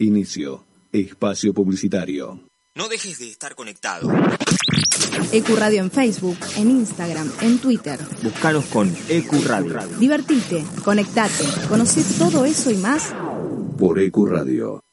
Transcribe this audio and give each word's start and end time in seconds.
Inicio. 0.00 0.64
Espacio 0.92 1.52
publicitario. 1.52 2.40
No 2.76 2.88
dejes 2.88 3.18
de 3.18 3.28
estar 3.28 3.56
conectado. 3.56 4.08
EcuRadio 5.32 5.82
en 5.82 5.90
Facebook, 5.90 6.38
en 6.56 6.70
Instagram, 6.70 7.28
en 7.40 7.58
Twitter. 7.58 7.98
Búscanos 8.22 8.64
con 8.66 8.94
EcuRadio. 9.08 9.98
Divertite, 9.98 10.64
conectate, 10.84 11.44
conoce 11.68 12.04
todo 12.16 12.44
eso 12.44 12.70
y 12.70 12.76
más 12.76 13.12
Por 13.76 13.98
EcuRadio. 13.98 14.84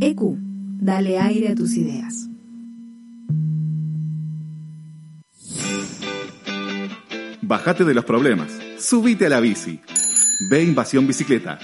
EQ, 0.00 0.38
dale 0.80 1.18
aire 1.18 1.48
a 1.48 1.54
tus 1.54 1.74
ideas. 1.74 2.28
Bájate 7.42 7.84
de 7.84 7.92
los 7.92 8.06
problemas. 8.06 8.48
Subite 8.78 9.26
a 9.26 9.28
la 9.28 9.40
bici. 9.40 9.78
Ve 10.48 10.62
Invasión 10.62 11.06
Bicicleta. 11.06 11.58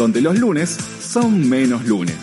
Donde 0.00 0.22
los 0.22 0.38
lunes 0.38 0.78
son 1.02 1.46
menos 1.46 1.84
lunes. 1.84 2.16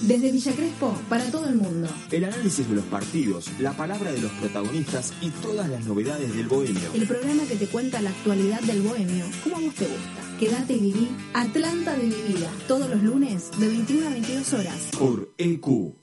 Desde 0.00 0.32
Villa 0.32 0.52
Crespo, 0.52 0.98
para 1.10 1.30
todo 1.30 1.50
el 1.50 1.56
mundo. 1.56 1.86
El 2.10 2.24
análisis 2.24 2.66
de 2.66 2.76
los 2.76 2.84
partidos, 2.86 3.50
la 3.58 3.76
palabra 3.76 4.10
de 4.10 4.22
los 4.22 4.32
protagonistas 4.32 5.12
y 5.20 5.28
todas 5.28 5.68
las 5.68 5.84
novedades 5.84 6.34
del 6.34 6.48
bohemio. 6.48 6.94
El 6.94 7.06
programa 7.06 7.42
que 7.42 7.56
te 7.56 7.66
cuenta 7.66 8.00
la 8.00 8.08
actualidad 8.08 8.62
del 8.62 8.80
bohemio, 8.80 9.26
como 9.44 9.58
a 9.58 9.60
vos 9.60 9.74
te 9.74 9.84
gusta. 9.84 10.38
Quédate 10.38 10.72
y 10.72 10.80
viví 10.80 11.08
Atlanta 11.34 11.94
de 11.94 12.04
mi 12.04 12.22
vida, 12.32 12.50
todos 12.66 12.88
los 12.88 13.02
lunes 13.02 13.50
de 13.58 13.68
21 13.68 14.06
a 14.06 14.10
22 14.12 14.52
horas. 14.54 14.88
Por 14.98 15.34
EQ. 15.36 15.99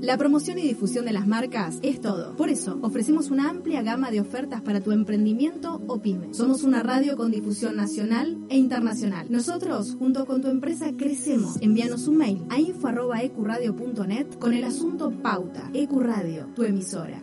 La 0.00 0.16
promoción 0.16 0.58
y 0.58 0.62
difusión 0.62 1.04
de 1.04 1.12
las 1.12 1.26
marcas 1.26 1.78
es 1.82 2.00
todo. 2.00 2.34
Por 2.34 2.48
eso, 2.48 2.78
ofrecemos 2.80 3.30
una 3.30 3.50
amplia 3.50 3.82
gama 3.82 4.10
de 4.10 4.22
ofertas 4.22 4.62
para 4.62 4.80
tu 4.80 4.92
emprendimiento 4.92 5.82
o 5.86 6.00
pyme. 6.00 6.32
Somos 6.32 6.62
una 6.62 6.82
radio 6.82 7.18
con 7.18 7.30
difusión 7.30 7.76
nacional 7.76 8.38
e 8.48 8.56
internacional. 8.56 9.26
Nosotros, 9.28 9.96
junto 9.98 10.24
con 10.24 10.40
tu 10.40 10.48
empresa, 10.48 10.92
crecemos. 10.96 11.58
Envíanos 11.60 12.08
un 12.08 12.16
mail 12.16 12.42
a 12.48 12.58
info.ecuradio.net 12.58 14.38
con 14.38 14.54
el 14.54 14.64
asunto 14.64 15.10
Pauta. 15.10 15.70
Ecuradio, 15.74 16.46
tu 16.54 16.62
emisora. 16.62 17.22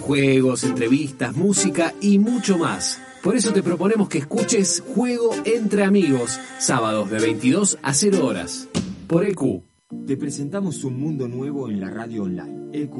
Juegos, 0.00 0.62
entrevistas, 0.62 1.36
música 1.36 1.92
y 2.00 2.20
mucho 2.20 2.56
más. 2.56 3.00
Por 3.20 3.34
eso 3.34 3.52
te 3.52 3.64
proponemos 3.64 4.08
que 4.08 4.18
escuches 4.18 4.80
Juego 4.94 5.34
entre 5.44 5.82
Amigos, 5.82 6.38
sábados 6.60 7.10
de 7.10 7.18
22 7.18 7.78
a 7.82 7.92
0 7.94 8.26
horas, 8.26 8.68
por 9.08 9.24
EQ. 9.24 9.71
Te 10.06 10.16
presentamos 10.16 10.82
un 10.84 10.98
mundo 10.98 11.28
nuevo 11.28 11.68
en 11.68 11.78
la 11.78 11.88
radio 11.88 12.24
online. 12.24 12.70
EQ 12.72 12.96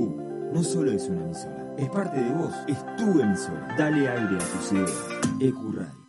no 0.52 0.62
solo 0.62 0.92
es 0.92 1.08
una 1.08 1.24
emisora, 1.24 1.74
es 1.76 1.88
parte 1.88 2.20
de 2.20 2.30
vos, 2.32 2.54
es 2.68 2.78
tu 2.96 3.18
emisora. 3.18 3.74
Dale 3.76 4.08
aire 4.08 4.36
a 4.36 4.38
tus 4.38 4.72
ideas. 4.72 5.04
EQ 5.40 5.74
Radio. 5.74 6.02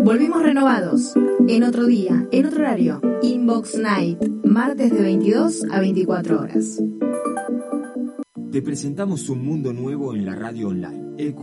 Volvimos 0.00 0.42
renovados. 0.42 1.14
En 1.46 1.62
otro 1.62 1.86
día, 1.86 2.28
en 2.30 2.46
otro 2.46 2.60
horario. 2.60 3.00
Inbox 3.22 3.78
Night, 3.78 4.20
martes 4.44 4.90
de 4.92 5.00
22 5.00 5.64
a 5.70 5.80
24 5.80 6.40
horas. 6.40 6.82
Te 8.50 8.60
presentamos 8.60 9.28
un 9.30 9.46
mundo 9.46 9.72
nuevo 9.72 10.14
en 10.14 10.26
la 10.26 10.34
radio 10.34 10.68
online. 10.68 11.14
EQ 11.16 11.40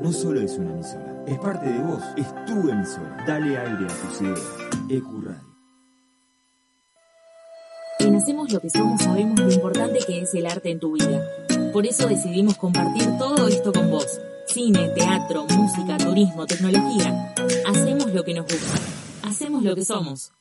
no 0.00 0.12
solo 0.12 0.40
es 0.40 0.56
una 0.56 0.72
emisora, 0.72 1.24
es 1.26 1.38
parte 1.38 1.70
de 1.70 1.80
vos, 1.80 2.02
es 2.16 2.26
tu 2.46 2.70
emisora. 2.70 3.24
Dale 3.26 3.58
aire 3.58 3.84
a 3.84 4.08
tus 4.08 4.22
ideas. 4.22 4.67
EQ 4.90 5.24
Radio. 5.24 5.48
En 8.00 8.14
Hacemos 8.14 8.52
lo 8.52 8.60
que 8.60 8.70
somos 8.70 9.02
sabemos 9.02 9.40
lo 9.40 9.50
importante 9.52 9.98
que 10.06 10.20
es 10.20 10.34
el 10.34 10.46
arte 10.46 10.70
en 10.70 10.80
tu 10.80 10.92
vida. 10.92 11.22
Por 11.72 11.86
eso 11.86 12.08
decidimos 12.08 12.56
compartir 12.56 13.18
todo 13.18 13.48
esto 13.48 13.72
con 13.72 13.90
vos. 13.90 14.20
Cine, 14.46 14.88
teatro, 14.90 15.44
música, 15.44 15.98
turismo, 15.98 16.46
tecnología. 16.46 17.34
Hacemos 17.66 18.12
lo 18.12 18.24
que 18.24 18.34
nos 18.34 18.46
gusta. 18.46 18.78
Hacemos 19.22 19.62
lo 19.62 19.74
que 19.74 19.84
somos. 19.84 20.32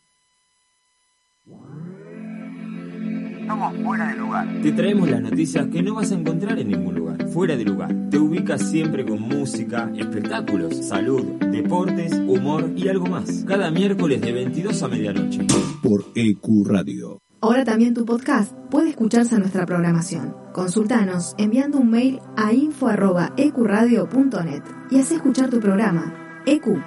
Te 4.61 4.71
traemos 4.71 5.09
las 5.09 5.21
noticias 5.21 5.67
que 5.67 5.81
no 5.81 5.95
vas 5.95 6.11
a 6.11 6.15
encontrar 6.15 6.59
en 6.59 6.67
ningún 6.67 6.95
lugar. 6.95 7.29
Fuera 7.29 7.55
de 7.55 7.63
lugar. 7.63 7.95
Te 8.09 8.17
ubicas 8.17 8.69
siempre 8.69 9.05
con 9.05 9.21
música, 9.21 9.91
espectáculos, 9.95 10.85
salud, 10.85 11.23
deportes, 11.51 12.13
humor 12.13 12.71
y 12.75 12.87
algo 12.87 13.07
más. 13.07 13.43
Cada 13.47 13.71
miércoles 13.71 14.21
de 14.21 14.31
22 14.31 14.83
a 14.83 14.87
medianoche. 14.87 15.45
Por 15.81 16.05
EcuRadio. 16.15 17.21
Ahora 17.39 17.63
también 17.63 17.93
tu 17.93 18.03
podcast 18.03 18.51
puede 18.71 18.89
escucharse 18.89 19.35
en 19.35 19.41
nuestra 19.41 19.63
programación. 19.65 20.35
Consultanos 20.53 21.35
enviando 21.37 21.77
un 21.77 21.91
mail 21.91 22.19
a 22.35 22.51
info.ecuradio.net 22.51 24.63
y 24.89 24.99
haz 24.99 25.11
escuchar 25.11 25.49
tu 25.49 25.59
programa. 25.59 26.41
EQ, 26.45 26.81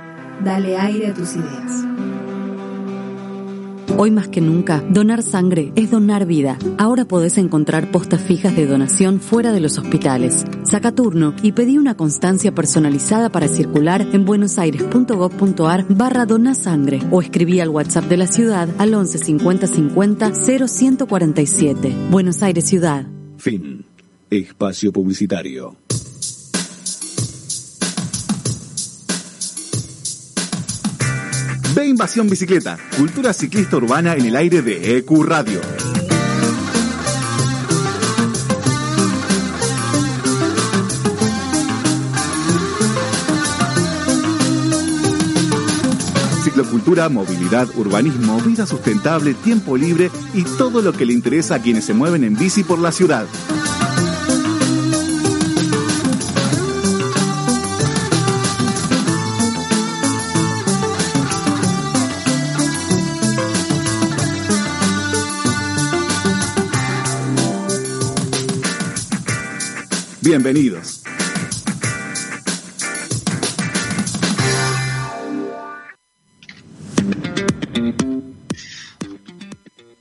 dale 0.45 0.77
aire 0.77 1.07
a 1.07 1.15
tus 1.15 1.37
ideas. 1.37 1.85
Hoy 3.97 4.11
más 4.11 4.29
que 4.29 4.41
nunca, 4.41 4.83
donar 4.89 5.23
sangre 5.23 5.73
es 5.77 5.91
donar 5.91 6.27
vida. 6.27 6.59
Ahora 6.79 7.05
podés 7.05 7.39
encontrar 7.39 7.91
postas 7.91 8.21
fijas 8.23 8.57
de 8.57 8.67
donación 8.67 9.21
fuera 9.21 9.53
de 9.53 9.61
los 9.61 9.79
hospitales. 9.79 10.45
Saca 10.65 10.93
turno 10.93 11.35
y 11.43 11.53
pedí 11.53 11.79
una 11.79 11.97
constancia 11.97 12.55
personalizada 12.55 13.31
para 13.31 13.49
circular 13.49 14.07
en 14.13 14.25
buenosaires.gov.ar 14.25 15.87
barra 15.89 16.27
donasangre 16.27 17.01
o 17.11 17.21
escribí 17.21 17.61
al 17.61 17.69
WhatsApp 17.69 18.05
de 18.05 18.17
la 18.17 18.27
ciudad 18.27 18.69
al 18.79 18.95
11 18.95 19.19
50 19.19 19.67
50 19.67 20.33
0147. 20.33 21.95
Buenos 22.11 22.43
Aires 22.43 22.65
Ciudad. 22.65 23.07
Fin. 23.37 23.85
Espacio 24.31 24.93
publicitario. 24.93 25.77
Ve 31.75 31.87
Invasión 31.87 32.29
Bicicleta, 32.29 32.77
cultura 32.97 33.33
ciclista 33.33 33.77
urbana 33.77 34.15
en 34.15 34.27
el 34.27 34.35
aire 34.35 34.61
de 34.61 34.97
EQ 34.97 35.23
Radio. 35.23 35.61
Ciclocultura, 46.43 47.09
movilidad, 47.09 47.69
urbanismo, 47.77 48.41
vida 48.41 48.67
sustentable, 48.67 49.35
tiempo 49.35 49.77
libre 49.77 50.11
y 50.35 50.43
todo 50.43 50.83
lo 50.83 50.93
que 50.93 51.07
le 51.07 51.13
interesa 51.13 51.57
a 51.57 51.63
quienes 51.63 51.85
se 51.85 51.95
mueven 51.95 52.25
en 52.25 52.37
bici 52.37 52.65
por 52.65 52.81
la 52.81 52.91
ciudad. 52.91 53.27
Bienvenidos. 70.23 71.03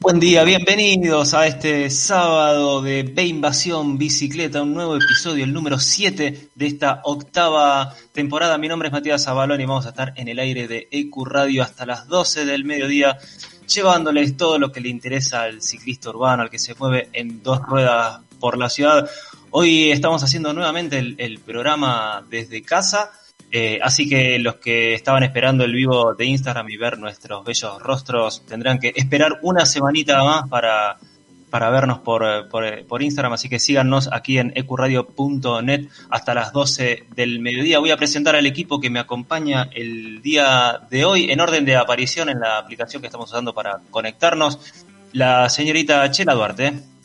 Buen 0.01 0.19
día, 0.19 0.43
bienvenidos 0.43 1.33
a 1.33 1.47
este 1.47 1.89
sábado 1.89 2.81
de 2.81 3.03
B 3.03 3.27
Invasión 3.27 3.97
Bicicleta, 3.97 4.61
un 4.61 4.73
nuevo 4.73 4.97
episodio, 4.97 5.45
el 5.45 5.53
número 5.53 5.79
7 5.79 6.49
de 6.53 6.67
esta 6.67 6.99
octava 7.05 7.95
temporada. 8.11 8.57
Mi 8.57 8.67
nombre 8.67 8.89
es 8.89 8.91
Matías 8.91 9.25
Avalón 9.29 9.61
y 9.61 9.65
vamos 9.65 9.85
a 9.85 9.89
estar 9.89 10.11
en 10.17 10.27
el 10.27 10.39
aire 10.39 10.67
de 10.67 10.89
EQ 10.91 11.25
Radio 11.25 11.63
hasta 11.63 11.85
las 11.85 12.07
12 12.09 12.43
del 12.43 12.65
mediodía, 12.65 13.17
llevándoles 13.73 14.35
todo 14.35 14.59
lo 14.59 14.73
que 14.73 14.81
le 14.81 14.89
interesa 14.89 15.43
al 15.43 15.61
ciclista 15.61 16.09
urbano, 16.09 16.43
al 16.43 16.49
que 16.49 16.59
se 16.59 16.75
mueve 16.75 17.07
en 17.13 17.41
dos 17.41 17.61
ruedas 17.61 18.19
por 18.39 18.57
la 18.57 18.69
ciudad. 18.69 19.09
Hoy 19.51 19.89
estamos 19.89 20.23
haciendo 20.23 20.53
nuevamente 20.53 20.99
el, 20.99 21.39
programa 21.39 22.23
desde 22.29 22.61
casa. 22.61 23.11
Eh, 23.51 23.79
así 23.81 24.07
que 24.07 24.37
los 24.37 24.57
que 24.57 24.93
estaban 24.93 25.23
esperando 25.23 25.63
el 25.63 25.73
vivo 25.73 26.13
de 26.13 26.25
Instagram 26.25 26.69
y 26.69 26.77
ver 26.77 26.99
nuestros 26.99 27.43
bellos 27.43 27.81
rostros 27.81 28.45
tendrán 28.45 28.77
que 28.77 28.93
esperar 28.95 29.39
una 29.41 29.65
semanita 29.65 30.23
más 30.23 30.47
para, 30.49 30.97
para 31.49 31.71
vernos 31.71 31.97
por, 31.97 32.47
por, 32.49 32.85
por 32.85 33.01
Instagram. 33.01 33.33
Así 33.33 33.49
que 33.49 33.57
síganos 33.57 34.07
aquí 34.11 34.37
en 34.37 34.53
ecuradio.net 34.55 35.87
hasta 36.11 36.35
las 36.35 36.53
12 36.53 37.07
del 37.15 37.39
mediodía. 37.39 37.79
Voy 37.79 37.89
a 37.89 37.97
presentar 37.97 38.35
al 38.35 38.45
equipo 38.45 38.79
que 38.79 38.91
me 38.91 38.99
acompaña 38.99 39.67
el 39.73 40.21
día 40.21 40.81
de 40.91 41.05
hoy 41.05 41.31
en 41.31 41.39
orden 41.39 41.65
de 41.65 41.75
aparición 41.75 42.29
en 42.29 42.39
la 42.39 42.59
aplicación 42.59 43.01
que 43.01 43.07
estamos 43.07 43.31
usando 43.31 43.55
para 43.55 43.79
conectarnos. 43.89 44.59
La 45.11 45.49
señorita 45.49 46.11
Chela 46.11 46.35
Duarte. 46.35 46.98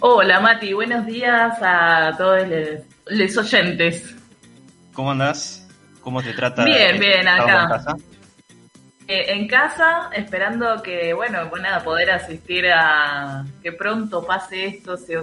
Hola 0.00 0.40
Mati, 0.40 0.72
buenos 0.72 1.06
días 1.06 1.58
a 1.60 2.12
todos 2.16 2.42
los 3.06 3.36
oyentes. 3.36 4.16
¿Cómo 4.92 5.12
andás? 5.12 5.68
¿Cómo 6.00 6.22
te 6.22 6.32
trata? 6.32 6.64
Bien, 6.64 6.98
bien, 6.98 7.26
¿Estamos 7.26 7.50
acá. 7.50 7.62
en 7.62 7.68
casa? 7.68 7.96
Eh, 9.06 9.24
en 9.28 9.48
casa, 9.48 10.10
esperando 10.14 10.82
que, 10.82 11.12
bueno, 11.12 11.48
pues 11.50 11.62
nada, 11.62 11.82
poder 11.82 12.12
asistir 12.12 12.66
a 12.72 13.44
que 13.62 13.72
pronto 13.72 14.24
pase 14.24 14.66
esto, 14.66 14.96
se, 14.96 15.18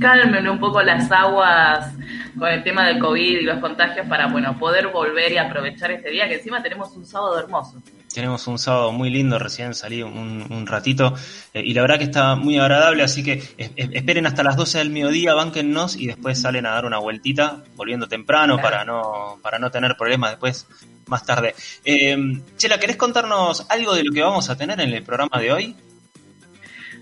calmen 0.00 0.48
un 0.48 0.58
poco 0.58 0.82
las 0.82 1.10
aguas 1.10 1.92
con 2.38 2.48
el 2.48 2.62
tema 2.62 2.86
del 2.86 2.98
COVID 2.98 3.38
y 3.38 3.42
los 3.42 3.58
contagios 3.58 4.06
para, 4.06 4.26
bueno, 4.26 4.58
poder 4.58 4.88
volver 4.88 5.32
y 5.32 5.38
aprovechar 5.38 5.90
este 5.92 6.10
día, 6.10 6.28
que 6.28 6.36
encima 6.36 6.62
tenemos 6.62 6.94
un 6.96 7.06
sábado 7.06 7.38
hermoso. 7.38 7.82
Tenemos 8.16 8.46
un 8.46 8.58
sábado 8.58 8.92
muy 8.92 9.10
lindo, 9.10 9.38
recién 9.38 9.74
salí 9.74 10.02
un, 10.02 10.46
un 10.50 10.66
ratito 10.66 11.14
eh, 11.52 11.60
y 11.62 11.74
la 11.74 11.82
verdad 11.82 11.98
que 11.98 12.04
está 12.04 12.34
muy 12.34 12.58
agradable, 12.58 13.02
así 13.02 13.22
que 13.22 13.34
es- 13.58 13.70
es- 13.76 13.90
esperen 13.92 14.26
hasta 14.26 14.42
las 14.42 14.56
12 14.56 14.78
del 14.78 14.88
mediodía, 14.88 15.34
bánquennos 15.34 15.96
y 15.96 16.06
después 16.06 16.40
salen 16.40 16.64
a 16.64 16.70
dar 16.70 16.86
una 16.86 16.96
vueltita, 16.96 17.62
volviendo 17.74 18.08
temprano 18.08 18.56
para 18.58 18.86
no, 18.86 19.38
para 19.42 19.58
no 19.58 19.70
tener 19.70 19.96
problemas 19.98 20.30
después 20.30 20.66
más 21.06 21.26
tarde. 21.26 21.54
Eh, 21.84 22.16
Chela, 22.56 22.80
¿querés 22.80 22.96
contarnos 22.96 23.66
algo 23.68 23.94
de 23.94 24.02
lo 24.04 24.12
que 24.12 24.22
vamos 24.22 24.48
a 24.48 24.56
tener 24.56 24.80
en 24.80 24.94
el 24.94 25.02
programa 25.02 25.38
de 25.38 25.52
hoy? 25.52 25.76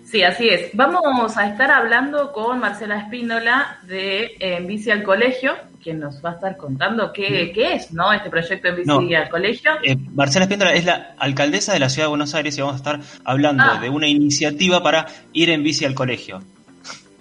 Sí, 0.05 0.22
así 0.25 0.49
es. 0.49 0.70
Vamos 0.75 1.37
a 1.37 1.49
estar 1.49 1.70
hablando 1.70 2.32
con 2.32 2.58
Marcela 2.61 2.99
Espíndola 2.99 3.78
de 3.84 4.37
eh, 4.38 4.61
Bici 4.66 4.90
al 4.90 5.02
Colegio, 5.02 5.55
quien 5.84 6.00
nos 6.00 6.25
va 6.25 6.31
a 6.31 6.34
estar 6.34 6.56
contando 6.56 7.12
qué, 7.12 7.52
qué 7.54 7.75
es, 7.75 7.92
¿no? 7.92 8.12
Este 8.12 8.31
proyecto 8.31 8.69
En 8.69 8.76
Bici 8.76 8.88
No. 8.88 8.98
al 9.19 9.28
Colegio. 9.28 9.70
Eh, 9.84 9.96
Marcela 10.14 10.46
Espíndola 10.46 10.72
es 10.72 10.84
la 10.84 11.14
alcaldesa 11.19 11.72
de 11.75 11.78
la 11.78 11.88
ciudad 11.90 12.06
de 12.06 12.10
Buenos 12.10 12.34
Aires 12.34 12.56
y 12.56 12.60
vamos 12.62 12.75
a 12.75 12.78
estar 12.78 13.00
hablando 13.25 13.62
Ah. 13.64 13.78
de 13.81 13.90
una 13.90 14.08
iniciativa 14.08 14.82
para 14.82 15.06
ir 15.32 15.50
en 15.50 15.62
bici 15.62 15.84
al 15.84 15.94
colegio. 15.94 16.42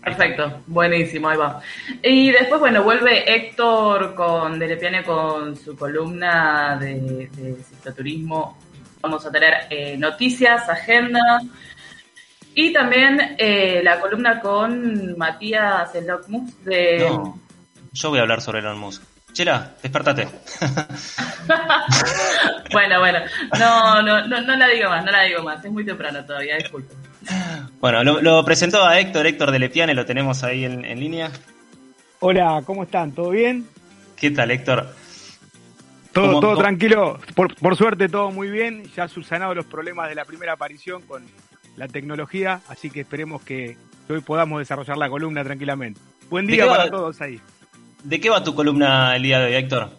Perfecto, 0.03 0.61
buenísimo, 0.67 1.29
ahí 1.29 1.37
va. 1.37 1.61
Y 2.01 2.31
después, 2.31 2.59
bueno, 2.59 2.83
vuelve 2.83 3.33
Héctor 3.35 4.15
con 4.15 4.57
Delepiane 4.59 5.03
con 5.03 5.55
su 5.55 5.77
columna 5.77 6.77
de, 6.79 7.29
de 7.31 7.55
cicloturismo. 7.63 8.57
Vamos 9.01 9.25
a 9.25 9.31
tener 9.31 9.53
eh, 9.69 9.95
noticias, 9.97 10.67
agenda 10.67 11.19
y 12.55 12.71
también 12.73 13.35
eh, 13.37 13.81
la 13.83 13.99
columna 13.99 14.39
con 14.39 15.17
Matías 15.17 15.93
Elocmus 15.95 16.63
de... 16.65 16.99
No, 17.09 17.39
yo 17.93 18.09
voy 18.09 18.19
a 18.19 18.23
hablar 18.23 18.41
sobre 18.41 18.59
Elon 18.59 18.77
Musk. 18.77 19.01
Chela, 19.33 19.71
despertate. 19.81 20.27
Bueno, 22.71 22.99
bueno, 22.99 23.19
no, 23.59 24.01
no, 24.01 24.27
no, 24.27 24.41
no 24.41 24.55
la 24.55 24.67
digo 24.67 24.89
más, 24.89 25.05
no 25.05 25.11
la 25.11 25.21
digo 25.23 25.43
más, 25.43 25.63
es 25.63 25.71
muy 25.71 25.85
temprano 25.85 26.25
todavía, 26.25 26.57
disculpen. 26.57 26.97
Bueno, 27.79 28.03
lo, 28.03 28.21
lo 28.21 28.43
presentó 28.43 28.83
a 28.83 28.99
Héctor, 28.99 29.27
Héctor 29.27 29.51
de 29.51 29.59
Lepiane, 29.59 29.93
lo 29.93 30.05
tenemos 30.05 30.43
ahí 30.43 30.65
en, 30.65 30.83
en 30.83 30.99
línea. 30.99 31.31
Hola, 32.19 32.63
¿cómo 32.65 32.83
están? 32.83 33.11
¿Todo 33.11 33.29
bien? 33.29 33.67
¿Qué 34.15 34.31
tal, 34.31 34.49
Héctor? 34.51 34.87
Todo, 36.13 36.27
¿Cómo- 36.27 36.39
todo 36.39 36.51
cómo- 36.51 36.61
tranquilo. 36.63 37.19
Por, 37.35 37.53
por 37.55 37.75
suerte, 37.75 38.09
todo 38.09 38.31
muy 38.31 38.49
bien. 38.49 38.83
Ya 38.95 39.07
subsanado 39.07 39.53
los 39.53 39.65
problemas 39.65 40.09
de 40.09 40.15
la 40.15 40.25
primera 40.25 40.53
aparición 40.53 41.01
con 41.03 41.23
la 41.75 41.87
tecnología, 41.87 42.61
así 42.69 42.89
que 42.89 43.01
esperemos 43.01 43.43
que 43.43 43.77
hoy 44.09 44.21
podamos 44.21 44.59
desarrollar 44.59 44.97
la 44.97 45.09
columna 45.09 45.43
tranquilamente. 45.43 45.99
Buen 46.29 46.47
¿De 46.47 46.53
día 46.53 46.67
para 46.67 46.89
todos 46.89 47.19
ahí. 47.21 47.39
¿De 48.03 48.19
qué 48.19 48.29
va 48.29 48.43
tu 48.43 48.53
columna 48.53 49.15
el 49.15 49.23
día 49.23 49.39
de 49.39 49.45
hoy, 49.45 49.55
Héctor? 49.55 49.89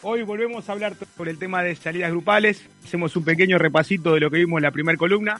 Hoy 0.00 0.22
volvemos 0.22 0.68
a 0.68 0.72
hablar 0.72 0.94
sobre 1.16 1.30
el 1.30 1.38
tema 1.38 1.62
de 1.62 1.76
salidas 1.76 2.10
grupales. 2.10 2.66
Hacemos 2.82 3.14
un 3.14 3.24
pequeño 3.24 3.58
repasito 3.58 4.14
de 4.14 4.20
lo 4.20 4.30
que 4.30 4.38
vimos 4.38 4.58
en 4.58 4.62
la 4.62 4.70
primera 4.70 4.96
columna, 4.96 5.38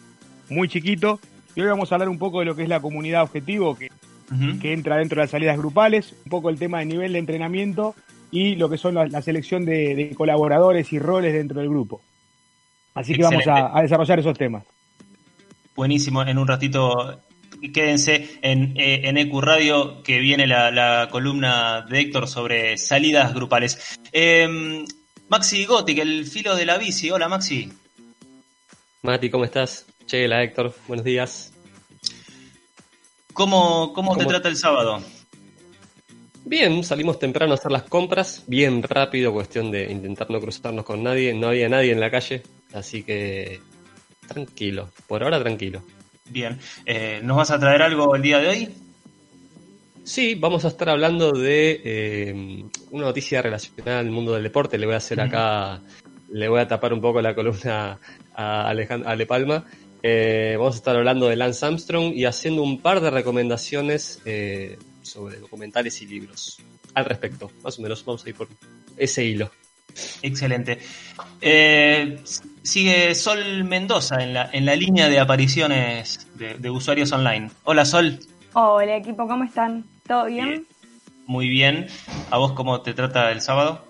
muy 0.50 0.68
chiquito. 0.68 1.18
Y 1.54 1.62
hoy 1.62 1.68
vamos 1.68 1.90
a 1.90 1.94
hablar 1.94 2.10
un 2.10 2.18
poco 2.18 2.40
de 2.40 2.44
lo 2.44 2.54
que 2.54 2.64
es 2.64 2.68
la 2.68 2.80
comunidad 2.80 3.22
objetivo, 3.22 3.76
que, 3.76 3.90
que 4.60 4.72
entra 4.74 4.98
dentro 4.98 5.16
de 5.16 5.24
las 5.24 5.30
salidas 5.30 5.56
grupales, 5.56 6.14
un 6.24 6.30
poco 6.30 6.50
el 6.50 6.58
tema 6.58 6.80
de 6.80 6.86
nivel 6.86 7.14
de 7.14 7.18
entrenamiento 7.18 7.94
y 8.30 8.56
lo 8.56 8.68
que 8.68 8.78
son 8.78 8.94
la, 8.94 9.06
la 9.06 9.22
selección 9.22 9.64
de, 9.64 9.94
de 9.94 10.14
colaboradores 10.14 10.92
y 10.92 10.98
roles 10.98 11.32
dentro 11.32 11.60
del 11.60 11.70
grupo. 11.70 12.02
Así 12.94 13.14
que 13.14 13.22
vamos 13.22 13.46
a, 13.46 13.76
a 13.76 13.82
desarrollar 13.82 14.18
esos 14.18 14.36
temas. 14.36 14.64
Buenísimo, 15.74 16.22
en 16.22 16.36
un 16.36 16.46
ratito 16.46 17.20
quédense 17.70 18.38
en, 18.42 18.74
eh, 18.76 19.02
en 19.04 19.18
EQ 19.18 19.40
Radio 19.40 20.02
que 20.02 20.18
viene 20.18 20.46
la, 20.46 20.70
la 20.70 21.08
columna 21.10 21.82
de 21.82 22.00
Héctor 22.00 22.26
sobre 22.26 22.76
salidas 22.78 23.34
grupales. 23.34 23.98
Eh, 24.10 24.84
Maxi 25.28 25.64
Gotti, 25.64 25.98
el 25.98 26.26
filo 26.26 26.54
de 26.56 26.66
la 26.66 26.76
bici. 26.76 27.10
Hola, 27.10 27.28
Maxi. 27.28 27.72
Mati, 29.02 29.30
¿cómo 29.30 29.44
estás? 29.44 29.86
Chela, 30.06 30.42
Héctor, 30.42 30.74
buenos 30.86 31.04
días. 31.04 31.52
¿Cómo, 33.32 33.92
cómo, 33.94 34.16
te 34.16 34.26
trata 34.26 34.48
el 34.48 34.56
sábado? 34.56 35.02
Bien, 36.44 36.84
salimos 36.84 37.18
temprano 37.18 37.52
a 37.52 37.54
hacer 37.54 37.72
las 37.72 37.84
compras, 37.84 38.44
bien 38.46 38.82
rápido, 38.82 39.32
cuestión 39.32 39.70
de 39.70 39.90
intentar 39.90 40.30
no 40.30 40.40
cruzarnos 40.40 40.84
con 40.84 41.02
nadie, 41.02 41.32
no 41.32 41.48
había 41.48 41.68
nadie 41.68 41.92
en 41.92 42.00
la 42.00 42.10
calle, 42.10 42.42
así 42.74 43.02
que 43.02 43.60
tranquilo, 44.26 44.90
por 45.06 45.22
ahora 45.22 45.40
tranquilo. 45.40 45.82
Bien, 46.32 46.58
eh, 46.86 47.20
¿nos 47.22 47.36
vas 47.36 47.50
a 47.50 47.60
traer 47.60 47.82
algo 47.82 48.16
el 48.16 48.22
día 48.22 48.38
de 48.38 48.48
hoy? 48.48 48.68
Sí, 50.02 50.34
vamos 50.34 50.64
a 50.64 50.68
estar 50.68 50.88
hablando 50.88 51.32
de 51.32 51.80
eh, 51.84 52.64
una 52.90 53.04
noticia 53.04 53.42
relacionada 53.42 54.00
al 54.00 54.10
mundo 54.10 54.32
del 54.32 54.42
deporte, 54.42 54.78
le 54.78 54.86
voy 54.86 54.94
a 54.94 54.98
hacer 54.98 55.20
acá, 55.20 55.82
le 56.30 56.48
voy 56.48 56.60
a 56.60 56.66
tapar 56.66 56.94
un 56.94 57.02
poco 57.02 57.20
la 57.20 57.34
columna 57.34 57.98
a 58.34 58.68
Alejandro 58.68 59.10
Ale 59.10 59.26
Palma. 59.26 59.64
Eh, 60.02 60.56
vamos 60.58 60.74
a 60.74 60.78
estar 60.78 60.96
hablando 60.96 61.28
de 61.28 61.36
Lance 61.36 61.66
Armstrong 61.66 62.14
y 62.14 62.24
haciendo 62.24 62.62
un 62.62 62.80
par 62.80 63.00
de 63.02 63.10
recomendaciones 63.10 64.22
eh, 64.24 64.78
sobre 65.02 65.36
documentales 65.36 66.00
y 66.00 66.06
libros 66.06 66.62
al 66.94 67.04
respecto. 67.04 67.50
Más 67.62 67.78
o 67.78 67.82
menos 67.82 68.02
vamos 68.06 68.24
a 68.24 68.28
ir 68.30 68.34
por 68.34 68.48
ese 68.96 69.22
hilo. 69.22 69.50
Excelente. 70.22 70.78
Eh, 71.40 72.20
sigue 72.62 73.14
Sol 73.14 73.64
Mendoza 73.64 74.22
en 74.22 74.34
la, 74.34 74.50
en 74.52 74.66
la 74.66 74.76
línea 74.76 75.08
de 75.08 75.18
apariciones 75.18 76.28
de, 76.34 76.54
de 76.54 76.70
usuarios 76.70 77.12
online. 77.12 77.50
Hola 77.64 77.84
Sol, 77.84 78.18
Hola 78.54 78.96
equipo, 78.96 79.26
¿cómo 79.26 79.44
están? 79.44 79.84
¿Todo 80.06 80.26
bien? 80.26 80.66
muy 81.26 81.48
bien. 81.48 81.86
¿A 82.30 82.36
vos 82.38 82.52
cómo 82.52 82.82
te 82.82 82.92
trata 82.92 83.30
el 83.30 83.40
sábado? 83.40 83.84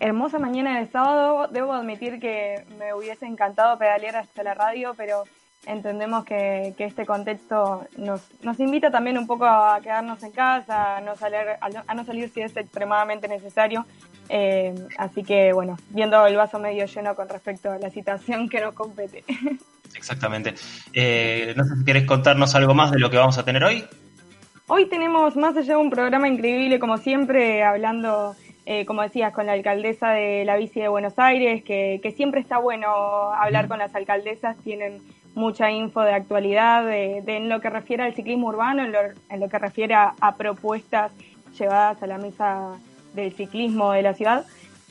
Hermosa 0.00 0.38
mañana 0.38 0.78
del 0.78 0.90
sábado. 0.90 1.48
Debo 1.52 1.72
admitir 1.72 2.18
que 2.18 2.64
me 2.78 2.94
hubiese 2.94 3.26
encantado 3.26 3.78
pedalear 3.78 4.16
hasta 4.16 4.42
la 4.42 4.54
radio, 4.54 4.94
pero 4.96 5.24
entendemos 5.66 6.24
que, 6.24 6.74
que 6.76 6.84
este 6.84 7.06
contexto 7.06 7.86
nos, 7.96 8.20
nos 8.42 8.58
invita 8.58 8.90
también 8.90 9.16
un 9.18 9.26
poco 9.26 9.46
a 9.46 9.80
quedarnos 9.80 10.22
en 10.22 10.32
casa, 10.32 10.96
a 10.96 11.00
no 11.00 11.16
salir, 11.16 11.38
a 11.60 11.94
no, 11.94 12.04
salir 12.04 12.28
si 12.30 12.40
es 12.40 12.56
extremadamente 12.56 13.28
necesario. 13.28 13.86
Eh, 14.28 14.74
así 14.98 15.22
que 15.22 15.52
bueno, 15.52 15.76
viendo 15.90 16.26
el 16.26 16.36
vaso 16.36 16.58
medio 16.58 16.86
lleno 16.86 17.14
con 17.14 17.28
respecto 17.28 17.70
a 17.70 17.78
la 17.78 17.90
situación 17.90 18.48
que 18.48 18.60
nos 18.60 18.74
compete. 18.74 19.24
Exactamente. 19.94 20.54
Eh, 20.92 21.54
no 21.56 21.64
sé 21.64 21.76
si 21.76 21.84
querés 21.84 22.06
contarnos 22.06 22.54
algo 22.54 22.74
más 22.74 22.90
de 22.90 22.98
lo 22.98 23.10
que 23.10 23.18
vamos 23.18 23.38
a 23.38 23.44
tener 23.44 23.62
hoy. 23.62 23.84
Hoy 24.66 24.88
tenemos 24.88 25.36
más 25.36 25.56
allá 25.56 25.74
de 25.74 25.80
un 25.80 25.90
programa 25.90 26.28
increíble, 26.28 26.78
como 26.78 26.96
siempre, 26.96 27.62
hablando, 27.62 28.34
eh, 28.64 28.86
como 28.86 29.02
decías, 29.02 29.32
con 29.34 29.46
la 29.46 29.52
alcaldesa 29.52 30.10
de 30.10 30.44
la 30.46 30.56
bici 30.56 30.80
de 30.80 30.88
Buenos 30.88 31.18
Aires, 31.18 31.62
que, 31.62 32.00
que 32.02 32.12
siempre 32.12 32.40
está 32.40 32.58
bueno 32.58 32.88
hablar 33.34 33.68
con 33.68 33.78
las 33.78 33.94
alcaldesas, 33.94 34.56
tienen 34.64 35.02
mucha 35.34 35.70
info 35.70 36.00
de 36.02 36.12
actualidad, 36.14 36.84
de, 36.84 37.22
de 37.24 37.36
en 37.36 37.48
lo 37.48 37.60
que 37.60 37.70
refiere 37.70 38.02
al 38.02 38.14
ciclismo 38.14 38.48
urbano, 38.48 38.82
en 38.84 38.92
lo, 38.92 38.98
en 39.30 39.40
lo 39.40 39.48
que 39.48 39.58
refiere 39.58 39.94
a, 39.94 40.14
a 40.20 40.36
propuestas 40.36 41.12
llevadas 41.58 42.02
a 42.02 42.06
la 42.06 42.18
mesa 42.18 42.70
del 43.14 43.32
ciclismo 43.32 43.92
de 43.92 44.02
la 44.02 44.14
ciudad. 44.14 44.44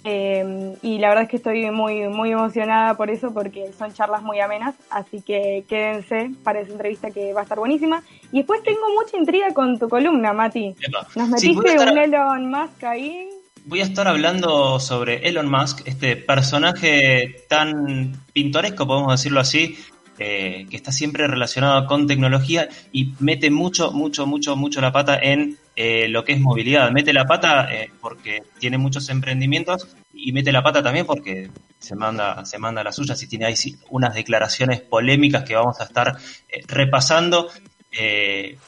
Eh, 0.04 0.76
y 0.82 0.98
la 0.98 1.10
verdad 1.10 1.26
es 1.26 1.30
que 1.30 1.38
estoy 1.38 1.70
muy, 1.70 2.08
muy 2.08 2.32
emocionada 2.32 2.96
por 2.98 3.12
eso 3.12 3.32
porque 3.36 3.72
son 3.78 3.94
charlas 3.94 4.24
muy 4.24 4.40
amenas, 4.40 4.74
así 4.90 5.22
que 5.22 5.64
quédense 5.70 6.32
para 6.44 6.60
esa 6.62 6.72
entrevista 6.72 7.12
que 7.12 7.34
va 7.34 7.42
a 7.42 7.44
estar 7.44 7.60
buenísima. 7.60 8.02
Y 8.32 8.38
después 8.38 8.64
tengo 8.64 8.82
mucha 9.00 9.16
intriga 9.18 9.54
con 9.54 9.78
tu 9.78 9.88
columna, 9.90 10.34
Mati. 10.34 10.74
Nos 11.16 11.40
Sí, 11.40 11.50
metiste 11.54 11.76
estar- 11.76 11.92
un 11.92 11.98
Elon 12.00 12.50
Musk 12.50 12.84
ahí. 12.84 13.30
Voy 13.66 13.82
a 13.82 13.84
estar 13.84 14.08
hablando 14.08 14.80
sobre 14.80 15.28
Elon 15.30 15.48
Musk, 15.52 15.88
este 15.88 16.16
personaje 16.16 17.44
tan 17.48 18.14
pintoresco, 18.34 18.88
podemos 18.88 19.12
decirlo 19.12 19.40
así, 19.40 19.78
eh, 20.24 20.68
que 20.70 20.76
está 20.76 20.92
siempre 20.92 21.26
relacionado 21.26 21.88
con 21.88 22.06
tecnología 22.06 22.70
y 22.92 23.14
mete 23.20 23.50
mucho, 23.50 23.92
mucho, 23.92 24.28
mucho, 24.28 24.56
mucho 24.56 24.80
la 24.80 24.92
pata 24.92 25.18
en 25.18 25.58
eh, 25.76 26.08
lo 26.10 26.24
que 26.24 26.34
es 26.34 26.40
movilidad. 26.40 26.92
Mete 26.92 27.12
la 27.12 27.26
pata 27.26 27.74
eh, 27.74 27.90
porque 28.00 28.44
tiene 28.60 28.78
muchos 28.78 29.10
emprendimientos 29.10 29.88
y 30.14 30.32
mete 30.32 30.52
la 30.52 30.62
pata 30.62 30.84
también 30.84 31.08
porque 31.08 31.50
se 31.80 31.96
manda, 31.96 32.46
se 32.46 32.60
manda 32.60 32.84
las 32.84 32.98
suyas 32.98 33.24
y 33.24 33.28
tiene 33.28 33.46
ahí 33.46 33.56
unas 33.90 34.14
declaraciones 34.14 34.82
polémicas 34.82 35.44
que 35.44 35.56
vamos 35.56 35.82
a 35.82 35.86
estar 35.86 36.18
eh, 36.50 36.62
repasando. 36.68 37.50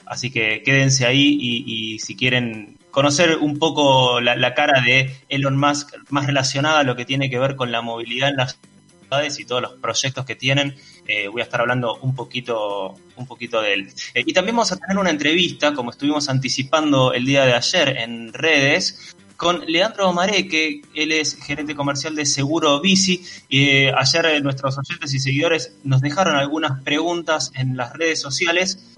Así 0.07 0.31
que 0.31 0.63
quédense 0.63 1.05
ahí 1.05 1.37
y, 1.39 1.93
y 1.93 1.99
si 1.99 2.15
quieren 2.15 2.77
conocer 2.89 3.37
un 3.37 3.59
poco 3.59 4.19
la, 4.21 4.35
la 4.35 4.55
cara 4.55 4.81
de 4.81 5.15
Elon 5.29 5.55
Musk 5.55 5.93
más 6.09 6.25
relacionada 6.25 6.79
a 6.79 6.83
lo 6.83 6.95
que 6.95 7.05
tiene 7.05 7.29
que 7.29 7.39
ver 7.39 7.55
con 7.55 7.71
la 7.71 7.81
movilidad 7.81 8.29
en 8.29 8.37
las 8.37 8.59
ciudades 9.01 9.39
y 9.39 9.45
todos 9.45 9.61
los 9.61 9.73
proyectos 9.73 10.25
que 10.25 10.35
tienen, 10.35 10.75
eh, 11.07 11.27
voy 11.27 11.41
a 11.41 11.43
estar 11.43 11.61
hablando 11.61 11.97
un 12.01 12.15
poquito, 12.15 12.95
un 13.15 13.25
poquito 13.25 13.61
de 13.61 13.73
él. 13.73 13.93
Eh, 14.13 14.23
y 14.25 14.33
también 14.33 14.55
vamos 14.55 14.71
a 14.71 14.77
tener 14.77 14.97
una 14.97 15.09
entrevista, 15.09 15.73
como 15.73 15.91
estuvimos 15.91 16.29
anticipando 16.29 17.13
el 17.13 17.25
día 17.25 17.45
de 17.45 17.53
ayer 17.53 17.97
en 17.97 18.31
redes, 18.33 19.15
con 19.35 19.65
Leandro 19.65 20.13
Maré, 20.13 20.47
que 20.47 20.81
él 20.93 21.11
es 21.11 21.35
gerente 21.35 21.75
comercial 21.75 22.15
de 22.15 22.25
Seguro 22.25 22.79
Bici. 22.79 23.23
Y 23.49 23.69
eh, 23.69 23.93
ayer 23.93 24.41
nuestros 24.41 24.77
oyentes 24.77 25.13
y 25.13 25.19
seguidores 25.19 25.75
nos 25.83 26.01
dejaron 26.01 26.35
algunas 26.35 26.81
preguntas 26.83 27.51
en 27.55 27.75
las 27.75 27.93
redes 27.93 28.21
sociales. 28.21 28.95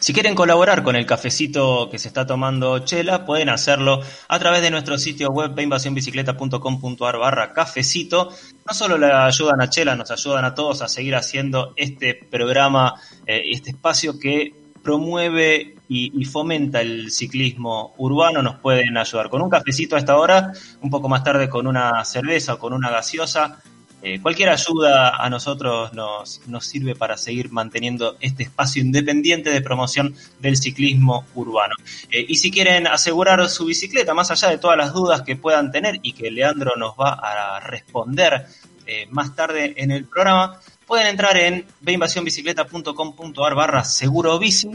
Si 0.00 0.14
quieren 0.14 0.34
colaborar 0.34 0.82
con 0.82 0.96
el 0.96 1.04
cafecito 1.04 1.90
que 1.90 1.98
se 1.98 2.08
está 2.08 2.26
tomando 2.26 2.78
Chela, 2.78 3.26
pueden 3.26 3.50
hacerlo 3.50 4.00
a 4.28 4.38
través 4.38 4.62
de 4.62 4.70
nuestro 4.70 4.96
sitio 4.96 5.28
web 5.28 5.58
invasiónbicicleta.com.ar 5.58 7.18
barra 7.18 7.52
cafecito. 7.52 8.30
No 8.66 8.74
solo 8.74 8.96
le 8.96 9.12
ayudan 9.12 9.60
a 9.60 9.68
Chela, 9.68 9.94
nos 9.96 10.10
ayudan 10.10 10.46
a 10.46 10.54
todos 10.54 10.80
a 10.80 10.88
seguir 10.88 11.14
haciendo 11.16 11.74
este 11.76 12.14
programa, 12.14 12.94
eh, 13.26 13.42
este 13.50 13.70
espacio 13.70 14.18
que 14.18 14.54
promueve 14.82 15.76
y, 15.86 16.24
fomenta 16.24 16.80
el 16.80 17.10
ciclismo 17.10 17.94
urbano, 17.98 18.42
nos 18.42 18.56
pueden 18.56 18.96
ayudar 18.96 19.28
con 19.28 19.42
un 19.42 19.50
cafecito 19.50 19.96
a 19.96 19.98
esta 19.98 20.16
hora, 20.16 20.52
un 20.80 20.88
poco 20.88 21.08
más 21.08 21.24
tarde 21.24 21.48
con 21.48 21.66
una 21.66 22.02
cerveza 22.04 22.54
o 22.54 22.58
con 22.58 22.72
una 22.72 22.90
gaseosa, 22.90 23.60
eh, 24.02 24.20
cualquier 24.22 24.48
ayuda 24.48 25.16
a 25.16 25.28
nosotros 25.28 25.92
nos, 25.92 26.40
nos 26.46 26.64
sirve 26.64 26.94
para 26.94 27.18
seguir 27.18 27.50
manteniendo 27.50 28.16
este 28.20 28.44
espacio 28.44 28.82
independiente 28.82 29.50
de 29.50 29.60
promoción 29.60 30.14
del 30.38 30.56
ciclismo 30.56 31.26
urbano. 31.34 31.74
Eh, 32.10 32.24
y 32.26 32.36
si 32.36 32.50
quieren 32.50 32.86
asegurar 32.86 33.46
su 33.50 33.66
bicicleta, 33.66 34.14
más 34.14 34.30
allá 34.30 34.48
de 34.48 34.56
todas 34.56 34.78
las 34.78 34.94
dudas 34.94 35.22
que 35.22 35.36
puedan 35.36 35.70
tener 35.70 35.98
y 36.02 36.12
que 36.12 36.30
Leandro 36.30 36.76
nos 36.76 36.94
va 36.94 37.12
a 37.12 37.60
responder 37.60 38.46
eh, 38.86 39.06
más 39.10 39.36
tarde 39.36 39.74
en 39.76 39.90
el 39.90 40.06
programa, 40.06 40.58
pueden 40.86 41.06
entrar 41.06 41.36
en 41.36 41.66
veinvasionbicicleta.com.ar 41.80 43.54
barra 43.54 43.84
seguro 43.84 44.38
bici 44.38 44.70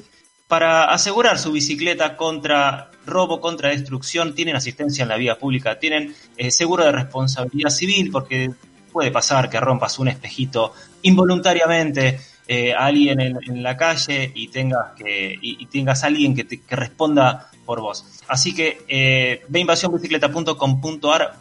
para 0.48 0.91
asegurar 0.91 1.39
su 1.39 1.51
bicicleta 1.51 2.15
contra 2.15 2.91
robo, 3.08 3.41
contra 3.41 3.70
destrucción, 3.70 4.36
tienen 4.36 4.55
asistencia 4.55 5.01
en 5.01 5.10
la 5.10 5.17
vía 5.17 5.39
pública, 5.39 5.79
tienen 5.79 6.15
seguro 6.50 6.86
de 6.86 6.91
responsabilidad 6.91 7.72
civil, 7.72 8.12
porque 8.12 8.51
puede 8.96 9.12
pasar 9.12 9.50
que 9.50 9.60
rompas 9.60 10.00
un 10.00 10.08
espejito 10.08 10.72
involuntariamente 11.02 12.18
eh, 12.48 12.74
a 12.74 12.86
alguien 12.86 13.20
en, 13.20 13.62
la 13.62 13.75
calle 13.75 14.32
y 14.34 14.48
tengas 14.48 14.94
que 14.96 15.38
y, 15.42 15.66
tengas 15.66 16.06
alguien 16.06 16.34
que, 16.34 16.48
responda 16.70 17.52
por 17.66 17.82
vos. 17.82 18.06
Así 18.30 18.56
que 18.56 18.86
eh, 18.88 19.44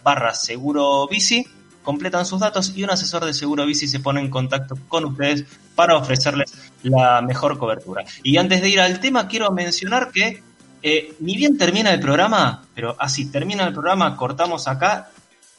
barra 0.03 0.35
seguro 0.35 1.07
bici, 1.07 1.47
completan 1.85 2.27
sus 2.27 2.41
datos 2.41 2.73
y 2.75 2.83
un 2.83 2.91
asesor 2.91 3.25
de 3.25 3.33
seguro 3.33 3.65
bici 3.67 3.87
se 3.87 4.01
pone 4.01 4.21
en 4.21 4.31
contacto 4.31 4.77
con 4.89 5.05
ustedes 5.05 5.45
para 5.77 5.97
ofrecerles 5.97 6.73
la 6.83 7.23
mejor 7.23 7.57
cobertura. 7.57 8.05
Y 8.25 8.37
antes 8.37 8.63
de 8.63 8.69
ir 8.69 8.81
al 8.81 8.99
tema, 8.99 9.29
quiero 9.29 9.53
mencionar 9.53 10.11
que 10.11 10.43
eh, 10.83 11.15
ni 11.21 11.37
bien 11.37 11.57
termina 11.57 11.93
el 11.93 12.01
programa, 12.01 12.65
pero 12.75 12.97
así 12.99 13.31
termina 13.31 13.65
el 13.65 13.73
programa, 13.73 14.17
cortamos 14.17 14.67
acá 14.67 15.11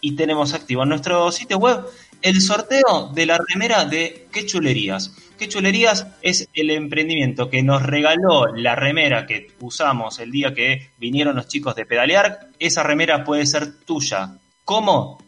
y 0.02 0.16
tenemos 0.16 0.54
activo 0.54 0.84
en 0.84 0.90
nuestro 0.90 1.32
sitio 1.32 1.58
web 1.58 1.86
el 2.22 2.42
sorteo 2.42 3.12
de 3.14 3.26
la 3.26 3.38
remera 3.38 3.86
de 3.86 4.28
Qué 4.32 4.46
Chulerías. 4.46 5.14
Qué 5.38 5.48
Chulerías 5.48 6.08
es 6.22 6.50
el 6.54 6.72
emprendimiento 6.72 7.50
que 7.50 7.62
nos 7.62 7.84
regaló 7.84 8.48
la 8.48 8.76
remera 8.76 9.28
que 9.28 9.52
usamos 9.60 10.20
el 10.20 10.32
día 10.32 10.54
que 10.54 10.92
vinieron 10.98 11.36
los 11.36 11.48
chicos 11.48 11.76
de 11.76 11.86
Pedalear. 11.86 12.48
Esa 12.58 12.84
remera 12.84 13.24
puede 13.24 13.46
ser 13.46 13.80
tuya. 13.86 14.38
¿Cómo? 14.64 15.24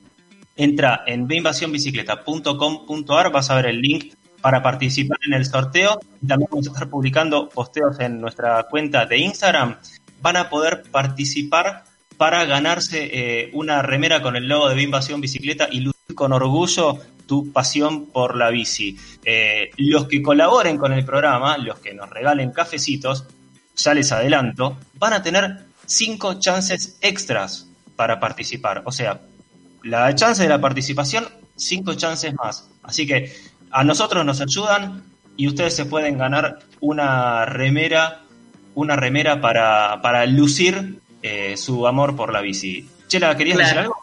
Entra 0.55 1.03
en 1.05 1.27
beinvasionbicicleta.com.ar, 1.27 3.31
vas 3.31 3.51
a 3.51 3.55
ver 3.55 3.67
el 3.67 3.79
link 3.79 4.15
para 4.41 4.63
participar 4.63 5.19
en 5.27 5.33
el 5.33 5.45
sorteo. 5.45 5.99
También 6.27 6.49
vamos 6.49 6.67
a 6.67 6.71
estar 6.71 6.89
publicando 6.89 7.49
posteos 7.49 7.99
en 7.99 8.19
nuestra 8.19 8.63
cuenta 8.63 9.05
de 9.05 9.19
Instagram. 9.19 9.77
Van 10.21 10.37
a 10.37 10.49
poder 10.49 10.81
participar 10.89 11.83
para 12.17 12.45
ganarse 12.45 13.09
eh, 13.11 13.49
una 13.53 13.81
remera 13.81 14.21
con 14.21 14.35
el 14.35 14.47
logo 14.47 14.69
de 14.69 14.81
Invasión 14.81 15.21
Bicicleta 15.21 15.67
y 15.71 15.81
lucir 15.81 16.15
con 16.15 16.33
orgullo 16.33 16.99
tu 17.27 17.51
pasión 17.51 18.07
por 18.07 18.35
la 18.35 18.49
bici. 18.49 18.97
Eh, 19.23 19.69
los 19.77 20.07
que 20.07 20.21
colaboren 20.21 20.77
con 20.77 20.93
el 20.93 21.05
programa, 21.05 21.57
los 21.57 21.79
que 21.79 21.93
nos 21.93 22.09
regalen 22.09 22.51
cafecitos, 22.51 23.25
ya 23.75 23.93
les 23.93 24.11
adelanto, 24.11 24.77
van 24.95 25.13
a 25.13 25.21
tener 25.21 25.65
cinco 25.85 26.39
chances 26.39 26.97
extras 27.01 27.67
para 27.95 28.19
participar. 28.19 28.81
O 28.85 28.91
sea, 28.91 29.21
la 29.83 30.13
chance 30.15 30.41
de 30.41 30.49
la 30.49 30.59
participación, 30.59 31.27
cinco 31.55 31.93
chances 31.93 32.33
más. 32.33 32.67
Así 32.81 33.05
que 33.05 33.33
a 33.69 33.83
nosotros 33.83 34.25
nos 34.25 34.41
ayudan 34.41 35.03
y 35.35 35.47
ustedes 35.47 35.75
se 35.75 35.85
pueden 35.85 36.17
ganar 36.17 36.59
una 36.79 37.45
remera, 37.45 38.21
una 38.73 38.95
remera 38.95 39.39
para, 39.39 40.01
para 40.01 40.25
lucir 40.25 40.99
eh, 41.27 41.57
su 41.57 41.85
amor 41.85 42.15
por 42.15 42.31
la 42.31 42.41
bici. 42.41 42.87
Chela, 43.07 43.35
¿querías 43.35 43.57
decir 43.57 43.79
algo? 43.79 43.97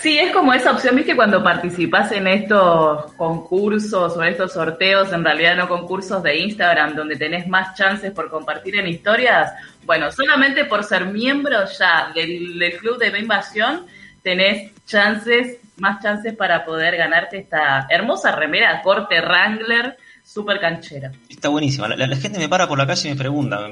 Sí, 0.00 0.18
es 0.18 0.32
como 0.32 0.52
esa 0.52 0.72
opción, 0.72 0.96
viste, 0.96 1.14
cuando 1.14 1.42
participas 1.42 2.10
en 2.10 2.26
estos 2.26 3.12
concursos 3.12 4.16
o 4.16 4.22
en 4.22 4.30
estos 4.30 4.52
sorteos, 4.52 5.12
en 5.12 5.24
realidad 5.24 5.56
no 5.56 5.68
concursos 5.68 6.22
de 6.22 6.38
Instagram, 6.38 6.96
donde 6.96 7.16
tenés 7.16 7.46
más 7.46 7.76
chances 7.76 8.10
por 8.12 8.28
compartir 8.28 8.76
en 8.76 8.88
historias. 8.88 9.52
Bueno, 9.84 10.10
solamente 10.10 10.64
por 10.64 10.82
ser 10.82 11.06
miembro 11.06 11.58
ya 11.78 12.10
del, 12.14 12.76
club 12.80 12.98
de 12.98 13.16
invasión, 13.16 13.86
tenés 14.22 14.72
chances, 14.86 15.58
más 15.76 16.02
chances 16.02 16.34
para 16.34 16.64
poder 16.64 16.96
ganarte 16.96 17.38
esta 17.38 17.86
hermosa 17.88 18.32
remera 18.32 18.82
corte 18.82 19.20
Wrangler, 19.20 19.96
super 20.24 20.58
canchera. 20.58 21.12
Está 21.28 21.48
buenísima. 21.48 21.88
La, 21.88 22.16
gente 22.16 22.38
me 22.40 22.48
para 22.48 22.66
por 22.66 22.76
la 22.76 22.86
calle 22.86 23.08
y 23.08 23.12
me 23.12 23.18
pregunta, 23.18 23.68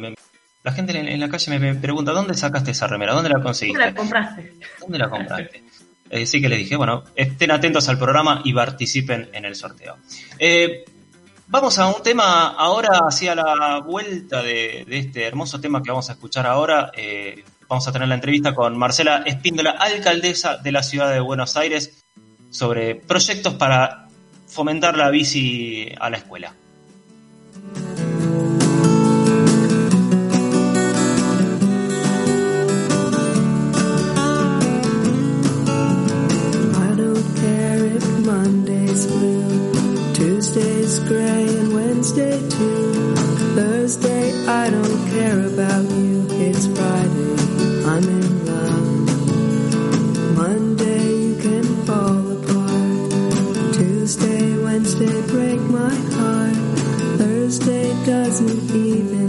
la 0.64 0.72
gente 0.72 0.98
en, 0.98 1.20
la 1.20 1.28
calle 1.28 1.58
me 1.58 1.74
pregunta, 1.74 2.12
¿dónde 2.12 2.32
sacaste 2.32 2.70
esa 2.70 2.86
remera? 2.86 3.12
¿Dónde 3.12 3.28
la 3.28 3.42
conseguiste? 3.42 3.78
¿Dónde 3.78 3.92
la 3.92 4.00
compraste? 4.00 4.54
¿Dónde 4.80 4.98
la 4.98 5.10
compraste? 5.10 5.62
Eh, 6.08 6.26
sí 6.26 6.40
que 6.40 6.48
le 6.48 6.56
dije, 6.56 6.74
bueno, 6.76 7.04
estén 7.14 7.50
atentos 7.50 7.86
al 7.90 7.98
programa 7.98 8.40
y 8.44 8.54
participen 8.54 9.28
en 9.34 9.44
el 9.44 9.56
sorteo. 9.56 9.98
Eh, 10.38 10.86
vamos 11.48 11.78
a 11.78 11.88
un 11.88 12.02
tema 12.02 12.48
ahora 12.48 13.00
hacia 13.06 13.34
la 13.34 13.80
vuelta 13.80 14.42
de, 14.42 14.86
este 14.88 15.26
hermoso 15.26 15.60
tema 15.60 15.82
que 15.82 15.90
vamos 15.90 16.08
a 16.08 16.14
escuchar 16.14 16.46
ahora. 16.46 16.90
Eh, 16.96 17.44
vamos 17.68 17.86
a 17.86 17.92
tener 17.92 18.08
la 18.08 18.14
entrevista 18.14 18.54
con 18.54 18.74
Marcela 18.78 19.22
Espíndola, 19.26 19.72
alcaldesa 19.72 20.56
de 20.56 20.72
la 20.72 20.82
ciudad 20.82 21.12
de 21.12 21.20
Buenos 21.20 21.58
Aires, 21.58 22.02
sobre 22.48 22.94
proyectos 22.94 23.52
para 23.54 24.08
fomentar 24.46 24.96
la 24.96 25.10
bici 25.10 25.92
a 26.00 26.08
la 26.08 26.16
escuela. 26.16 26.54
Monday's 38.44 39.06
blue, 39.06 40.12
Tuesday's 40.12 40.98
gray, 41.08 41.48
and 41.48 41.72
Wednesday 41.72 42.38
too. 42.50 43.14
Thursday, 43.56 44.46
I 44.46 44.68
don't 44.68 45.08
care 45.08 45.46
about 45.46 45.84
you. 45.90 46.26
It's 46.28 46.66
Friday, 46.66 47.36
I'm 47.88 48.04
in 48.04 48.44
love. 48.44 48.84
Monday, 50.36 51.06
you 51.24 51.36
can 51.40 51.64
fall 51.86 52.32
apart. 52.36 53.74
Tuesday, 53.76 54.58
Wednesday, 54.62 55.22
break 55.28 55.60
my 55.60 55.94
heart. 56.18 56.54
Thursday 57.16 57.88
doesn't 58.04 58.76
even 58.76 59.23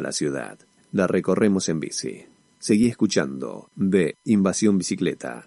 La 0.00 0.12
ciudad. 0.12 0.58
La 0.92 1.06
recorremos 1.06 1.68
en 1.68 1.80
bici. 1.80 2.24
Seguí 2.58 2.86
escuchando 2.86 3.70
de 3.74 4.16
Invasión 4.24 4.78
Bicicleta. 4.78 5.46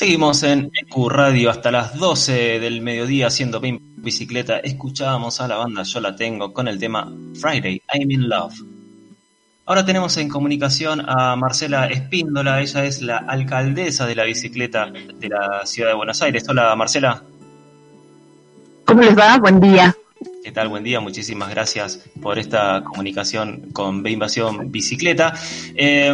Seguimos 0.00 0.42
en 0.44 0.70
EQ 0.74 1.08
Radio 1.10 1.50
hasta 1.50 1.70
las 1.70 1.94
12 1.98 2.58
del 2.58 2.80
mediodía 2.80 3.26
haciendo 3.26 3.60
bicicleta. 3.60 4.58
Escuchábamos 4.60 5.42
a 5.42 5.48
la 5.48 5.56
banda 5.56 5.82
Yo 5.82 6.00
la 6.00 6.16
tengo 6.16 6.54
con 6.54 6.68
el 6.68 6.78
tema 6.78 7.12
Friday, 7.34 7.82
I'm 7.92 8.10
in 8.10 8.26
Love. 8.26 8.54
Ahora 9.66 9.84
tenemos 9.84 10.16
en 10.16 10.30
comunicación 10.30 11.02
a 11.06 11.36
Marcela 11.36 11.86
Espíndola, 11.86 12.62
ella 12.62 12.86
es 12.86 13.02
la 13.02 13.18
alcaldesa 13.18 14.06
de 14.06 14.14
la 14.14 14.24
bicicleta 14.24 14.86
de 14.86 15.28
la 15.28 15.66
ciudad 15.66 15.90
de 15.90 15.96
Buenos 15.96 16.22
Aires. 16.22 16.48
Hola 16.48 16.74
Marcela. 16.74 17.22
¿Cómo 18.90 19.02
les 19.02 19.16
va? 19.16 19.38
Buen 19.38 19.60
día. 19.60 19.96
¿Qué 20.42 20.50
tal? 20.50 20.68
Buen 20.68 20.82
día, 20.82 20.98
muchísimas 20.98 21.48
gracias 21.48 22.00
por 22.20 22.40
esta 22.40 22.82
comunicación 22.82 23.70
con 23.72 24.02
B 24.02 24.10
Invasión 24.10 24.72
Bicicleta. 24.72 25.32
Eh, 25.76 26.12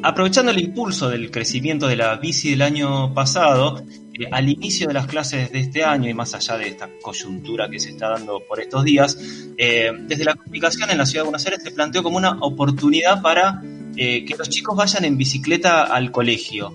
aprovechando 0.00 0.52
el 0.52 0.60
impulso 0.60 1.10
del 1.10 1.32
crecimiento 1.32 1.88
de 1.88 1.96
la 1.96 2.14
bici 2.18 2.50
del 2.50 2.62
año 2.62 3.12
pasado, 3.12 3.82
eh, 4.14 4.28
al 4.30 4.48
inicio 4.48 4.86
de 4.86 4.94
las 4.94 5.08
clases 5.08 5.50
de 5.50 5.58
este 5.58 5.82
año 5.82 6.08
y 6.08 6.14
más 6.14 6.34
allá 6.34 6.56
de 6.56 6.68
esta 6.68 6.88
coyuntura 7.02 7.68
que 7.68 7.80
se 7.80 7.90
está 7.90 8.10
dando 8.10 8.38
por 8.46 8.60
estos 8.60 8.84
días, 8.84 9.18
eh, 9.58 9.90
desde 10.02 10.24
la 10.24 10.36
comunicación 10.36 10.88
en 10.88 10.98
la 10.98 11.04
ciudad 11.04 11.24
de 11.24 11.30
Buenos 11.30 11.44
Aires 11.46 11.64
se 11.64 11.72
planteó 11.72 12.04
como 12.04 12.16
una 12.16 12.38
oportunidad 12.42 13.20
para 13.22 13.60
eh, 13.96 14.24
que 14.24 14.36
los 14.36 14.48
chicos 14.48 14.76
vayan 14.76 15.04
en 15.04 15.16
bicicleta 15.16 15.82
al 15.82 16.12
colegio. 16.12 16.72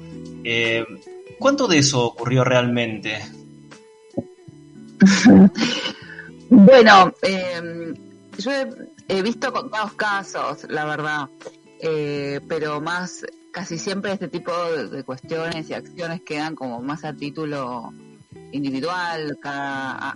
¿Cuánto 1.40 1.68
de 1.68 1.78
eso 1.78 2.04
ocurrió 2.04 2.44
realmente? 2.44 3.37
Bueno, 6.50 7.14
eh, 7.24 7.94
yo 8.38 8.52
he, 8.52 8.70
he 9.10 9.22
visto 9.22 9.52
contados 9.52 9.92
casos, 9.96 10.66
la 10.70 10.86
verdad, 10.86 11.28
eh, 11.82 12.40
pero 12.48 12.80
más 12.80 13.26
casi 13.52 13.78
siempre 13.78 14.12
este 14.12 14.28
tipo 14.28 14.52
de, 14.54 15.04
cuestiones 15.04 15.70
y 15.70 15.74
acciones 15.74 16.22
quedan 16.22 16.56
como 16.56 16.82
más 16.82 17.04
a 17.04 17.14
título 17.14 17.92
individual, 18.52 19.38
a, 19.44 20.14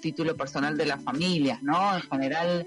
título 0.00 0.36
personal 0.36 0.76
de 0.76 0.86
las 0.86 1.02
familias, 1.02 1.62
¿no? 1.62 1.96
En 1.96 2.02
general, 2.02 2.66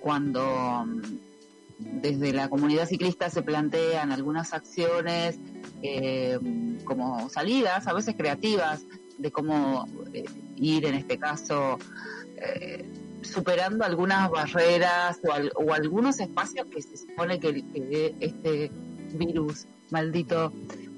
cuando 0.00 0.86
mm, 0.86 2.00
desde 2.00 2.32
la 2.32 2.48
comunidad 2.48 2.86
ciclista 2.86 3.28
se 3.28 3.42
plantean 3.42 4.12
algunas 4.12 4.54
acciones 4.54 5.38
eh, 5.82 6.38
como 6.84 7.28
salidas, 7.28 7.86
a 7.88 7.92
veces 7.92 8.14
creativas, 8.16 8.84
de 9.18 9.30
cómo 9.30 9.86
eh, 10.12 10.24
ir 10.56 10.84
en 10.86 10.94
este 10.94 11.18
caso 11.18 11.78
eh, 12.36 12.88
superando 13.22 13.84
algunas 13.84 14.30
barreras 14.30 15.18
o, 15.26 15.32
al- 15.32 15.52
o 15.56 15.72
algunos 15.72 16.20
espacios 16.20 16.66
que 16.66 16.82
se 16.82 16.96
supone 16.96 17.40
que, 17.40 17.64
este 18.20 18.70
virus 19.14 19.66
maldito 19.90 20.52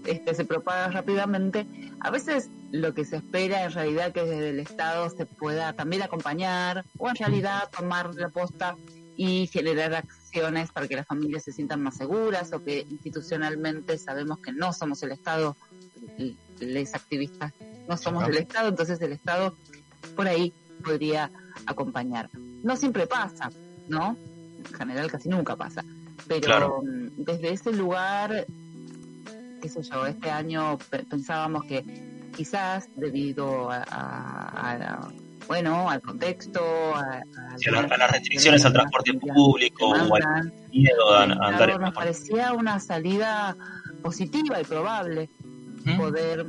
este, 0.06 0.34
se 0.34 0.44
propaga 0.44 0.88
rápidamente, 0.90 1.66
a 2.00 2.10
veces 2.10 2.48
lo 2.72 2.92
que 2.94 3.04
se 3.04 3.16
espera 3.16 3.64
en 3.64 3.72
realidad 3.72 4.12
que 4.12 4.22
desde 4.24 4.50
el 4.50 4.60
Estado 4.60 5.08
se 5.10 5.26
pueda 5.26 5.72
también 5.74 6.02
acompañar 6.02 6.84
o 6.98 7.08
en 7.08 7.16
realidad 7.16 7.68
tomar 7.76 8.14
la 8.14 8.28
posta 8.30 8.76
y 9.16 9.46
generar 9.48 9.94
acciones 9.94 10.70
para 10.70 10.86
que 10.86 10.96
las 10.96 11.06
familias 11.06 11.42
se 11.44 11.52
sientan 11.52 11.82
más 11.82 11.96
seguras 11.96 12.52
o 12.52 12.62
que 12.62 12.86
institucionalmente 12.88 13.98
sabemos 13.98 14.38
que 14.40 14.52
no 14.52 14.72
somos 14.72 15.02
el 15.02 15.12
Estado, 15.12 15.56
l- 16.18 16.36
les 16.60 16.94
activistas 16.94 17.52
no 17.88 17.96
somos 17.96 18.22
Ajá. 18.22 18.30
del 18.32 18.42
Estado, 18.42 18.68
entonces 18.68 19.00
el 19.00 19.12
Estado 19.12 19.54
por 20.14 20.28
ahí 20.28 20.52
podría 20.84 21.30
acompañar. 21.66 22.28
No 22.62 22.76
siempre 22.76 23.06
pasa, 23.06 23.50
¿no? 23.88 24.16
En 24.58 24.74
general 24.74 25.10
casi 25.10 25.28
nunca 25.28 25.56
pasa. 25.56 25.84
Pero 26.26 26.40
Claro. 26.42 26.82
mm, 26.82 27.24
desde 27.24 27.52
ese 27.52 27.72
lugar, 27.72 28.46
qué 29.62 29.68
sé 29.68 29.82
yo, 29.82 30.06
este 30.06 30.30
año 30.30 30.78
pe- 30.90 31.04
pensábamos 31.04 31.64
que 31.64 31.82
quizás 32.36 32.88
debido 32.96 33.70
a, 33.70 33.78
a- 33.88 34.72
a- 34.72 35.08
bueno, 35.48 35.88
al 35.88 36.02
contexto, 36.02 36.60
a, 36.94 37.22
Sí, 37.56 37.70
la- 37.70 37.82
las 37.82 38.10
restricciones 38.12 38.64
al 38.66 38.74
transporte 38.74 39.14
público 39.14 39.88
o 39.88 39.94
al 39.94 40.04
demandan, 40.04 40.52
miedo 40.72 41.14
a, 41.14 41.22
andar 41.22 41.70
en 41.70 41.80
nos 41.80 41.94
parecía 41.94 42.52
una 42.52 42.78
salida 42.80 43.56
positiva 44.02 44.60
y 44.60 44.64
probable 44.64 45.30
poder 45.96 46.44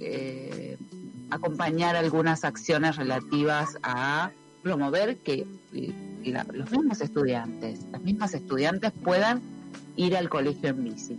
eh, 0.00 0.76
acompañar 1.30 1.96
algunas 1.96 2.44
acciones 2.44 2.96
relativas 2.96 3.76
a 3.82 4.30
promover 4.62 5.18
que 5.18 5.46
eh, 5.74 5.92
la- 6.24 6.44
los 6.52 6.70
mismos 6.70 7.00
estudiantes, 7.00 7.80
las 7.92 8.02
mismas 8.02 8.34
estudiantes 8.34 8.92
puedan 8.92 9.40
ir 9.96 10.16
al 10.16 10.28
colegio 10.28 10.70
en 10.70 10.84
bici. 10.84 11.16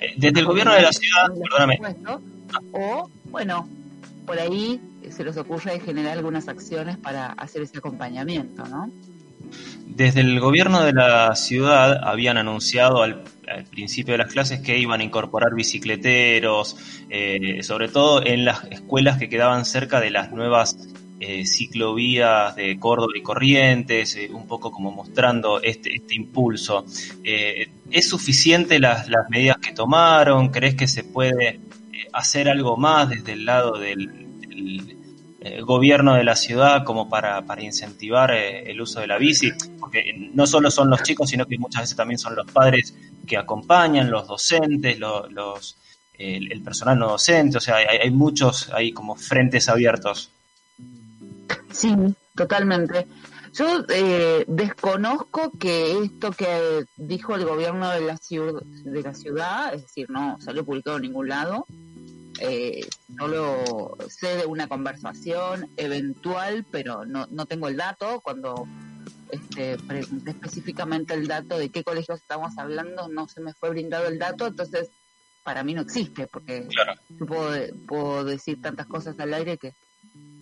Eh, 0.00 0.14
Desde 0.16 0.40
el 0.40 0.46
gobierno 0.46 0.72
de 0.74 0.82
la 0.82 0.92
ciudad, 0.92 1.28
perdóname, 1.34 1.80
O, 2.72 3.08
bueno, 3.30 3.68
por 4.26 4.38
ahí 4.38 4.80
se 5.10 5.24
les 5.24 5.36
ocurre 5.36 5.80
generar 5.80 6.16
algunas 6.18 6.48
acciones 6.48 6.96
para 6.98 7.26
hacer 7.32 7.62
ese 7.62 7.78
acompañamiento, 7.78 8.64
¿no? 8.68 8.90
Desde 9.94 10.20
el 10.20 10.40
gobierno 10.40 10.82
de 10.84 10.94
la 10.94 11.36
ciudad 11.36 12.00
habían 12.02 12.38
anunciado 12.38 13.02
al, 13.02 13.24
principio 13.70 14.12
de 14.12 14.18
las 14.18 14.32
clases 14.32 14.60
que 14.60 14.78
iban 14.78 15.02
a 15.02 15.04
incorporar 15.04 15.54
bicicleteros, 15.54 16.76
eh, 17.10 17.62
sobre 17.62 17.88
todo 17.88 18.24
en 18.24 18.46
las 18.46 18.64
escuelas 18.64 19.18
que 19.18 19.28
quedaban 19.28 19.66
cerca 19.66 20.00
de 20.00 20.10
las 20.10 20.32
nuevas 20.32 20.88
eh, 21.20 21.44
ciclovías 21.44 22.56
de 22.56 22.78
Córdoba 22.78 23.12
y 23.14 23.20
Corrientes, 23.20 24.16
eh, 24.16 24.30
un 24.32 24.46
poco 24.46 24.70
como 24.70 24.90
mostrando 24.90 25.60
este, 25.60 25.94
este 25.94 26.14
impulso. 26.14 26.86
¿Es 27.22 28.08
suficiente 28.08 28.78
las, 28.78 29.10
las 29.10 29.28
medidas 29.28 29.58
que 29.58 29.72
tomaron? 29.72 30.48
¿Crees 30.48 30.74
que 30.74 30.88
se 30.88 31.04
puede 31.04 31.60
hacer 32.14 32.48
algo 32.48 32.78
más 32.78 33.10
desde 33.10 33.32
el 33.32 33.44
lado 33.44 33.78
del, 33.78 34.22
eh, 35.44 35.60
gobierno 35.62 36.14
de 36.14 36.24
la 36.24 36.36
ciudad 36.36 36.84
como 36.84 37.08
para, 37.08 37.42
para 37.42 37.62
incentivar 37.62 38.30
eh, 38.30 38.70
el 38.70 38.80
uso 38.80 39.00
de 39.00 39.06
la 39.08 39.18
bici? 39.18 39.50
Porque 39.80 40.30
no 40.34 40.46
solo 40.46 40.70
son 40.70 40.88
los 40.90 41.02
chicos, 41.02 41.30
sino 41.30 41.46
que 41.46 41.58
muchas 41.58 41.82
veces 41.82 41.96
también 41.96 42.18
son 42.18 42.36
los 42.36 42.46
padres 42.50 42.94
que 43.26 43.36
acompañan, 43.36 44.10
los 44.10 44.26
docentes, 44.28 44.98
lo- 44.98 45.28
los, 45.28 45.76
el, 46.14 46.62
personal 46.62 46.98
no 46.98 47.08
docente, 47.10 47.58
o 47.58 47.60
sea, 47.60 47.76
hay, 47.76 47.98
hay 47.98 48.10
muchos 48.10 48.70
ahí 48.72 48.92
como 48.92 49.16
frentes 49.16 49.68
abiertos. 49.68 50.30
Sí, 51.70 51.94
totalmente. 52.36 53.06
Yo 53.54 53.84
eh, 53.90 54.44
desconozco 54.46 55.50
que 55.58 56.02
esto 56.04 56.30
que 56.30 56.84
dijo 56.96 57.34
el 57.34 57.44
gobierno 57.44 57.90
de 57.90 58.00
la, 58.00 58.16
ciudad, 58.16 58.62
de 58.62 59.02
la 59.02 59.12
ciudad, 59.14 59.74
es 59.74 59.82
decir, 59.82 60.08
no 60.08 60.38
salió 60.40 60.64
publicado 60.64 60.96
en 60.96 61.02
ningún 61.02 61.28
lado, 61.28 61.66
eh, 62.40 62.86
solo 63.18 63.96
sé 64.08 64.36
de 64.36 64.46
una 64.46 64.68
conversación 64.68 65.70
eventual, 65.76 66.64
pero 66.70 67.04
no, 67.04 67.26
no 67.30 67.46
tengo 67.46 67.68
el 67.68 67.76
dato. 67.76 68.20
Cuando 68.20 68.66
este, 69.30 69.78
pregunté 69.78 70.30
específicamente 70.30 71.14
el 71.14 71.26
dato 71.26 71.58
de 71.58 71.70
qué 71.70 71.84
colegios 71.84 72.20
estamos 72.20 72.56
hablando, 72.58 73.08
no 73.08 73.28
se 73.28 73.40
me 73.40 73.54
fue 73.54 73.70
brindado 73.70 74.06
el 74.08 74.18
dato, 74.18 74.46
entonces 74.46 74.90
para 75.42 75.64
mí 75.64 75.74
no 75.74 75.82
existe, 75.82 76.26
porque 76.28 76.68
yo 77.08 77.26
puedo, 77.26 77.52
puedo 77.86 78.24
decir 78.24 78.62
tantas 78.62 78.86
cosas 78.86 79.18
al 79.18 79.34
aire 79.34 79.58
que 79.58 79.74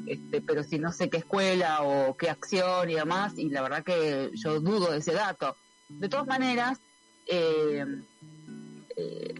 este, 0.07 0.41
pero 0.41 0.65
si 0.65 0.79
no 0.79 0.93
sé 0.93 1.09
qué 1.09 1.19
escuela 1.19 1.83
o 1.83 2.17
qué 2.17 2.31
acción 2.31 2.91
y 2.91 2.95
demás, 2.95 3.35
y 3.37 3.49
la 3.49 3.63
verdad 3.63 3.85
que 3.85 4.31
yo 4.35 4.61
dudo 4.61 4.91
de 4.91 4.99
ese 4.99 5.13
dato. 5.13 5.57
De 5.89 6.09
todas 6.09 6.27
maneras, 6.27 6.79
eh, 7.27 7.85
eh, 8.97 9.35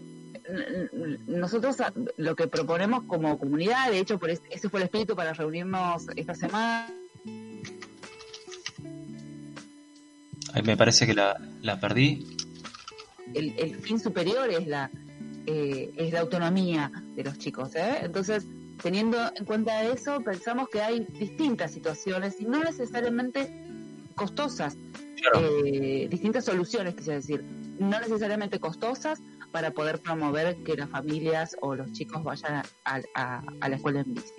nosotros 1.27 1.79
a- 1.81 1.93
lo 2.17 2.35
que 2.35 2.47
proponemos 2.47 3.03
como 3.05 3.37
comunidad, 3.39 3.89
de 3.91 3.99
hecho, 3.99 4.19
por 4.19 4.29
es- 4.29 4.41
ese 4.49 4.69
fue 4.69 4.79
el 4.81 4.85
espíritu 4.85 5.15
para 5.15 5.33
reunirnos 5.33 6.05
esta 6.15 6.35
semana, 6.35 6.87
Ay, 10.53 10.63
me 10.63 10.75
parece 10.75 11.05
que 11.07 11.13
la, 11.13 11.39
la 11.61 11.79
perdí. 11.79 12.27
el, 13.33 13.53
el 13.57 13.75
fin 13.75 13.99
superior 13.99 14.49
es 14.49 14.67
la 14.67 14.91
eh, 15.45 15.91
es 15.95 16.11
la 16.13 16.19
autonomía 16.19 16.91
de 17.15 17.23
los 17.23 17.37
chicos 17.39 17.73
¿eh? 17.75 17.99
entonces 18.03 18.45
teniendo 18.83 19.17
en 19.35 19.45
cuenta 19.45 19.83
eso 19.85 20.19
pensamos 20.21 20.67
que 20.69 20.81
hay 20.81 21.07
distintas 21.19 21.71
situaciones 21.71 22.39
y 22.39 22.45
no 22.45 22.63
necesariamente 22.63 23.49
costosas 24.13 24.75
eh, 25.39 26.07
distintas 26.11 26.45
soluciones 26.45 26.93
quise 26.95 27.13
decir 27.13 27.43
no 27.79 27.99
necesariamente 27.99 28.59
costosas 28.59 29.19
para 29.51 29.71
poder 29.71 29.99
promover 29.99 30.57
que 30.63 30.75
las 30.75 30.89
familias 30.89 31.55
o 31.61 31.75
los 31.75 31.91
chicos 31.93 32.23
vayan 32.23 32.55
a, 32.85 33.01
a- 33.15 33.43
a 33.59 33.69
la 33.69 33.75
escuela 33.75 34.01
en 34.01 34.13
bici 34.13 34.31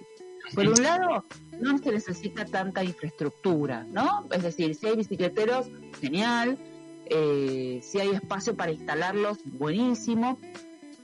por 0.55 0.67
un 0.67 0.83
lado, 0.83 1.25
no 1.61 1.79
se 1.79 1.93
necesita 1.93 2.45
tanta 2.45 2.83
infraestructura, 2.85 3.87
¿no? 3.91 4.27
Es 4.33 4.43
decir, 4.43 4.75
si 4.75 4.87
hay 4.89 4.97
bicicleteros, 4.97 5.71
genial. 6.01 6.59
Eh, 7.07 7.81
si 7.83 8.01
hay 8.01 8.11
espacio 8.11 8.55
para 8.57 8.73
instalarlos, 8.73 9.39
buenísimo. 9.45 10.39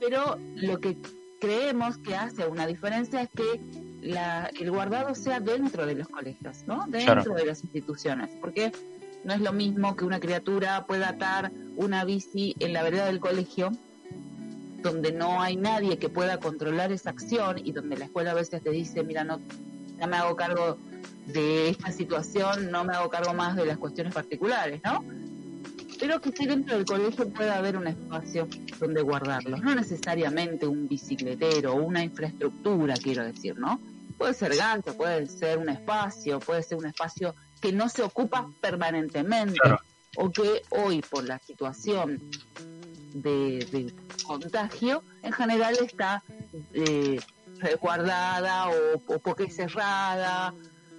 Pero 0.00 0.38
lo 0.56 0.80
que 0.80 0.98
creemos 1.40 1.98
que 1.98 2.14
hace 2.16 2.46
una 2.46 2.66
diferencia 2.66 3.22
es 3.22 3.28
que 3.30 3.60
la, 4.02 4.50
el 4.58 4.70
guardado 4.70 5.14
sea 5.14 5.40
dentro 5.40 5.86
de 5.86 5.94
los 5.94 6.08
colegios, 6.08 6.64
¿no? 6.66 6.84
Dentro 6.88 7.14
Claro. 7.14 7.34
de 7.34 7.46
las 7.46 7.62
instituciones. 7.64 8.30
Porque 8.40 8.72
no 9.24 9.32
es 9.32 9.40
lo 9.40 9.52
mismo 9.52 9.96
que 9.96 10.04
una 10.04 10.20
criatura 10.20 10.84
pueda 10.86 11.10
atar 11.10 11.52
una 11.76 12.04
bici 12.04 12.54
en 12.58 12.72
la 12.72 12.82
vereda 12.82 13.06
del 13.06 13.20
colegio 13.20 13.70
donde 14.78 15.12
no 15.12 15.42
hay 15.42 15.56
nadie 15.56 15.98
que 15.98 16.08
pueda 16.08 16.38
controlar 16.38 16.92
esa 16.92 17.10
acción 17.10 17.56
y 17.58 17.72
donde 17.72 17.96
la 17.96 18.06
escuela 18.06 18.30
a 18.30 18.34
veces 18.34 18.62
te 18.62 18.70
dice, 18.70 19.02
mira, 19.02 19.24
no, 19.24 19.40
no 19.98 20.06
me 20.06 20.16
hago 20.16 20.36
cargo 20.36 20.78
de 21.26 21.70
esta 21.70 21.92
situación, 21.92 22.70
no 22.70 22.84
me 22.84 22.94
hago 22.94 23.10
cargo 23.10 23.34
más 23.34 23.56
de 23.56 23.66
las 23.66 23.78
cuestiones 23.78 24.14
particulares, 24.14 24.80
¿no? 24.84 25.04
Pero 26.00 26.20
que 26.20 26.30
sí 26.30 26.46
dentro 26.46 26.76
del 26.76 26.84
colegio 26.84 27.28
pueda 27.30 27.56
haber 27.56 27.76
un 27.76 27.88
espacio 27.88 28.46
donde 28.78 29.02
guardarlos, 29.02 29.60
no 29.62 29.74
necesariamente 29.74 30.66
un 30.66 30.86
bicicletero 30.86 31.74
o 31.74 31.82
una 31.82 32.04
infraestructura, 32.04 32.94
quiero 32.94 33.24
decir, 33.24 33.58
¿no? 33.58 33.80
Puede 34.16 34.34
ser 34.34 34.56
gancho, 34.56 34.96
puede 34.96 35.26
ser 35.26 35.58
un 35.58 35.68
espacio, 35.68 36.38
puede 36.38 36.62
ser 36.62 36.78
un 36.78 36.86
espacio 36.86 37.34
que 37.60 37.72
no 37.72 37.88
se 37.88 38.02
ocupa 38.02 38.48
permanentemente 38.60 39.58
o 40.16 40.30
que 40.30 40.62
hoy 40.70 41.02
por 41.02 41.24
la 41.24 41.38
situación 41.40 42.18
de, 43.14 43.66
de 43.70 43.94
contagio 44.28 45.02
en 45.22 45.32
general 45.32 45.74
está 45.84 46.22
eh, 46.72 47.18
resguardada 47.58 48.68
o, 48.68 49.02
o 49.14 49.18
porque 49.18 49.44
es 49.44 49.56
cerrada 49.56 50.54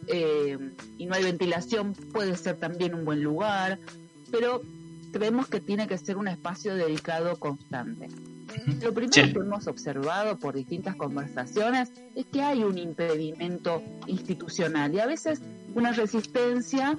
eh, 0.07 0.57
y 0.97 1.05
no 1.05 1.13
hay 1.15 1.23
ventilación 1.23 1.93
puede 1.93 2.35
ser 2.35 2.57
también 2.57 2.93
un 2.93 3.05
buen 3.05 3.21
lugar 3.23 3.79
pero 4.31 4.61
creemos 5.13 5.47
que 5.47 5.59
tiene 5.61 5.87
que 5.87 5.97
ser 5.97 6.17
un 6.17 6.27
espacio 6.27 6.75
dedicado 6.75 7.37
constante 7.37 8.07
lo 8.81 8.93
primero 8.93 9.27
Sí. 9.27 9.33
que 9.33 9.39
hemos 9.39 9.67
observado 9.67 10.37
por 10.37 10.55
distintas 10.55 10.95
conversaciones 10.95 11.91
es 12.15 12.25
que 12.25 12.41
hay 12.41 12.63
un 12.63 12.77
impedimento 12.77 13.81
institucional 14.07 14.93
y 14.93 14.99
a 14.99 15.05
veces 15.05 15.39
una 15.75 15.91
resistencia 15.91 16.97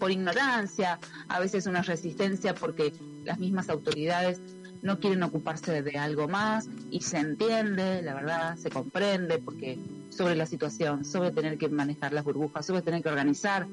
por 0.00 0.10
ignorancia, 0.10 0.98
a 1.28 1.40
veces 1.40 1.66
una 1.66 1.82
resistencia 1.82 2.54
porque 2.54 2.92
las 3.24 3.38
mismas 3.38 3.68
autoridades 3.68 4.40
no 4.86 4.98
quieren 5.00 5.22
ocuparse 5.24 5.82
de 5.82 5.98
algo 5.98 6.28
más 6.28 6.68
y 6.90 7.00
se 7.02 7.18
entiende, 7.18 8.00
la 8.02 8.14
verdad, 8.14 8.56
se 8.56 8.70
comprende 8.70 9.38
porque 9.38 9.78
sobre 10.10 10.36
la 10.36 10.46
situación, 10.46 11.04
sobre 11.04 11.30
tener 11.32 11.58
que 11.58 11.68
manejar 11.68 12.12
las 12.12 12.24
burbujas, 12.24 12.64
sobre 12.64 12.82
tener 12.82 13.02
que 13.02 13.08
organizar 13.08 13.66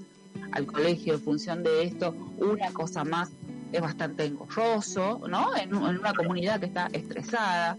al 0.52 0.65
colegio 0.65 1.13
en 1.13 1.21
función 1.21 1.63
de 1.63 1.84
esto, 1.84 2.15
una 2.39 2.71
cosa 2.73 3.04
más 3.04 3.30
es 3.71 3.82
bastante 3.82 4.26
engorroso, 4.26 5.21
¿no? 5.30 5.56
En, 5.56 5.73
un- 5.76 5.89
en 5.89 5.99
una 5.99 6.13
comunidad 6.13 6.60
que 6.60 6.65
está 6.67 6.89
estresada. 6.91 7.78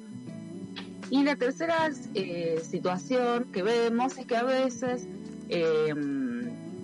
Y 1.10 1.22
la 1.22 1.36
tercera 1.36 1.90
eh, 2.14 2.62
situación 2.68 3.46
que 3.52 3.62
vemos 3.62 4.16
es 4.16 4.26
que 4.26 4.36
a 4.36 4.42
veces 4.44 5.06
eh, 5.48 5.92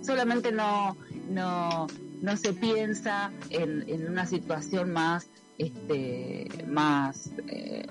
solamente 0.01 0.51
no, 0.51 0.95
no, 1.29 1.87
no 2.21 2.37
se 2.37 2.53
piensa 2.53 3.31
en, 3.49 3.83
en 3.87 4.07
una 4.09 4.25
situación 4.25 4.91
más, 4.93 5.27
este, 5.57 6.47
más, 6.67 7.31
eh, 7.47 7.83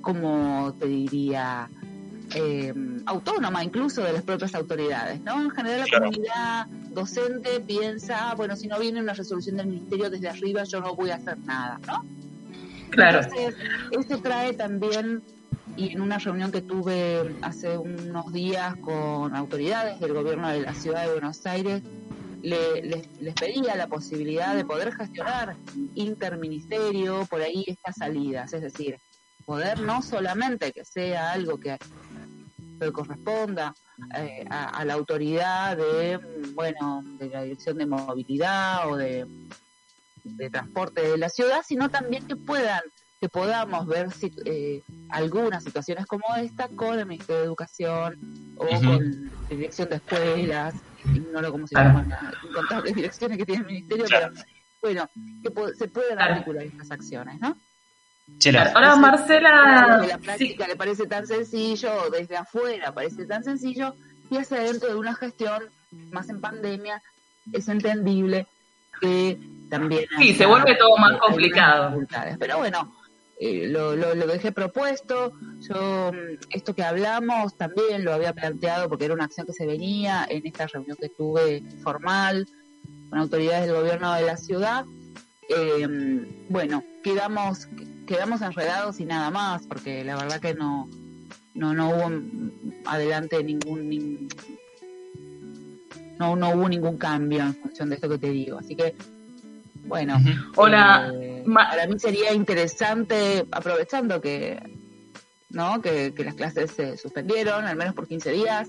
como 0.00 0.74
te 0.78 0.86
diría, 0.86 1.68
eh, 2.34 2.72
autónoma 3.06 3.64
incluso 3.64 4.02
de 4.02 4.12
las 4.12 4.22
propias 4.22 4.54
autoridades, 4.54 5.20
¿no? 5.22 5.42
En 5.42 5.50
general 5.50 5.80
la 5.80 5.86
Claro. 5.86 6.04
comunidad 6.04 6.66
docente 6.92 7.60
piensa, 7.60 8.30
"Ah, 8.30 8.34
bueno, 8.36 8.56
si 8.56 8.68
no 8.68 8.78
viene 8.78 9.00
una 9.00 9.14
resolución 9.14 9.56
del 9.56 9.66
ministerio 9.66 10.10
desde 10.10 10.28
arriba, 10.28 10.62
yo 10.64 10.80
no 10.80 10.94
voy 10.94 11.10
a 11.10 11.16
hacer 11.16 11.38
nada, 11.38 11.80
¿no? 11.86 12.04
Claro. 12.90 13.18
Entonces, 13.20 13.56
esto 13.90 14.20
trae 14.20 14.52
también, 14.54 15.22
y 15.76 15.92
en 15.92 16.00
una 16.00 16.18
reunión 16.18 16.50
que 16.52 16.62
tuve 16.62 17.36
hace 17.42 17.78
unos 17.78 18.32
días 18.32 18.76
con 18.76 19.34
autoridades 19.34 19.98
del 20.00 20.12
gobierno 20.12 20.48
de 20.50 20.60
la 20.62 20.74
ciudad 20.74 21.06
de 21.06 21.12
Buenos 21.12 21.44
Aires, 21.46 21.82
le- 22.42 22.82
les, 22.82 23.20
les 23.20 23.34
pedía 23.34 23.76
la 23.76 23.86
posibilidad 23.86 24.54
de 24.54 24.64
poder 24.64 24.92
gestionar 24.94 25.56
interministerio 25.94 27.26
por 27.26 27.40
ahí 27.40 27.64
estas 27.66 27.96
salidas, 27.96 28.52
es 28.52 28.62
decir, 28.62 28.96
poder 29.44 29.80
no 29.80 30.02
solamente 30.02 30.72
que 30.72 30.84
sea 30.84 31.32
algo 31.32 31.58
que, 31.58 31.76
que 32.80 32.92
corresponda 32.92 33.74
eh, 34.16 34.44
a, 34.48 34.68
a 34.78 34.84
la 34.84 34.94
autoridad 34.94 35.76
de, 35.76 36.18
bueno, 36.54 37.02
de 37.18 37.28
la 37.28 37.42
dirección 37.42 37.78
de 37.78 37.86
movilidad 37.86 38.90
o 38.90 38.96
de, 38.96 39.26
de 40.24 40.50
transporte 40.50 41.02
de 41.02 41.18
la 41.18 41.28
ciudad, 41.28 41.62
sino 41.66 41.88
también 41.90 42.26
que 42.26 42.36
puedan 42.36 42.80
que 43.20 43.28
podamos 43.28 43.86
ver 43.86 44.10
si, 44.12 44.32
eh, 44.46 44.82
algunas 45.10 45.62
situaciones 45.62 46.06
como 46.06 46.24
esta 46.38 46.68
con 46.68 46.98
el 46.98 47.04
Ministerio 47.04 47.40
de 47.40 47.46
Educación 47.48 48.18
o 48.56 48.66
con 48.66 49.30
la 49.42 49.46
Dirección 49.50 49.90
de 49.90 49.96
Escuelas, 49.96 50.74
ignoro 51.16 51.52
cómo 51.52 51.66
se 51.66 51.74
Claro. 51.74 51.88
llaman 51.90 52.08
las 52.08 52.44
incontables 52.44 52.94
direcciones 52.94 53.38
que 53.38 53.46
tiene 53.46 53.60
el 53.62 53.66
Ministerio, 53.66 54.04
Claro. 54.06 54.32
pero 54.34 54.44
bueno, 54.82 55.10
que 55.42 55.50
po- 55.50 55.68
se 55.74 55.88
pueden 55.88 56.16
Claro. 56.16 56.32
articular 56.34 56.62
estas 56.64 56.90
acciones, 56.90 57.40
¿no? 57.40 57.56
Chela, 58.38 58.70
Ahora, 58.74 58.94
Marcela, 58.96 59.98
Desde 60.00 60.12
la 60.12 60.18
práctica 60.18 60.66
le 60.68 60.76
parece 60.76 61.06
tan 61.06 61.26
sencillo, 61.26 62.10
desde 62.10 62.36
afuera 62.36 62.92
parece 62.94 63.26
tan 63.26 63.42
sencillo, 63.42 63.94
y 64.30 64.36
hacia 64.36 64.60
dentro 64.60 64.88
de 64.88 64.94
una 64.94 65.14
gestión, 65.14 65.64
más 66.12 66.28
en 66.28 66.40
pandemia, 66.40 67.02
es 67.52 67.68
entendible 67.68 68.46
que 69.00 69.38
también... 69.68 70.04
Sí, 70.18 70.34
se 70.34 70.46
vuelve 70.46 70.76
todo 70.76 70.96
más 70.96 71.18
complicado. 71.18 71.98
Pero 72.38 72.58
bueno, 72.58 72.94
eh, 73.40 73.66
lo, 73.68 73.96
lo, 73.96 74.14
lo 74.14 74.26
dejé 74.26 74.52
propuesto. 74.52 75.32
Yo, 75.60 76.12
mm, 76.12 76.38
esto 76.50 76.74
que 76.74 76.82
hablamos 76.84 77.56
también 77.56 78.04
lo 78.04 78.12
había 78.12 78.32
planteado 78.34 78.88
porque 78.88 79.06
era 79.06 79.14
una 79.14 79.24
acción 79.24 79.46
que 79.46 79.52
se 79.54 79.66
venía 79.66 80.26
en 80.30 80.46
esta 80.46 80.66
reunión 80.66 80.96
que 81.00 81.08
tuve 81.08 81.62
formal 81.82 82.46
con 83.08 83.18
autoridades 83.18 83.66
del 83.66 83.76
gobierno 83.76 84.12
de 84.14 84.22
la 84.22 84.36
ciudad. 84.36 84.84
Eh, 85.48 86.44
bueno, 86.48 86.84
quedamos 87.02 87.66
quedamos 88.06 88.40
enredados 88.42 89.00
y 89.00 89.04
nada 89.04 89.30
más, 89.30 89.66
porque 89.66 90.04
la 90.04 90.16
verdad 90.16 90.40
que 90.40 90.54
no 90.54 90.88
no 91.54 91.74
no 91.74 91.90
hubo 91.90 92.10
adelante 92.84 93.42
ningún, 93.42 93.88
nin- 93.90 94.28
no 96.18 96.36
no 96.36 96.50
hubo 96.50 96.68
ningún 96.68 96.98
cambio 96.98 97.40
en 97.42 97.54
función 97.54 97.88
de 97.88 97.94
esto 97.96 98.08
que 98.08 98.18
te 98.18 98.30
digo, 98.30 98.58
así 98.58 98.76
que 98.76 98.94
bueno, 99.84 100.18
Hola, 100.56 101.12
eh, 101.14 101.44
para 101.52 101.86
mí 101.86 101.98
sería 101.98 102.32
interesante 102.32 103.46
aprovechando 103.50 104.20
que 104.20 104.58
no 105.50 105.80
que, 105.82 106.14
que 106.14 106.24
las 106.24 106.34
clases 106.34 106.70
se 106.70 106.96
suspendieron 106.96 107.64
al 107.66 107.76
menos 107.76 107.94
por 107.94 108.06
15 108.06 108.30
días 108.30 108.68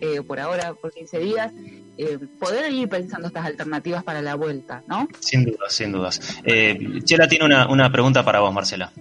eh, 0.00 0.22
por 0.22 0.38
ahora, 0.38 0.74
por 0.74 0.92
15 0.92 1.18
días, 1.18 1.52
eh, 1.96 2.18
poder 2.38 2.70
ir 2.72 2.88
pensando 2.88 3.28
estas 3.28 3.46
alternativas 3.46 4.04
para 4.04 4.20
la 4.20 4.34
vuelta, 4.34 4.82
¿no? 4.86 5.08
Sin 5.20 5.44
dudas, 5.44 5.72
sin 5.72 5.92
dudas. 5.92 6.38
Eh, 6.44 7.00
Chela 7.04 7.26
tiene 7.26 7.46
una, 7.46 7.68
una 7.68 7.90
pregunta 7.90 8.24
para 8.24 8.40
vos, 8.40 8.52
Marcela. 8.52 8.92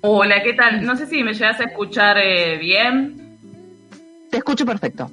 Hola, 0.00 0.42
¿qué 0.42 0.54
tal? 0.54 0.84
No 0.84 0.96
sé 0.96 1.06
si 1.06 1.22
me 1.22 1.34
llegas 1.34 1.60
a 1.60 1.64
escuchar 1.64 2.16
eh, 2.18 2.56
bien. 2.58 3.38
Te 4.30 4.38
escucho 4.38 4.64
perfecto. 4.64 5.10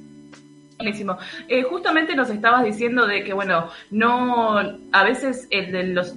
Buenísimo. 0.80 1.18
Eh, 1.50 1.63
justamente 1.63 2.15
nos 2.15 2.30
estabas 2.30 2.63
diciendo 2.63 3.06
de 3.06 3.22
que, 3.26 3.34
bueno, 3.34 3.68
no, 3.92 4.58
a 4.94 5.04
veces 5.04 5.46
el 5.52 5.74
de 5.74 5.84
los 5.88 6.15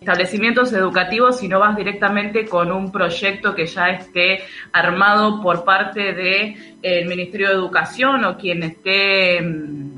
establecimientos 0.00 0.72
educativos, 0.72 1.38
si 1.38 1.46
no 1.46 1.60
vas 1.60 1.76
directamente 1.76 2.46
con 2.46 2.72
un 2.72 2.90
proyecto 2.90 3.54
que 3.54 3.66
ya 3.66 3.90
esté 3.90 4.40
armado 4.72 5.40
por 5.40 5.64
parte 5.64 6.12
del 6.14 6.76
el 6.82 7.06
Ministerio 7.06 7.46
de 7.50 7.54
Educación 7.54 8.24
o 8.24 8.36
quien 8.36 8.64
esté, 8.64 9.40
mm, 9.40 9.90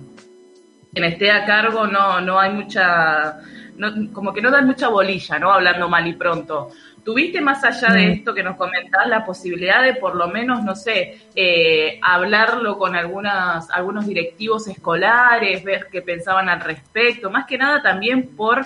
quien 0.93 1.05
esté 1.07 1.31
a 1.31 1.47
cargo, 1.47 1.87
no, 1.87 2.21
no 2.21 2.39
hay 2.39 2.53
mucha, 2.53 3.39
no- 3.79 4.13
como 4.13 4.35
que 4.35 4.43
no 4.43 4.51
dan 4.51 4.67
mucha 4.67 4.89
bolilla, 4.89 5.39
¿no? 5.39 5.51
Hablando 5.51 5.89
mal 5.89 6.07
y 6.07 6.13
pronto. 6.13 6.69
¿Tuviste 7.05 7.41
más 7.41 7.65
allá 7.65 7.93
de 7.93 8.07
Mm. 8.07 8.11
esto 8.12 8.33
que 8.33 8.45
nos 8.45 8.57
comentás 8.57 9.09
la 9.09 9.25
posibilidad 9.25 9.83
de 9.83 9.95
por 9.95 10.15
lo 10.15 10.29
menos, 10.29 10.62
no 10.62 10.77
sé, 10.77 11.19
eh, 11.35 11.99
hablarlo 12.01 12.79
con 12.79 12.95
algunas, 12.95 13.69
algunos 13.71 14.07
directivos 14.07 14.69
escolares, 14.69 15.65
ver 15.65 15.88
qué 15.91 16.01
pensaban 16.03 16.49
al 16.49 16.61
respecto? 16.61 17.29
Más 17.29 17.47
que 17.47 17.59
nada 17.59 17.83
también 17.83 18.37
por, 18.37 18.65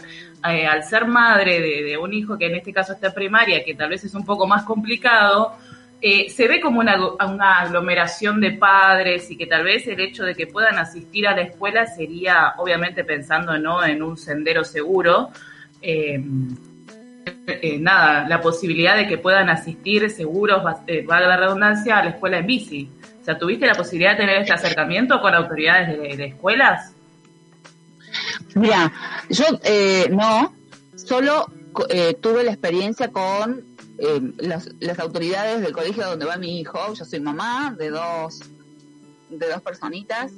eh, 0.49 0.67
al 0.67 0.85
ser 0.85 1.07
madre 1.07 1.61
de, 1.63 1.83
de 1.83 1.97
un 1.97 2.13
hijo 2.13 2.37
que 2.37 2.47
en 2.47 2.57
este 2.57 2.75
caso 2.75 2.93
está 2.93 3.07
en 3.07 3.15
primaria, 3.15 3.65
que 3.65 3.75
tal 3.75 3.89
vez 3.89 4.05
es 4.05 4.15
un 4.15 4.25
poco 4.25 4.47
más 4.47 4.65
complicado, 4.65 5.55
eh, 6.03 6.29
se 6.29 6.47
ve 6.47 6.61
como 6.61 6.81
una, 6.81 6.95
una 7.27 7.61
aglomeración 7.61 8.39
de 8.39 8.53
padres 8.53 9.31
y 9.31 9.37
que 9.39 9.47
tal 9.47 9.65
vez 9.65 9.87
el 9.89 9.99
hecho 9.99 10.25
de 10.25 10.35
que 10.35 10.47
puedan 10.47 10.77
asistir 10.79 11.27
a 11.27 11.35
la 11.35 11.41
escuela 11.41 11.87
sería, 11.87 12.53
obviamente 12.59 13.03
pensando 13.03 13.57
¿no? 13.57 13.83
en 13.83 14.03
un 14.03 14.19
sendero 14.19 14.63
seguro, 14.63 15.31
eh, 17.47 17.79
nada, 17.79 18.29
la 18.29 18.41
posibilidad 18.41 18.97
de 18.97 19.07
que 19.07 19.19
puedan 19.19 19.49
asistir 19.49 20.11
seguros, 20.11 20.63
eh, 20.87 21.05
valga 21.07 21.29
la 21.29 21.37
redundancia, 21.37 21.99
a 21.99 22.05
la 22.05 22.11
escuela 22.11 22.39
en 22.39 22.47
bici. 22.47 22.91
O 23.21 23.25
sea, 23.25 23.39
¿tuviste 23.39 23.67
la 23.67 23.75
posibilidad 23.75 24.13
de 24.13 24.19
tener 24.19 24.41
este 24.41 24.53
acercamiento 24.53 25.21
con 25.21 25.35
autoridades 25.35 26.17
de, 26.17 26.27
escuelas? 26.27 26.93
Mira, 28.55 28.93
yo 29.29 29.45
eh, 29.65 30.09
no, 30.11 30.55
solo 30.95 31.47
eh, 31.89 32.15
tuve 32.21 32.45
la 32.45 32.53
experiencia 32.53 33.11
con 33.11 33.65
eh, 33.99 34.21
las, 34.39 34.69
las 34.81 34.99
autoridades 34.99 35.61
del 35.61 35.73
colegio 35.73 36.07
donde 36.07 36.27
va 36.27 36.37
mi 36.37 36.61
hijo. 36.61 36.95
Yo 36.95 37.05
soy 37.05 37.21
mamá 37.21 37.75
de 37.77 37.91
dos, 37.91 38.41
de 39.31 39.49
dos 39.49 39.63
personitas. 39.63 40.33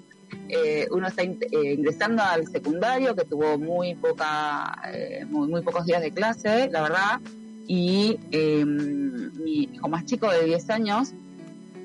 Eh, 0.49 0.87
uno 0.91 1.09
está 1.09 1.23
eh, 1.23 1.39
ingresando 1.77 2.23
al 2.23 2.47
secundario 2.47 3.15
que 3.15 3.25
tuvo 3.25 3.59
muy 3.59 3.95
poca, 3.95 4.81
eh, 4.93 5.25
muy, 5.29 5.49
muy 5.49 5.63
pocos 5.63 5.85
días 5.85 6.01
de 6.01 6.11
clase, 6.13 6.69
la 6.71 6.83
verdad. 6.83 7.21
Y 7.67 8.19
eh, 8.33 8.65
mi 8.65 9.65
hijo 9.75 9.89
más 9.89 10.07
chico 10.07 10.31
de 10.31 10.45
10 10.45 10.71
años, 10.71 11.13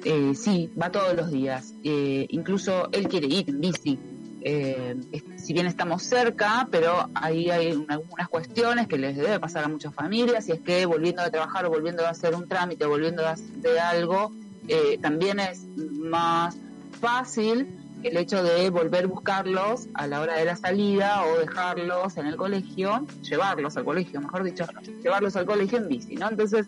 eh, 0.06 0.34
sí, 0.36 0.72
va 0.82 0.92
todos 0.92 1.14
los 1.16 1.30
días. 1.32 1.74
Incluso 1.84 2.90
él 2.92 3.08
quiere 3.10 3.28
ir 3.28 3.50
en 3.50 3.60
bici. 3.60 4.00
Si 5.38 5.54
bien 5.54 5.68
estamos 5.68 6.04
cerca, 6.04 6.68
pero 6.72 7.10
ahí 7.16 7.50
hay 7.50 7.72
un- 7.74 7.90
algunas 7.90 8.28
cuestiones 8.30 8.88
que 8.88 8.98
les 8.98 9.16
debe 9.16 9.40
pasar 9.40 9.64
a 9.66 9.68
muchas 9.70 9.94
familias, 9.94 10.48
y 10.50 10.54
es 10.54 10.62
que 10.62 10.86
volviendo 10.86 11.24
de 11.24 11.32
trabajar 11.32 11.66
o 11.66 11.70
volviendo 11.70 12.06
a 12.06 12.10
hacer 12.10 12.34
un 12.36 12.48
trámite 12.48 12.86
volviendo 12.86 13.26
hacer 13.26 13.80
algo, 13.80 14.32
también 15.02 15.40
es 15.40 15.66
más 15.78 16.58
fácil 17.02 17.68
el 18.04 18.18
hecho 18.18 18.44
de 18.44 18.70
volver 18.70 19.06
a 19.06 19.08
buscarlos 19.08 19.88
a 19.94 20.08
la 20.08 20.22
hora 20.22 20.36
de 20.36 20.46
la 20.46 20.56
salida 20.56 21.24
o 21.26 21.40
dejarlos 21.40 22.18
en 22.18 22.28
el 22.28 22.36
colegio, 22.36 23.06
llevarlos 23.22 23.78
al 23.78 23.86
colegio, 23.86 24.22
mejor 24.22 24.44
dicho, 24.44 24.66
llevarlos 25.02 25.36
al 25.36 25.46
colegio 25.46 25.78
en 25.78 25.88
bici, 25.88 26.16
¿no? 26.16 26.30
Entonces, 26.30 26.68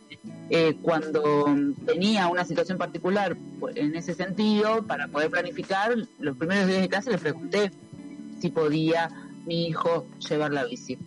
eh, 0.49 0.77
cuando 0.81 1.45
tenía 1.85 2.27
una 2.27 2.45
situación 2.45 2.77
particular 2.77 3.35
en 3.75 3.95
ese 3.95 4.13
sentido, 4.13 4.83
para 4.87 5.07
poder 5.07 5.29
planificar, 5.29 5.95
los 6.19 6.37
primeros 6.37 6.67
días 6.67 6.81
de 6.81 6.89
clase 6.89 7.11
le 7.11 7.17
pregunté 7.17 7.71
si 8.39 8.49
podía 8.49 9.09
mi 9.45 9.67
hijo 9.67 10.07
llevar 10.27 10.51
la 10.51 10.65
bici. 10.65 10.97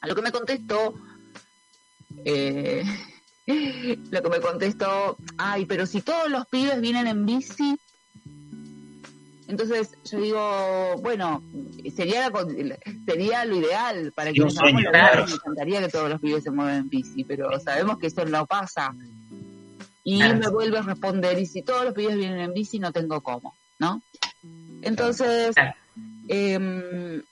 A 0.00 0.06
lo 0.06 0.14
que 0.14 0.22
me 0.22 0.32
contestó, 0.32 0.94
eh, 2.24 2.84
lo 4.10 4.22
que 4.22 4.28
me 4.28 4.40
contestó, 4.40 5.16
ay, 5.36 5.66
pero 5.66 5.86
si 5.86 6.02
todos 6.02 6.28
los 6.28 6.46
pibes 6.46 6.80
vienen 6.80 7.06
en 7.06 7.26
bici, 7.26 7.78
entonces 9.48 9.90
yo 10.04 10.20
digo, 10.20 10.96
bueno, 11.02 11.42
sería 11.96 12.28
la 12.28 12.78
sería 13.06 13.44
lo 13.46 13.56
ideal 13.56 14.12
para 14.14 14.30
sueño, 14.30 14.46
la 14.52 14.62
bici, 14.66 14.84
claro. 14.90 15.26
me 15.26 15.32
encantaría 15.32 15.80
que 15.80 15.88
todos 15.88 16.10
los 16.10 16.20
pibes 16.20 16.44
se 16.44 16.50
muevan 16.50 16.76
en 16.76 16.88
bici, 16.90 17.24
pero 17.24 17.58
sabemos 17.58 17.98
que 17.98 18.08
eso 18.08 18.26
no 18.26 18.46
pasa. 18.46 18.94
Y 20.04 20.18
Claro. 20.18 20.38
me 20.38 20.48
vuelve 20.50 20.78
a 20.78 20.82
responder, 20.82 21.38
y 21.38 21.46
si 21.46 21.62
todos 21.62 21.86
los 21.86 21.94
pibes 21.94 22.16
vienen 22.16 22.40
en 22.40 22.52
bici, 22.52 22.78
no 22.78 22.92
tengo 22.92 23.22
cómo, 23.22 23.54
¿no? 23.78 24.02
Entonces, 24.82 25.56
em, 26.28 27.22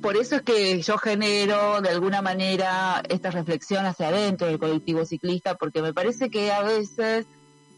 por 0.00 0.16
eso 0.16 0.36
es 0.36 0.42
que 0.42 0.80
yo 0.80 0.96
genero 0.96 1.82
de 1.82 1.90
alguna 1.90 2.22
manera 2.22 3.02
esta 3.06 3.30
reflexión 3.30 3.84
hacia 3.84 4.08
adentro 4.08 4.46
del 4.46 4.58
colectivo 4.58 5.04
ciclista, 5.04 5.56
porque 5.56 5.82
me 5.82 5.92
parece 5.92 6.30
que 6.30 6.50
a 6.50 6.62
veces 6.62 7.26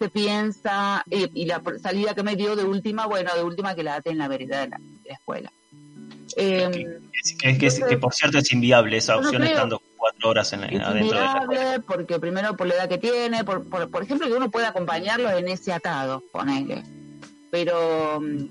se 0.03 0.09
piensa, 0.11 1.05
eh, 1.11 1.29
y 1.35 1.45
la 1.47 1.63
salida 1.81 2.15
que 2.15 2.23
me 2.23 2.35
dio 2.37 2.57
de 2.57 2.65
última, 2.65 3.07
bueno, 3.07 3.31
de 3.37 3.43
última 3.45 3.75
que 3.75 3.83
la 3.85 3.93
date 3.93 4.11
en 4.11 4.19
la 4.19 4.29
vereda 4.29 4.63
de 4.63 4.69
la, 4.69 4.79
de 4.79 5.09
la 5.09 5.15
escuela. 5.15 5.53
Em, 6.37 6.73
Que, 6.73 7.59
que- 7.59 7.69
que, 7.89 7.99
por 7.99 8.13
cierto 8.13 8.39
es 8.39 8.53
inviable 8.53 8.97
esa 8.97 9.15
no 9.15 9.21
opción 9.21 9.43
estando 9.45 9.81
cuatro 9.97 10.31
horas 10.31 10.53
en 10.55 10.65
es 10.65 10.81
adentro 10.81 11.19
de 11.19 11.25
la 11.25 11.43
inviable 11.45 11.81
porque 11.87 12.19
primero 12.19 12.57
por 12.57 12.67
la 12.67 12.75
edad 12.75 12.89
que 12.89 12.99
tiene, 12.99 13.45
por, 13.45 13.69
por, 13.69 13.89
por 13.91 14.03
ejemplo 14.03 14.27
que 14.27 14.33
uno 14.35 14.51
puede 14.51 14.67
acompañarlo 14.67 15.31
en 15.31 15.47
ese 15.49 15.73
atado, 15.73 16.23
ponele. 16.33 16.83
Pero 17.51 18.21
mm, 18.21 18.47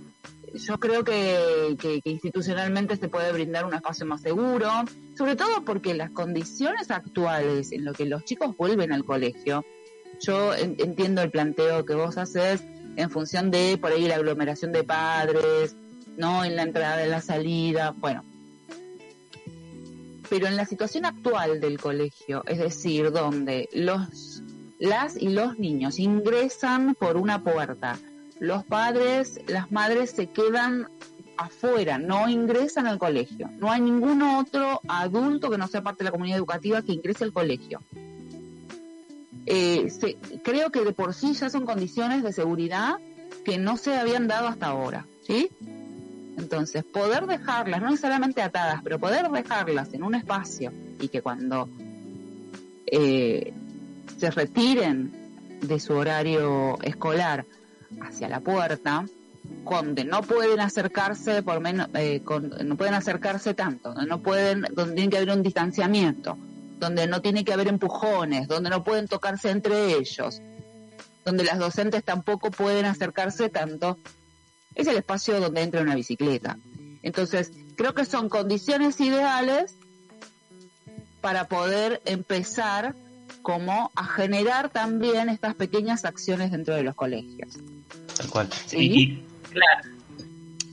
yo 0.55 0.77
creo 0.79 1.03
que, 1.03 1.75
que- 1.79 2.01
que 2.01 2.09
institucionalmente 2.11 2.95
se 2.95 3.09
puede 3.09 3.31
brindar 3.33 3.65
un 3.65 3.73
espacio 3.73 4.05
más 4.05 4.21
seguro, 4.21 4.69
sobre 5.17 5.35
todo 5.35 5.65
porque 5.65 5.93
las 5.93 6.11
condiciones 6.11 6.91
actuales 6.91 7.71
en 7.73 7.83
lo 7.83 7.93
que 7.93 8.05
los 8.05 8.23
chicos 8.23 8.55
vuelven 8.55 8.93
al 8.93 9.03
colegio, 9.03 9.65
yo 10.21 10.53
en- 10.53 10.75
entiendo 10.79 11.21
el 11.21 11.31
planteo 11.31 11.85
que 11.85 11.95
vos 11.95 12.17
haces 12.17 12.63
en 12.95 13.09
función 13.09 13.51
de 13.51 13.77
por 13.79 13.91
ahí 13.91 14.07
la 14.07 14.15
aglomeración 14.15 14.71
de 14.71 14.83
padres, 14.83 15.75
no 16.17 16.43
en 16.43 16.55
la 16.55 16.63
entrada, 16.63 17.03
en 17.03 17.11
la 17.11 17.21
salida, 17.21 17.93
bueno, 17.97 18.23
pero 20.29 20.47
en 20.47 20.55
la 20.55 20.65
situación 20.65 21.05
actual 21.05 21.59
del 21.59 21.79
colegio, 21.79 22.43
es 22.47 22.59
decir, 22.59 23.11
donde 23.11 23.69
los 23.73 24.41
las 24.79 25.15
y 25.15 25.29
los 25.29 25.59
niños 25.59 25.99
ingresan 25.99 26.95
por 26.95 27.15
una 27.15 27.43
puerta, 27.43 27.99
los 28.39 28.63
padres, 28.63 29.39
las 29.47 29.71
madres 29.71 30.09
se 30.11 30.25
quedan 30.27 30.87
afuera, 31.37 31.99
no 31.99 32.27
ingresan 32.27 32.87
al 32.87 32.97
colegio. 32.97 33.49
No 33.59 33.71
hay 33.71 33.79
ningún 33.81 34.23
otro 34.23 34.81
adulto 34.87 35.51
que 35.51 35.59
no 35.59 35.67
sea 35.67 35.83
parte 35.83 35.99
de 35.99 36.05
la 36.05 36.11
comunidad 36.11 36.37
educativa 36.37 36.81
que 36.81 36.93
ingrese 36.93 37.23
al 37.23 37.31
colegio. 37.31 37.79
Eh, 39.45 39.89
se- 39.89 40.17
creo 40.43 40.69
que 40.71 40.81
de 40.83 40.93
por 40.93 41.13
sí 41.13 41.33
ya 41.33 41.49
son 41.49 41.65
condiciones 41.65 42.23
de 42.23 42.31
seguridad 42.33 42.95
que 43.43 43.57
no 43.57 43.77
se 43.77 43.97
habían 43.97 44.27
dado 44.27 44.47
hasta 44.47 44.67
ahora, 44.67 45.05
¿sí? 45.25 45.49
Entonces, 46.37 46.83
poder 46.83 47.25
dejarlas, 47.27 47.81
no 47.81 47.89
necesariamente 47.89 48.41
atadas, 48.41 48.81
pero 48.83 48.99
poder 48.99 49.29
dejarlas 49.29 49.93
en 49.93 50.03
un 50.03 50.15
espacio 50.15 50.71
y 50.99 51.07
que 51.09 51.21
cuando 51.21 51.67
eh, 52.87 53.53
se 54.17 54.31
retiren 54.31 55.11
de 55.61 55.79
su 55.79 55.93
horario 55.93 56.77
escolar 56.81 57.45
hacia 58.01 58.27
la 58.29 58.39
puerta, 58.39 59.05
donde 59.69 60.03
no 60.05 60.21
pueden 60.21 60.59
acercarse 60.59 61.41
por 61.43 61.59
menos, 61.59 61.87
eh, 61.93 62.21
con- 62.23 62.53
no 62.65 62.75
pueden 62.77 62.93
acercarse 62.93 63.53
tanto, 63.53 63.93
no 63.95 64.21
pueden, 64.21 64.65
donde 64.73 64.95
tiene 64.95 65.09
que 65.09 65.17
haber 65.17 65.31
un 65.35 65.43
distanciamiento, 65.43 66.37
donde 66.81 67.05
no 67.07 67.21
tiene 67.21 67.45
que 67.45 67.53
haber 67.53 67.67
empujones, 67.69 68.47
donde 68.49 68.69
no 68.71 68.83
pueden 68.83 69.07
tocarse 69.07 69.51
entre 69.51 69.93
ellos, 69.93 70.41
donde 71.23 71.43
las 71.43 71.59
docentes 71.59 72.03
tampoco 72.03 72.49
pueden 72.51 72.85
acercarse 72.85 73.49
tanto, 73.49 73.99
es 74.75 74.87
el 74.87 74.97
espacio 74.97 75.39
donde 75.39 75.61
entra 75.61 75.81
una 75.81 75.93
bicicleta. 75.95 76.57
Entonces, 77.03 77.51
creo 77.77 77.93
que 77.93 78.03
son 78.03 78.29
condiciones 78.29 78.99
ideales 78.99 79.75
para 81.21 81.47
poder 81.47 82.01
empezar 82.05 82.95
como 83.43 83.91
a 83.95 84.05
generar 84.05 84.69
también 84.69 85.29
estas 85.29 85.53
pequeñas 85.53 86.03
acciones 86.03 86.51
dentro 86.51 86.73
de 86.75 86.81
los 86.83 86.95
colegios. 86.95 87.57
Tal 88.17 88.27
cual. 88.29 88.49
Sí. 88.65 88.77
Y, 88.77 89.01
y, 89.01 89.25
Claro. 89.51 89.89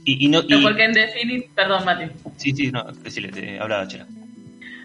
y- 0.04 0.24
y 0.26 0.28
no, 0.28 0.42
No, 0.42 0.58
y- 0.58 0.62
porque 0.62 0.84
en 0.84 0.92
definitiva, 0.92 1.52
perdón, 1.54 1.84
Mati. 1.84 2.04
sí, 2.38 2.52
sí, 2.56 2.70
no, 2.70 2.84
decile, 2.92 3.28
te- 3.30 3.58
habla 3.60 3.86
Chela. 3.88 4.06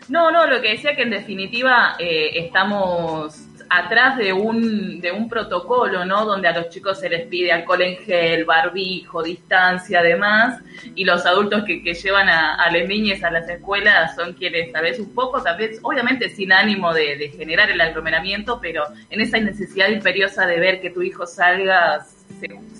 No, 0.09 0.31
no, 0.31 0.45
lo 0.47 0.61
que 0.61 0.71
decía 0.71 0.95
que 0.95 1.03
en 1.03 1.11
definitiva 1.11 1.95
eh, 1.97 2.31
estamos, 2.35 3.35
atrás 3.69 4.17
de 4.17 4.33
un, 4.33 4.99
de 4.99 5.11
un 5.11 5.29
protocolo, 5.29 6.03
¿no? 6.05 6.25
Donde 6.25 6.47
a 6.49 6.51
los 6.57 6.69
chicos 6.69 6.99
se 6.99 7.09
les 7.09 7.25
pide 7.27 7.51
alcohol 7.53 7.81
en 7.81 7.97
gel, 7.97 8.43
barbijo, 8.45 9.23
distancia, 9.23 9.99
además, 10.01 10.59
y 10.93 11.05
los 11.05 11.25
adultos 11.25 11.63
que, 11.63 11.81
que 11.81 11.93
llevan 11.93 12.27
a, 12.29 12.55
a 12.55 12.69
las 12.69 12.87
niñas 12.87 13.23
a 13.23 13.31
las 13.31 13.47
escuelas 13.49 14.13
son 14.15 14.33
quienes, 14.33 14.71
tal 14.73 14.83
vez 14.83 14.99
un 14.99 15.15
poco, 15.15 15.41
tal 15.41 15.57
vez, 15.57 15.79
obviamente 15.81 16.29
sin 16.29 16.51
ánimo 16.51 16.93
de, 16.93 17.15
de 17.17 17.29
generar 17.29 17.71
el 17.71 17.79
aglomeramiento, 17.79 18.59
pero 18.61 18.83
en 19.09 19.21
esa 19.21 19.39
necesidad 19.39 19.87
imperiosa 19.87 20.45
de 20.45 20.59
ver 20.59 20.81
que 20.81 20.89
tu 20.89 21.01
hijo 21.01 21.25
salga, 21.25 22.05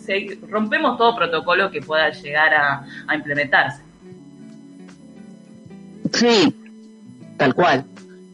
se- 0.05 0.37
rompemos 0.49 0.97
todo 0.97 1.15
protocolo 1.15 1.71
que 1.71 1.81
pueda 1.81 2.09
llegar 2.09 2.53
a, 2.53 2.85
a 3.07 3.15
implementarse. 3.15 3.81
Sí, 6.11 6.53
tal 7.37 7.53
cual. 7.53 7.85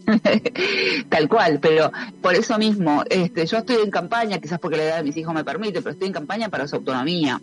tal 1.09 1.29
cual, 1.29 1.59
pero 1.62 1.91
por 2.21 2.33
eso 2.35 2.57
mismo, 2.57 3.03
este, 3.09 3.45
yo 3.45 3.57
estoy 3.59 3.77
en 3.83 3.91
campaña, 3.91 4.39
quizás 4.39 4.59
porque 4.59 4.77
la 4.77 4.83
edad 4.83 4.97
de 4.97 5.03
mis 5.03 5.17
hijos 5.17 5.33
me 5.33 5.43
permite, 5.43 5.81
pero 5.81 5.91
estoy 5.91 6.07
en 6.07 6.13
campaña 6.13 6.49
para 6.49 6.67
su 6.67 6.75
autonomía. 6.77 7.39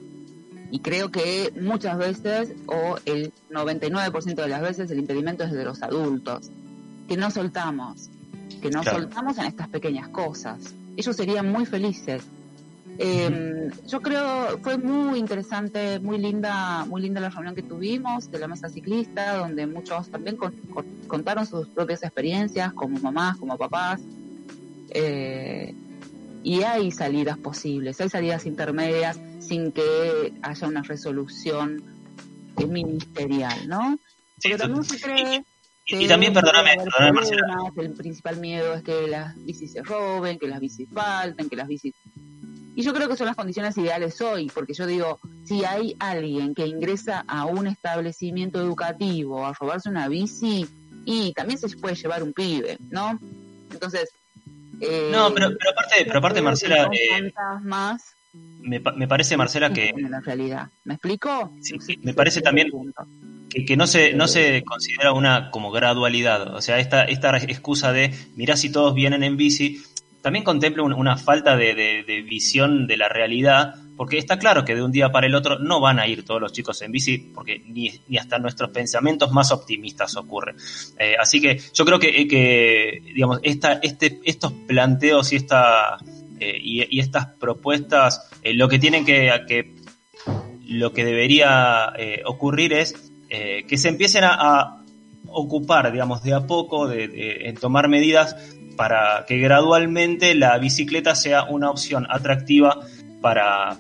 Y 0.73 0.81
creo 0.81 1.11
que 1.13 1.53
muchas 1.61 1.97
veces, 1.97 2.53
o 2.67 2.97
el 3.05 3.33
99% 3.51 4.35
de 4.35 4.49
las 4.49 4.61
veces, 4.63 4.91
el 4.91 4.99
impedimento 4.99 5.45
es 5.45 5.53
de 5.53 5.65
los 5.65 5.83
adultos, 5.83 6.51
que 7.09 7.17
no 7.17 7.31
soltamos, 7.31 8.09
que 8.61 8.71
no 8.71 8.83
Claro. 8.83 8.99
soltamos 8.99 9.39
en 9.39 9.45
estas 9.47 9.69
pequeñas 9.69 10.09
cosas. 10.09 10.59
Ellos 10.97 11.15
serían 11.15 11.53
muy 11.53 11.67
felices. 11.67 12.23
Eh, 12.99 13.69
yo 13.87 14.01
creo 14.01 14.59
fue 14.63 14.79
muy 14.79 15.19
interesante, 15.19 16.01
muy 16.01 16.19
linda, 16.19 16.85
muy 16.87 17.03
linda 17.03 17.21
la 17.21 17.31
reunión 17.31 17.55
que 17.55 17.63
tuvimos 17.63 18.31
de 18.31 18.39
la 18.39 18.49
mesa 18.49 18.69
ciclista, 18.69 19.37
donde 19.37 19.67
muchos 19.67 20.09
también 20.11 20.37
con- 20.37 20.53
con- 20.73 20.87
contaron 21.07 21.47
sus 21.47 21.69
propias 21.69 22.03
experiencias 22.03 22.73
como 22.73 22.99
mamás, 23.01 23.37
como 23.37 23.57
papás. 23.59 24.01
Eh, 24.91 25.75
y 26.43 26.63
hay 26.63 26.91
salidas 26.93 27.39
posibles, 27.39 28.01
hay 28.01 28.09
salidas 28.09 28.47
intermedias 28.47 29.19
sin 29.41 29.73
que 29.73 30.33
haya 30.43 30.67
una 30.69 30.83
resolución 30.83 31.83
ministerial, 32.69 33.69
¿no? 33.69 33.99
Porque 34.43 34.57
también 34.57 34.85
se 34.85 35.01
cree 35.01 35.45
Y, 35.89 35.97
que 35.99 36.03
y 36.03 36.09
también, 36.09 36.33
perdóname, 36.33 36.77
Marcela. 37.13 37.73
el 37.77 37.93
principal 37.93 38.39
miedo 38.41 38.75
es 38.75 38.83
que 38.83 39.07
las 39.07 39.37
bicis 39.45 39.73
se 39.73 39.83
roben, 39.83 40.39
que 40.39 40.49
las 40.49 40.61
bicis 40.61 40.89
falten, 40.93 41.49
que 41.49 41.57
las 41.57 41.69
bicis... 41.69 41.95
Y 42.77 42.83
yo 42.83 42.95
creo 42.95 43.09
que 43.09 43.17
son 43.17 43.27
las 43.27 43.35
condiciones 43.35 43.77
ideales 43.79 44.21
hoy, 44.21 44.51
porque 44.55 44.75
yo 44.75 44.87
digo, 44.87 45.19
si 45.45 45.65
hay 45.65 45.97
alguien 45.99 46.55
que 46.55 46.67
ingresa 46.67 47.25
a 47.27 47.47
un 47.47 47.67
establecimiento 47.67 48.61
educativo 48.61 49.45
a 49.45 49.53
robarse 49.55 49.89
una 49.89 50.07
bici, 50.09 50.67
y 51.05 51.33
también 51.33 51.59
se 51.59 51.75
puede 51.77 51.95
llevar 51.95 52.23
un 52.23 52.33
pibe, 52.33 52.77
¿no? 52.91 53.19
Entonces... 53.73 54.11
eh, 54.81 55.09
No, 55.11 55.33
pero, 55.33 55.49
pero 55.59 55.71
aparte, 55.71 56.05
pero 56.05 56.19
aparte 56.19 56.43
Marcela, 56.43 56.91
eh, 56.93 57.33
fantasmas 57.33 58.17
me, 58.61 58.81
me 58.81 59.09
parece, 59.09 59.37
Marcela, 59.37 59.73
que 59.73 59.91
en 59.91 60.11
la 60.11 60.21
realidad. 60.21 60.69
¿Me 60.85 60.95
explico? 60.95 61.53
me 62.03 62.15
parece 62.15 62.41
también 62.41 62.69
que, 63.49 63.65
que 63.65 63.77
no 63.77 63.87
se 63.87 64.13
no 64.13 64.27
se 64.27 64.63
considera 64.65 65.13
una 65.13 65.51
como 65.51 65.71
gradualidad. 65.71 66.55
O 66.55 66.61
sea, 66.61 66.79
esta, 66.79 67.05
esta 67.05 67.37
excusa 67.39 67.93
de 67.93 68.13
mirá 68.35 68.57
si 68.57 68.71
todos 68.71 68.95
vienen 68.95 69.23
en 69.23 69.37
bici, 69.37 69.83
también 70.27 70.43
contempla 70.43 70.83
un- 70.83 70.93
una 70.93 71.17
falta 71.17 71.57
de, 71.57 72.03
visión 72.29 72.89
de 72.89 72.97
la 72.97 73.09
realidad, 73.09 73.77
porque 73.97 74.19
está 74.19 74.41
claro 74.41 74.65
que 74.65 74.75
de 74.75 74.83
un 74.83 74.91
día 74.91 75.13
para 75.13 75.29
el 75.29 75.37
otro 75.37 75.61
no 75.61 75.79
van 75.81 76.01
a 76.01 76.09
ir 76.09 76.25
todos 76.25 76.41
los 76.41 76.53
chicos 76.53 76.83
en 76.83 76.91
bici, 76.91 77.19
porque 77.33 77.63
ni, 77.65 77.93
hasta 78.19 78.41
nuestros 78.41 78.71
pensamientos 78.71 79.31
más 79.31 79.53
optimistas 79.53 80.17
ocurre. 80.17 80.57
Eh, 80.99 81.15
así 81.17 81.41
que 81.41 81.61
yo 81.73 81.85
creo 81.85 82.01
que, 82.01 83.03
digamos, 83.15 83.39
esta, 83.45 83.75
este, 83.75 84.19
estos 84.25 84.53
planteos 84.67 85.33
y 85.33 85.37
esta 85.37 85.97
eh, 86.41 86.59
y, 86.61 86.99
estas 86.99 87.27
propuestas 87.27 88.29
eh, 88.43 88.53
lo 88.53 88.69
que 88.69 88.81
tienen 88.81 89.05
que, 89.05 89.77
lo 90.67 90.93
que 90.93 91.05
debería 91.05 91.93
ocurrir 92.25 92.73
es 92.73 93.13
que 93.29 93.79
se 93.79 93.91
empiecen 93.91 94.25
a, 94.25 94.83
ocupar, 95.29 95.93
digamos, 95.93 96.23
de 96.25 96.35
a 96.35 96.47
poco, 96.47 96.89
de, 96.89 97.07
de- 97.09 97.49
en 97.49 97.57
tomar 97.57 97.89
medidas 97.89 98.35
para 98.77 99.25
que 99.27 99.39
gradualmente 99.39 100.35
la 100.35 100.59
bicicleta 100.59 101.15
sea 101.15 101.45
una 101.45 101.71
opción 101.71 102.07
atractiva 102.11 102.79
para, 103.21 103.77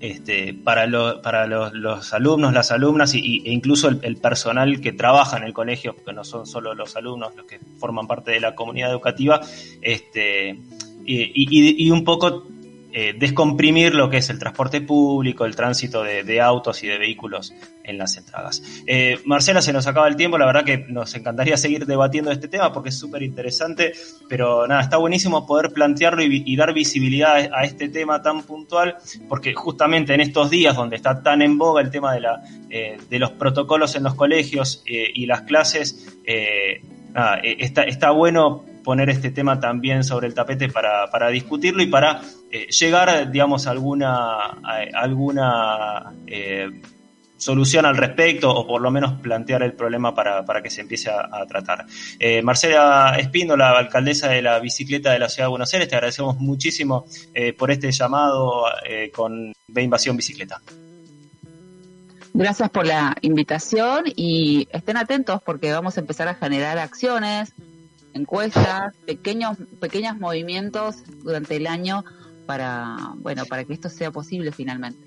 este, 0.00 0.54
para, 0.54 0.86
lo- 0.86 1.20
para 1.22 1.46
los, 1.46 1.72
los 1.74 2.12
alumnos, 2.14 2.52
las 2.52 2.70
alumnas 2.70 3.14
y, 3.14 3.42
e 3.44 3.50
incluso 3.52 3.88
el, 3.88 4.16
personal 4.16 4.80
que 4.80 4.92
trabaja 4.92 5.36
en 5.36 5.44
el 5.44 5.52
colegio, 5.52 5.94
porque 5.94 6.12
no 6.12 6.24
son 6.24 6.46
solo 6.46 6.74
los 6.74 6.94
alumnos 6.96 7.34
los 7.36 7.46
que 7.46 7.58
forman 7.78 8.06
parte 8.06 8.30
de 8.30 8.40
la 8.40 8.54
comunidad 8.54 8.90
educativa, 8.90 9.40
este, 9.80 10.58
y- 11.04 11.86
y 11.86 11.90
un 11.90 12.04
poco 12.04 12.46
eh, 12.92 13.14
descomprimir 13.18 13.94
lo 13.94 14.10
que 14.10 14.18
es 14.18 14.30
el 14.30 14.38
transporte 14.38 14.80
público, 14.80 15.44
el 15.44 15.56
tránsito 15.56 16.02
de, 16.02 16.24
de 16.24 16.40
autos 16.40 16.82
y 16.82 16.88
de 16.88 16.98
vehículos 16.98 17.54
en 17.84 17.98
las 17.98 18.16
entradas. 18.16 18.62
Eh, 18.86 19.18
Marcela, 19.24 19.60
se 19.60 19.72
nos 19.72 19.86
acaba 19.86 20.06
el 20.08 20.16
tiempo, 20.16 20.38
la 20.38 20.46
verdad 20.46 20.64
que 20.64 20.78
nos 20.78 21.14
encantaría 21.14 21.56
seguir 21.56 21.86
debatiendo 21.86 22.30
este 22.30 22.48
tema 22.48 22.72
porque 22.72 22.90
es 22.90 22.98
súper 22.98 23.22
interesante, 23.22 23.92
pero 24.28 24.66
nada, 24.66 24.82
está 24.82 24.98
buenísimo 24.98 25.46
poder 25.46 25.72
plantearlo 25.72 26.22
y, 26.22 26.42
y 26.46 26.56
dar 26.56 26.72
visibilidad 26.72 27.36
a, 27.36 27.60
a 27.60 27.64
este 27.64 27.88
tema 27.88 28.22
tan 28.22 28.42
puntual, 28.42 28.96
porque 29.28 29.54
justamente 29.54 30.14
en 30.14 30.20
estos 30.20 30.50
días 30.50 30.76
donde 30.76 30.96
está 30.96 31.22
tan 31.22 31.42
en 31.42 31.58
boga 31.58 31.80
el 31.80 31.90
tema 31.90 32.14
de, 32.14 32.20
la, 32.20 32.42
eh, 32.70 32.98
de 33.08 33.18
los 33.18 33.32
protocolos 33.32 33.96
en 33.96 34.04
los 34.04 34.14
colegios 34.14 34.82
eh, 34.86 35.10
y 35.14 35.26
las 35.26 35.42
clases, 35.42 36.18
eh, 36.24 36.82
nada, 37.12 37.38
eh, 37.42 37.56
está, 37.58 37.82
está 37.82 38.10
bueno 38.10 38.64
poner 38.82 39.10
este 39.10 39.30
tema 39.30 39.60
también 39.60 40.04
sobre 40.04 40.26
el 40.26 40.34
tapete 40.34 40.68
para, 40.68 41.10
para 41.10 41.28
discutirlo 41.28 41.82
y 41.82 41.86
para 41.86 42.20
eh, 42.50 42.66
llegar, 42.68 43.30
digamos, 43.30 43.66
a 43.66 43.70
alguna, 43.70 44.36
a 44.62 44.84
alguna 44.94 46.12
eh, 46.26 46.68
solución 47.36 47.86
al 47.86 47.96
respecto 47.96 48.50
o 48.50 48.66
por 48.66 48.80
lo 48.80 48.90
menos 48.90 49.20
plantear 49.20 49.62
el 49.62 49.72
problema 49.72 50.14
para, 50.14 50.44
para 50.44 50.62
que 50.62 50.70
se 50.70 50.80
empiece 50.80 51.10
a, 51.10 51.44
tratar. 51.46 51.86
Eh, 52.18 52.42
Marcela 52.42 53.16
Espíndola, 53.18 53.70
alcaldesa 53.78 54.28
de 54.28 54.42
la 54.42 54.58
bicicleta 54.60 55.12
de 55.12 55.18
la 55.18 55.28
Ciudad 55.28 55.46
de 55.46 55.50
Buenos 55.50 55.72
Aires, 55.74 55.88
te 55.88 55.96
agradecemos 55.96 56.38
muchísimo 56.38 57.06
eh, 57.34 57.52
por 57.52 57.70
este 57.70 57.90
llamado 57.90 58.64
con 59.12 59.52
Ve 59.68 59.82
Invasión 59.82 60.16
Bicicleta. 60.16 60.60
Gracias 62.34 62.70
por 62.70 62.86
la 62.86 63.14
invitación 63.20 64.04
y 64.06 64.66
estén 64.72 64.96
atentos 64.96 65.42
porque 65.42 65.70
vamos 65.70 65.98
a 65.98 66.00
empezar 66.00 66.28
a 66.28 66.34
generar 66.34 66.78
acciones, 66.78 67.52
encuestas, 68.14 68.94
pequeños, 69.06 69.56
pequeños 69.80 70.18
movimientos 70.18 70.96
durante 71.22 71.56
el 71.56 71.66
año 71.66 72.04
para, 72.46 72.96
bueno, 73.16 73.44
para 73.46 73.64
que 73.64 73.72
esto 73.72 73.88
sea 73.88 74.10
posible 74.10 74.52
finalmente. 74.52 74.98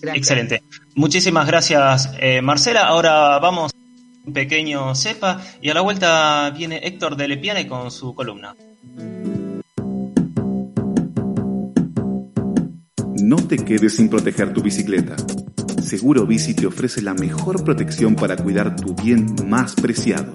Gracias. 0.00 0.16
Excelente. 0.16 0.62
Muchísimas 0.94 1.46
gracias, 1.46 2.10
eh, 2.20 2.40
Marcela. 2.40 2.86
Ahora 2.86 3.38
vamos 3.38 3.72
a 3.72 4.26
un 4.26 4.32
pequeño 4.32 4.94
cepa 4.94 5.40
y 5.60 5.70
a 5.70 5.74
la 5.74 5.80
vuelta 5.80 6.50
viene 6.56 6.80
Héctor 6.82 7.16
de 7.16 7.28
Lepiane 7.28 7.66
con 7.66 7.90
su 7.90 8.14
columna. 8.14 8.54
No 13.20 13.36
te 13.36 13.56
quedes 13.58 13.96
sin 13.96 14.08
proteger 14.08 14.52
tu 14.52 14.62
bicicleta. 14.62 15.16
Seguro 15.82 16.26
Bici 16.26 16.54
te 16.54 16.66
ofrece 16.66 17.02
la 17.02 17.14
mejor 17.14 17.64
protección 17.64 18.14
para 18.14 18.36
cuidar 18.36 18.76
tu 18.76 18.94
bien 18.94 19.34
más 19.46 19.74
preciado. 19.74 20.34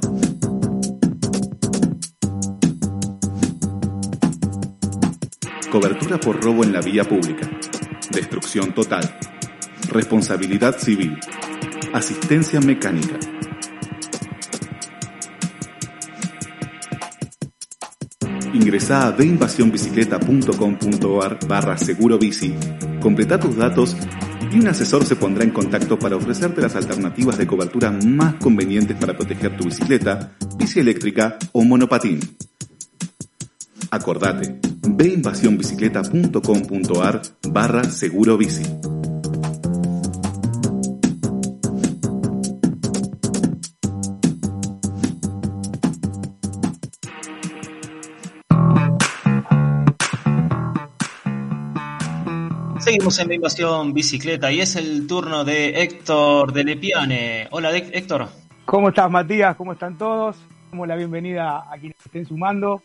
Cobertura 5.73 6.19
por 6.19 6.39
robo 6.39 6.63
en 6.63 6.71
la 6.71 6.81
vía 6.81 7.03
pública. 7.03 7.49
Destrucción 8.11 8.75
total. 8.75 9.17
Responsabilidad 9.89 10.77
civil. 10.77 11.19
Asistencia 11.91 12.61
mecánica. 12.61 13.17
Ingresa 18.53 19.07
a 19.07 19.11
veinvasionbicicleta.com.ar 19.13 21.39
barra 21.47 21.75
seguro 21.79 22.19
bici, 22.19 22.53
completa 23.01 23.39
tus 23.39 23.55
datos 23.55 23.97
y 24.51 24.59
un 24.59 24.67
asesor 24.67 25.05
se 25.05 25.15
pondrá 25.15 25.43
en 25.43 25.49
contacto 25.49 25.97
para 25.97 26.17
ofrecerte 26.17 26.61
las 26.61 26.75
alternativas 26.75 27.39
de 27.39 27.47
cobertura 27.47 27.89
más 27.89 28.35
convenientes 28.35 28.95
para 28.95 29.17
proteger 29.17 29.57
tu 29.57 29.63
bicicleta, 29.63 30.35
bici 30.55 30.81
eléctrica 30.81 31.39
o 31.51 31.63
monopatín. 31.63 32.19
Acordate, 33.93 34.59
veinvasionbicicleta.com.ar 34.87 37.21
barra 37.47 37.83
seguro 37.83 38.37
bici. 38.37 38.63
Seguimos 52.79 53.19
en 53.19 53.27
la 53.27 53.35
invasión 53.35 53.93
bicicleta 53.93 54.51
y 54.51 54.61
es 54.61 54.75
el 54.75 55.05
turno 55.05 55.43
de 55.43 55.83
Héctor 55.83 56.51
de 56.51 56.63
Lepiane. 56.63 57.47
Hola 57.51 57.69
Héctor. 57.77 58.27
¿Cómo 58.65 58.89
estás, 58.89 59.11
Matías? 59.11 59.55
¿Cómo 59.55 59.73
están 59.73 59.99
todos? 59.99 60.35
Damos 60.71 60.87
la 60.87 60.95
bienvenida 60.95 61.71
a 61.71 61.77
quienes 61.77 61.99
estén 62.03 62.25
sumando. 62.25 62.81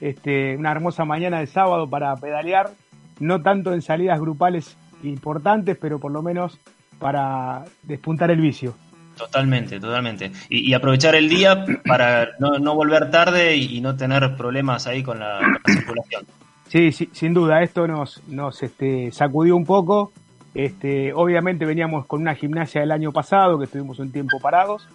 Este, 0.00 0.56
una 0.56 0.70
hermosa 0.70 1.04
mañana 1.04 1.40
de 1.40 1.46
sábado 1.46 1.88
para 1.88 2.14
pedalear, 2.16 2.70
no 3.18 3.42
tanto 3.42 3.72
en 3.72 3.82
salidas 3.82 4.20
grupales 4.20 4.76
importantes, 5.02 5.76
pero 5.80 5.98
por 5.98 6.12
lo 6.12 6.22
menos 6.22 6.58
para 6.98 7.64
despuntar 7.82 8.30
el 8.30 8.40
vicio. 8.40 8.74
Totalmente, 9.16 9.78
totalmente. 9.78 10.32
Y, 10.48 10.70
y 10.70 10.74
aprovechar 10.74 11.14
el 11.14 11.28
día 11.28 11.64
para 11.86 12.28
no, 12.38 12.58
no 12.58 12.74
volver 12.74 13.10
tarde 13.10 13.56
y, 13.56 13.76
y 13.76 13.80
no 13.80 13.96
tener 13.96 14.36
problemas 14.36 14.86
ahí 14.86 15.02
con 15.02 15.18
la, 15.20 15.38
con 15.38 15.74
la 15.74 15.80
circulación. 15.80 16.24
Sí, 16.68 16.92
sí, 16.92 17.10
sin 17.12 17.34
duda, 17.34 17.62
esto 17.62 17.86
nos, 17.86 18.22
nos 18.28 18.62
este, 18.62 19.10
sacudió 19.12 19.56
un 19.56 19.66
poco. 19.66 20.12
Este, 20.54 21.12
obviamente 21.12 21.66
veníamos 21.66 22.06
con 22.06 22.22
una 22.22 22.34
gimnasia 22.34 22.80
del 22.80 22.92
año 22.92 23.12
pasado, 23.12 23.58
que 23.58 23.66
estuvimos 23.66 23.98
un 23.98 24.10
tiempo 24.10 24.38
parados, 24.40 24.88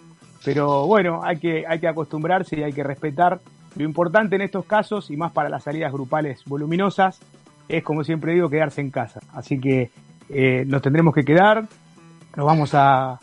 pero 0.44 0.86
bueno, 0.86 1.20
hay 1.22 1.38
que, 1.38 1.64
hay 1.66 1.78
que 1.78 1.88
acostumbrarse 1.88 2.58
y 2.58 2.62
hay 2.62 2.72
que 2.72 2.82
respetar. 2.82 3.40
Lo 3.76 3.84
importante 3.84 4.36
en 4.36 4.42
estos 4.42 4.64
casos, 4.64 5.10
y 5.10 5.16
más 5.16 5.32
para 5.32 5.48
las 5.48 5.64
salidas 5.64 5.92
grupales 5.92 6.42
voluminosas, 6.46 7.20
es, 7.68 7.82
como 7.82 8.04
siempre 8.04 8.32
digo, 8.32 8.48
quedarse 8.48 8.80
en 8.80 8.90
casa. 8.90 9.20
Así 9.32 9.60
que 9.60 9.90
eh, 10.28 10.64
nos 10.66 10.82
tendremos 10.82 11.14
que 11.14 11.24
quedar, 11.24 11.64
nos 12.36 12.46
vamos 12.46 12.70
a, 12.74 13.18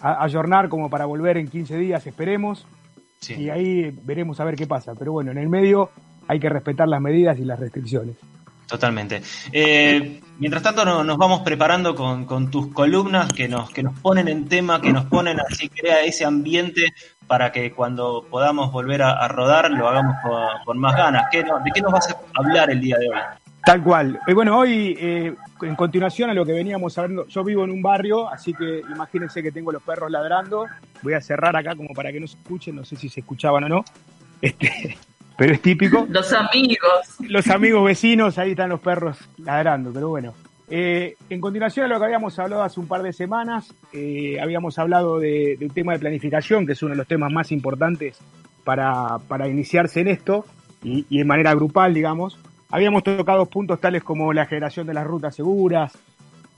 ayornar 0.00 0.68
como 0.68 0.90
para 0.90 1.04
volver 1.04 1.36
en 1.36 1.46
15 1.48 1.76
días, 1.78 2.04
esperemos, 2.06 2.66
y 3.28 3.50
ahí 3.50 3.96
veremos 4.02 4.40
a 4.40 4.44
ver 4.44 4.56
qué 4.56 4.66
pasa. 4.66 4.94
Pero 4.98 5.12
bueno, 5.12 5.30
en 5.30 5.38
el 5.38 5.48
medio 5.48 5.90
hay 6.26 6.40
que 6.40 6.48
respetar 6.48 6.88
las 6.88 7.00
medidas 7.00 7.38
y 7.38 7.44
las 7.44 7.60
restricciones. 7.60 8.16
Totalmente. 8.66 9.22
Eh, 9.52 10.20
mientras 10.38 10.62
tanto 10.62 10.84
no- 10.84 11.04
nos 11.04 11.18
vamos 11.18 11.42
preparando 11.42 11.94
con, 11.94 12.24
con 12.24 12.50
tus 12.50 12.68
columnas 12.72 13.32
que 13.32 13.46
nos, 13.46 13.70
que 13.70 13.82
nos 13.82 13.98
ponen 14.00 14.28
en 14.28 14.48
tema, 14.48 14.80
que 14.80 14.92
nos 14.92 15.04
ponen 15.04 15.38
así, 15.38 15.68
crea 15.68 16.02
ese 16.02 16.24
ambiente 16.24 16.94
para 17.26 17.50
que 17.52 17.72
cuando 17.72 18.26
podamos 18.30 18.70
volver 18.72 19.02
a, 19.02 19.12
a 19.12 19.28
rodar 19.28 19.70
lo 19.70 19.88
hagamos 19.88 20.16
con, 20.22 20.42
con 20.64 20.78
más 20.78 20.96
ganas. 20.96 21.24
¿Qué 21.30 21.42
no- 21.44 21.58
¿De 21.60 21.70
qué 21.72 21.80
nos 21.80 21.92
vas 21.92 22.08
a 22.10 22.16
hablar 22.34 22.70
el 22.70 22.80
día 22.80 22.98
de 22.98 23.08
hoy? 23.08 23.16
Tal 23.64 23.80
cual. 23.82 24.18
Y 24.26 24.32
bueno, 24.34 24.58
hoy, 24.58 24.96
eh, 24.98 25.34
en 25.62 25.76
continuación 25.76 26.28
a 26.30 26.34
lo 26.34 26.44
que 26.44 26.52
veníamos 26.52 26.98
hablando, 26.98 27.26
yo 27.28 27.44
vivo 27.44 27.62
en 27.64 27.70
un 27.70 27.80
barrio, 27.80 28.28
así 28.28 28.52
que 28.54 28.80
imagínense 28.92 29.40
que 29.42 29.52
tengo 29.52 29.70
los 29.70 29.82
perros 29.82 30.10
ladrando. 30.10 30.66
Voy 31.02 31.14
a 31.14 31.20
cerrar 31.20 31.54
acá 31.56 31.76
como 31.76 31.94
para 31.94 32.10
que 32.10 32.18
no 32.18 32.26
se 32.26 32.36
escuchen, 32.36 32.74
no 32.74 32.84
sé 32.84 32.96
si 32.96 33.08
se 33.08 33.20
escuchaban 33.20 33.62
o 33.64 33.68
no. 33.68 33.84
Este, 34.40 34.98
pero 35.38 35.54
es 35.54 35.62
típico. 35.62 36.06
Los 36.10 36.32
amigos. 36.32 37.16
Los 37.20 37.48
amigos 37.48 37.84
vecinos, 37.84 38.36
ahí 38.38 38.50
están 38.50 38.70
los 38.70 38.80
perros 38.80 39.16
ladrando, 39.38 39.92
pero 39.92 40.08
bueno. 40.08 40.34
Eh, 40.74 41.16
en 41.28 41.38
continuación 41.38 41.84
a 41.84 41.88
lo 41.88 41.98
que 41.98 42.06
habíamos 42.06 42.38
hablado 42.38 42.62
hace 42.62 42.80
un 42.80 42.86
par 42.86 43.02
de 43.02 43.12
semanas, 43.12 43.74
eh, 43.92 44.40
habíamos 44.40 44.78
hablado 44.78 45.18
de, 45.18 45.58
un 45.60 45.68
tema 45.68 45.92
de 45.92 45.98
planificación, 45.98 46.64
que 46.64 46.72
es 46.72 46.82
uno 46.82 46.92
de 46.92 46.96
los 46.96 47.06
temas 47.06 47.30
más 47.30 47.52
importantes 47.52 48.18
para, 48.64 49.18
para 49.28 49.46
iniciarse 49.48 50.00
en 50.00 50.08
esto, 50.08 50.46
y, 50.82 51.04
y 51.10 51.20
en 51.20 51.26
manera 51.26 51.54
grupal, 51.54 51.92
digamos. 51.92 52.38
Habíamos 52.70 53.02
tocado 53.02 53.44
puntos 53.44 53.82
tales 53.82 54.02
como 54.02 54.32
la 54.32 54.46
generación 54.46 54.86
de 54.86 54.94
las 54.94 55.06
rutas 55.06 55.36
seguras, 55.36 55.92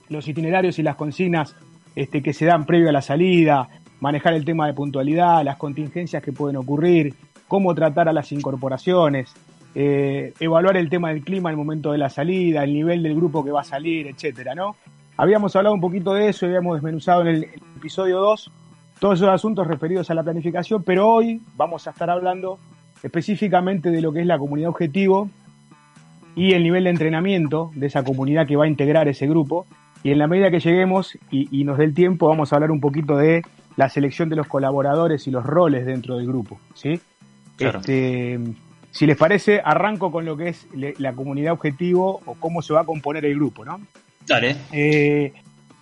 los 0.08 0.28
itinerarios 0.28 0.78
y 0.78 0.84
las 0.84 0.94
consignas 0.94 1.56
este, 1.96 2.22
que 2.22 2.32
se 2.32 2.46
dan 2.46 2.66
previo 2.66 2.90
a 2.90 2.92
la 2.92 3.02
salida, 3.02 3.68
manejar 3.98 4.34
el 4.34 4.44
tema 4.44 4.68
de 4.68 4.74
puntualidad, 4.74 5.42
las 5.42 5.56
contingencias 5.56 6.22
que 6.22 6.30
pueden 6.30 6.56
ocurrir, 6.56 7.16
cómo 7.48 7.74
tratar 7.74 8.08
a 8.08 8.12
las 8.12 8.30
incorporaciones, 8.30 9.34
eh, 9.74 10.32
evaluar 10.40 10.76
el 10.76 10.88
tema 10.88 11.10
del 11.10 11.24
clima 11.24 11.50
al 11.50 11.56
momento 11.56 11.92
de 11.92 11.98
la 11.98 12.10
salida, 12.10 12.64
el 12.64 12.72
nivel 12.72 13.02
del 13.02 13.14
grupo 13.14 13.44
que 13.44 13.50
va 13.50 13.62
a 13.62 13.64
salir, 13.64 14.06
etcétera, 14.06 14.54
¿no? 14.54 14.76
Habíamos 15.16 15.54
hablado 15.56 15.74
un 15.74 15.80
poquito 15.80 16.12
de 16.14 16.28
eso, 16.28 16.46
habíamos 16.46 16.76
desmenuzado 16.76 17.22
en 17.22 17.28
el, 17.28 17.44
en 17.44 17.50
el 17.54 17.76
episodio 17.76 18.20
2 18.20 18.50
todos 18.98 19.18
esos 19.18 19.28
asuntos 19.28 19.66
referidos 19.66 20.10
a 20.10 20.14
la 20.14 20.22
planificación, 20.22 20.82
pero 20.82 21.08
hoy 21.08 21.40
vamos 21.56 21.86
a 21.86 21.90
estar 21.90 22.08
hablando 22.10 22.58
específicamente 23.02 23.90
de 23.90 24.00
lo 24.00 24.12
que 24.12 24.20
es 24.20 24.26
la 24.26 24.38
comunidad 24.38 24.70
objetivo 24.70 25.28
y 26.34 26.52
el 26.52 26.62
nivel 26.62 26.84
de 26.84 26.90
entrenamiento 26.90 27.70
de 27.74 27.86
esa 27.86 28.02
comunidad 28.02 28.46
que 28.46 28.56
va 28.56 28.64
a 28.64 28.68
integrar 28.68 29.08
ese 29.08 29.26
grupo. 29.26 29.66
Y 30.02 30.10
en 30.10 30.18
la 30.18 30.26
medida 30.26 30.50
que 30.50 30.60
lleguemos 30.60 31.18
y, 31.30 31.48
y 31.50 31.64
nos 31.64 31.78
dé 31.78 31.84
el 31.84 31.94
tiempo, 31.94 32.28
vamos 32.28 32.52
a 32.52 32.56
hablar 32.56 32.70
un 32.70 32.80
poquito 32.80 33.16
de 33.16 33.42
la 33.76 33.88
selección 33.88 34.28
de 34.28 34.36
los 34.36 34.46
colaboradores 34.46 35.26
y 35.26 35.30
los 35.30 35.44
roles 35.44 35.86
dentro 35.86 36.16
del 36.16 36.26
grupo. 36.26 36.58
¿sí? 36.74 37.00
Claro. 37.56 37.80
Este, 37.80 38.38
si 38.94 39.06
les 39.06 39.16
parece, 39.16 39.60
arranco 39.62 40.12
con 40.12 40.24
lo 40.24 40.36
que 40.36 40.50
es 40.50 40.68
la 40.72 41.12
comunidad 41.12 41.52
objetivo 41.52 42.20
o 42.26 42.34
cómo 42.34 42.62
se 42.62 42.72
va 42.72 42.82
a 42.82 42.84
componer 42.84 43.24
el 43.24 43.34
grupo. 43.34 43.64
¿no? 43.64 43.80
Dale. 44.24 44.56
Eh, 44.70 45.32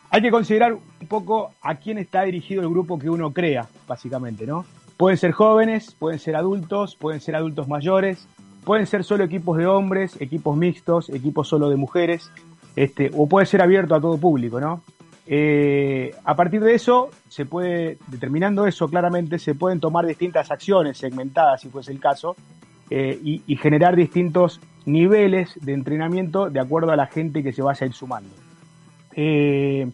hay 0.08 0.22
que 0.22 0.30
considerar 0.30 0.72
un 0.72 1.06
poco 1.08 1.52
a 1.60 1.74
quién 1.74 1.98
está 1.98 2.22
dirigido 2.22 2.62
el 2.62 2.70
grupo 2.70 2.98
que 2.98 3.10
uno 3.10 3.30
crea, 3.30 3.68
básicamente, 3.86 4.46
¿no? 4.46 4.64
Pueden 4.96 5.18
ser 5.18 5.32
jóvenes, 5.32 5.94
pueden 5.98 6.18
ser 6.18 6.36
adultos, 6.36 6.96
pueden 6.96 7.20
ser 7.20 7.36
adultos 7.36 7.68
mayores, 7.68 8.26
pueden 8.64 8.86
ser 8.86 9.04
solo 9.04 9.24
equipos 9.24 9.58
de 9.58 9.66
hombres, 9.66 10.18
equipos 10.18 10.56
mixtos, 10.56 11.10
equipos 11.10 11.48
solo 11.48 11.68
de 11.68 11.76
mujeres, 11.76 12.30
este, 12.76 13.10
o 13.14 13.28
puede 13.28 13.44
ser 13.44 13.60
abierto 13.60 13.94
a 13.94 14.00
todo 14.00 14.16
público, 14.16 14.58
¿no? 14.58 14.82
Eh, 15.26 16.14
a 16.24 16.34
partir 16.34 16.62
de 16.62 16.74
eso, 16.74 17.10
se 17.28 17.44
puede, 17.44 17.98
determinando 18.08 18.66
eso 18.66 18.88
claramente, 18.88 19.38
se 19.38 19.54
pueden 19.54 19.80
tomar 19.80 20.06
distintas 20.06 20.50
acciones 20.50 20.96
segmentadas, 20.96 21.60
si 21.60 21.68
fuese 21.68 21.92
el 21.92 22.00
caso, 22.00 22.36
eh, 22.94 23.18
y, 23.22 23.56
generar 23.56 23.96
distintos 23.96 24.60
niveles 24.84 25.58
de 25.62 25.72
entrenamiento 25.72 26.50
de 26.50 26.60
acuerdo 26.60 26.92
a 26.92 26.96
la 26.96 27.06
gente 27.06 27.42
que 27.42 27.50
se 27.50 27.62
vaya 27.62 27.86
a 27.86 27.86
ir 27.86 27.94
sumando. 27.94 28.28
Eh, 29.16 29.90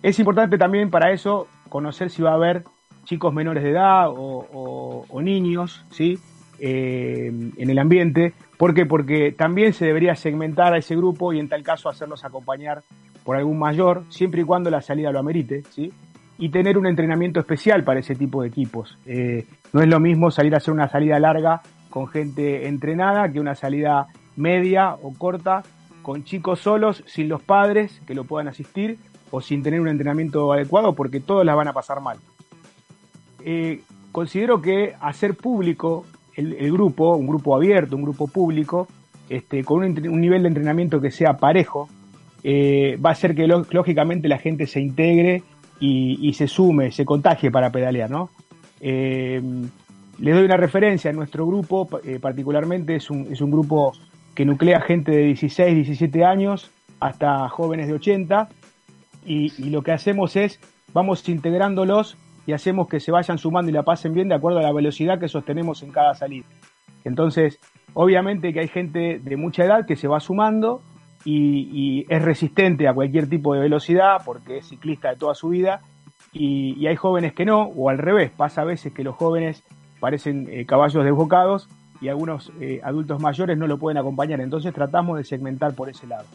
es 0.00 0.16
importante 0.20 0.56
también 0.56 0.88
para 0.88 1.10
eso 1.10 1.48
conocer 1.68 2.08
si 2.08 2.22
va 2.22 2.30
a 2.30 2.34
haber 2.34 2.62
chicos 3.02 3.34
menores 3.34 3.64
de 3.64 3.70
edad 3.70 4.10
o, 4.10 5.20
niños, 5.20 5.84
¿sí? 5.90 6.20
Eh, 6.60 7.32
en 7.56 7.68
el 7.68 7.78
ambiente. 7.80 8.32
¿Por 8.56 8.74
qué? 8.74 8.86
Porque 8.86 9.32
también 9.32 9.72
se 9.72 9.84
debería 9.84 10.14
segmentar 10.14 10.72
a 10.72 10.78
ese 10.78 10.94
grupo 10.94 11.32
y 11.32 11.40
en 11.40 11.48
tal 11.48 11.64
caso 11.64 11.88
hacerlos 11.88 12.24
acompañar 12.24 12.84
por 13.24 13.34
algún 13.34 13.58
mayor, 13.58 14.04
siempre 14.08 14.42
y 14.42 14.44
cuando 14.44 14.70
la 14.70 14.82
salida 14.82 15.10
lo 15.10 15.18
amerite, 15.18 15.64
¿sí? 15.70 15.92
Y 16.38 16.50
tener 16.50 16.78
un 16.78 16.86
entrenamiento 16.86 17.40
especial 17.40 17.82
para 17.82 17.98
ese 17.98 18.14
tipo 18.14 18.42
de 18.42 18.48
equipos. 18.48 18.96
No 19.72 19.82
es 19.82 19.88
lo 19.88 19.98
mismo 19.98 20.30
salir 20.30 20.54
a 20.54 20.58
hacer 20.58 20.72
una 20.72 20.88
salida 20.88 21.18
larga 21.18 21.60
con 21.90 22.08
gente 22.08 22.66
entrenada 22.66 23.30
que 23.30 23.40
una 23.40 23.54
salida 23.54 24.08
media 24.36 24.94
o 25.02 25.12
corta 25.14 25.62
con 26.02 26.24
chicos 26.24 26.60
solos, 26.60 27.02
sin 27.06 27.28
los 27.28 27.42
padres 27.42 28.00
que 28.06 28.14
lo 28.14 28.24
puedan 28.24 28.48
asistir 28.48 28.98
o 29.30 29.40
sin 29.40 29.62
tener 29.62 29.80
un 29.80 29.88
entrenamiento 29.88 30.52
adecuado 30.52 30.94
porque 30.94 31.20
todos 31.20 31.44
la 31.44 31.54
van 31.54 31.68
a 31.68 31.72
pasar 31.72 32.00
mal. 32.00 32.18
Eh, 33.44 33.82
considero 34.12 34.62
que 34.62 34.94
hacer 35.00 35.36
público 35.36 36.04
el, 36.36 36.70
grupo, 36.70 37.16
un 37.16 37.26
grupo 37.26 37.56
abierto, 37.56 37.96
un 37.96 38.02
grupo 38.02 38.28
público, 38.28 38.86
este, 39.28 39.64
con 39.64 39.82
un, 39.82 40.20
nivel 40.20 40.42
de 40.42 40.48
entrenamiento 40.48 41.00
que 41.00 41.10
sea 41.10 41.38
parejo, 41.38 41.88
eh, 42.44 42.98
va 43.04 43.10
a 43.10 43.12
hacer 43.12 43.34
que 43.34 43.46
lógicamente 43.46 44.28
la 44.28 44.38
gente 44.38 44.66
se 44.66 44.80
integre 44.80 45.42
y, 45.80 46.18
y 46.20 46.34
se 46.34 46.46
sume, 46.46 46.92
se 46.92 47.04
contagie 47.04 47.50
para 47.50 47.70
pedalear, 47.70 48.10
¿no? 48.10 48.30
Eh, 48.80 49.42
les 50.18 50.34
doy 50.34 50.44
una 50.44 50.56
referencia, 50.56 51.12
nuestro 51.12 51.46
grupo 51.46 51.88
eh, 52.04 52.18
particularmente 52.18 52.96
es 52.96 53.10
un, 53.10 53.28
es 53.30 53.40
un 53.40 53.50
grupo 53.50 53.92
que 54.34 54.44
nuclea 54.44 54.80
gente 54.80 55.12
de 55.12 55.24
16, 55.24 55.74
17 55.74 56.24
años 56.24 56.70
hasta 57.00 57.48
jóvenes 57.48 57.88
de 57.88 57.94
80 57.94 58.48
y, 59.24 59.70
lo 59.70 59.82
que 59.82 59.92
hacemos 59.92 60.36
es, 60.36 60.60
vamos 60.92 61.28
integrándolos 61.28 62.16
y 62.46 62.52
hacemos 62.52 62.86
que 62.88 63.00
se 63.00 63.10
vayan 63.10 63.38
sumando 63.38 63.70
y 63.70 63.74
la 63.74 63.82
pasen 63.82 64.14
bien 64.14 64.28
de 64.28 64.36
acuerdo 64.36 64.60
a 64.60 64.62
la 64.62 64.72
velocidad 64.72 65.18
que 65.18 65.28
sostenemos 65.28 65.82
en 65.82 65.90
cada 65.90 66.14
salida. 66.14 66.46
Entonces, 67.04 67.58
obviamente 67.92 68.52
que 68.52 68.60
hay 68.60 68.68
gente 68.68 69.18
de 69.18 69.36
mucha 69.36 69.64
edad 69.64 69.84
que 69.84 69.96
se 69.96 70.06
va 70.06 70.20
sumando 70.20 70.80
y, 71.24 71.68
y 71.72 72.06
es 72.08 72.22
resistente 72.22 72.86
a 72.86 72.94
cualquier 72.94 73.28
tipo 73.28 73.52
de 73.54 73.60
velocidad 73.60 74.18
porque 74.24 74.58
es 74.58 74.68
ciclista 74.68 75.10
de 75.10 75.16
toda 75.16 75.34
su 75.34 75.48
vida. 75.48 75.80
Y, 76.32 76.74
y 76.78 76.86
hay 76.86 76.96
jóvenes 76.96 77.32
que 77.32 77.44
no, 77.44 77.62
o 77.62 77.90
al 77.90 77.98
revés, 77.98 78.30
pasa 78.30 78.62
a 78.62 78.64
veces 78.64 78.92
que 78.92 79.02
los 79.02 79.16
jóvenes 79.16 79.64
parecen 80.06 80.46
eh, 80.52 80.64
caballos 80.64 81.02
desbocados 81.04 81.68
y 82.00 82.06
algunos 82.08 82.52
eh, 82.60 82.80
adultos 82.84 83.20
mayores 83.20 83.58
no 83.58 83.66
lo 83.66 83.76
pueden 83.76 83.98
acompañar, 83.98 84.40
entonces 84.40 84.72
tratamos 84.72 85.18
de 85.18 85.24
segmentar 85.24 85.74
por 85.74 85.88
ese 85.88 86.06
lado. 86.06 86.26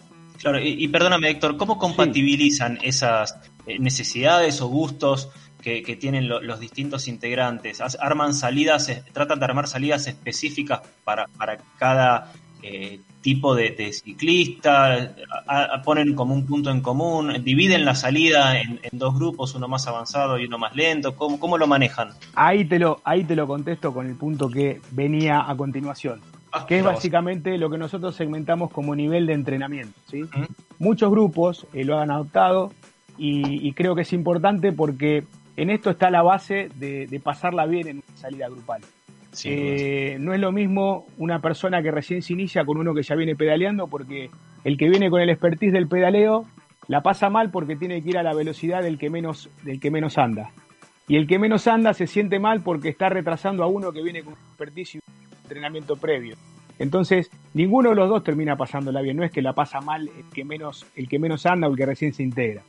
Claro, 0.41 0.59
y, 0.59 0.83
y 0.83 0.87
perdóname 0.89 1.29
Héctor, 1.29 1.55
¿cómo 1.55 1.77
compatibilizan 1.77 2.79
esas 2.81 3.37
eh, 3.67 3.79
necesidades 3.79 4.59
o 4.59 4.67
gustos 4.67 5.29
que, 5.61 5.83
que 5.83 5.95
tienen 5.95 6.27
lo- 6.27 6.41
los 6.41 6.59
distintos 6.59 7.07
integrantes? 7.07 7.79
¿Arman 7.99 8.33
salidas, 8.33 8.91
tratan 9.13 9.39
de 9.39 9.45
armar 9.45 9.67
salidas 9.67 10.07
específicas 10.07 10.81
para, 11.05 11.27
para 11.37 11.59
cada 11.77 12.33
eh, 12.63 12.99
tipo 13.21 13.55
de, 13.55 13.71
de 13.71 13.91
ciclista? 13.93 15.13
A- 15.47 15.63
a- 15.75 15.81
¿Ponen 15.81 16.15
como 16.15 16.33
un 16.33 16.45
punto 16.45 16.69
en 16.71 16.81
común? 16.81 17.33
¿Dividen 17.43 17.85
la 17.85 17.95
salida 17.95 18.59
en, 18.59 18.79
en 18.83 18.97
dos 18.99 19.15
grupos, 19.15 19.53
uno 19.55 19.67
más 19.67 19.87
avanzado 19.87 20.39
y 20.39 20.45
uno 20.45 20.57
más 20.57 20.75
lento? 20.75 21.15
¿Cómo, 21.15 21.39
cómo 21.39 21.57
lo 21.57 21.67
manejan? 21.67 22.09
Ahí 22.35 22.65
te 22.65 22.79
lo, 22.79 23.01
ahí 23.03 23.23
te 23.23 23.35
lo 23.35 23.47
contesto 23.47 23.93
con 23.93 24.07
el 24.07 24.15
punto 24.15 24.49
que 24.49 24.81
venía 24.91 25.49
a 25.49 25.55
continuación, 25.55 26.21
que 26.67 26.77
es 26.79 26.83
básicamente 26.83 27.57
lo 27.57 27.69
que 27.69 27.77
nosotros 27.77 28.15
segmentamos 28.15 28.71
como 28.71 28.95
nivel 28.95 29.25
de 29.25 29.33
entrenamiento. 29.33 29.99
¿sí? 30.09 30.23
Muchos 30.79 31.09
grupos 31.11 31.65
eh, 31.73 31.83
lo 31.83 31.99
han 31.99 32.11
adoptado 32.11 32.71
y, 33.17 33.67
y 33.67 33.73
creo 33.73 33.93
que 33.95 34.01
es 34.01 34.13
importante 34.13 34.71
porque 34.71 35.23
en 35.57 35.69
esto 35.69 35.89
está 35.91 36.09
la 36.09 36.21
base 36.23 36.69
de, 36.75 37.07
de 37.07 37.19
pasarla 37.19 37.65
bien 37.65 37.87
en 37.87 37.97
una 37.97 38.17
salida 38.17 38.47
grupal. 38.49 38.81
Eh, 39.45 40.17
no 40.19 40.33
es 40.33 40.39
lo 40.39 40.51
mismo 40.51 41.05
una 41.17 41.39
persona 41.39 41.81
que 41.81 41.91
recién 41.91 42.21
se 42.21 42.33
inicia 42.33 42.65
con 42.65 42.77
uno 42.77 42.93
que 42.93 43.03
ya 43.03 43.15
viene 43.15 43.35
pedaleando, 43.35 43.87
porque 43.87 44.29
el 44.63 44.77
que 44.77 44.89
viene 44.89 45.09
con 45.09 45.21
el 45.21 45.29
expertise 45.29 45.71
del 45.71 45.87
pedaleo 45.87 46.45
la 46.87 47.01
pasa 47.01 47.29
mal 47.29 47.51
porque 47.51 47.75
tiene 47.75 48.01
que 48.03 48.09
ir 48.09 48.17
a 48.17 48.23
la 48.23 48.33
velocidad 48.33 48.83
del 48.83 48.97
que 48.97 49.09
menos, 49.09 49.49
del 49.63 49.79
que 49.79 49.91
menos 49.91 50.17
anda. 50.17 50.51
Y 51.07 51.15
el 51.15 51.27
que 51.27 51.39
menos 51.39 51.67
anda 51.67 51.93
se 51.93 52.07
siente 52.07 52.39
mal 52.39 52.61
porque 52.61 52.89
está 52.89 53.09
retrasando 53.09 53.63
a 53.63 53.67
uno 53.67 53.91
que 53.91 54.01
viene 54.01 54.23
con 54.23 54.33
expertise 54.33 54.95
y 54.95 54.97
un 54.97 55.37
entrenamiento 55.43 55.95
previo. 55.95 56.35
Entonces, 56.79 57.29
ninguno 57.53 57.89
de 57.89 57.95
los 57.95 58.09
dos 58.09 58.23
termina 58.23 58.55
pasándola 58.55 59.01
bien. 59.01 59.17
No 59.17 59.23
es 59.23 59.31
que 59.31 59.41
la 59.41 59.53
pasa 59.53 59.81
mal 59.81 60.07
el 60.07 60.25
que 60.33 60.43
menos, 60.43 60.85
el 60.95 61.07
que 61.07 61.19
menos 61.19 61.45
anda 61.45 61.67
o 61.67 61.71
el 61.71 61.77
que 61.77 61.85
recién 61.85 62.13
se 62.13 62.23
integra. 62.23 62.63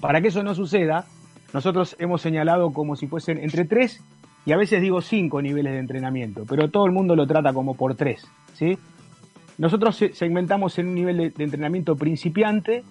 Para 0.00 0.20
que 0.20 0.28
eso 0.28 0.42
no 0.42 0.54
suceda, 0.54 1.06
nosotros 1.52 1.96
hemos 1.98 2.20
señalado 2.20 2.72
como 2.72 2.94
si 2.94 3.06
fuesen 3.06 3.38
entre 3.38 3.64
tres 3.64 4.02
y 4.48 4.52
a 4.52 4.56
veces 4.56 4.80
digo 4.80 5.02
cinco 5.02 5.42
niveles 5.42 5.74
de 5.74 5.78
entrenamiento, 5.78 6.46
pero 6.48 6.70
todo 6.70 6.86
el 6.86 6.92
mundo 6.92 7.14
lo 7.14 7.26
trata 7.26 7.52
como 7.52 7.74
por 7.74 7.96
tres. 7.96 8.26
¿sí? 8.54 8.78
Nosotros 9.58 10.02
segmentamos 10.14 10.78
en 10.78 10.88
un 10.88 10.94
nivel 10.94 11.18
de, 11.18 11.28
de 11.28 11.44
entrenamiento 11.44 11.96
principiante, 11.96 12.82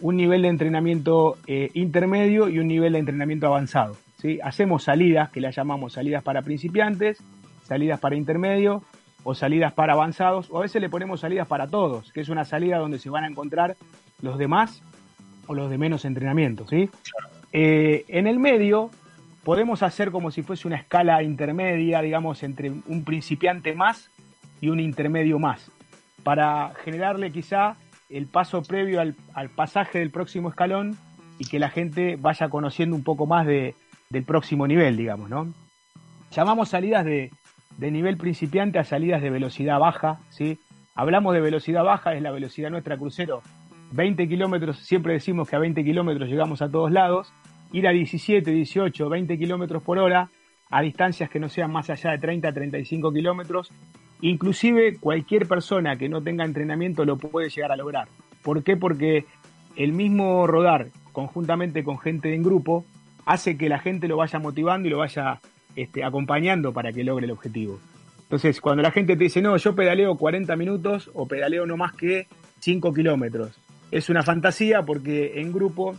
un 0.00 0.14
nivel 0.16 0.42
de 0.42 0.48
entrenamiento 0.48 1.36
eh, 1.48 1.68
intermedio 1.74 2.48
y 2.48 2.60
un 2.60 2.68
nivel 2.68 2.92
de 2.92 3.00
entrenamiento 3.00 3.48
avanzado. 3.48 3.96
¿sí? 4.18 4.38
Hacemos 4.40 4.84
salidas, 4.84 5.30
que 5.30 5.40
las 5.40 5.56
llamamos 5.56 5.94
salidas 5.94 6.22
para 6.22 6.42
principiantes, 6.42 7.18
salidas 7.64 7.98
para 7.98 8.14
intermedio 8.14 8.84
o 9.24 9.34
salidas 9.34 9.72
para 9.72 9.94
avanzados, 9.94 10.48
o 10.48 10.58
a 10.58 10.62
veces 10.62 10.80
le 10.80 10.90
ponemos 10.90 11.18
salidas 11.18 11.48
para 11.48 11.66
todos, 11.66 12.12
que 12.12 12.20
es 12.20 12.28
una 12.28 12.44
salida 12.44 12.78
donde 12.78 13.00
se 13.00 13.10
van 13.10 13.24
a 13.24 13.26
encontrar 13.26 13.74
los 14.22 14.38
demás 14.38 14.80
o 15.48 15.54
los 15.54 15.68
de 15.70 15.76
menos 15.76 16.04
entrenamiento. 16.04 16.68
¿sí? 16.68 16.88
Eh, 17.52 18.04
en 18.06 18.28
el 18.28 18.38
medio 18.38 18.90
podemos 19.44 19.82
hacer 19.82 20.10
como 20.10 20.30
si 20.30 20.42
fuese 20.42 20.66
una 20.66 20.76
escala 20.76 21.22
intermedia, 21.22 22.00
digamos, 22.00 22.42
entre 22.42 22.70
un 22.70 23.04
principiante 23.04 23.74
más 23.74 24.10
y 24.60 24.68
un 24.68 24.80
intermedio 24.80 25.38
más, 25.38 25.70
para 26.22 26.72
generarle 26.84 27.30
quizá 27.30 27.76
el 28.08 28.26
paso 28.26 28.62
previo 28.62 29.00
al, 29.00 29.14
al 29.34 29.50
pasaje 29.50 29.98
del 29.98 30.10
próximo 30.10 30.48
escalón 30.48 30.96
y 31.38 31.46
que 31.46 31.58
la 31.58 31.68
gente 31.68 32.16
vaya 32.16 32.48
conociendo 32.48 32.96
un 32.96 33.02
poco 33.02 33.26
más 33.26 33.46
de, 33.46 33.74
del 34.10 34.24
próximo 34.24 34.66
nivel, 34.66 34.96
digamos, 34.96 35.28
¿no? 35.28 35.52
Llamamos 36.30 36.70
salidas 36.70 37.04
de, 37.04 37.30
de 37.76 37.90
nivel 37.90 38.16
principiante 38.16 38.78
a 38.78 38.84
salidas 38.84 39.22
de 39.22 39.30
velocidad 39.30 39.78
baja, 39.78 40.20
¿sí? 40.30 40.58
Hablamos 40.94 41.34
de 41.34 41.40
velocidad 41.40 41.84
baja, 41.84 42.14
es 42.14 42.22
la 42.22 42.30
velocidad 42.30 42.70
nuestra 42.70 42.96
crucero, 42.96 43.42
20 43.92 44.28
kilómetros, 44.28 44.78
siempre 44.78 45.12
decimos 45.12 45.48
que 45.48 45.56
a 45.56 45.58
20 45.58 45.84
kilómetros 45.84 46.28
llegamos 46.28 46.62
a 46.62 46.70
todos 46.70 46.90
lados, 46.90 47.32
ir 47.74 47.88
a 47.88 47.90
17, 47.90 48.52
18, 48.52 49.08
20 49.08 49.36
kilómetros 49.36 49.82
por 49.82 49.98
hora 49.98 50.30
a 50.70 50.80
distancias 50.80 51.28
que 51.28 51.40
no 51.40 51.48
sean 51.48 51.72
más 51.72 51.90
allá 51.90 52.12
de 52.12 52.18
30, 52.18 52.52
35 52.52 53.12
kilómetros, 53.12 53.72
inclusive 54.20 54.96
cualquier 54.98 55.48
persona 55.48 55.96
que 55.96 56.08
no 56.08 56.22
tenga 56.22 56.44
entrenamiento 56.44 57.04
lo 57.04 57.16
puede 57.16 57.50
llegar 57.50 57.72
a 57.72 57.76
lograr. 57.76 58.06
¿Por 58.42 58.62
qué? 58.62 58.76
Porque 58.76 59.24
el 59.74 59.92
mismo 59.92 60.46
rodar 60.46 60.86
conjuntamente 61.10 61.82
con 61.82 61.98
gente 61.98 62.32
en 62.32 62.44
grupo 62.44 62.84
hace 63.26 63.56
que 63.56 63.68
la 63.68 63.80
gente 63.80 64.06
lo 64.06 64.18
vaya 64.18 64.38
motivando 64.38 64.86
y 64.86 64.92
lo 64.92 64.98
vaya 64.98 65.40
este, 65.74 66.04
acompañando 66.04 66.72
para 66.72 66.92
que 66.92 67.02
logre 67.02 67.26
el 67.26 67.32
objetivo. 67.32 67.80
Entonces, 68.22 68.60
cuando 68.60 68.84
la 68.84 68.92
gente 68.92 69.16
te 69.16 69.24
dice, 69.24 69.42
no, 69.42 69.56
yo 69.56 69.74
pedaleo 69.74 70.16
40 70.16 70.54
minutos 70.54 71.10
o 71.12 71.26
pedaleo 71.26 71.66
no 71.66 71.76
más 71.76 71.92
que 71.94 72.28
5 72.60 72.94
kilómetros, 72.94 73.58
es 73.90 74.08
una 74.10 74.22
fantasía 74.22 74.82
porque 74.82 75.40
en 75.40 75.52
grupo 75.52 75.96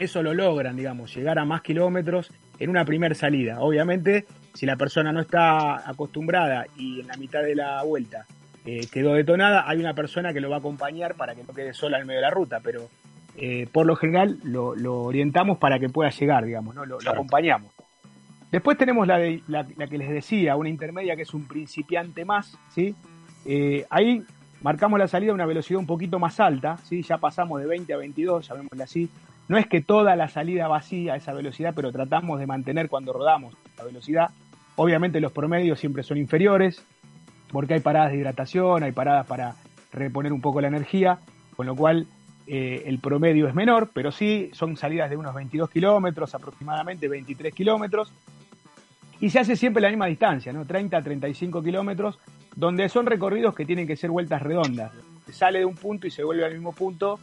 eso 0.00 0.22
lo 0.22 0.34
logran, 0.34 0.76
digamos, 0.76 1.14
llegar 1.14 1.38
a 1.38 1.44
más 1.44 1.62
kilómetros 1.62 2.32
en 2.58 2.70
una 2.70 2.84
primera 2.84 3.14
salida. 3.14 3.60
Obviamente, 3.60 4.26
si 4.54 4.66
la 4.66 4.76
persona 4.76 5.12
no 5.12 5.20
está 5.20 5.88
acostumbrada 5.88 6.66
y 6.76 7.00
en 7.00 7.06
la 7.06 7.16
mitad 7.16 7.42
de 7.42 7.54
la 7.54 7.82
vuelta 7.82 8.26
eh, 8.64 8.86
quedó 8.90 9.14
detonada, 9.14 9.68
hay 9.68 9.78
una 9.78 9.94
persona 9.94 10.32
que 10.32 10.40
lo 10.40 10.50
va 10.50 10.56
a 10.56 10.58
acompañar 10.58 11.14
para 11.14 11.34
que 11.34 11.44
no 11.44 11.54
quede 11.54 11.72
sola 11.72 11.98
en 11.98 12.06
medio 12.06 12.20
de 12.20 12.26
la 12.26 12.30
ruta, 12.30 12.60
pero 12.62 12.88
eh, 13.36 13.66
por 13.72 13.86
lo 13.86 13.96
general 13.96 14.38
lo, 14.42 14.74
lo, 14.74 15.02
orientamos 15.02 15.58
para 15.58 15.78
que 15.78 15.88
pueda 15.88 16.10
llegar, 16.10 16.44
digamos, 16.44 16.74
¿no? 16.74 16.84
lo, 16.84 17.00
lo 17.00 17.10
acompañamos. 17.10 17.72
Después 18.50 18.76
tenemos 18.76 19.06
la, 19.06 19.18
de, 19.18 19.42
la, 19.46 19.66
la, 19.76 19.86
que 19.86 19.96
les 19.96 20.10
decía, 20.10 20.56
una 20.56 20.68
intermedia 20.68 21.14
que 21.14 21.22
es 21.22 21.34
un 21.34 21.46
principiante 21.46 22.24
más, 22.24 22.58
¿sí? 22.74 22.94
Eh, 23.46 23.86
ahí 23.90 24.24
marcamos 24.60 24.98
la 24.98 25.06
salida 25.06 25.30
a 25.30 25.34
una 25.34 25.46
velocidad 25.46 25.78
un 25.78 25.86
poquito 25.86 26.18
más 26.18 26.40
alta, 26.40 26.76
¿sí? 26.78 27.02
Ya 27.02 27.18
pasamos 27.18 27.60
de 27.60 27.66
20 27.66 27.94
a 27.94 27.96
22, 27.96 28.48
llamémosle 28.48 28.82
así. 28.82 29.08
No 29.50 29.58
es 29.58 29.66
que 29.66 29.80
toda 29.80 30.14
la 30.14 30.28
salida 30.28 30.68
va 30.68 30.76
así 30.76 31.08
a 31.08 31.16
esa 31.16 31.32
velocidad, 31.32 31.72
pero 31.74 31.90
tratamos 31.90 32.38
de 32.38 32.46
mantener 32.46 32.88
cuando 32.88 33.12
rodamos 33.12 33.52
la 33.76 33.82
velocidad. 33.82 34.30
Obviamente 34.76 35.18
los 35.18 35.32
promedios 35.32 35.80
siempre 35.80 36.04
son 36.04 36.18
inferiores, 36.18 36.84
porque 37.50 37.74
hay 37.74 37.80
paradas 37.80 38.12
de 38.12 38.18
hidratación, 38.18 38.84
hay 38.84 38.92
paradas 38.92 39.26
para 39.26 39.56
reponer 39.92 40.32
un 40.32 40.40
poco 40.40 40.60
la 40.60 40.68
energía, 40.68 41.18
con 41.56 41.66
lo 41.66 41.74
cual 41.74 42.06
eh, 42.46 42.84
el 42.86 43.00
promedio 43.00 43.48
es 43.48 43.54
menor, 43.56 43.90
pero 43.92 44.12
sí 44.12 44.50
son 44.52 44.76
salidas 44.76 45.10
de 45.10 45.16
unos 45.16 45.34
22 45.34 45.68
kilómetros, 45.68 46.32
aproximadamente 46.32 47.08
23 47.08 47.52
kilómetros, 47.52 48.12
y 49.18 49.30
se 49.30 49.40
hace 49.40 49.56
siempre 49.56 49.82
la 49.82 49.88
misma 49.88 50.06
distancia, 50.06 50.52
¿no? 50.52 50.64
30 50.64 50.96
a 50.96 51.02
35 51.02 51.60
kilómetros, 51.60 52.20
donde 52.54 52.88
son 52.88 53.04
recorridos 53.04 53.56
que 53.56 53.66
tienen 53.66 53.88
que 53.88 53.96
ser 53.96 54.10
vueltas 54.10 54.42
redondas. 54.42 54.92
Se 55.26 55.32
sale 55.32 55.58
de 55.58 55.64
un 55.64 55.74
punto 55.74 56.06
y 56.06 56.12
se 56.12 56.22
vuelve 56.22 56.44
al 56.44 56.52
mismo 56.52 56.72
punto 56.72 57.18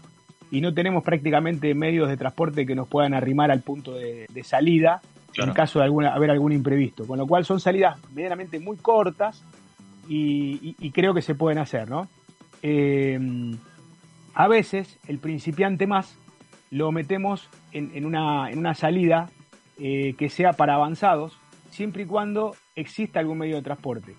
y 0.51 0.61
no 0.61 0.73
tenemos 0.73 1.03
prácticamente 1.03 1.73
medios 1.73 2.09
de 2.09 2.17
transporte 2.17 2.65
que 2.65 2.75
nos 2.75 2.87
puedan 2.87 3.13
arrimar 3.13 3.51
al 3.51 3.61
punto 3.61 3.93
de, 3.93 4.27
de 4.29 4.43
salida 4.43 5.01
claro. 5.33 5.51
en 5.51 5.55
caso 5.55 5.79
de 5.79 5.85
alguna, 5.85 6.13
haber 6.13 6.31
algún 6.31 6.51
imprevisto. 6.51 7.05
Con 7.05 7.17
lo 7.17 7.27
cual 7.27 7.45
son 7.45 7.59
salidas 7.59 7.99
medianamente 8.13 8.59
muy 8.59 8.77
cortas 8.77 9.43
y, 10.07 10.59
y, 10.61 10.75
y 10.79 10.91
creo 10.91 11.13
que 11.13 11.21
se 11.21 11.35
pueden 11.35 11.59
hacer, 11.59 11.89
¿no? 11.89 12.07
Eh, 12.63 13.19
a 14.33 14.47
veces 14.47 14.99
el 15.07 15.19
principiante 15.19 15.87
más 15.87 16.15
lo 16.69 16.91
metemos 16.91 17.49
en, 17.71 17.91
en, 17.95 18.05
una, 18.05 18.51
en 18.51 18.59
una, 18.59 18.73
salida 18.73 19.29
eh, 19.79 20.13
que 20.17 20.29
sea 20.29 20.53
para 20.53 20.75
avanzados, 20.75 21.37
siempre 21.69 22.03
y 22.03 22.05
cuando 22.05 22.55
exista 22.75 23.19
algún 23.19 23.39
medio 23.39 23.55
de 23.55 23.61
transporte. 23.61 24.15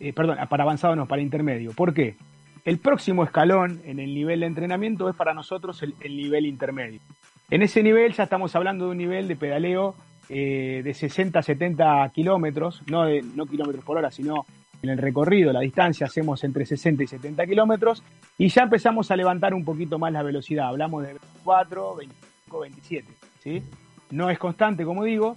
Eh, 0.00 0.12
perdón, 0.12 0.38
para 0.48 0.64
avanzado 0.64 0.96
no, 0.96 1.06
para 1.06 1.22
intermedio. 1.22 1.72
¿Por 1.72 1.94
qué? 1.94 2.16
El 2.64 2.78
próximo 2.78 3.24
escalón 3.24 3.82
en 3.84 3.98
el 3.98 4.14
nivel 4.14 4.40
de 4.40 4.46
entrenamiento 4.46 5.08
es 5.08 5.16
para 5.16 5.34
nosotros 5.34 5.82
el, 5.82 5.94
el 6.00 6.16
nivel 6.16 6.46
intermedio. 6.46 7.00
En 7.50 7.62
ese 7.62 7.82
nivel 7.82 8.14
ya 8.14 8.24
estamos 8.24 8.56
hablando 8.56 8.86
de 8.86 8.92
un 8.92 8.98
nivel 8.98 9.28
de 9.28 9.36
pedaleo 9.36 9.94
eh, 10.30 10.80
de 10.82 10.94
60 10.94 11.42
70 11.42 12.10
kilómetros, 12.14 12.82
no, 12.90 13.04
de, 13.04 13.22
no 13.22 13.44
kilómetros 13.44 13.84
por 13.84 13.98
hora, 13.98 14.10
sino 14.10 14.46
en 14.82 14.90
el 14.90 14.98
recorrido, 14.98 15.52
la 15.52 15.60
distancia, 15.60 16.06
hacemos 16.06 16.42
entre 16.44 16.64
60 16.64 17.02
y 17.02 17.06
70 17.06 17.46
kilómetros 17.46 18.02
y 18.38 18.48
ya 18.48 18.62
empezamos 18.62 19.10
a 19.10 19.16
levantar 19.16 19.52
un 19.52 19.64
poquito 19.64 19.98
más 19.98 20.12
la 20.12 20.22
velocidad. 20.22 20.68
Hablamos 20.68 21.02
de 21.02 21.08
24, 21.12 21.96
25, 21.96 22.60
27. 22.60 23.08
¿sí? 23.40 23.62
No 24.10 24.30
es 24.30 24.38
constante, 24.38 24.84
como 24.84 25.04
digo, 25.04 25.36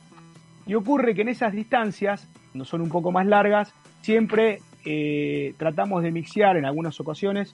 y 0.66 0.76
ocurre 0.76 1.14
que 1.14 1.22
en 1.22 1.30
esas 1.30 1.52
distancias, 1.54 2.30
no 2.54 2.64
son 2.64 2.82
un 2.82 2.90
poco 2.90 3.12
más 3.12 3.26
largas, 3.26 3.74
siempre 4.02 4.62
eh, 4.90 5.54
tratamos 5.58 6.02
de 6.02 6.12
mixear 6.12 6.56
en 6.56 6.64
algunas 6.64 6.98
ocasiones 7.02 7.54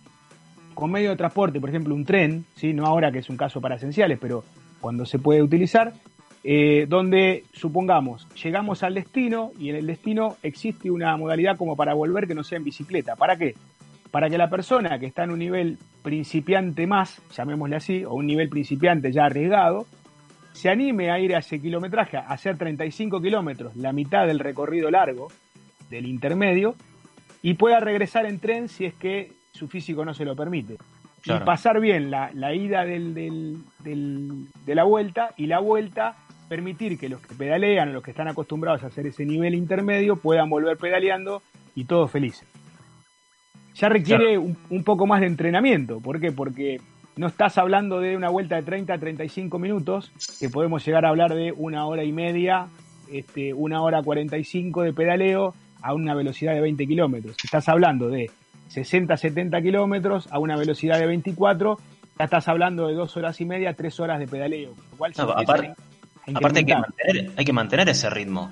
con 0.75 0.91
medio 0.91 1.09
de 1.09 1.15
transporte, 1.15 1.59
por 1.59 1.69
ejemplo 1.69 1.95
un 1.95 2.05
tren, 2.05 2.45
¿sí? 2.53 2.73
no 2.73 2.85
ahora 2.85 3.11
que 3.11 3.19
es 3.19 3.29
un 3.29 3.37
caso 3.37 3.59
para 3.59 3.75
esenciales, 3.75 4.19
pero 4.21 4.43
cuando 4.79 5.03
se 5.03 5.17
puede 5.17 5.41
utilizar, 5.41 5.93
eh, 6.43 6.85
donde 6.87 7.45
supongamos 7.51 8.27
llegamos 8.35 8.83
al 8.83 8.93
destino 8.93 9.51
y 9.57 9.69
en 9.69 9.77
el 9.77 9.87
destino 9.87 10.37
existe 10.43 10.91
una 10.91 11.17
modalidad 11.17 11.57
como 11.57 11.75
para 11.75 11.95
volver 11.95 12.27
que 12.27 12.35
no 12.35 12.43
sea 12.43 12.59
en 12.59 12.65
bicicleta. 12.65 13.15
¿Para 13.15 13.35
qué? 13.35 13.55
Para 14.11 14.29
que 14.29 14.37
la 14.37 14.51
persona 14.51 14.99
que 14.99 15.07
está 15.07 15.23
en 15.23 15.31
un 15.31 15.39
nivel 15.39 15.79
principiante 16.03 16.85
más, 16.85 17.19
llamémosle 17.35 17.77
así, 17.77 18.05
o 18.05 18.13
un 18.13 18.27
nivel 18.27 18.47
principiante 18.47 19.11
ya 19.11 19.25
arriesgado, 19.25 19.87
se 20.51 20.69
anime 20.69 21.09
a 21.09 21.19
ir 21.19 21.35
a 21.35 21.39
ese 21.39 21.59
kilometraje, 21.59 22.17
a 22.17 22.27
hacer 22.27 22.59
35 22.59 23.19
kilómetros, 23.21 23.75
la 23.75 23.91
mitad 23.91 24.27
del 24.27 24.37
recorrido 24.37 24.91
largo 24.91 25.29
del 25.89 26.05
intermedio, 26.05 26.75
y 27.43 27.53
pueda 27.55 27.79
regresar 27.79 28.25
en 28.25 28.39
tren 28.39 28.69
si 28.69 28.85
es 28.85 28.95
que 28.95 29.33
su 29.51 29.67
físico 29.67 30.03
no 30.03 30.15
se 30.15 30.25
lo 30.25 30.35
permite. 30.35 30.77
Claro. 31.21 31.43
Y 31.43 31.45
pasar 31.45 31.79
bien 31.79 32.09
la, 32.09 32.31
la 32.33 32.55
ida 32.55 32.83
del, 32.85 33.13
del, 33.13 33.57
del, 33.79 34.47
de 34.65 34.75
la 34.75 34.85
vuelta 34.85 35.29
y 35.37 35.45
la 35.45 35.59
vuelta 35.59 36.15
permitir 36.49 36.97
que 36.97 37.09
los 37.09 37.21
que 37.21 37.35
pedalean 37.35 37.89
o 37.89 37.93
los 37.93 38.03
que 38.03 38.11
están 38.11 38.27
acostumbrados 38.27 38.83
a 38.83 38.87
hacer 38.87 39.07
ese 39.07 39.25
nivel 39.25 39.55
intermedio 39.55 40.15
puedan 40.15 40.49
volver 40.49 40.77
pedaleando 40.77 41.41
y 41.75 41.85
todos 41.85 42.09
felices. 42.09 42.47
Ya 43.75 43.89
requiere 43.89 44.35
claro. 44.35 44.41
un, 44.41 44.57
un, 44.69 44.83
poco 44.83 45.05
más 45.05 45.21
de 45.21 45.27
entrenamiento. 45.27 45.99
¿Por 45.99 46.19
qué? 46.19 46.31
Porque 46.31 46.79
no 47.15 47.27
estás 47.27 47.57
hablando 47.57 47.99
de 47.99 48.15
una 48.15 48.29
vuelta 48.29 48.55
de 48.55 48.63
30 48.63 48.93
a 48.93 48.97
35 48.97 49.59
minutos, 49.59 50.11
que 50.39 50.49
podemos 50.49 50.85
llegar 50.85 51.05
a 51.05 51.09
hablar 51.09 51.33
de 51.33 51.51
una 51.51 51.85
hora 51.87 52.03
y 52.03 52.11
media, 52.11 52.67
este, 53.11 53.53
una 53.53 53.81
hora 53.81 54.01
45 54.01 54.83
de 54.83 54.93
pedaleo 54.93 55.55
a 55.83 55.93
una 55.93 56.15
velocidad 56.15 56.53
de 56.53 56.61
20 56.61 56.87
kilómetros. 56.87 57.35
Estás 57.43 57.69
hablando 57.69 58.09
de 58.09 58.31
60 58.69 59.13
a 59.13 59.17
70 59.17 59.61
kilómetros 59.61 60.27
a 60.31 60.39
una 60.39 60.55
velocidad 60.55 60.97
de 60.97 61.05
24, 61.05 61.77
ya 62.17 62.25
estás 62.25 62.47
hablando 62.47 62.87
de 62.87 62.95
dos 62.95 63.15
horas 63.17 63.39
y 63.41 63.45
media, 63.45 63.73
tres 63.73 63.99
horas 63.99 64.17
de 64.17 64.27
pedaleo. 64.27 64.73
No, 65.17 65.23
aparte, 65.31 65.73
aparte 66.33 66.59
hay, 66.59 66.65
que 66.65 66.75
mantener, 66.75 67.31
hay 67.35 67.45
que 67.45 67.53
mantener 67.53 67.89
ese 67.89 68.09
ritmo. 68.09 68.51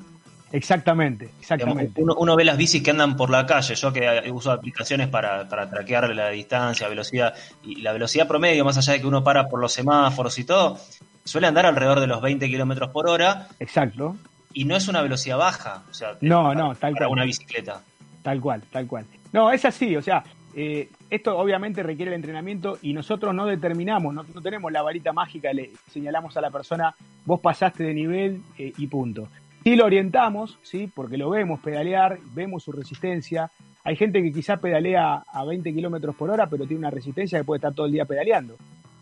Exactamente, 0.52 1.30
exactamente. 1.40 2.02
Uno, 2.02 2.14
uno 2.16 2.36
ve 2.36 2.44
las 2.44 2.58
bicis 2.58 2.84
que 2.84 2.92
andan 2.92 3.16
por 3.16 3.30
la 3.30 3.46
calle, 3.46 3.74
yo 3.74 3.94
que 3.94 4.30
uso 4.32 4.52
aplicaciones 4.52 5.08
para, 5.08 5.48
para 5.48 5.70
traquear 5.70 6.14
la 6.14 6.30
distancia, 6.30 6.90
velocidad, 6.90 7.34
y 7.64 7.82
la 7.82 7.94
velocidad 7.94 8.28
promedio, 8.28 8.66
más 8.66 8.78
allá 8.78 8.94
de 8.94 9.02
que 9.02 9.08
uno 9.08 9.24
para 9.24 9.48
por 9.48 9.62
los 9.62 9.72
semáforos 9.72 10.38
y 10.40 10.44
todo, 10.44 10.78
suele 11.24 11.48
andar 11.48 11.66
alrededor 11.66 12.02
de 12.02 12.08
los 12.08 12.22
20 12.22 12.46
kilómetros 12.48 12.90
por 12.90 13.08
hora. 13.08 13.48
Exacto. 13.60 14.18
Y 14.54 14.66
no 14.66 14.76
es 14.76 14.88
una 14.88 15.02
velocidad 15.02 15.38
baja, 15.38 15.84
o 15.90 15.94
sea, 15.94 16.18
No, 16.22 16.44
para, 16.44 16.60
no, 16.60 16.76
tal 16.76 16.94
para 16.94 17.08
cual. 17.08 17.12
una 17.12 17.26
bicicleta. 17.26 17.82
Tal 18.22 18.40
cual, 18.40 18.62
tal 18.72 18.88
cual. 18.88 19.06
No, 19.34 19.52
es 19.52 19.64
así, 19.66 19.96
o 19.96 20.02
sea, 20.02 20.24
eh, 20.54 20.90
esto 21.10 21.38
obviamente 21.38 21.82
requiere 21.84 22.12
el 22.12 22.16
entrenamiento 22.16 22.78
y 22.82 22.94
nosotros 22.94 23.34
no 23.34 23.46
determinamos, 23.46 24.14
no, 24.14 24.24
no 24.34 24.42
tenemos 24.42 24.72
la 24.72 24.82
varita 24.82 25.14
mágica, 25.14 25.54
le 25.54 25.72
señalamos 25.90 26.36
a 26.38 26.42
la 26.42 26.52
persona, 26.52 26.94
vos 27.26 27.40
pasaste 27.40 27.84
de 27.84 27.94
nivel 27.94 28.42
eh, 28.58 28.74
y 28.78 28.88
punto. 28.88 29.28
Sí 29.64 29.76
lo 29.76 29.86
orientamos, 29.86 30.58
sí, 30.64 30.92
porque 30.94 31.18
lo 31.18 31.30
vemos 31.30 31.60
pedalear, 31.60 32.18
vemos 32.34 32.64
su 32.64 32.72
resistencia. 32.72 33.52
Hay 33.84 33.96
gente 33.96 34.22
que 34.22 34.32
quizá 34.32 34.58
pedalea 34.58 35.24
a 35.32 35.46
20 35.46 35.72
kilómetros 35.74 36.16
por 36.16 36.30
hora, 36.32 36.48
pero 36.48 36.66
tiene 36.66 36.80
una 36.80 36.90
resistencia 36.90 37.40
que 37.40 37.46
puede 37.46 37.58
estar 37.60 37.74
todo 37.74 37.86
el 37.86 37.92
día 37.92 38.06
pedaleando. 38.06 38.58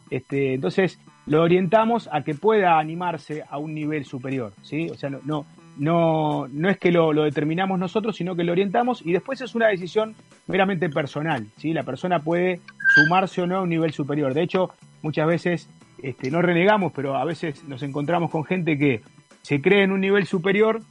Este, 0.09 0.53
entonces, 0.53 0.99
lo 1.25 1.43
orientamos 1.43 2.09
a 2.11 2.23
que 2.23 2.33
pueda 2.33 2.79
animarse 2.79 3.43
a 3.49 3.57
un 3.57 3.73
nivel 3.73 4.05
superior, 4.05 4.53
¿sí? 4.63 4.89
O 4.89 4.95
sea, 4.95 5.09
no, 5.09 5.19
no, 5.23 5.45
no, 5.77 6.47
no 6.47 6.69
es 6.69 6.77
que 6.77 6.91
lo, 6.91 7.13
determinamos 7.13 7.79
nosotros, 7.79 8.15
sino 8.15 8.35
que 8.35 8.43
lo 8.43 8.51
orientamos 8.51 9.01
y 9.05 9.11
después 9.11 9.39
es 9.41 9.55
una 9.55 9.67
decisión 9.67 10.15
meramente 10.47 10.89
personal, 10.89 11.45
¿sí? 11.57 11.73
La 11.73 11.83
persona 11.83 12.19
puede 12.19 12.61
sumarse 12.95 13.41
o 13.41 13.47
no 13.47 13.57
a 13.57 13.61
un 13.61 13.69
nivel 13.69 13.93
superior. 13.93 14.33
De 14.33 14.41
hecho, 14.41 14.71
muchas 15.01 15.27
veces 15.27 15.69
este, 16.01 16.31
no 16.31 16.41
renegamos, 16.41 16.91
pero 16.93 17.15
a 17.15 17.25
veces 17.25 17.63
nos 17.65 17.83
encontramos 17.83 18.31
con 18.31 18.43
gente 18.43 18.77
que 18.77 19.01
se 19.43 19.61
cree 19.61 19.83
en 19.83 19.91
un 19.91 20.01
nivel 20.01 20.25
superior 20.25 20.81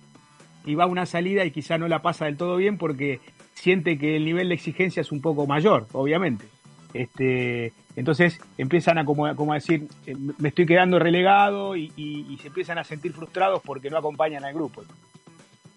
y 0.64 0.74
va 0.74 0.84
a 0.84 0.88
una 0.88 1.06
salida 1.06 1.44
y 1.44 1.50
quizá 1.50 1.78
no 1.78 1.88
la 1.88 2.00
pasa 2.00 2.26
del 2.26 2.36
todo 2.36 2.56
bien 2.56 2.78
porque 2.78 3.20
siente 3.54 3.98
que 3.98 4.16
el 4.16 4.24
nivel 4.24 4.48
de 4.48 4.54
exigencia 4.54 5.00
es 5.00 5.10
un 5.10 5.20
poco 5.20 5.46
mayor, 5.46 5.86
obviamente. 5.92 6.46
Este, 6.94 7.72
entonces 7.96 8.40
empiezan 8.56 8.98
a 8.98 9.04
como, 9.04 9.34
como 9.36 9.52
a 9.52 9.56
decir, 9.56 9.86
eh, 10.06 10.14
me 10.38 10.48
estoy 10.48 10.66
quedando 10.66 10.98
relegado 10.98 11.76
y, 11.76 11.92
y- 11.96 12.26
y 12.30 12.38
se 12.38 12.48
empiezan 12.48 12.78
a 12.78 12.84
sentir 12.84 13.12
frustrados 13.12 13.60
porque 13.64 13.90
no 13.90 13.98
acompañan 13.98 14.44
al 14.44 14.54
grupo. 14.54 14.82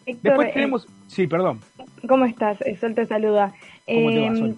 Héctor, 0.05 0.23
Después 0.23 0.47
eh, 0.49 0.51
tenemos, 0.53 0.87
sí, 1.07 1.27
perdón. 1.27 1.59
¿Cómo 2.07 2.25
estás? 2.25 2.59
Eh, 2.61 2.75
Sol 2.77 2.95
te 2.95 3.05
saluda. 3.05 3.53
¿Cómo 3.85 4.09
te 4.11 4.19
va, 4.21 4.27
Eh, 4.27 4.35
Sol? 4.35 4.55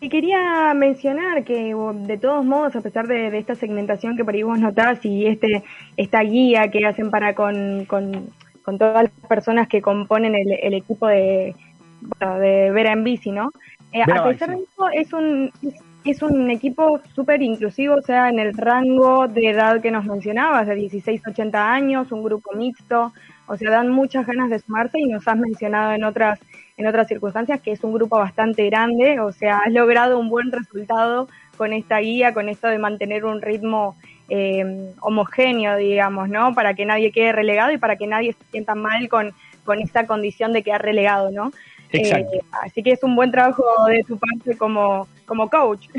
Y 0.00 0.08
quería 0.10 0.74
mencionar 0.74 1.44
que 1.44 1.74
de 1.74 2.18
todos 2.18 2.44
modos, 2.44 2.76
a 2.76 2.82
pesar 2.82 3.06
de, 3.06 3.30
de 3.30 3.38
esta 3.38 3.54
segmentación 3.54 4.16
que 4.16 4.24
por 4.24 4.34
ahí 4.34 4.42
vos 4.42 4.58
notás 4.58 5.02
y 5.04 5.26
este 5.26 5.64
esta 5.96 6.20
guía 6.20 6.68
que 6.70 6.84
hacen 6.84 7.10
para 7.10 7.34
con, 7.34 7.86
con, 7.86 8.28
con 8.64 8.76
todas 8.76 9.04
las 9.04 9.28
personas 9.28 9.66
que 9.66 9.80
componen 9.80 10.34
el, 10.34 10.52
el 10.62 10.74
equipo 10.74 11.06
de, 11.06 11.54
bueno, 12.02 12.38
de 12.38 12.70
Vera 12.70 12.92
en 12.92 13.02
Bici, 13.02 13.30
¿no? 13.30 13.50
Eh, 13.92 14.02
a 14.02 14.24
pesar 14.24 14.50
de 14.50 14.56
eso, 14.62 14.88
es 14.92 15.12
un, 15.14 15.50
es, 15.62 15.74
es 16.10 16.22
un 16.22 16.50
equipo 16.50 17.00
súper 17.14 17.42
inclusivo, 17.42 17.94
o 17.96 18.02
sea, 18.02 18.28
en 18.28 18.38
el 18.38 18.54
rango 18.54 19.26
de 19.28 19.50
edad 19.50 19.80
que 19.80 19.90
nos 19.90 20.04
mencionabas, 20.04 20.66
de 20.66 20.74
16 20.74 21.22
a 21.26 21.30
80 21.30 21.72
años, 21.72 22.12
un 22.12 22.22
grupo 22.22 22.54
mixto, 22.54 23.12
o 23.46 23.56
sea, 23.56 23.70
dan 23.70 23.90
muchas 23.90 24.26
ganas 24.26 24.50
de 24.50 24.58
sumarse 24.58 24.98
y 24.98 25.04
nos 25.04 25.26
has 25.26 25.36
mencionado 25.36 25.92
en 25.92 26.04
otras 26.04 26.38
en 26.76 26.86
otras 26.86 27.06
circunstancias 27.06 27.60
que 27.60 27.70
es 27.70 27.84
un 27.84 27.92
grupo 27.92 28.18
bastante 28.18 28.66
grande, 28.66 29.20
o 29.20 29.30
sea, 29.30 29.58
has 29.58 29.72
logrado 29.72 30.18
un 30.18 30.28
buen 30.28 30.50
resultado 30.50 31.28
con 31.56 31.72
esta 31.72 31.98
guía, 31.98 32.34
con 32.34 32.48
esto 32.48 32.66
de 32.66 32.78
mantener 32.78 33.24
un 33.24 33.40
ritmo 33.40 33.96
eh, 34.28 34.92
homogéneo, 35.00 35.76
digamos, 35.76 36.28
¿no? 36.28 36.52
Para 36.54 36.74
que 36.74 36.84
nadie 36.84 37.12
quede 37.12 37.32
relegado 37.32 37.72
y 37.72 37.78
para 37.78 37.96
que 37.96 38.06
nadie 38.06 38.32
se 38.32 38.44
sienta 38.50 38.74
mal 38.74 39.08
con, 39.08 39.32
con 39.64 39.78
esta 39.78 40.06
condición 40.06 40.52
de 40.52 40.62
quedar 40.62 40.82
relegado, 40.82 41.30
¿no? 41.30 41.52
Exacto. 41.98 42.36
Eh, 42.36 42.44
así 42.62 42.82
que 42.82 42.92
es 42.92 43.02
un 43.02 43.14
buen 43.14 43.30
trabajo 43.30 43.64
de 43.88 44.02
tu 44.04 44.18
parte 44.18 44.56
como, 44.56 45.08
como 45.26 45.48
coach. 45.48 45.88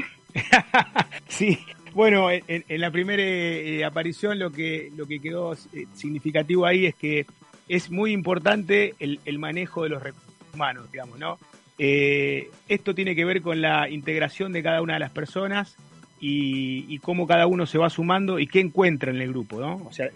Sí, 1.30 1.58
bueno, 1.94 2.30
en, 2.30 2.64
la 2.68 2.92
primera 2.92 3.24
eh, 3.24 3.86
aparición 3.86 4.38
lo 4.38 4.52
que, 4.52 4.92
lo 4.96 5.06
que 5.06 5.20
quedó 5.20 5.54
eh, 5.54 5.86
significativo 5.94 6.66
ahí 6.66 6.86
es 6.86 6.96
que 6.96 7.26
es 7.70 7.90
muy 7.90 8.12
importante 8.12 8.96
el, 9.00 9.22
el 9.24 9.40
manejo 9.40 9.84
de 9.84 9.90
los 9.90 10.04
recursos 10.04 10.34
humanos, 10.54 10.92
digamos, 10.92 11.18
¿no? 11.20 11.40
Esto 11.78 12.94
tiene 12.94 13.16
que 13.16 13.26
ver 13.26 13.42
con 13.42 13.62
la 13.62 13.90
integración 13.90 14.52
de 14.52 14.62
cada 14.62 14.82
una 14.82 14.94
de 14.96 15.00
las 15.00 15.12
personas 15.12 15.78
y, 16.20 16.86
y 16.94 17.00
cómo 17.00 17.28
cada 17.28 17.48
uno 17.48 17.66
se 17.66 17.78
va 17.78 17.90
sumando 17.90 18.40
y 18.40 18.48
qué 18.48 18.60
encuentra 18.60 19.12
en 19.12 19.22
el 19.22 19.30
grupo, 19.30 19.60
¿no? 19.60 19.78
O 19.86 19.92
sea, 19.92 20.08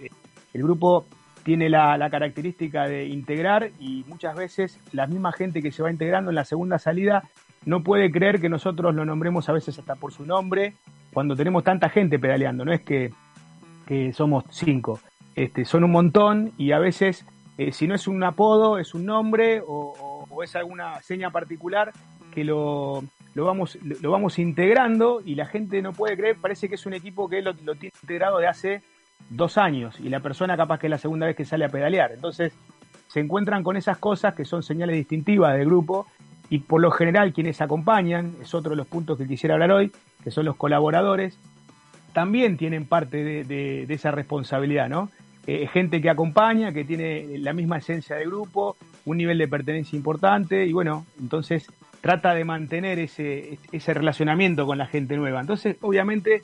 el 0.54 0.64
grupo 0.64 1.06
tiene 1.44 1.70
la, 1.70 2.10
característica 2.10 2.88
de 2.88 3.06
integrar 3.06 3.72
y 3.80 4.04
muchas 4.08 4.36
veces 4.36 4.80
la 4.92 5.08
misma 5.08 5.32
gente 5.32 5.62
que 5.62 5.72
se 5.72 5.84
va 5.84 5.92
integrando 5.92 6.32
en 6.32 6.36
la 6.36 6.46
segunda 6.46 6.80
salida 6.80 7.24
no 7.66 7.84
puede 7.84 8.12
creer 8.12 8.40
que 8.40 8.50
nosotros 8.50 8.96
lo 8.96 9.06
nombremos 9.06 9.50
a 9.50 9.54
veces 9.54 9.78
hasta 9.78 9.96
por 9.96 10.12
su 10.12 10.26
nombre 10.26 10.74
cuando 11.14 11.36
tenemos 11.36 11.64
tanta 11.64 11.90
gente 11.90 12.20
pedaleando, 12.20 12.64
no 12.66 12.72
es 12.72 12.82
que, 12.82 13.12
que 13.88 14.14
somos 14.14 14.46
cinco, 14.50 15.00
este, 15.36 15.66
son 15.66 15.84
un 15.84 15.92
montón 15.92 16.52
y 16.58 16.72
a 16.72 16.80
veces 16.80 17.26
eh, 17.58 17.72
si 17.72 17.88
no 17.88 17.96
es 17.96 18.08
un 18.08 18.24
apodo, 18.24 18.78
es 18.78 18.94
un 18.94 19.06
nombre 19.06 19.62
o 19.66 20.44
es 20.44 20.56
alguna 20.56 21.02
seña 21.02 21.32
particular 21.32 21.92
que 22.34 22.44
lo, 22.44 23.04
lo, 23.34 23.46
vamos, 23.46 23.78
lo 23.82 24.12
vamos 24.12 24.40
integrando 24.40 25.22
y 25.24 25.36
la 25.36 25.46
gente 25.46 25.82
no 25.82 25.94
puede 25.94 26.18
creer, 26.18 26.38
parece 26.38 26.70
que 26.70 26.76
es 26.76 26.86
un 26.86 26.94
equipo 26.94 27.30
que 27.30 27.42
lo, 27.42 27.54
lo 27.64 27.76
tiene 27.76 27.94
integrado 28.02 28.40
de 28.40 28.48
hace 28.48 28.82
dos 29.30 29.58
años 29.58 30.00
y 30.00 30.10
la 30.10 30.20
persona 30.20 30.58
capaz 30.58 30.80
que 30.80 30.88
es 30.88 30.92
la 30.92 30.98
segunda 30.98 31.26
vez 31.26 31.36
que 31.36 31.46
sale 31.46 31.66
a 31.66 31.70
pedalear. 31.70 32.12
Entonces 32.12 32.54
se 33.08 33.20
encuentran 33.20 33.64
con 33.64 33.78
esas 33.78 33.98
cosas 33.98 34.34
que 34.34 34.46
son 34.46 34.64
señales 34.64 34.96
distintivas 34.96 35.58
del 35.58 35.66
grupo 35.66 36.08
y 36.50 36.60
por 36.60 36.82
lo 36.82 36.92
general 36.92 37.34
quienes 37.34 37.62
acompañan, 37.62 38.36
es 38.42 38.54
otro 38.54 38.72
de 38.72 38.76
los 38.76 38.88
puntos 38.88 39.18
que 39.18 39.28
quisiera 39.28 39.56
hablar 39.56 39.72
hoy, 39.72 39.92
que 40.24 40.32
son 40.32 40.46
los 40.46 40.56
colaboradores, 40.56 41.38
también 42.14 42.58
tienen 42.58 42.86
parte 42.86 43.24
de, 43.44 43.86
esa 43.90 44.12
responsabilidad, 44.12 44.90
¿no? 44.90 45.10
Eh, 45.48 45.68
gente 45.68 46.02
que 46.02 46.10
acompaña, 46.10 46.72
que 46.72 46.84
tiene 46.84 47.38
la 47.40 47.54
misma 47.54 47.78
esencia 47.78 48.16
de 48.16 48.26
grupo, 48.26 48.78
un 49.06 49.18
nivel 49.18 49.38
de 49.38 49.48
pertenencia 49.48 49.96
importante 49.96 50.66
y 50.66 50.74
bueno, 50.74 51.06
entonces 51.20 51.68
trata 52.02 52.34
de 52.34 52.46
mantener 52.46 53.00
ese, 53.00 53.58
ese 53.72 53.94
relacionamiento 53.94 54.66
con 54.66 54.78
la 54.78 54.86
gente 54.86 55.18
nueva. 55.18 55.42
Entonces, 55.42 55.78
obviamente, 55.82 56.42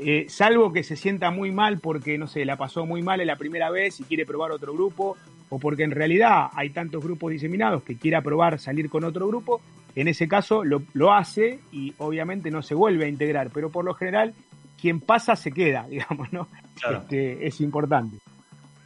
eh, 0.00 0.26
salvo 0.28 0.72
que 0.72 0.82
se 0.82 0.96
sienta 0.96 1.30
muy 1.30 1.50
mal 1.50 1.80
porque, 1.80 2.18
no 2.18 2.26
sé, 2.26 2.44
la 2.44 2.56
pasó 2.56 2.86
muy 2.86 3.02
mal 3.02 3.20
en 3.20 3.26
la 3.26 3.36
primera 3.36 3.70
vez 3.70 4.00
y 4.00 4.04
quiere 4.04 4.26
probar 4.26 4.52
otro 4.52 4.72
grupo, 4.72 5.16
o 5.48 5.58
porque 5.58 5.82
en 5.82 5.90
realidad 5.90 6.48
hay 6.54 6.70
tantos 6.70 7.02
grupos 7.02 7.32
diseminados 7.32 7.82
que 7.82 7.96
quiera 7.96 8.22
probar 8.22 8.58
salir 8.58 8.88
con 8.90 9.04
otro 9.04 9.26
grupo, 9.26 9.60
en 9.94 10.08
ese 10.08 10.28
caso 10.28 10.64
lo, 10.64 10.82
lo 10.92 11.12
hace 11.12 11.60
y 11.72 11.94
obviamente 11.98 12.50
no 12.50 12.62
se 12.62 12.74
vuelve 12.74 13.06
a 13.06 13.08
integrar, 13.08 13.50
pero 13.52 13.70
por 13.70 13.84
lo 13.84 13.94
general 13.94 14.34
quien 14.80 15.00
pasa 15.00 15.36
se 15.36 15.52
queda, 15.52 15.86
digamos, 15.90 16.32
¿no? 16.32 16.48
Claro. 16.80 16.98
Este, 16.98 17.46
es 17.46 17.60
importante. 17.60 18.18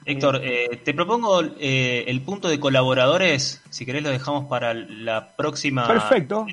Héctor, 0.04 0.40
eh, 0.42 0.80
te 0.84 0.94
propongo 0.94 1.42
eh, 1.58 2.04
el 2.08 2.20
punto 2.22 2.48
de 2.48 2.58
colaboradores, 2.58 3.62
si 3.70 3.86
querés 3.86 4.02
lo 4.02 4.10
dejamos 4.10 4.46
para 4.46 4.74
la 4.74 5.36
próxima 5.36 5.86
Perfecto. 5.86 6.46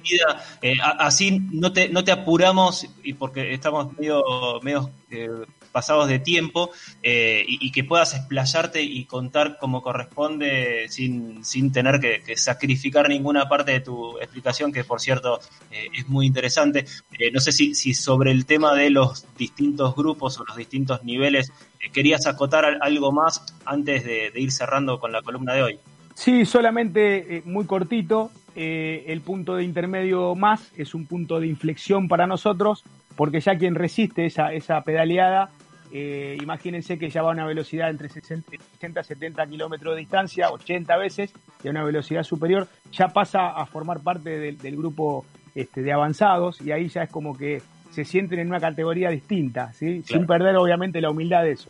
Eh, 0.61 0.73
así 0.81 1.39
no 1.51 1.73
te, 1.73 1.89
no 1.89 2.03
te 2.03 2.11
apuramos 2.11 2.87
y 3.03 3.13
porque 3.13 3.53
estamos 3.53 3.97
medio, 3.97 4.23
medio 4.61 4.91
eh, 5.09 5.29
pasados 5.69 6.07
de 6.07 6.19
tiempo 6.19 6.71
eh, 7.03 7.45
y, 7.47 7.71
que 7.71 7.83
puedas 7.83 8.15
explayarte 8.15 8.81
y 8.81 9.05
contar 9.05 9.57
como 9.57 9.81
corresponde 9.81 10.87
sin, 10.89 11.43
sin 11.45 11.71
tener 11.71 11.99
que, 11.99 12.35
sacrificar 12.37 13.09
ninguna 13.09 13.47
parte 13.47 13.71
de 13.71 13.79
tu 13.81 14.17
explicación, 14.19 14.71
que 14.71 14.83
por 14.83 14.99
cierto 14.99 15.39
eh, 15.71 15.87
es 15.97 16.07
muy 16.09 16.25
interesante. 16.25 16.85
Eh, 17.17 17.31
no 17.31 17.39
sé 17.39 17.51
si, 17.51 17.75
si 17.75 17.93
sobre 17.93 18.31
el 18.31 18.45
tema 18.45 18.73
de 18.73 18.89
los 18.89 19.25
distintos 19.37 19.95
grupos 19.95 20.39
o 20.39 20.45
los 20.45 20.57
distintos 20.57 21.03
niveles 21.03 21.51
eh, 21.79 21.89
querías 21.91 22.25
acotar 22.27 22.65
al- 22.65 22.79
algo 22.81 23.11
más 23.11 23.43
antes 23.65 24.03
de, 24.03 24.31
ir 24.35 24.51
cerrando 24.51 24.99
con 24.99 25.11
la 25.11 25.21
columna 25.21 25.53
de 25.53 25.63
hoy. 25.63 25.79
Sí, 26.13 26.45
solamente 26.45 27.43
muy 27.45 27.65
cortito. 27.65 28.31
el 28.55 29.21
punto 29.21 29.55
de 29.55 29.63
intermedio 29.63 30.35
más 30.35 30.71
es 30.77 30.93
un 30.93 31.05
punto 31.05 31.39
de 31.39 31.47
inflexión 31.47 32.07
para 32.07 32.27
nosotros, 32.27 32.83
porque 33.19 33.41
ya 33.41 33.57
quien 33.57 33.75
resiste 33.75 34.25
esa, 34.25 34.53
esa 34.53 34.79
pedaleada, 34.81 35.49
eh, 35.91 36.37
imagínense 36.41 36.97
que 36.97 37.09
ya 37.09 37.21
va 37.21 37.31
a 37.31 37.33
una 37.33 37.45
velocidad 37.45 37.89
entre 37.89 38.07
60 38.07 38.49
60 38.79 39.03
70 39.03 39.45
kilómetros 39.47 39.93
de 39.93 39.99
distancia, 39.99 40.49
80 40.49 40.95
veces, 40.95 41.33
y 41.61 41.67
a 41.67 41.71
una 41.71 41.83
velocidad 41.83 42.23
superior, 42.23 42.69
ya 42.93 43.09
pasa 43.09 43.49
a 43.49 43.65
formar 43.65 43.99
parte 43.99 44.39
del, 44.39 44.57
del 44.57 44.77
grupo 44.77 45.25
este, 45.53 45.81
de 45.81 45.91
avanzados, 45.91 46.61
y 46.61 46.71
ahí 46.71 46.87
ya 46.87 47.03
es 47.03 47.09
como 47.09 47.37
que 47.37 47.61
se 47.91 48.05
sienten 48.05 48.39
en 48.39 48.47
una 48.47 48.61
categoría 48.61 49.09
distinta, 49.09 49.73
¿sí? 49.73 50.01
sin 50.03 50.25
perder 50.25 50.55
obviamente 50.55 51.01
la 51.01 51.09
humildad 51.09 51.43
de 51.43 51.51
eso. 51.51 51.69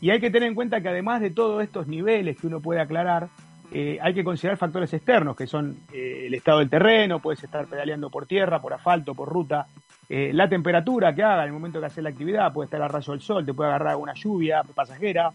Y 0.00 0.10
hay 0.10 0.18
que 0.18 0.32
tener 0.32 0.48
en 0.48 0.56
cuenta 0.56 0.80
que 0.80 0.88
además 0.88 1.20
de 1.20 1.30
todos 1.30 1.62
estos 1.62 1.86
niveles 1.86 2.36
que 2.40 2.48
uno 2.48 2.58
puede 2.58 2.80
aclarar, 2.80 3.28
eh, 3.70 3.98
hay 4.02 4.14
que 4.14 4.24
considerar 4.24 4.58
factores 4.58 4.92
externos, 4.92 5.36
que 5.36 5.46
son 5.46 5.76
eh, 5.92 6.24
el 6.26 6.34
estado 6.34 6.58
del 6.58 6.68
terreno, 6.68 7.20
puedes 7.20 7.44
estar 7.44 7.68
pedaleando 7.68 8.10
por 8.10 8.26
tierra, 8.26 8.60
por 8.60 8.72
asfalto, 8.72 9.14
por 9.14 9.28
ruta, 9.28 9.68
eh, 10.08 10.30
la 10.32 10.48
temperatura 10.48 11.14
que 11.14 11.22
haga 11.22 11.42
en 11.42 11.48
el 11.48 11.52
momento 11.52 11.80
que 11.80 11.86
haces 11.86 12.02
la 12.02 12.10
actividad, 12.10 12.52
puede 12.52 12.66
estar 12.66 12.80
a 12.80 12.88
rayo 12.88 13.12
del 13.12 13.20
sol, 13.20 13.44
te 13.44 13.52
puede 13.52 13.68
agarrar 13.68 13.96
una 13.96 14.14
lluvia 14.14 14.62
pasajera, 14.62 15.32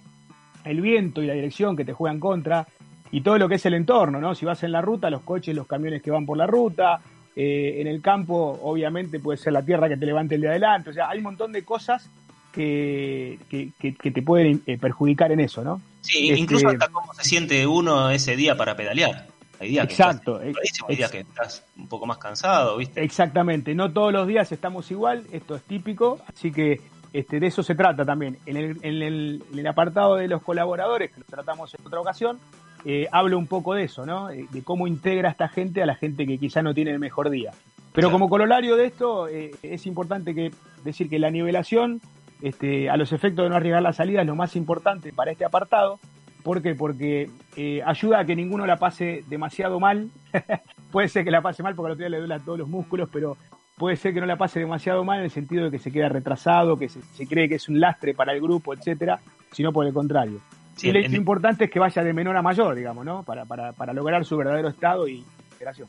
el 0.65 0.82
viento 0.82 1.21
y 1.21 1.28
la 1.28 1.34
dirección 1.34 1.76
que 1.76 1.86
te 1.86 1.93
juegan 1.93 2.19
contra, 2.19 2.67
y 3.11 3.21
todo 3.21 3.38
lo 3.38 3.47
que 3.47 3.55
es 3.55 3.65
el 3.67 3.76
entorno, 3.76 4.19
¿no? 4.19 4.34
Si 4.34 4.45
vas 4.45 4.63
en 4.63 4.71
la 4.71 4.82
ruta, 4.82 5.09
los 5.11 5.21
coches, 5.21 5.55
los 5.55 5.67
camiones 5.67 6.01
que 6.01 6.09
van 6.09 6.26
por 6.26 6.38
la 6.38 6.47
ruta, 6.47 6.99
eh, 7.36 7.76
en 7.80 7.88
el 7.88 8.01
campo, 8.01 8.59
obviamente, 8.63 9.19
puede 9.19 9.38
ser 9.38 9.53
la 9.53 9.63
tierra 9.63 9.88
que 9.88 9.97
te 9.97 10.05
levante 10.05 10.36
el 10.36 10.41
de 10.41 10.49
adelante, 10.49 10.89
o 10.89 10.93
sea, 10.93 11.09
hay 11.09 11.19
un 11.19 11.26
montón 11.26 11.51
de 11.51 11.63
cosas 11.63 12.09
que, 12.51 13.39
que, 13.49 14.11
te 14.11 14.21
pueden 14.21 14.61
eh, 14.65 14.78
perjudicar 14.78 15.32
en 15.32 15.39
eso, 15.39 15.63
¿no? 15.63 15.82
Sí, 16.01 16.30
Este, 16.30 16.39
incluso 16.39 16.69
hasta 16.69 16.88
cómo 16.89 17.13
se 17.13 17.24
siente 17.24 17.65
uno 17.65 18.09
ese 18.09 18.36
día 18.36 18.55
para 18.55 18.76
pedalear. 18.76 19.28
Hay 19.64 19.70
días 19.72 19.88
que 19.88 19.93
Exacto, 19.93 20.36
estás 20.41 20.47
ex- 20.47 20.53
buenísimo, 20.55 20.88
hay 20.89 20.95
días 20.95 21.11
que 21.11 21.20
estás 21.20 21.66
un 21.78 21.88
poco 21.88 22.05
más 22.05 22.18
cansado, 22.18 22.78
¿viste? 22.78 23.03
Exactamente, 23.03 23.74
no 23.76 23.91
todos 23.91 24.11
los 24.14 24.28
días 24.28 24.51
estamos 24.51 24.89
igual, 24.91 25.24
esto 25.32 25.55
es 25.55 25.64
típico, 25.64 26.20
así 26.28 26.51
que 26.51 26.80
este, 27.14 27.39
de 27.39 27.47
eso 27.47 27.61
se 27.64 27.76
trata 27.76 28.03
también. 28.05 28.38
En 28.45 28.57
el, 28.57 28.78
en 28.82 29.01
el- 29.03 29.43
en 29.51 29.59
el 29.59 29.68
apartado 29.68 30.16
de 30.16 30.28
los 30.28 30.41
colaboradores, 30.41 31.11
que 31.11 31.20
lo 31.20 31.26
tratamos 31.26 31.74
en 31.76 31.86
otra 31.86 31.99
ocasión, 31.99 32.39
eh, 32.86 33.07
hablo 33.11 33.38
un 33.38 33.47
poco 33.47 33.74
de 33.76 33.84
eso, 33.84 34.05
¿no? 34.05 34.28
De 34.28 34.64
cómo 34.64 34.88
integra 34.88 35.30
esta 35.30 35.47
gente 35.47 35.82
a 35.82 35.86
la 35.86 35.95
gente 35.95 36.26
que 36.26 36.38
quizá 36.38 36.61
no 36.61 36.74
tiene 36.74 36.91
el 36.91 36.99
mejor 36.99 37.30
día. 37.30 37.51
Pero 37.93 38.09
como 38.11 38.28
corolario 38.28 38.76
de 38.76 38.86
esto, 38.88 39.28
eh, 39.28 39.51
es 39.61 39.86
importante 39.86 40.34
que 40.34 40.51
decir 40.84 41.07
que 41.07 41.20
la 41.20 41.30
nivelación, 41.30 42.01
este, 42.41 42.89
a 42.89 42.97
los 42.97 43.14
efectos 43.14 43.43
de 43.45 43.49
no 43.51 43.55
arriesgar 43.55 43.84
la 43.84 43.93
salida, 43.93 44.22
es 44.22 44.28
lo 44.28 44.36
más 44.36 44.55
importante 44.55 45.14
para 45.14 45.32
este 45.32 45.45
apartado. 45.45 45.99
¿Por 46.44 46.62
qué? 46.62 46.76
Porque 46.76 47.30
eh, 47.56 47.82
ayuda 47.86 48.20
a 48.20 48.26
que 48.26 48.36
ninguno 48.36 48.66
la 48.66 48.78
pase 48.78 49.24
demasiado 49.28 49.80
mal. 49.80 50.10
puede 50.91 51.08
ser 51.08 51.24
que 51.24 51.32
la 51.32 51.41
pase 51.41 51.64
mal 51.64 51.76
porque 51.76 51.88
al 51.88 51.94
otro 51.94 52.04
día 52.04 52.10
le 52.10 52.20
duela 52.20 52.39
todos 52.39 52.60
los 52.60 52.68
músculos, 52.68 53.10
pero 53.12 53.38
puede 53.78 53.96
ser 53.96 54.14
que 54.14 54.20
no 54.20 54.26
la 54.26 54.36
pase 54.36 54.60
demasiado 54.60 55.04
mal 55.04 55.20
en 55.20 55.26
el 55.26 55.32
sentido 55.32 55.66
de 55.66 55.72
que 55.72 55.80
se 55.80 55.91
queda 55.91 56.10
retrasado, 56.10 56.78
que 56.78 56.89
se, 56.89 57.02
se 57.02 57.26
cree 57.26 57.50
que 57.50 57.56
es 57.56 57.70
un 57.70 57.80
lastre 57.80 58.14
para 58.14 58.34
el 58.34 58.41
grupo, 58.41 58.74
etcétera, 58.74 59.20
sino 59.52 59.72
por 59.72 59.86
el 59.88 59.94
contrario. 59.94 60.39
Sí, 60.76 60.89
y 60.89 60.91
lo 60.91 61.18
importante 61.18 61.66
es 61.66 61.72
que 61.72 61.80
vaya 61.80 62.04
de 62.04 62.14
menor 62.14 62.36
a 62.36 62.41
mayor, 62.41 62.76
digamos, 62.76 63.06
¿no? 63.06 63.24
Para, 63.24 63.46
para, 63.46 63.74
para 63.74 63.94
lograr 63.94 64.26
su 64.26 64.36
verdadero 64.38 64.70
estado 64.70 65.08
y 65.08 65.24
integración. 65.52 65.88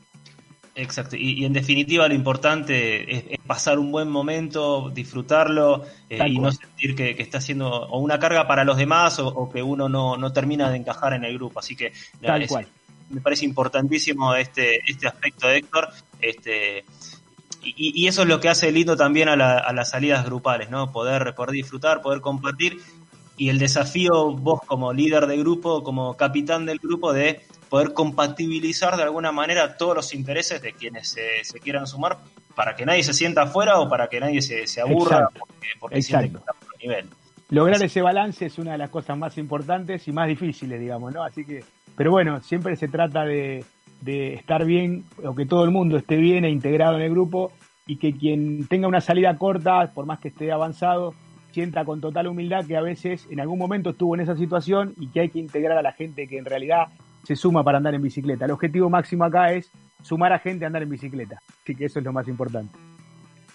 Exacto, 0.77 1.15
y, 1.15 1.39
y 1.41 1.45
en 1.45 1.53
definitiva 1.53 2.05
lo 2.07 2.13
importante 2.13 3.15
es, 3.15 3.23
es 3.29 3.39
pasar 3.47 3.79
un 3.79 3.91
buen 3.93 4.09
momento, 4.09 4.89
disfrutarlo 4.93 5.85
eh, 6.09 6.19
y 6.27 6.37
no 6.37 6.51
sentir 6.51 6.95
que, 6.95 7.15
que 7.15 7.23
está 7.23 7.37
haciendo 7.37 7.69
o 7.69 7.99
una 7.99 8.19
carga 8.19 8.45
para 8.45 8.65
los 8.65 8.75
demás 8.75 9.17
o, 9.19 9.27
o 9.27 9.49
que 9.49 9.63
uno 9.63 9.87
no, 9.87 10.17
no 10.17 10.33
termina 10.33 10.69
de 10.69 10.77
encajar 10.77 11.13
en 11.13 11.23
el 11.23 11.35
grupo. 11.35 11.59
Así 11.59 11.77
que 11.77 11.93
Tal 12.21 12.41
es- 12.41 12.49
cual. 12.49 12.67
me 13.09 13.21
parece 13.21 13.45
importantísimo 13.45 14.35
este, 14.35 14.81
este 14.85 15.07
aspecto 15.07 15.47
de 15.47 15.57
Héctor. 15.57 15.87
Este, 16.19 16.83
y, 17.63 18.03
y 18.03 18.07
eso 18.07 18.23
es 18.23 18.27
lo 18.27 18.41
que 18.41 18.49
hace 18.49 18.69
lindo 18.71 18.97
también 18.97 19.29
a, 19.29 19.37
la- 19.37 19.57
a 19.59 19.71
las 19.71 19.91
salidas 19.91 20.25
grupales, 20.25 20.69
¿no? 20.69 20.91
Poder, 20.91 21.33
poder 21.35 21.51
disfrutar, 21.51 22.01
poder 22.01 22.19
compartir 22.19 22.79
y 23.37 23.49
el 23.49 23.59
desafío 23.59 24.31
vos 24.31 24.61
como 24.65 24.93
líder 24.93 25.25
de 25.27 25.37
grupo, 25.37 25.83
como 25.83 26.15
capitán 26.15 26.65
del 26.65 26.79
grupo, 26.79 27.11
de 27.11 27.41
poder 27.75 27.91
compatibilizar 27.91 28.95
de 28.95 29.03
alguna 29.03 29.33
manera 29.33 29.75
todos 29.75 29.93
los 29.93 30.13
intereses 30.13 30.61
de 30.61 30.71
quienes 30.71 31.09
se, 31.09 31.43
se 31.43 31.59
quieran 31.59 31.85
sumar 31.87 32.19
para 32.55 32.73
que 32.73 32.85
nadie 32.85 33.03
se 33.03 33.13
sienta 33.13 33.41
afuera 33.41 33.81
o 33.81 33.89
para 33.89 34.07
que 34.07 34.17
nadie 34.17 34.41
se, 34.41 34.65
se 34.65 34.79
aburra 34.79 35.17
Exacto. 35.17 35.39
porque, 35.41 35.67
porque 35.81 36.01
siente 36.01 36.29
que 36.29 36.37
está 36.37 36.53
por 36.53 36.79
nivel. 36.81 37.05
Lograr 37.49 37.83
ese 37.83 38.01
balance 38.01 38.45
es 38.45 38.57
una 38.59 38.71
de 38.71 38.77
las 38.77 38.89
cosas 38.89 39.17
más 39.17 39.37
importantes 39.37 40.07
y 40.07 40.13
más 40.13 40.29
difíciles, 40.29 40.79
digamos, 40.79 41.13
¿no? 41.13 41.21
Así 41.21 41.43
que, 41.43 41.65
pero 41.97 42.11
bueno, 42.11 42.41
siempre 42.43 42.77
se 42.77 42.87
trata 42.87 43.25
de, 43.25 43.65
de 43.99 44.35
estar 44.35 44.63
bien, 44.63 45.03
o 45.21 45.35
que 45.35 45.45
todo 45.45 45.65
el 45.65 45.71
mundo 45.71 45.97
esté 45.97 46.15
bien 46.15 46.45
e 46.45 46.49
integrado 46.51 46.95
en 46.95 47.01
el 47.01 47.11
grupo, 47.11 47.51
y 47.85 47.97
que 47.97 48.13
quien 48.13 48.69
tenga 48.69 48.87
una 48.87 49.01
salida 49.01 49.37
corta, 49.37 49.91
por 49.93 50.05
más 50.05 50.19
que 50.19 50.29
esté 50.29 50.49
avanzado, 50.49 51.13
sienta 51.51 51.83
con 51.83 51.99
total 51.99 52.27
humildad 52.27 52.65
que 52.65 52.77
a 52.77 52.81
veces 52.81 53.27
en 53.29 53.41
algún 53.41 53.59
momento 53.59 53.89
estuvo 53.89 54.15
en 54.15 54.21
esa 54.21 54.37
situación 54.37 54.93
y 54.97 55.07
que 55.07 55.19
hay 55.19 55.29
que 55.29 55.39
integrar 55.39 55.77
a 55.77 55.81
la 55.81 55.91
gente 55.91 56.29
que 56.29 56.37
en 56.37 56.45
realidad 56.45 56.87
se 57.25 57.35
suma 57.35 57.63
para 57.63 57.77
andar 57.77 57.95
en 57.95 58.01
bicicleta. 58.01 58.45
El 58.45 58.51
objetivo 58.51 58.89
máximo 58.89 59.25
acá 59.25 59.51
es 59.51 59.69
sumar 60.01 60.31
a 60.33 60.39
gente 60.39 60.65
a 60.65 60.67
andar 60.67 60.83
en 60.83 60.89
bicicleta. 60.89 61.41
Así 61.63 61.75
que 61.75 61.85
eso 61.85 61.99
es 61.99 62.05
lo 62.05 62.13
más 62.13 62.27
importante. 62.27 62.77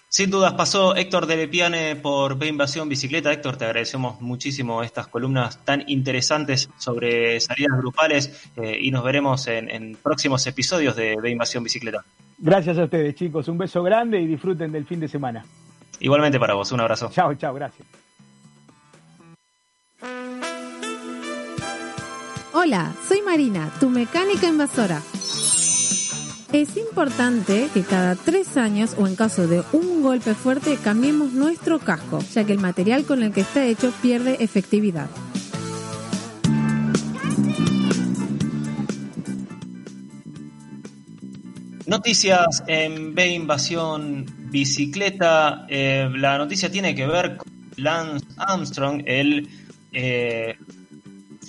Sin 0.09 0.29
dudas 0.29 0.53
pasó 0.55 0.93
Héctor 0.93 1.25
de 1.25 1.37
Lepiane 1.37 1.95
por 1.95 2.37
B 2.37 2.47
Invasión 2.47 2.89
Bicicleta. 2.89 3.31
Héctor, 3.31 3.55
te 3.55 3.63
agradecemos 3.63 4.19
muchísimo 4.19 4.83
estas 4.83 5.07
columnas 5.07 5.63
tan 5.63 5.85
interesantes 5.87 6.69
sobre 6.77 7.39
salidas 7.39 7.77
grupales 7.77 8.51
eh, 8.57 8.77
y 8.81 8.91
nos 8.91 9.05
veremos 9.05 9.47
en, 9.47 9.71
en 9.71 9.95
próximos 9.95 10.45
episodios 10.47 10.97
de 10.97 11.15
B 11.15 11.29
Invasión 11.29 11.63
Bicicleta. 11.63 12.03
Gracias 12.37 12.77
a 12.77 12.83
ustedes, 12.83 13.15
chicos. 13.15 13.47
Un 13.47 13.57
beso 13.57 13.81
grande 13.83 14.19
y 14.19 14.27
disfruten 14.27 14.73
del 14.73 14.85
fin 14.85 14.99
de 14.99 15.07
semana. 15.07 15.45
Igualmente 16.01 16.39
para 16.39 16.55
vos, 16.55 16.69
un 16.73 16.81
abrazo. 16.81 17.09
Chao, 17.13 17.33
chao, 17.35 17.53
gracias. 17.53 17.87
Hola, 22.53 22.93
soy 23.07 23.21
Marina, 23.21 23.71
tu 23.79 23.89
mecánica 23.89 24.45
invasora. 24.45 25.01
Es 26.51 26.75
importante 26.75 27.69
que 27.73 27.81
cada 27.81 28.15
tres 28.15 28.57
años 28.57 28.93
o 28.97 29.07
en 29.07 29.15
caso 29.15 29.47
de 29.47 29.63
un 29.71 30.03
golpe 30.03 30.33
fuerte 30.33 30.77
cambiemos 30.83 31.31
nuestro 31.31 31.79
casco, 31.79 32.19
ya 32.33 32.43
que 32.43 32.51
el 32.51 32.59
material 32.59 33.05
con 33.05 33.23
el 33.23 33.31
que 33.31 33.39
está 33.39 33.65
hecho 33.65 33.93
pierde 34.01 34.35
efectividad. 34.41 35.09
Noticias 41.85 42.63
en 42.67 43.15
B 43.15 43.29
Invasión 43.29 44.25
Bicicleta. 44.51 45.65
Eh, 45.69 46.09
la 46.17 46.37
noticia 46.37 46.69
tiene 46.69 46.95
que 46.95 47.07
ver 47.07 47.37
con 47.37 47.49
Lance 47.77 48.25
Armstrong, 48.35 49.03
el 49.05 49.47
eh, 49.93 50.57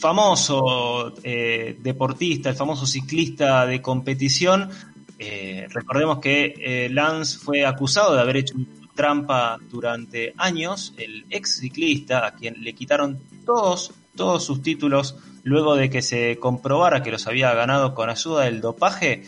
famoso 0.03 1.15
eh, 1.23 1.79
deportista, 1.79 2.51
el 2.51 2.57
famoso 2.57 2.87
ciclista 2.87 3.65
de 3.67 3.81
competición. 3.81 4.69
Eh, 5.17 5.69
recordemos 5.71 6.19
que 6.19 6.55
eh, 6.59 6.89
Lance 6.91 7.39
fue 7.39 7.65
acusado 7.65 8.13
de 8.17 8.21
haber 8.21 8.39
hecho 8.39 8.57
trampa 8.97 9.59
durante 9.71 10.35
años. 10.37 10.93
El 10.99 11.25
ex 11.31 11.61
ciclista, 11.61 12.27
a 12.27 12.35
quien 12.35 12.65
le 12.65 12.73
quitaron 12.75 13.21
todos, 13.47 13.93
todos 14.17 14.45
sus 14.45 14.61
títulos 14.61 15.15
luego 15.45 15.77
de 15.77 15.89
que 15.89 16.03
se 16.03 16.37
comprobara 16.41 17.05
que 17.05 17.13
los 17.13 17.29
había 17.29 17.55
ganado 17.55 17.95
con 17.95 18.11
ayuda 18.11 18.47
del 18.47 18.61
dopaje, 18.61 19.23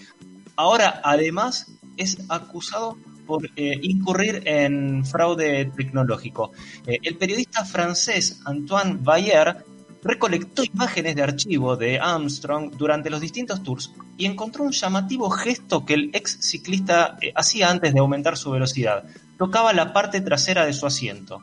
ahora 0.57 1.01
además 1.05 1.70
es 1.97 2.18
acusado 2.29 2.99
por 3.29 3.49
incurrir 3.57 4.43
en 4.45 5.07
fraude 5.07 5.70
tecnológico. 5.77 6.53
El 6.85 7.16
periodista 7.16 7.64
francés 7.64 8.43
Antoine 8.45 8.99
Bayer 9.01 9.64
recolectó 10.05 10.62
imágenes 10.62 11.16
de 11.16 11.22
archivo 11.22 11.76
de 11.76 11.98
Armstrong 11.98 12.70
durante 12.76 13.11
los 13.11 13.20
distintos 13.20 13.62
tours 13.62 13.92
y 14.16 14.26
encontró 14.26 14.64
un 14.64 14.72
llamativo 14.72 15.30
gesto 15.30 15.84
que 15.84 15.94
el 15.94 16.11
ex 16.12 16.38
ciclista 16.40 17.16
eh, 17.20 17.32
hacía 17.34 17.70
antes 17.70 17.92
de 17.92 18.00
aumentar 18.00 18.36
su 18.36 18.50
velocidad. 18.50 19.05
Tocaba 19.38 19.72
la 19.72 19.92
parte 19.92 20.20
trasera 20.20 20.66
de 20.66 20.74
su 20.74 20.86
asiento. 20.86 21.42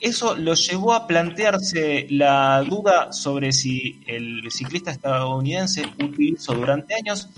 Eso 0.00 0.34
lo 0.34 0.54
llevó 0.54 0.94
a 0.94 1.06
plantearse 1.06 2.06
la 2.10 2.62
duda 2.62 3.12
sobre 3.12 3.52
si 3.52 4.02
el 4.06 4.50
ciclista 4.50 4.90
estadounidense 4.90 5.84
utilizó 6.02 6.54
durante 6.54 6.94
años 6.94 7.28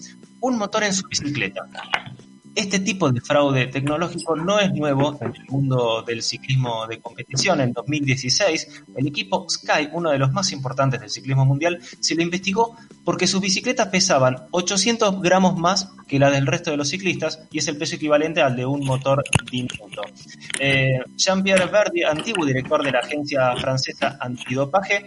un 0.41 0.59
motor 0.59 0.85
en 0.85 0.95
su 0.95 1.07
bicicleta. 1.09 1.69
Este 2.55 2.81
tipo 2.81 3.11
de 3.11 3.21
fraude 3.21 3.67
tecnológico 3.67 4.37
no 4.37 4.61
es 4.61 4.73
nuevo 4.73 5.19
en 5.21 5.35
el 5.35 5.45
mundo 5.49 6.03
del 6.07 6.23
ciclismo 6.23 6.87
de 6.87 7.01
competición. 7.01 7.61
En 7.61 7.73
2016, 7.73 8.85
el 8.97 9.07
equipo 9.07 9.47
Sky, 9.49 9.89
uno 9.93 10.11
de 10.11 10.19
los 10.19 10.33
más 10.33 10.53
importantes 10.53 11.01
del 11.01 11.09
ciclismo 11.09 11.47
mundial, 11.47 11.81
se 12.01 12.15
lo 12.15 12.23
investigó 12.23 12.77
porque 13.05 13.27
sus 13.27 13.41
bicicletas 13.41 13.89
pesaban 13.89 14.49
800 14.51 15.21
gramos 15.23 15.57
más 15.59 15.93
que 16.07 16.19
la 16.19 16.31
del 16.31 16.47
resto 16.47 16.71
de 16.71 16.77
los 16.77 16.89
ciclistas 16.89 17.41
y 17.51 17.59
es 17.59 17.69
el 17.69 17.79
peso 17.79 17.97
equivalente 17.97 18.43
al 18.43 18.55
de 18.55 18.67
un 18.67 18.85
motor 18.85 19.25
diminuto. 19.51 20.03
Eh, 20.59 21.01
Jean-Pierre 21.17 21.67
Verdi, 21.67 22.03
antiguo 22.03 22.45
director 22.45 22.85
de 22.85 22.93
la 22.93 22.99
agencia 22.99 23.57
francesa 23.57 24.19
antidopaje, 24.21 25.07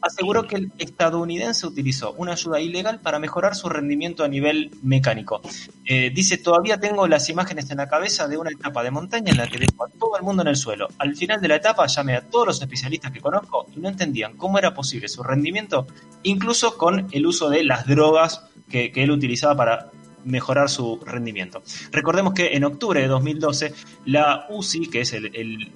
aseguró 0.00 0.46
que 0.46 0.56
el 0.56 0.72
estadounidense 0.78 1.66
utilizó 1.66 2.12
una 2.12 2.32
ayuda 2.32 2.60
ilegal 2.60 3.00
para 3.00 3.18
mejorar 3.18 3.54
su 3.54 3.68
rendimiento 3.68 4.24
a 4.24 4.28
nivel 4.28 4.70
mecánico. 4.82 5.40
Eh, 5.84 6.10
dice, 6.14 6.38
todavía 6.38 6.78
tengo 6.78 7.06
las 7.06 7.28
imágenes 7.28 7.70
en 7.70 7.78
la 7.78 7.88
cabeza 7.88 8.28
de 8.28 8.36
una 8.36 8.50
etapa 8.50 8.82
de 8.82 8.90
montaña 8.90 9.32
en 9.32 9.38
la 9.38 9.46
que 9.46 9.58
dejó 9.58 9.84
a 9.84 9.88
todo 9.88 10.16
el 10.16 10.22
mundo 10.22 10.42
en 10.42 10.48
el 10.48 10.56
suelo. 10.56 10.88
Al 10.98 11.16
final 11.16 11.40
de 11.40 11.48
la 11.48 11.56
etapa 11.56 11.86
llamé 11.86 12.16
a 12.16 12.22
todos 12.22 12.46
los 12.46 12.60
especialistas 12.60 13.12
que 13.12 13.20
conozco 13.20 13.66
y 13.74 13.80
no 13.80 13.88
entendían 13.88 14.36
cómo 14.36 14.58
era 14.58 14.74
posible 14.74 15.08
su 15.08 15.22
rendimiento, 15.22 15.86
incluso 16.22 16.76
con 16.76 17.08
el 17.12 17.26
uso 17.26 17.50
de 17.50 17.64
las 17.64 17.86
drogas 17.86 18.44
que 18.68 18.92
él 18.94 19.10
utilizaba 19.10 19.56
para 19.56 19.90
mejorar 20.28 20.68
su 20.70 21.00
rendimiento. 21.04 21.62
Recordemos 21.90 22.34
que 22.34 22.54
en 22.56 22.64
octubre 22.64 23.00
de 23.00 23.08
2012 23.08 23.72
la 24.04 24.46
UCI, 24.50 24.88
que 24.88 25.00
es 25.00 25.12
el, 25.12 25.72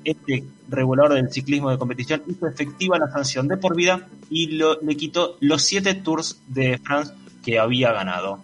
regulador 0.68 1.14
del 1.14 1.30
ciclismo 1.32 1.70
de 1.70 1.78
competición, 1.78 2.22
hizo 2.28 2.46
efectiva 2.46 2.98
la 2.98 3.10
sanción 3.10 3.48
de 3.48 3.56
por 3.56 3.74
vida 3.76 4.08
y 4.30 4.46
lo- 4.56 4.80
le 4.80 4.96
quitó 4.96 5.36
los 5.40 5.62
siete 5.62 5.94
tours 5.94 6.40
de 6.48 6.78
France 6.78 7.12
que 7.44 7.58
había 7.58 7.92
ganado. 7.92 8.42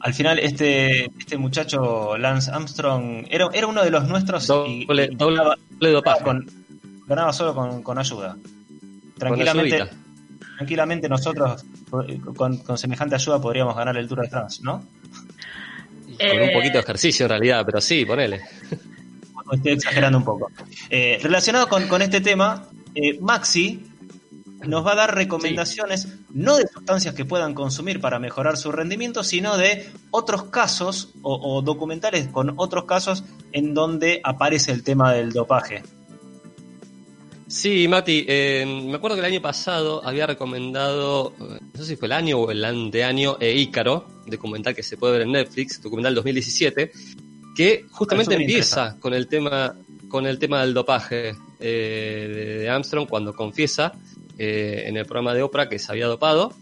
Al 0.00 0.12
final, 0.12 0.38
este, 0.38 1.06
este 1.18 1.38
muchacho, 1.38 2.18
Lance 2.18 2.50
Armstrong, 2.50 3.26
era, 3.30 3.48
era 3.54 3.66
uno 3.66 3.82
de 3.82 3.90
los 3.90 4.06
nuestros 4.06 4.46
y, 4.68 4.84
y 5.80 5.96
estaba 5.98 6.16
con, 6.24 6.46
ganaba 7.06 7.32
solo 7.32 7.54
con, 7.54 7.82
con 7.82 7.98
ayuda. 7.98 8.36
Tranquilamente. 9.18 9.76
Tranquilamente 10.56 11.08
nosotros 11.08 11.64
eh, 12.08 12.20
con, 12.36 12.58
con 12.58 12.78
semejante 12.78 13.14
ayuda 13.14 13.40
podríamos 13.40 13.76
ganar 13.76 13.96
el 13.96 14.08
Tour 14.08 14.22
de 14.22 14.28
France, 14.28 14.60
¿no? 14.62 14.84
Con 16.18 16.42
un 16.42 16.52
poquito 16.52 16.74
de 16.74 16.80
ejercicio 16.80 17.26
en 17.26 17.30
realidad, 17.30 17.62
pero 17.66 17.80
sí, 17.80 18.04
ponele. 18.04 18.40
Estoy 19.52 19.72
exagerando 19.72 20.18
un 20.18 20.24
poco. 20.24 20.50
Eh, 20.88 21.18
relacionado 21.22 21.68
con, 21.68 21.86
con 21.88 22.02
este 22.02 22.20
tema, 22.20 22.68
eh, 22.94 23.18
Maxi 23.20 23.84
nos 24.66 24.86
va 24.86 24.92
a 24.92 24.94
dar 24.94 25.14
recomendaciones 25.14 26.08
no 26.30 26.56
de 26.56 26.66
sustancias 26.66 27.14
que 27.14 27.24
puedan 27.24 27.52
consumir 27.52 28.00
para 28.00 28.18
mejorar 28.18 28.56
su 28.56 28.72
rendimiento, 28.72 29.22
sino 29.22 29.58
de 29.58 29.90
otros 30.10 30.44
casos 30.44 31.12
o, 31.22 31.56
o 31.56 31.62
documentales 31.62 32.28
con 32.28 32.54
otros 32.56 32.84
casos 32.84 33.24
en 33.52 33.74
donde 33.74 34.20
aparece 34.24 34.72
el 34.72 34.82
tema 34.82 35.12
del 35.12 35.32
dopaje. 35.32 35.82
Sí, 37.54 37.86
Mati, 37.86 38.24
eh, 38.26 38.64
me 38.66 38.96
acuerdo 38.96 39.14
que 39.16 39.20
el 39.20 39.32
año 39.32 39.40
pasado 39.40 40.04
había 40.04 40.26
recomendado, 40.26 41.32
eh, 41.38 41.60
no 41.72 41.80
sé 41.80 41.86
si 41.86 41.94
fue 41.96 42.06
el 42.06 42.12
año 42.12 42.38
o 42.38 42.50
el 42.50 42.64
anteaño, 42.64 43.36
eh, 43.38 43.54
Ícaro, 43.54 44.08
documental 44.26 44.74
que 44.74 44.82
se 44.82 44.96
puede 44.96 45.12
ver 45.12 45.22
en 45.22 45.30
Netflix, 45.32 45.80
documental 45.80 46.16
2017, 46.16 46.90
que 47.56 47.86
justamente 47.92 48.34
empieza 48.34 48.96
con 48.98 49.14
el 49.14 49.28
tema 49.28 49.72
con 50.08 50.26
el 50.26 50.38
tema 50.40 50.62
del 50.62 50.74
dopaje 50.74 51.36
eh, 51.60 52.58
de, 52.60 52.68
Armstrong 52.68 53.08
cuando 53.08 53.32
confiesa 53.34 53.92
eh, 54.36 54.84
en 54.86 54.96
el 54.96 55.04
programa 55.06 55.32
de 55.32 55.42
Oprah 55.42 55.68
que 55.68 55.78
se 55.78 55.92
había 55.92 56.06
dopado. 56.06 56.52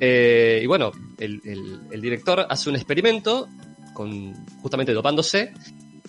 Y 0.00 0.66
bueno, 0.66 0.90
el, 1.18 1.40
el- 1.44 1.80
el 1.92 2.00
director 2.00 2.46
hace 2.50 2.68
un 2.68 2.74
experimento 2.76 3.48
con 3.94 4.34
justamente 4.60 4.92
dopándose 4.92 5.52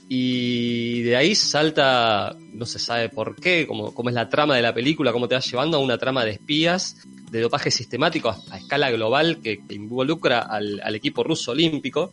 y 0.10 1.02
de 1.02 1.16
ahí 1.16 1.36
salta, 1.36 2.38
no 2.54 2.66
se 2.66 2.80
sabe 2.80 3.10
por 3.10 3.36
qué, 3.36 3.66
cómo, 3.68 3.94
cómo 3.94 4.10
es 4.10 4.16
la 4.16 4.30
trama 4.30 4.56
de 4.56 4.62
la 4.62 4.74
película, 4.74 5.12
cómo 5.12 5.28
te 5.28 5.36
va 5.36 5.42
llevando 5.42 5.78
a 5.78 5.80
una 5.82 5.98
trama 5.98 6.24
de 6.24 6.32
espías, 6.32 6.98
de 7.30 7.42
dopaje 7.42 7.72
sistemático 7.72 8.30
a, 8.30 8.40
a 8.52 8.58
escala 8.58 8.90
global 8.92 9.42
que, 9.42 9.66
que 9.68 9.76
involucra 9.76 10.40
al, 10.40 10.80
al 10.82 10.96
equipo 10.96 11.24
ruso 11.24 11.52
olímpico. 11.52 12.12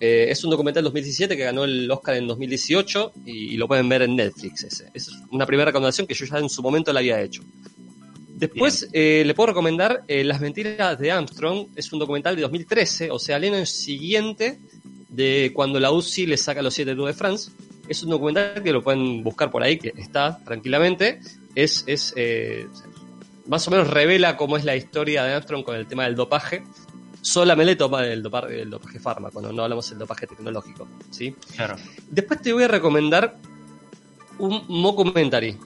Eh, 0.00 0.28
es 0.30 0.42
un 0.44 0.50
documental 0.50 0.82
2017 0.82 1.36
que 1.36 1.44
ganó 1.44 1.64
el 1.64 1.88
Oscar 1.90 2.16
en 2.16 2.26
2018 2.26 3.12
y, 3.26 3.54
y 3.54 3.56
lo 3.56 3.68
pueden 3.68 3.88
ver 3.88 4.02
en 4.02 4.16
Netflix 4.16 4.64
ese. 4.64 4.90
Es 4.94 5.10
una 5.30 5.46
primera 5.46 5.66
recomendación 5.66 6.06
que 6.06 6.14
yo 6.14 6.24
ya 6.26 6.38
en 6.38 6.48
su 6.48 6.62
momento 6.62 6.92
la 6.92 7.00
había 7.00 7.20
hecho. 7.20 7.42
Después 8.40 8.88
eh, 8.94 9.22
le 9.26 9.34
puedo 9.34 9.48
recomendar 9.48 10.02
eh, 10.08 10.24
Las 10.24 10.40
mentiras 10.40 10.98
de 10.98 11.12
Armstrong, 11.12 11.66
es 11.76 11.92
un 11.92 11.98
documental 11.98 12.34
de 12.34 12.42
2013, 12.42 13.10
o 13.10 13.18
sea, 13.18 13.36
el 13.36 13.44
año 13.44 13.66
siguiente 13.66 14.58
de 15.10 15.50
cuando 15.54 15.80
la 15.80 15.90
UCI 15.90 16.26
le 16.26 16.36
saca 16.36 16.62
los 16.62 16.74
7 16.74 16.94
Tours 16.94 17.08
de 17.08 17.18
France. 17.18 17.50
Es 17.88 18.02
un 18.02 18.10
documental 18.10 18.62
que 18.62 18.72
lo 18.72 18.82
pueden 18.82 19.22
buscar 19.24 19.50
por 19.50 19.62
ahí, 19.62 19.78
que 19.78 19.92
está 19.96 20.38
tranquilamente. 20.44 21.20
Es, 21.54 21.84
es 21.86 22.12
eh, 22.16 22.68
más 23.46 23.66
o 23.66 23.70
menos 23.70 23.90
revela 23.90 24.36
cómo 24.36 24.56
es 24.56 24.64
la 24.64 24.76
historia 24.76 25.24
de 25.24 25.34
Armstrong 25.34 25.64
con 25.64 25.74
el 25.74 25.86
tema 25.86 26.04
del 26.04 26.14
dopaje. 26.14 26.62
Solamente 27.20 27.76
toma 27.76 28.06
el 28.06 28.22
dopaje, 28.22 28.62
el 28.62 28.70
dopaje 28.70 28.98
fármaco, 28.98 29.42
no, 29.42 29.52
no 29.52 29.64
hablamos 29.64 29.90
del 29.90 29.98
dopaje 29.98 30.26
tecnológico. 30.26 30.88
¿sí? 31.10 31.34
Claro. 31.56 31.76
Después 32.08 32.40
te 32.40 32.52
voy 32.52 32.62
a 32.62 32.68
recomendar 32.68 33.36
un 34.38 34.64
mockumentary, 34.68 35.58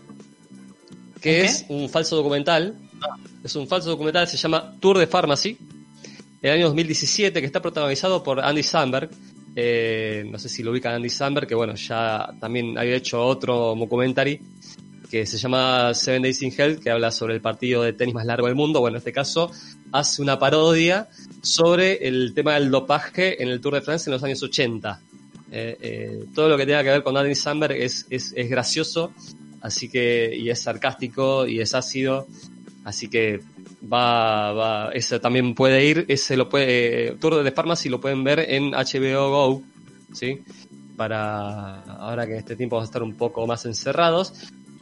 que 1.21 1.41
¿Un 1.41 1.47
es 1.47 1.67
un 1.69 1.89
falso 1.89 2.17
documental. 2.17 2.77
Es 3.45 3.55
un 3.55 3.69
falso 3.69 3.91
documental, 3.91 4.27
se 4.27 4.37
llama 4.37 4.75
Tour 4.81 4.99
de 4.99 5.07
Pharmacy, 5.07 5.59
el 6.41 6.51
año 6.51 6.67
2017, 6.67 7.41
que 7.41 7.47
está 7.47 7.61
protagonizado 7.61 8.23
por 8.23 8.41
Andy 8.41 8.63
Samberg. 8.63 9.11
Eh, 9.57 10.25
no 10.31 10.39
sé 10.39 10.49
si 10.49 10.63
lo 10.63 10.73
ubican 10.73 10.95
Andy 10.95 11.11
Samberg, 11.11 11.47
que 11.47 11.55
bueno, 11.55 11.75
ya 11.75 12.35
también 12.41 12.77
había 12.77 12.97
hecho 12.97 13.25
otro 13.25 13.75
mockumentary 13.75 14.41
que 15.11 15.27
se 15.27 15.39
llama 15.39 15.95
Seven 15.95 16.23
Days 16.23 16.43
in 16.43 16.53
Hell, 16.57 16.81
que 16.81 16.91
habla 16.91 17.13
sobre 17.13 17.35
el 17.35 17.41
partido 17.41 17.83
de 17.83 17.93
tenis 17.93 18.15
más 18.15 18.27
largo 18.27 18.49
del 18.49 18.57
mundo. 18.57 18.81
Bueno, 18.81 18.97
en 18.97 18.99
este 18.99 19.13
caso 19.13 19.51
hace 19.93 20.21
una 20.23 20.41
parodia 20.41 21.09
sobre 21.41 22.09
el 22.09 22.35
tema 22.35 22.55
del 22.55 22.69
dopaje 22.69 23.41
en 23.41 23.49
el 23.49 23.61
Tour 23.61 23.75
de 23.75 23.83
France 23.83 24.11
en 24.11 24.15
los 24.15 24.25
años 24.25 24.43
80. 24.43 25.01
Eh, 25.53 25.79
eh, 25.81 26.25
todo 26.35 26.49
lo 26.49 26.57
que 26.57 26.67
tenga 26.67 26.83
que 26.83 26.89
ver 26.89 27.05
con 27.05 27.17
Andy 27.17 27.37
Samberg 27.37 27.77
es, 27.77 28.07
es, 28.11 28.33
es 28.35 28.51
gracioso, 28.51 29.13
así 29.61 29.89
que, 29.89 30.35
y 30.37 30.51
es 30.51 30.61
sarcástico 30.61 31.47
y 31.47 31.61
es 31.61 31.75
ácido, 31.75 32.27
así 32.85 33.09
que 33.09 33.41
va, 33.91 34.53
va, 34.53 34.91
ese 34.93 35.19
también 35.19 35.55
puede 35.55 35.85
ir, 35.85 36.05
ese 36.09 36.37
lo 36.37 36.49
puede, 36.49 37.17
Tour 37.21 37.43
de 37.43 37.51
Pharmacy 37.51 37.89
lo 37.89 38.01
pueden 38.01 38.23
ver 38.23 38.41
en 38.41 38.73
HBO 38.73 39.31
Go, 39.31 39.63
¿sí? 40.13 40.43
Para 40.97 41.81
ahora 41.81 42.27
que 42.27 42.33
en 42.33 42.39
este 42.39 42.57
tiempo 42.57 42.77
vamos 42.77 42.89
a 42.89 42.91
estar 42.91 43.03
un 43.03 43.15
poco 43.15 43.47
más 43.47 43.65
encerrados. 43.67 44.33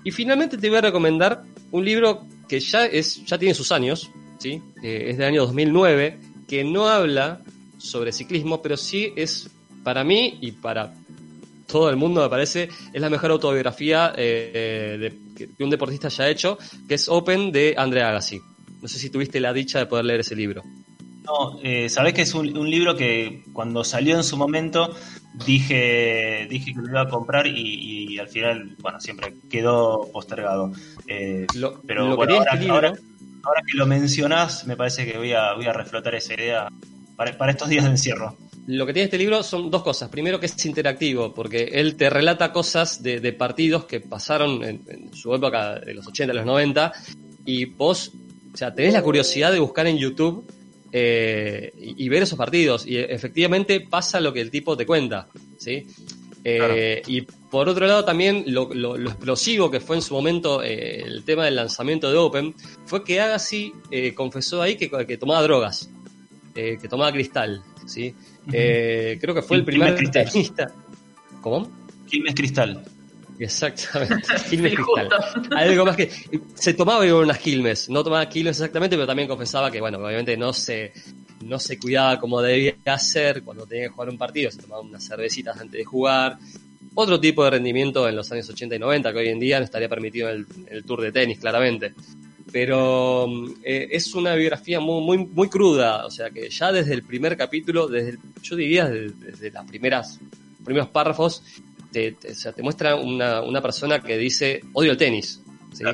Y 0.05 0.11
finalmente 0.11 0.59
te 0.59 0.69
voy 0.69 0.79
a 0.79 0.83
recomendar 0.83 1.45
un 1.71 1.85
libro 1.85 2.27
que 2.49 2.61
ya 2.61 2.85
es, 2.87 3.25
ya 3.25 3.39
tiene 3.39 3.55
sus 3.55 3.71
años, 3.73 4.11
¿sí? 4.39 4.61
Eh, 4.83 5.07
es 5.11 5.17
del 5.17 5.29
año 5.29 5.43
2009, 5.43 6.19
que 6.49 6.65
no 6.65 6.89
habla 6.89 7.41
sobre 7.79 8.13
ciclismo, 8.13 8.61
pero 8.61 8.77
sí 8.77 9.13
es 9.17 9.49
para 9.85 10.05
mí 10.05 10.39
y 10.41 10.53
para 10.53 10.93
todo 11.73 11.91
el 11.91 11.97
mundo 11.97 12.23
me 12.23 12.29
parece 12.29 12.69
es 12.93 13.01
la 13.01 13.11
mejor 13.11 13.31
autobiografía 13.33 14.13
eh, 14.17 14.97
de, 15.01 15.47
que 15.57 15.65
un 15.65 15.71
deportista 15.71 16.07
haya 16.09 16.29
hecho, 16.29 16.59
que 16.87 16.95
es 16.95 17.09
Open 17.09 17.51
de 17.51 17.75
Andrea 17.77 18.11
Agassi. 18.11 18.41
No 18.81 18.87
sé 18.89 18.99
si 18.99 19.11
tuviste 19.11 19.41
la 19.41 19.53
dicha 19.53 19.79
de 19.81 19.87
poder 19.87 20.05
leer 20.05 20.21
ese 20.21 20.37
libro. 20.37 20.63
No, 21.25 21.59
eh, 21.63 21.89
sabés 21.89 22.15
que 22.15 22.23
es 22.23 22.35
un, 22.35 22.57
un 22.59 22.69
libro 22.69 22.97
que 22.97 23.45
cuando 23.53 23.85
salió 23.85 24.17
en 24.17 24.25
su 24.25 24.37
momento 24.37 24.91
dije, 25.47 26.47
dije 26.51 26.73
que 26.75 26.81
lo 26.81 26.89
iba 26.89 27.03
a 27.03 27.09
comprar 27.09 27.47
y, 27.47 28.13
y 28.15 28.19
al 28.19 28.29
final, 28.29 28.77
bueno, 28.81 29.01
siempre 29.01 29.35
quedó 29.51 30.09
postergado. 30.13 30.73
Eh, 31.07 31.47
pero 31.87 32.09
lo 32.09 32.17
bueno, 32.17 32.35
ahora, 32.39 32.55
este 32.55 32.71
ahora- 32.71 32.93
ahora 33.45 33.63
que 33.71 33.77
lo 33.79 33.87
mencionás, 33.87 34.67
me 34.67 34.77
parece 34.77 35.11
que 35.11 35.17
voy 35.19 35.33
a, 35.33 35.55
voy 35.55 35.67
a 35.67 35.73
reflotar 35.73 36.15
esa 36.15 36.35
idea 36.35 36.69
para, 37.17 37.37
para 37.39 37.53
estos 37.53 37.69
días 37.69 37.85
de 37.85 37.91
encierro. 37.91 38.37
Lo 38.67 38.87
que 38.87 38.93
tiene 38.93 39.05
este 39.07 39.19
libro 39.19 39.43
son 39.43 39.71
dos 39.71 39.83
cosas. 39.83 40.09
Primero 40.09 40.39
que 40.39 40.47
es 40.47 40.67
interactivo, 40.67 41.35
porque 41.35 41.65
él 41.73 41.97
te 41.97 42.09
relata 42.09 42.53
cosas 42.53 43.03
de, 43.03 43.19
de 43.21 43.33
partidos 43.33 43.87
que 43.87 44.01
pasaron 44.01 44.63
en, 44.63 44.83
en 44.89 45.15
su 45.15 45.35
época 45.35 45.81
de 45.81 45.95
los 45.95 46.07
80, 46.07 46.33
los 46.33 46.47
90, 46.47 46.93
y 47.45 47.65
vos, 47.65 48.13
o 48.55 48.57
sea, 48.57 48.73
tenés 48.73 48.93
la 48.93 49.03
curiosidad 49.03 49.51
de 49.51 49.59
buscar 49.59 49.87
en 49.89 49.99
YouTube 49.99 50.45
eh, 50.93 51.73
y, 51.81 52.05
y 52.05 52.09
ver 52.09 52.23
esos 52.23 52.39
partidos. 52.39 52.87
Y 52.87 52.99
efectivamente 52.99 53.81
pasa 53.81 54.21
lo 54.21 54.33
que 54.33 54.41
el 54.41 54.51
tipo 54.51 54.77
te 54.77 54.87
cuenta, 54.87 55.27
¿sí? 55.59 55.87
Eh, 56.45 57.03
Y 57.07 57.23
por 57.23 57.69
otro 57.69 57.87
lado 57.87 58.05
también 58.05 58.45
lo, 58.49 58.73
lo- 58.75 58.97
lo 58.97 59.11
explosivo 59.11 59.71
que 59.71 59.81
fue 59.81 59.97
en 59.97 60.03
su 60.03 60.15
momento 60.15 60.63
eh, 60.63 61.03
el 61.03 61.25
tema 61.25 61.45
del 61.45 61.57
lanzamiento 61.57 62.11
de 62.11 62.19
Open 62.19 62.55
fue 62.87 63.05
que 63.05 63.21
Agassi 63.21 63.73
confesó 64.15 64.61
ahí 64.63 64.77
que, 64.77 64.89
que 65.07 65.17
tomaba 65.19 65.43
drogas, 65.43 65.89
que 66.55 66.79
tomaba 66.89 67.13
cristal, 67.13 67.63
¿sí? 67.87 68.15
Eh, 68.53 69.19
creo 69.21 69.35
que 69.35 69.43
fue 69.43 69.59
el 69.59 69.65
primer 69.65 69.95
Cristal. 69.95 70.31
tenista. 70.31 70.73
¿Cómo? 71.41 71.71
Quilmes 72.09 72.35
Cristal. 72.35 72.83
Exactamente, 73.39 74.15
Quilmes 74.49 74.73
Sí, 74.77 74.77
Cristal. 74.77 75.09
Algo 75.57 75.85
más 75.85 75.97
que. 75.97 76.11
Se 76.55 76.75
tomaba 76.75 77.05
unas 77.15 77.39
Quilmes, 77.39 77.89
no 77.89 78.05
tomaba 78.05 78.29
Quilmes 78.29 78.57
exactamente, 78.59 78.97
pero 78.97 79.07
también 79.07 79.29
confesaba 79.29 79.71
que, 79.71 79.81
bueno, 79.81 79.99
obviamente 79.99 80.37
no 80.37 80.53
se, 80.53 80.93
no 81.45 81.59
se 81.59 81.79
cuidaba 81.79 82.19
como 82.19 82.41
debía 82.41 82.75
hacer 82.87 83.43
cuando 83.43 83.67
tenía 83.67 83.85
que 83.85 83.91
jugar 83.95 84.11
un 84.11 84.19
partido, 84.19 84.51
se 84.51 84.61
tomaba 84.63 84.83
unas 84.83 85.05
cervecitas 85.07 85.59
antes 85.61 85.79
de 85.79 85.85
jugar. 85.85 86.39
Otro 86.95 87.19
tipo 87.19 87.43
de 87.45 87.51
rendimiento 87.51 88.07
en 88.07 88.15
los 88.17 88.31
años 88.33 88.49
80 88.51 88.77
y 88.77 88.79
90 88.79 89.13
que 89.13 89.19
hoy 89.19 89.29
en 89.29 89.41
día 89.41 89.59
no 89.59 89.65
estaría 89.65 89.89
permitido 89.89 90.29
en 90.29 90.37
el, 90.37 90.47
en 90.69 90.77
el 90.77 90.85
tour 90.85 91.01
de 91.01 91.11
tenis, 91.11 91.39
claramente. 91.39 91.95
Pero 92.53 93.27
mm, 93.29 93.51
eh, 93.65 93.89
es 93.93 94.15
una 94.15 94.35
biografía 94.35 94.79
muy, 94.81 95.01
muy, 95.03 95.19
muy 95.27 95.49
cruda, 95.49 96.05
o 96.07 96.11
sea 96.11 96.31
que 96.31 96.51
ya 96.51 96.71
desde 96.71 96.93
el 96.95 97.03
primer 97.03 97.37
capítulo, 97.37 97.89
desde 97.89 98.11
el- 98.11 98.19
yo 98.43 98.57
diría 98.57 98.89
desde, 98.89 99.15
desde 99.27 99.51
las 99.51 99.65
primeras 99.67 100.21
primeros 100.65 100.89
párrafos, 100.91 101.43
te, 101.91 102.13
te- 102.13 102.33
o 102.33 102.35
sea, 102.35 102.53
te 102.53 102.63
muestra 102.63 102.97
una, 102.97 103.41
una 103.43 103.61
persona 103.63 104.01
que 104.01 104.17
dice 104.19 104.61
odio 104.75 104.93
el 104.93 104.97
tenis. 104.99 105.41
¿sí? 105.73 105.85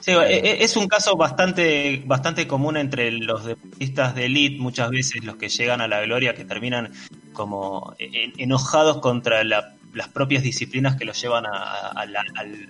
Sí, 0.00 0.12
e- 0.12 0.36
e- 0.38 0.62
es 0.64 0.76
un 0.76 0.86
caso 0.86 1.16
bastante, 1.16 2.02
bastante 2.06 2.46
común 2.46 2.76
entre 2.76 3.10
los 3.10 3.44
deportistas 3.44 4.14
de 4.14 4.26
elite, 4.26 4.60
muchas 4.60 4.90
veces 4.90 5.24
los 5.24 5.36
que 5.36 5.48
llegan 5.48 5.80
a 5.80 5.88
la 5.88 6.00
gloria, 6.02 6.34
que 6.34 6.44
terminan 6.44 6.92
como 7.32 7.94
en- 7.98 8.32
enojados 8.38 8.98
contra 9.00 9.42
la- 9.42 9.74
las 9.94 10.08
propias 10.08 10.42
disciplinas 10.42 10.96
que 10.96 11.04
los 11.04 11.20
llevan 11.20 11.46
a, 11.46 11.90
a- 11.92 12.06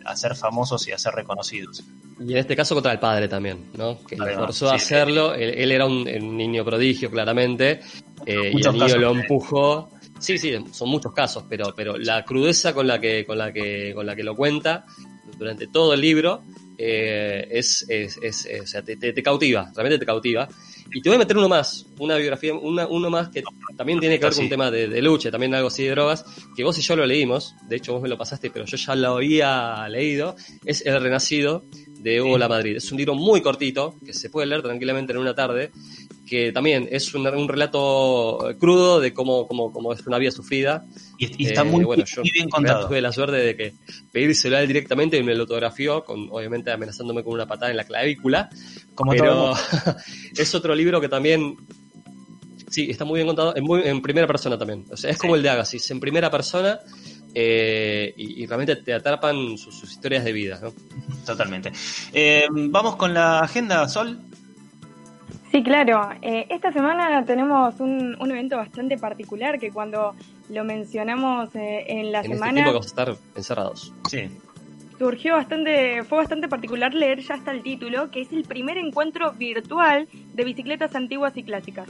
a 0.05 0.17
ser 0.17 0.35
famosos 0.37 0.87
y 0.89 0.93
a 0.93 0.99
ser 0.99 1.15
reconocidos. 1.15 1.83
Y 2.21 2.33
en 2.33 2.39
este 2.39 2.55
caso 2.55 2.75
contra 2.75 2.93
el 2.93 2.99
padre 3.01 3.27
también, 3.29 3.67
¿no? 3.77 3.99
Que 4.05 4.17
lo 4.17 4.25
forzó 4.35 4.71
a 4.71 4.79
sí. 4.79 4.85
hacerlo. 4.85 5.35
Él, 5.35 5.55
él 5.57 5.73
era 5.73 5.87
un, 5.87 6.07
un 6.09 6.37
niño 6.37 6.65
prodigio, 6.65 7.11
claramente. 7.11 7.81
eh, 8.27 8.53
y 8.55 8.67
el 8.67 8.73
niño 8.73 8.97
lo 8.99 9.11
empujó. 9.13 9.91
Sí, 10.21 10.39
sí, 10.39 10.55
son 10.73 10.89
muchos 10.89 11.13
casos, 11.13 11.45
pero, 11.49 11.75
pero 11.77 11.99
la 11.99 12.25
crudeza 12.25 12.73
con 12.73 12.87
la 12.87 13.01
que, 13.01 13.27
con 13.27 13.37
la 13.37 13.53
que, 13.53 13.93
con 13.95 14.07
la 14.07 14.15
que 14.15 14.23
lo 14.23 14.35
cuenta 14.37 14.87
durante 15.37 15.67
todo 15.67 15.93
el 15.95 16.01
libro, 16.01 16.43
eh, 16.79 17.49
es, 17.51 17.85
es, 17.89 18.17
es- 18.23 18.47
es- 18.47 18.63
o 18.63 18.67
sea, 18.67 18.83
te, 18.83 18.97
te- 18.97 19.13
te 19.13 19.23
cautiva, 19.23 19.71
realmente 19.75 19.99
te 19.99 20.07
cautiva. 20.07 20.49
Y 20.95 21.03
te 21.03 21.09
voy 21.09 21.17
a 21.17 21.19
meter 21.19 21.37
uno 21.37 21.49
más, 21.49 21.87
una 21.99 22.17
biografía, 22.17 22.55
una- 22.55 22.87
uno 22.87 23.11
más 23.11 23.29
que 23.29 23.43
también 23.77 23.99
tiene 24.01 24.19
que 24.19 24.25
ver 24.27 24.33
con 24.35 24.45
un 24.45 24.49
tema 24.51 24.71
de, 24.71 24.87
de 24.89 25.03
lucha, 25.03 25.31
también 25.31 25.53
algo 25.55 25.69
así 25.69 25.83
de 25.83 25.91
drogas, 25.91 26.25
que 26.57 26.63
vos 26.65 26.79
y 26.79 26.83
yo 26.83 26.95
lo 26.97 27.05
leímos, 27.05 27.55
de 27.69 27.77
hecho 27.77 27.93
vos 27.93 28.01
me 28.03 28.09
lo 28.09 28.17
pasaste, 28.17 28.51
pero 28.51 28.65
yo 28.65 28.77
ya 28.77 28.95
lo 28.95 29.17
había 29.17 29.89
leído, 29.89 30.37
es 30.65 30.87
El 30.87 31.01
Renacido 31.03 31.65
de 31.99 32.21
Hugo 32.23 32.39
La 32.39 32.49
Madrid. 32.49 32.77
Es 32.77 32.93
un 32.93 32.99
libro 32.99 33.15
muy 33.15 33.41
cortito, 33.43 33.97
que 34.05 34.13
se 34.13 34.31
puede 34.31 34.47
leer 34.47 34.63
tranquilamente 34.63 35.13
en 35.13 35.19
una 35.19 35.35
tarde, 35.35 35.73
que 36.27 36.53
también 36.53 36.89
es 36.91 37.13
un, 37.15 37.27
un 37.27 37.49
relato 37.49 38.39
crudo 38.59 38.99
de 39.01 39.13
cómo, 39.13 39.47
cómo, 39.47 39.73
cómo 39.73 39.93
es 39.93 40.07
una 40.07 40.19
vida 40.19 40.31
sufrida. 40.31 40.85
Y, 41.19 41.47
está 41.47 41.65
muy- 41.65 41.85
bueno, 41.85 42.05
yo 42.05 42.23
muy 42.23 42.31
bien 42.31 42.45
en 42.45 42.51
contado. 42.51 42.89
tuve 42.89 43.01
la 43.01 43.13
suerte 43.13 43.37
de 43.37 43.57
que 43.57 43.75
pedírselo 44.11 44.57
a 44.57 44.63
él 44.63 44.67
directamente 44.69 45.17
y 45.19 45.23
me 45.23 45.35
lo 45.35 45.43
autografió, 45.43 46.03
con, 46.05 46.29
obviamente 46.31 46.71
amenazándome 46.73 47.23
con 47.23 47.35
una 47.35 47.47
patada 47.47 47.71
en 47.71 47.77
la 47.77 47.85
clavícula. 47.85 48.49
Como 48.95 49.13
pero 49.13 49.25
todo 49.35 49.55
es 50.37 50.55
otro 50.55 50.75
libro 50.75 51.01
que 51.01 51.09
también 51.09 51.57
sí, 52.71 52.89
está 52.91 53.05
muy 53.05 53.19
bien 53.19 53.27
contado, 53.27 53.55
en, 53.57 53.65
muy- 53.65 53.83
en 53.85 54.01
primera 54.03 54.27
persona 54.27 54.59
también. 54.59 54.85
O 54.91 54.97
sea, 54.97 55.11
es 55.11 55.19
como 55.19 55.37
el 55.37 55.43
de 55.43 55.51
Agassiz, 55.51 55.91
en 55.91 56.01
primera 56.01 56.31
persona 56.31 56.81
eh, 57.35 58.15
y, 58.17 58.43
y 58.43 58.47
realmente 58.47 58.77
te 58.77 58.93
atrapan 58.95 59.59
sus, 59.59 59.75
sus 59.79 59.91
historias 59.93 60.25
de 60.25 60.33
vida. 60.33 60.59
¿no? 60.63 60.73
Totalmente. 61.27 61.73
Eh, 62.13 62.47
Vamos 62.51 62.97
con 62.97 63.13
la 63.13 63.41
agenda, 63.41 63.89
Sol. 63.89 64.19
Sí, 65.55 65.63
claro. 65.63 66.09
Eh, 66.21 66.49
esta 66.51 66.73
semana 66.73 67.25
tenemos 67.25 67.79
un, 67.79 68.17
un 68.21 68.31
evento 68.33 68.57
bastante 68.57 68.99
particular 68.99 69.61
que 69.61 69.71
cuando 69.71 70.17
lo 70.49 70.65
mencionamos 70.65 71.55
eh, 71.55 71.85
en 71.87 72.11
la 72.11 72.19
en 72.19 72.25
este 72.25 72.35
semana 72.35 72.55
tiempo 72.55 72.71
que 72.71 72.75
vamos 72.75 72.87
a 72.87 72.89
estar 72.89 73.17
encerrados. 73.37 73.95
Sí. 74.11 74.31
surgió 74.99 75.35
bastante, 75.35 76.03
fue 76.03 76.19
bastante 76.19 76.49
particular 76.49 76.93
leer 76.93 77.21
ya 77.21 77.35
hasta 77.37 77.53
el 77.53 77.63
título, 77.63 78.11
que 78.11 78.23
es 78.23 78.33
el 78.33 78.43
primer 78.43 78.79
encuentro 78.79 79.31
virtual 79.31 80.09
de 80.33 80.43
bicicletas 80.43 80.97
antiguas 80.97 81.37
y 81.37 81.45
clásicas. 81.45 81.87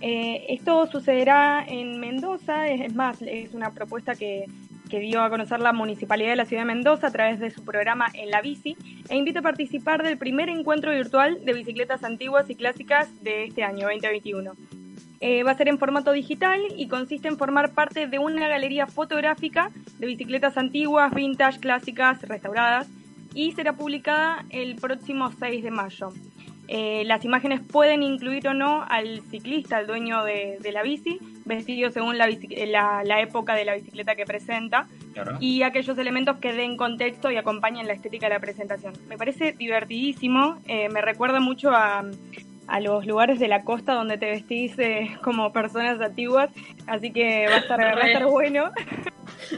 Eh, 0.00 0.46
esto 0.48 0.88
sucederá 0.88 1.64
en 1.64 2.00
Mendoza, 2.00 2.66
es, 2.66 2.80
es 2.80 2.94
más, 2.96 3.22
es 3.22 3.54
una 3.54 3.70
propuesta 3.70 4.16
que, 4.16 4.46
que 4.90 5.00
dio 5.00 5.22
a 5.22 5.30
conocer 5.30 5.60
la 5.60 5.72
Municipalidad 5.72 6.30
de 6.30 6.36
la 6.36 6.44
Ciudad 6.44 6.62
de 6.62 6.66
Mendoza 6.74 7.06
a 7.06 7.12
través 7.12 7.38
de 7.38 7.50
su 7.50 7.64
programa 7.64 8.08
En 8.12 8.30
la 8.30 8.42
Bici 8.42 8.76
e 9.08 9.16
invita 9.16 9.38
a 9.38 9.42
participar 9.42 10.02
del 10.02 10.18
primer 10.18 10.50
encuentro 10.50 10.90
virtual 10.90 11.42
de 11.44 11.54
bicicletas 11.54 12.04
antiguas 12.04 12.50
y 12.50 12.56
clásicas 12.56 13.08
de 13.22 13.44
este 13.44 13.62
año 13.62 13.86
2021. 13.86 14.52
Eh, 15.20 15.42
va 15.42 15.52
a 15.52 15.56
ser 15.56 15.68
en 15.68 15.78
formato 15.78 16.12
digital 16.12 16.60
y 16.76 16.88
consiste 16.88 17.28
en 17.28 17.38
formar 17.38 17.72
parte 17.72 18.06
de 18.06 18.18
una 18.18 18.48
galería 18.48 18.86
fotográfica 18.86 19.70
de 19.98 20.06
bicicletas 20.06 20.56
antiguas, 20.58 21.14
vintage, 21.14 21.60
clásicas, 21.60 22.22
restauradas 22.22 22.88
y 23.34 23.52
será 23.52 23.74
publicada 23.74 24.44
el 24.50 24.76
próximo 24.76 25.30
6 25.38 25.62
de 25.62 25.70
mayo. 25.70 26.08
Eh, 26.72 27.02
las 27.04 27.24
imágenes 27.24 27.60
pueden 27.60 28.04
incluir 28.04 28.46
o 28.46 28.54
no 28.54 28.84
al 28.88 29.22
ciclista, 29.28 29.78
al 29.78 29.88
dueño 29.88 30.22
de, 30.22 30.56
de 30.60 30.70
la 30.70 30.82
bici, 30.84 31.18
vestido 31.44 31.90
según 31.90 32.16
la, 32.16 32.28
la- 32.28 33.02
la 33.04 33.20
época 33.20 33.54
de 33.54 33.64
la 33.64 33.74
bicicleta 33.74 34.14
que 34.14 34.24
presenta 34.24 34.86
y 35.40 35.62
aquellos 35.62 35.98
elementos 35.98 36.36
que 36.36 36.52
den 36.52 36.76
contexto 36.76 37.28
y 37.32 37.36
acompañen 37.36 37.88
la 37.88 37.92
estética 37.94 38.28
de 38.28 38.34
la 38.34 38.40
presentación. 38.40 38.92
Me 39.08 39.18
parece 39.18 39.50
divertidísimo, 39.52 40.58
eh, 40.68 40.88
me 40.90 41.00
recuerda 41.02 41.40
mucho 41.40 41.70
a, 41.72 42.04
a 42.68 42.80
los 42.80 43.04
lugares 43.04 43.40
de 43.40 43.48
la 43.48 43.64
costa 43.64 43.94
donde 43.94 44.16
te 44.16 44.26
vestís 44.26 44.78
eh, 44.78 45.10
como 45.24 45.52
personas 45.52 46.00
antiguas, 46.00 46.50
así 46.86 47.10
que 47.10 47.46
va 47.48 47.56
a 47.56 47.58
estar, 47.58 47.80
va 47.80 48.02
a 48.02 48.06
estar 48.06 48.26
bueno. 48.26 48.70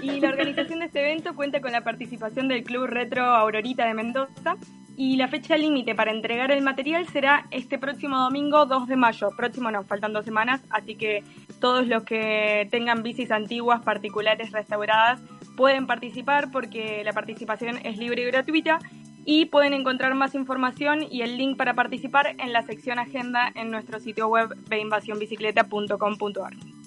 Y 0.03 0.21
la 0.21 0.29
organización 0.29 0.79
de 0.79 0.87
este 0.87 1.01
evento 1.01 1.35
cuenta 1.35 1.61
con 1.61 1.73
la 1.73 1.83
participación 1.83 2.49
del 2.49 2.63
Club 2.63 2.87
Retro 2.87 3.25
Aurorita 3.25 3.87
de 3.87 3.95
Mendoza 3.95 4.57
y 4.97 5.17
la 5.17 5.29
fecha 5.29 5.57
límite 5.57 5.95
para 5.95 6.11
entregar 6.11 6.51
el 6.51 6.63
material 6.63 7.07
será 7.09 7.47
este 7.51 7.79
próximo 7.79 8.19
domingo 8.19 8.67
2 8.67 8.89
de 8.89 8.97
mayo. 8.97 9.31
Próximo 9.37 9.71
no, 9.71 9.85
faltan 9.85 10.13
dos 10.13 10.25
semanas, 10.25 10.63
así 10.71 10.97
que 10.97 11.23
todos 11.61 11.87
los 11.87 12.05
que 12.05 12.69
tengan 12.71 13.03
bicis 13.03 13.31
antiguas, 13.31 13.83
particulares, 13.83 14.53
restauradas, 14.53 15.21
pueden 15.57 15.87
participar 15.87 16.51
porque 16.51 17.03
la 17.05 17.13
participación 17.13 17.79
es 17.85 17.99
libre 17.99 18.23
y 18.23 18.27
gratuita 18.27 18.79
y 19.25 19.47
pueden 19.47 19.73
encontrar 19.73 20.15
más 20.15 20.35
información 20.35 21.07
y 21.09 21.23
el 21.23 21.37
link 21.37 21.57
para 21.57 21.75
participar 21.75 22.35
en 22.39 22.53
la 22.53 22.63
sección 22.63 22.99
agenda 22.99 23.53
en 23.55 23.71
nuestro 23.71 24.01
sitio 24.01 24.29
web 24.29 24.57
beinvasionbicicleta.com.ar. 24.69 26.82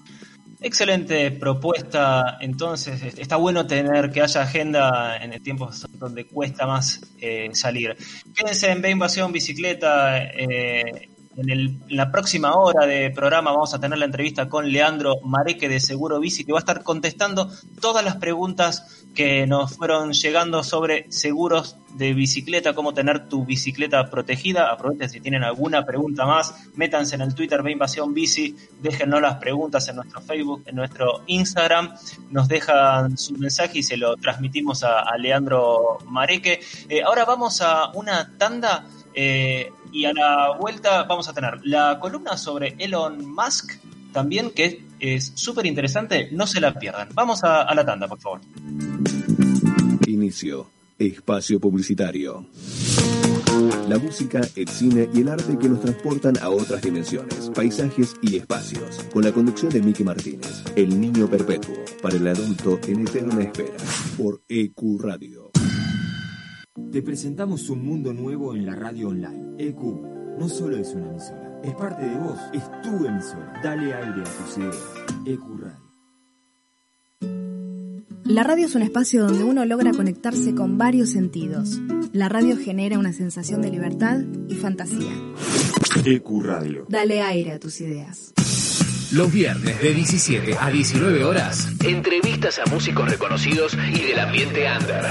Excelente 0.65 1.29
propuesta. 1.29 2.39
Entonces, 2.41 2.99
est- 3.03 3.19
está 3.19 3.35
bueno 3.35 3.67
tener 3.67 4.09
que 4.11 4.21
haya 4.23 4.41
agenda 4.41 5.15
en 5.17 5.39
tiempos 5.43 5.85
donde 5.93 6.25
cuesta 6.25 6.65
más 6.65 7.01
eh, 7.21 7.51
salir. 7.53 7.95
Quédense 8.35 8.71
en 8.71 8.81
Ve 8.81 8.89
Invasión 8.89 9.31
Bicicleta. 9.31 10.17
eh, 10.23 11.09
en, 11.37 11.81
la 11.89 12.11
próxima 12.11 12.55
hora 12.55 12.85
de 12.85 13.09
programa 13.11 13.51
vamos 13.51 13.73
a 13.73 13.79
tener 13.79 13.97
la 13.97 14.05
entrevista 14.05 14.47
con 14.47 14.71
Leandro 14.71 15.15
Mareque 15.23 15.67
de 15.67 15.79
Seguro 15.79 16.19
Bici, 16.19 16.45
que 16.45 16.51
va 16.51 16.59
a 16.59 16.65
estar 16.65 16.83
contestando 16.83 17.49
todas 17.81 18.03
las 18.03 18.17
preguntas 18.17 19.05
que 19.13 19.47
nos 19.47 19.75
fueron 19.75 20.13
llegando 20.13 20.63
sobre 20.63 21.11
seguros 21.11 21.77
de 21.95 22.13
bicicleta, 22.13 22.73
cómo 22.73 22.93
tener 22.93 23.29
tu 23.29 23.45
bicicleta 23.45 24.09
protegida. 24.09 24.71
Aprovechen 24.71 25.09
si 25.09 25.21
tienen 25.21 25.43
alguna 25.43 25.85
pregunta 25.85 26.25
más, 26.25 26.53
métanse 26.75 27.15
en 27.15 27.21
el 27.21 27.33
Twitter 27.33 27.63
Ve 27.63 27.71
Invasión 27.71 28.13
Bici, 28.13 28.55
déjennos 28.81 29.21
las 29.21 29.37
preguntas 29.37 29.87
en 29.87 29.97
nuestro 29.97 30.21
Facebook, 30.21 30.63
en 30.65 30.75
nuestro 30.75 31.23
Instagram, 31.27 31.95
nos 32.31 32.47
dejan 32.47 33.17
su 33.17 33.33
mensaje 33.33 33.79
y 33.79 33.83
se 33.83 33.97
lo 33.97 34.15
transmitimos 34.17 34.83
a, 34.83 34.99
a 34.99 35.17
Leandro 35.17 35.99
Mareque. 36.05 36.59
Eh, 36.89 37.01
ahora 37.01 37.23
vamos 37.23 37.61
a 37.61 37.91
una 37.93 38.37
tanda 38.37 38.85
eh, 39.15 39.71
y 39.91 40.05
a 40.05 40.13
la 40.13 40.57
vuelta 40.59 41.03
vamos 41.03 41.29
a 41.29 41.33
tener 41.33 41.65
la 41.65 41.99
columna 41.99 42.37
sobre 42.37 42.75
Elon 42.77 43.25
Musk 43.25 43.73
también, 44.11 44.51
que 44.51 44.83
es 44.99 45.33
súper 45.35 45.65
interesante, 45.65 46.29
no 46.31 46.47
se 46.47 46.61
la 46.61 46.73
pierdan. 46.73 47.09
Vamos 47.13 47.43
a, 47.43 47.73
la 47.73 47.85
tanda, 47.85 48.07
por 48.07 48.19
favor. 48.19 48.41
Inicio. 50.07 50.69
Espacio 50.97 51.59
publicitario. 51.59 52.45
La 53.89 53.97
música, 53.97 54.41
el 54.55 54.69
cine 54.69 55.09
y 55.13 55.21
el 55.21 55.27
arte 55.27 55.57
que 55.57 55.67
nos 55.67 55.81
transportan 55.81 56.37
a 56.41 56.49
otras 56.49 56.81
dimensiones, 56.81 57.51
paisajes 57.53 58.15
y 58.21 58.37
espacios. 58.37 59.05
Con 59.13 59.23
la 59.23 59.33
conducción 59.33 59.71
de 59.71 59.81
Miki 59.81 60.05
Martínez, 60.05 60.63
El 60.75 60.99
Niño 60.99 61.29
Perpetuo, 61.29 61.75
para 62.01 62.15
el 62.15 62.27
adulto 62.27 62.79
en 62.87 63.01
eterna 63.01 63.43
espera, 63.43 63.75
por 64.17 64.41
EQ 64.47 65.01
Radio. 65.01 65.51
Te 66.91 67.01
presentamos 67.01 67.69
un 67.69 67.85
mundo 67.85 68.11
nuevo 68.11 68.53
en 68.53 68.65
la 68.65 68.75
radio 68.75 69.07
online. 69.07 69.55
EQ 69.57 69.79
no 70.37 70.49
solo 70.49 70.75
es 70.75 70.93
una 70.93 71.07
emisora, 71.07 71.61
es 71.63 71.73
parte 71.73 72.05
de 72.05 72.17
vos, 72.17 72.37
es 72.51 72.63
tu 72.81 73.05
emisora. 73.05 73.53
Dale 73.63 73.93
aire 73.93 74.21
a 74.21 74.23
tus 74.23 74.57
ideas. 74.57 74.75
EQ 75.25 75.41
Radio. 75.61 75.85
La 78.25 78.43
radio 78.43 78.65
es 78.65 78.75
un 78.75 78.81
espacio 78.81 79.25
donde 79.25 79.45
uno 79.45 79.63
logra 79.63 79.93
conectarse 79.93 80.53
con 80.53 80.77
varios 80.77 81.11
sentidos. 81.11 81.79
La 82.11 82.27
radio 82.27 82.57
genera 82.57 82.99
una 82.99 83.13
sensación 83.13 83.61
de 83.61 83.71
libertad 83.71 84.19
y 84.49 84.55
fantasía. 84.55 85.13
EQ 86.03 86.43
Radio. 86.43 86.85
Dale 86.89 87.21
aire 87.21 87.53
a 87.53 87.59
tus 87.59 87.79
ideas. 87.79 88.33
Los 89.13 89.31
viernes 89.31 89.81
de 89.81 89.93
17 89.93 90.57
a 90.59 90.69
19 90.69 91.23
horas, 91.23 91.69
entrevistas 91.85 92.59
a 92.59 92.65
músicos 92.69 93.09
reconocidos 93.09 93.77
y 93.93 94.01
del 94.01 94.19
ambiente 94.19 94.65
under. 94.77 95.05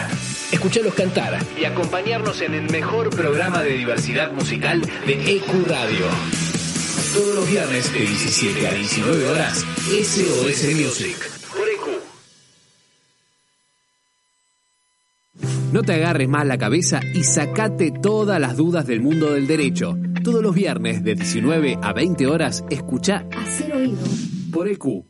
Escuchalos 0.55 0.95
cantar 0.95 1.37
y 1.61 1.65
acompañarnos 1.65 2.41
en 2.41 2.55
el 2.55 2.71
mejor 2.71 3.11
programa 3.11 3.61
de 3.65 3.73
diversidad 3.77 4.31
musical 4.33 4.81
de 5.05 5.13
EQ 5.37 5.67
Radio. 5.67 6.07
Todos 7.13 7.35
los 7.35 7.51
viernes 7.51 7.93
de 7.93 7.99
17 7.99 8.69
a 8.69 8.73
19 8.73 9.29
horas, 9.31 9.65
SOS 9.89 10.65
Music. 10.77 11.17
Por 11.57 11.69
EQ. 11.69 12.01
No 15.73 15.83
te 15.83 15.95
agarres 15.95 16.29
más 16.29 16.47
la 16.47 16.57
cabeza 16.57 17.01
y 17.15 17.25
sacate 17.25 17.91
todas 17.91 18.41
las 18.41 18.57
dudas 18.57 18.87
del 18.87 19.01
mundo 19.01 19.33
del 19.33 19.49
derecho. 19.49 19.97
Todos 20.23 20.41
los 20.41 20.55
viernes 20.55 21.03
de 21.03 21.17
19 21.17 21.79
a 21.83 21.93
20 21.93 22.29
horas, 22.29 22.65
escucha 22.71 23.27
Hacer 23.37 23.75
oído. 23.75 23.99
por 24.53 24.69
EQ. 24.69 25.05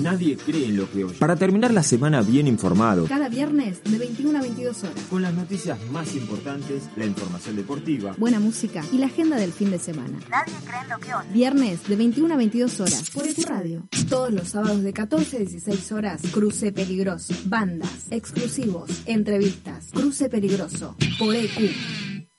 Nadie 0.00 0.36
cree 0.36 0.66
en 0.66 0.76
lo 0.76 0.90
que 0.90 1.04
oye. 1.04 1.18
Para 1.18 1.36
terminar 1.36 1.72
la 1.74 1.82
semana 1.82 2.22
bien 2.22 2.46
informado, 2.46 3.06
Cada 3.06 3.28
viernes 3.28 3.82
de 3.84 3.98
21 3.98 4.38
a 4.38 4.42
22 4.42 4.84
horas. 4.84 4.94
con 5.10 5.22
las 5.22 5.34
noticias 5.34 5.78
más 5.90 6.14
importantes, 6.14 6.84
la 6.96 7.04
información 7.06 7.56
deportiva, 7.56 8.14
Buena 8.18 8.38
música 8.38 8.82
y 8.92 8.98
la 8.98 9.06
agenda 9.06 9.36
del 9.36 9.52
fin 9.52 9.70
de 9.70 9.78
semana. 9.78 10.18
Nadie 10.30 10.54
cree 10.64 10.80
en 10.82 10.88
lo 10.88 10.98
que 10.98 11.14
oye. 11.14 11.28
Viernes 11.32 11.88
de 11.88 11.96
21 11.96 12.34
a 12.34 12.36
22 12.36 12.80
horas 12.80 13.10
por 13.10 13.26
EQ 13.26 13.44
Radio. 13.48 13.88
Todos 14.08 14.32
los 14.32 14.48
sábados 14.48 14.82
de 14.82 14.92
14 14.92 15.36
a 15.36 15.40
16 15.40 15.92
horas, 15.92 16.22
Cruce 16.32 16.70
Peligroso. 16.72 17.34
Bandas, 17.46 18.06
exclusivos, 18.10 18.90
entrevistas. 19.06 19.86
Cruce 19.92 20.28
Peligroso 20.28 20.96
por 21.18 21.34
EQ. 21.34 21.72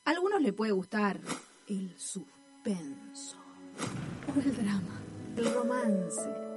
A 0.05 0.11
algunos 0.11 0.41
le 0.41 0.53
puede 0.53 0.71
gustar 0.71 1.19
el 1.67 1.93
suspenso 1.97 3.37
o 4.35 4.39
el 4.39 4.55
drama, 4.55 5.01
el 5.37 5.53
romance. 5.53 6.48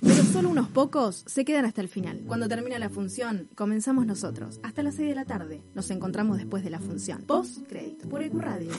Pero 0.00 0.22
solo 0.24 0.50
unos 0.50 0.68
pocos 0.68 1.24
se 1.26 1.44
quedan 1.44 1.64
hasta 1.64 1.80
el 1.80 1.88
final. 1.88 2.22
Cuando 2.26 2.48
termina 2.48 2.78
la 2.78 2.90
función, 2.90 3.48
comenzamos 3.54 4.06
nosotros. 4.06 4.60
Hasta 4.62 4.82
las 4.82 4.96
6 4.96 5.08
de 5.08 5.14
la 5.14 5.24
tarde. 5.24 5.62
Nos 5.74 5.90
encontramos 5.90 6.36
después 6.36 6.62
de 6.62 6.70
la 6.70 6.78
función. 6.78 7.22
Post 7.22 7.66
crédito 7.66 8.08
por 8.08 8.22
EQ 8.22 8.34
Radio. 8.34 8.70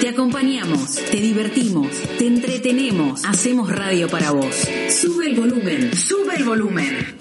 Te 0.00 0.08
acompañamos, 0.08 0.96
te 0.96 1.16
divertimos, 1.18 1.88
te 2.18 2.26
entretenemos, 2.26 3.24
hacemos 3.24 3.70
radio 3.70 4.08
para 4.08 4.32
vos. 4.32 4.68
Sube 4.90 5.28
el 5.28 5.34
volumen, 5.40 5.94
sube 5.94 6.34
el 6.36 6.44
volumen. 6.44 7.16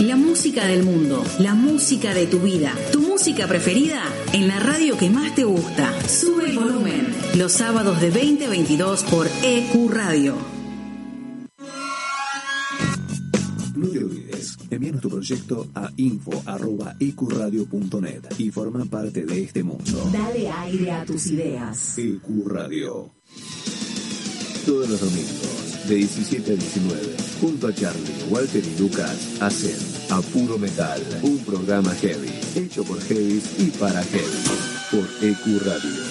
La 0.00 0.16
música 0.16 0.66
del 0.66 0.84
mundo, 0.84 1.22
la 1.38 1.54
música 1.54 2.14
de 2.14 2.26
tu 2.26 2.38
vida, 2.38 2.74
tu 2.92 3.00
música 3.00 3.46
preferida 3.46 4.02
en 4.32 4.48
la 4.48 4.58
radio 4.58 4.96
que 4.96 5.10
más 5.10 5.34
te 5.34 5.44
gusta. 5.44 5.92
Sube 6.08 6.50
el 6.50 6.58
volumen. 6.58 7.11
Los 7.36 7.52
sábados 7.52 8.00
de 8.00 8.10
20 8.10 8.44
a 8.44 8.48
22 8.50 9.04
por 9.04 9.26
EQ 9.42 9.88
Radio. 9.90 10.34
No 13.74 13.88
te 13.88 14.04
olvides, 14.04 14.58
envíanos 14.70 15.00
tu 15.00 15.08
proyecto 15.08 15.66
a 15.74 15.90
info.ecuradio.net 15.96 18.24
y 18.36 18.50
forma 18.50 18.84
parte 18.84 19.24
de 19.24 19.44
este 19.44 19.62
mundo. 19.62 20.10
Dale 20.12 20.50
aire 20.50 20.90
a 20.92 21.06
tus 21.06 21.28
ideas. 21.28 21.96
EQ 21.96 22.46
Radio. 22.48 23.10
Todos 24.66 24.90
los 24.90 25.00
domingos, 25.00 25.88
de 25.88 25.94
17 25.96 26.52
a 26.52 26.56
19, 26.56 27.16
junto 27.40 27.66
a 27.66 27.74
Charlie, 27.74 28.12
Walter 28.28 28.62
y 28.62 28.78
Lucas, 28.78 29.38
hacen 29.40 29.74
A 30.10 30.20
Puro 30.20 30.58
Metal, 30.58 31.00
un 31.22 31.38
programa 31.38 31.92
heavy, 31.94 32.28
hecho 32.54 32.84
por 32.84 33.00
heavies 33.00 33.58
y 33.58 33.70
para 33.70 34.02
heavy, 34.04 34.26
por 34.90 35.08
EQ 35.24 35.62
Radio. 35.64 36.02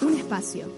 Un 0.00 0.23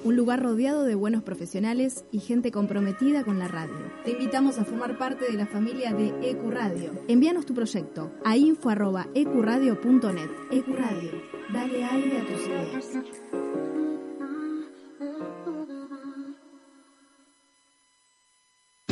un 0.05 0.17
lugar 0.17 0.43
rodeado 0.43 0.85
de 0.85 0.95
buenos 0.95 1.23
profesionales 1.23 2.05
y 2.13 2.19
gente 2.19 2.51
comprometida 2.51 3.25
con 3.25 3.39
la 3.39 3.49
radio. 3.49 3.75
Te 4.05 4.11
invitamos 4.11 4.59
a 4.59 4.67
formar 4.67 4.99
parte 4.99 5.25
de 5.31 5.33
la 5.33 5.47
familia 5.47 5.95
de 5.95 6.09
EQ 6.31 6.51
Radio. 6.51 6.91
Envíanos 7.09 7.47
tu 7.47 7.55
proyecto 7.55 8.13
a 8.23 8.37
info.ecuradio.net. 8.37 10.31
EQ 10.51 10.69
Radio, 10.77 11.11
dale 11.55 11.85
aire 11.85 12.19
a 12.19 12.27
tus 12.27 12.47
ideas. 12.47 13.96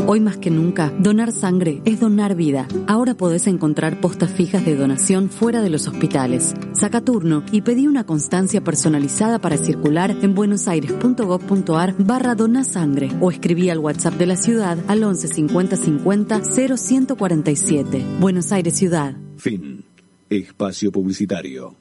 Hoy 0.06 0.20
más 0.20 0.36
que 0.36 0.50
nunca, 0.50 0.92
donar 0.98 1.32
sangre 1.32 1.80
es 1.84 2.00
donar 2.00 2.34
vida. 2.34 2.66
Ahora 2.86 3.14
podés 3.14 3.46
encontrar 3.46 4.00
postas 4.00 4.30
fijas 4.32 4.64
de 4.64 4.74
donación 4.74 5.30
fuera 5.30 5.62
de 5.62 5.70
los 5.70 5.86
hospitales. 5.86 6.52
Saca 6.72 7.00
turno 7.00 7.42
y 7.52 7.62
pedí 7.62 7.86
una 7.86 8.04
constancia 8.04 8.62
personalizada 8.62 9.38
para 9.38 9.56
circular 9.56 10.10
en 10.10 10.34
buenosaires.gov.ar 10.34 11.94
barra 11.98 12.34
donasangre 12.34 13.12
o 13.20 13.30
escribí 13.30 13.70
al 13.70 13.78
WhatsApp 13.78 14.14
de 14.14 14.26
la 14.26 14.36
ciudad 14.36 14.78
al 14.88 15.02
11 15.02 15.28
50 15.28 15.76
50 15.76 16.40
0147. 16.42 18.04
Buenos 18.20 18.52
Aires 18.52 18.76
Ciudad. 18.76 19.16
Fin. 19.36 19.84
Espacio 20.28 20.90
publicitario. 20.92 21.76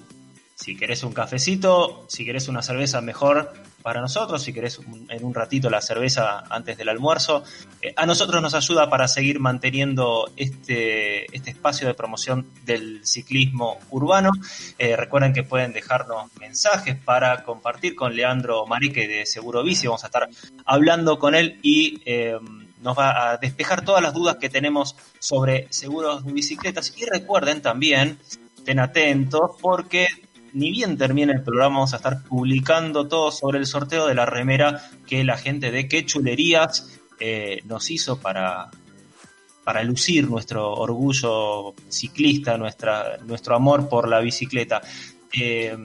si 0.55 0.77
querés 0.77 1.03
un 1.03 1.11
cafecito, 1.11 2.05
si 2.07 2.23
querés 2.25 2.47
una 2.47 2.61
cerveza 2.61 3.01
mejor 3.01 3.51
para 3.81 4.01
nosotros, 4.01 4.41
si 4.43 4.53
querés 4.53 4.77
un- 4.79 5.07
en 5.09 5.23
un 5.23 5.33
ratito 5.33 5.69
la 5.69 5.81
cerveza 5.81 6.43
antes 6.49 6.77
del 6.77 6.89
almuerzo. 6.89 7.43
Eh, 7.81 7.93
a 7.95 8.05
nosotros 8.05 8.41
nos 8.41 8.53
ayuda 8.53 8.89
para 8.89 9.07
seguir 9.07 9.39
manteniendo 9.39 10.29
este, 10.35 11.33
este 11.35 11.51
espacio 11.51 11.87
de 11.87 11.93
promoción 11.93 12.47
del 12.65 13.05
ciclismo 13.05 13.79
urbano. 13.89 14.31
Eh, 14.77 14.95
recuerden 14.95 15.33
que 15.33 15.43
pueden 15.43 15.73
dejarnos 15.73 16.31
mensajes 16.39 16.97
para 16.97 17.43
compartir 17.43 17.95
con 17.95 18.15
Leandro 18.15 18.65
Marique 18.65 19.07
de 19.07 19.25
Seguro 19.25 19.63
Bici. 19.63 19.87
Vamos 19.87 20.03
a 20.03 20.07
estar 20.07 20.29
hablando 20.65 21.17
con 21.19 21.35
él 21.35 21.59
y 21.61 22.01
eh, 22.05 22.37
nos 22.81 22.97
va 22.97 23.31
a 23.31 23.37
despejar 23.37 23.83
todas 23.83 24.01
las 24.01 24.13
dudas 24.13 24.37
que 24.37 24.49
tenemos 24.49 24.95
sobre 25.19 25.67
seguros 25.69 26.25
de 26.25 26.31
bicicletas. 26.33 26.93
Y 26.97 27.05
recuerden 27.05 27.61
también, 27.61 28.17
estén 28.57 28.79
atentos 28.79 29.51
porque 29.61 30.07
ni 30.53 30.71
bien 30.71 30.97
termine 30.97 31.33
el 31.33 31.41
programa 31.41 31.75
vamos 31.75 31.93
a 31.93 31.97
estar 31.97 32.23
publicando 32.23 33.07
todo 33.07 33.31
sobre 33.31 33.59
el 33.59 33.65
sorteo 33.65 34.07
de 34.07 34.15
la 34.15 34.25
remera 34.25 34.81
que 35.07 35.23
la 35.23 35.37
gente 35.37 35.71
de 35.71 35.87
Qué 35.87 36.05
Chulerías 36.05 36.99
eh, 37.19 37.61
nos 37.65 37.89
hizo 37.91 38.19
para, 38.19 38.69
para 39.63 39.83
lucir 39.83 40.29
nuestro 40.29 40.73
orgullo 40.73 41.73
ciclista, 41.89 42.57
nuestra, 42.57 43.17
nuestro 43.25 43.55
amor 43.55 43.89
por 43.89 44.07
la 44.07 44.19
bicicleta. 44.19 44.81
Eh, 45.31 45.77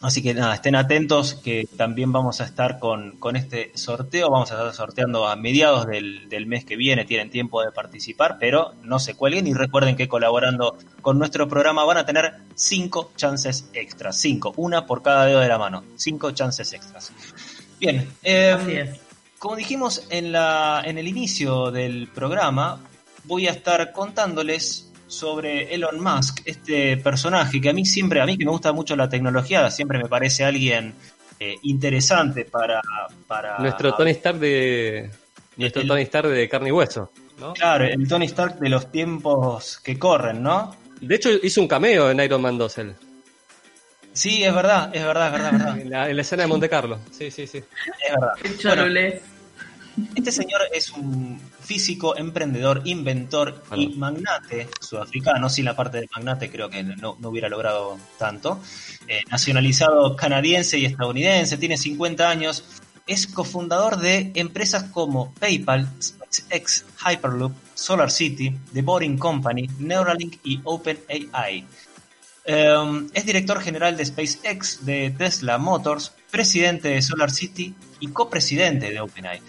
así 0.00 0.22
que 0.22 0.34
nada, 0.34 0.54
estén 0.54 0.74
atentos 0.74 1.34
que 1.34 1.68
también 1.76 2.12
vamos 2.12 2.40
a 2.40 2.44
estar 2.44 2.78
con, 2.78 3.12
con 3.18 3.36
este 3.36 3.72
sorteo. 3.74 4.30
Vamos 4.30 4.50
a 4.50 4.54
estar 4.54 4.74
sorteando 4.74 5.26
a 5.26 5.36
mediados 5.36 5.86
del, 5.86 6.28
del 6.28 6.46
mes 6.46 6.64
que 6.64 6.76
viene. 6.76 7.04
Tienen 7.04 7.30
tiempo 7.30 7.62
de 7.62 7.72
participar, 7.72 8.36
pero 8.38 8.74
no 8.82 8.98
se 8.98 9.14
cuelguen 9.14 9.46
y 9.46 9.54
recuerden 9.54 9.96
que 9.96 10.08
colaborando 10.08 10.76
con 11.02 11.18
nuestro 11.18 11.48
programa 11.48 11.84
van 11.84 11.98
a 11.98 12.06
tener 12.06 12.34
cinco 12.54 13.12
chances 13.16 13.70
extras. 13.72 14.16
Cinco, 14.16 14.52
una 14.56 14.86
por 14.86 15.02
cada 15.02 15.26
dedo 15.26 15.40
de 15.40 15.48
la 15.48 15.58
mano. 15.58 15.84
Cinco 15.96 16.30
chances 16.32 16.72
extras. 16.72 17.12
Bien, 17.80 18.08
eh, 18.22 18.98
como 19.38 19.56
dijimos 19.56 20.06
en, 20.10 20.32
la, 20.32 20.82
en 20.84 20.96
el 20.96 21.08
inicio 21.08 21.70
del 21.70 22.08
programa, 22.08 22.80
voy 23.24 23.46
a 23.46 23.50
estar 23.50 23.92
contándoles 23.92 24.90
sobre 25.06 25.74
Elon 25.74 26.02
Musk, 26.02 26.40
este 26.44 26.96
personaje 26.96 27.60
que 27.60 27.68
a 27.68 27.72
mí 27.72 27.84
siempre, 27.84 28.20
a 28.20 28.26
mí 28.26 28.36
que 28.36 28.44
me 28.44 28.50
gusta 28.50 28.72
mucho 28.72 28.96
la 28.96 29.08
tecnología, 29.08 29.70
siempre 29.70 29.98
me 29.98 30.08
parece 30.08 30.44
alguien 30.44 30.94
eh, 31.38 31.56
interesante 31.62 32.44
para, 32.44 32.80
para... 33.26 33.58
Nuestro 33.58 33.94
Tony 33.94 34.10
Stark 34.12 34.38
de. 34.38 35.10
Nuestro 35.56 35.86
Tony 35.86 36.02
Stark 36.02 36.28
de 36.28 36.48
carne 36.48 36.68
y 36.70 36.72
hueso. 36.72 37.10
¿no? 37.38 37.52
Claro, 37.52 37.84
el 37.84 38.08
Tony 38.08 38.26
Stark 38.26 38.58
de 38.58 38.68
los 38.68 38.90
tiempos 38.90 39.78
que 39.78 39.98
corren, 39.98 40.42
¿no? 40.42 40.74
De 41.00 41.14
hecho, 41.16 41.30
hizo 41.42 41.60
un 41.60 41.68
cameo 41.68 42.10
en 42.10 42.20
Iron 42.20 42.40
Man 42.40 42.58
2 42.58 42.78
él. 42.78 42.94
Sí, 44.12 44.44
es 44.44 44.54
verdad, 44.54 44.94
es 44.94 45.04
verdad, 45.04 45.26
es 45.26 45.32
verdad, 45.32 45.54
es 45.54 45.58
verdad. 45.58 45.78
En 45.84 45.90
la, 45.90 46.08
en 46.08 46.16
la 46.16 46.22
escena 46.22 46.42
de 46.44 46.48
Monte 46.48 46.68
Carlo. 46.68 46.98
Sí, 47.10 47.30
sí, 47.30 47.46
sí. 47.46 47.58
Es 47.58 48.14
verdad. 48.14 48.34
Este 50.14 50.32
señor 50.32 50.62
es 50.72 50.90
un 50.90 51.40
físico, 51.60 52.16
emprendedor, 52.16 52.82
inventor 52.84 53.62
y 53.76 53.88
magnate 53.90 54.68
sudafricano. 54.80 55.48
Sin 55.48 55.64
la 55.66 55.76
parte 55.76 56.00
de 56.00 56.08
magnate 56.14 56.50
creo 56.50 56.68
que 56.68 56.82
no, 56.82 57.16
no 57.20 57.28
hubiera 57.28 57.48
logrado 57.48 57.96
tanto. 58.18 58.60
Eh, 59.06 59.20
nacionalizado 59.30 60.16
canadiense 60.16 60.78
y 60.78 60.84
estadounidense, 60.86 61.58
tiene 61.58 61.76
50 61.76 62.28
años. 62.28 62.64
Es 63.06 63.26
cofundador 63.26 63.98
de 63.98 64.32
empresas 64.34 64.84
como 64.84 65.32
PayPal, 65.34 65.88
SpaceX, 66.02 66.86
Hyperloop, 67.06 67.52
Solar 67.74 68.10
City, 68.10 68.56
The 68.72 68.82
Boring 68.82 69.18
Company, 69.18 69.68
Neuralink 69.78 70.38
y 70.42 70.60
OpenAI. 70.64 71.66
Um, 72.46 73.08
es 73.14 73.24
director 73.24 73.60
general 73.60 73.96
de 73.96 74.04
SpaceX, 74.04 74.84
de 74.84 75.10
Tesla 75.16 75.56
Motors, 75.58 76.12
presidente 76.30 76.88
de 76.88 77.00
Solar 77.00 77.30
City 77.30 77.74
y 78.00 78.08
copresidente 78.08 78.90
de 78.90 79.00
OpenAI. 79.00 79.40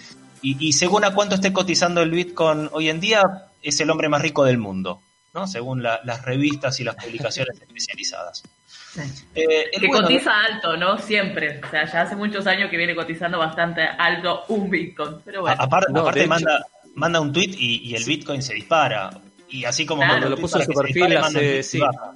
Y, 0.45 0.67
y 0.67 0.73
según 0.73 1.03
a 1.03 1.13
cuánto 1.13 1.35
esté 1.35 1.51
cotizando 1.51 2.01
el 2.01 2.11
Bitcoin 2.11 2.69
hoy 2.72 2.89
en 2.89 2.99
día, 2.99 3.22
es 3.63 3.80
el 3.80 3.89
hombre 3.89 4.09
más 4.09 4.22
rico 4.22 4.43
del 4.45 4.57
mundo, 4.57 5.01
¿no? 5.34 5.47
según 5.47 5.81
la- 5.81 6.01
las 6.03 6.23
revistas 6.23 6.80
y 6.80 6.84
las 6.84 6.95
publicaciones 6.95 7.59
especializadas. 7.61 8.43
Eh, 9.34 9.65
el 9.73 9.81
que 9.81 9.88
bueno- 9.88 10.03
cotiza 10.03 10.31
alto, 10.39 10.77
¿no? 10.77 10.97
Siempre. 10.99 11.59
O 11.65 11.69
sea, 11.69 11.85
ya 11.91 12.01
hace 12.03 12.15
muchos 12.15 12.45
años 12.47 12.69
que 12.69 12.77
viene 12.77 12.95
cotizando 12.95 13.39
bastante 13.39 13.81
alto 13.81 14.43
un 14.49 14.69
Bitcoin. 14.69 15.15
Pero 15.26 15.41
bueno. 15.41 15.57
Aparte, 15.59 15.91
No, 15.91 16.01
aparte 16.01 16.27
manda, 16.27 16.65
manda 16.95 17.19
un 17.19 17.34
tweet 17.34 17.55
y, 17.57 17.89
y 17.89 17.95
el 17.95 18.03
Bitcoin 18.05 18.41
se 18.41 18.53
dispara. 18.53 19.09
Y 19.49 19.65
así 19.65 19.85
como 19.85 20.01
Claro. 20.01 20.13
Cuando 20.13 20.30
lo 20.30 20.38
puso 20.41 20.59
en 20.59 20.65
su 20.65 20.73
perfil 20.73 20.93
dispare, 20.93 21.15
manda 21.19 21.27
un 21.30 21.35
hace, 21.38 21.49
tweet 21.49 21.59
y 21.59 21.63
sí, 21.63 21.80
baja. 21.80 22.13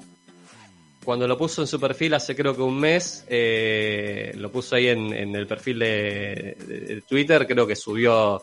Cuando 1.04 1.28
lo 1.28 1.38
puso 1.38 1.62
en 1.62 1.68
su 1.68 1.80
perfil 1.80 2.14
hace 2.14 2.36
creo 2.36 2.56
que 2.56 2.62
un 2.62 2.80
mes, 2.80 3.26
eh, 3.30 4.34
lo 4.36 4.52
puso 4.52 4.76
ahí 4.76 4.88
en, 4.88 5.14
en 5.14 5.36
el 5.36 5.48
perfil 5.48 5.80
de, 5.80 6.58
de- 6.68 6.80
de 6.96 7.02
Twitter, 7.02 7.48
creo 7.48 7.66
que 7.66 7.76
subió 7.76 8.42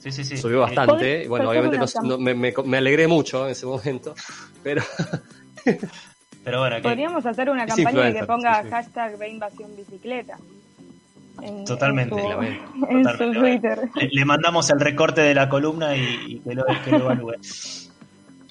Sí, 0.00 0.12
sí, 0.12 0.24
sí. 0.24 0.36
subió 0.36 0.58
Eh, 0.58 0.60
bastante. 0.60 1.24
¿Podés- 1.24 1.28
Bueno, 1.28 1.50
obviamente 1.50 1.78
no- 2.04 2.16
me, 2.18 2.32
me- 2.34 2.54
me 2.64 2.76
alegré 2.78 3.06
mucho 3.08 3.44
en 3.46 3.52
ese 3.52 3.66
momento, 3.66 4.14
pero 4.62 4.82
Pero 6.44 6.60
bueno, 6.60 6.76
que- 6.76 6.82
Podríamos 6.82 7.26
hacer 7.26 7.50
una 7.50 7.66
campaña 7.66 8.02
de 8.04 8.14
que 8.20 8.24
ponga 8.24 8.58
sí, 8.62 8.64
sí. 8.64 8.70
hashtag 8.70 9.28
invasión 9.28 9.74
bicicleta. 9.76 10.38
En, 11.42 11.64
Totalmente, 11.64 12.14
en 12.88 13.04
su. 13.18 13.32
Twitter. 13.32 13.80
le, 13.96 14.08
le 14.10 14.24
mandamos 14.24 14.70
el 14.70 14.78
recorte 14.80 15.20
de 15.22 15.34
la 15.34 15.48
columna 15.48 15.94
y, 15.96 16.00
y 16.36 16.38
que, 16.40 16.54
lo, 16.54 16.64
que 16.84 16.90
lo 16.92 16.98
evalúe. 16.98 17.34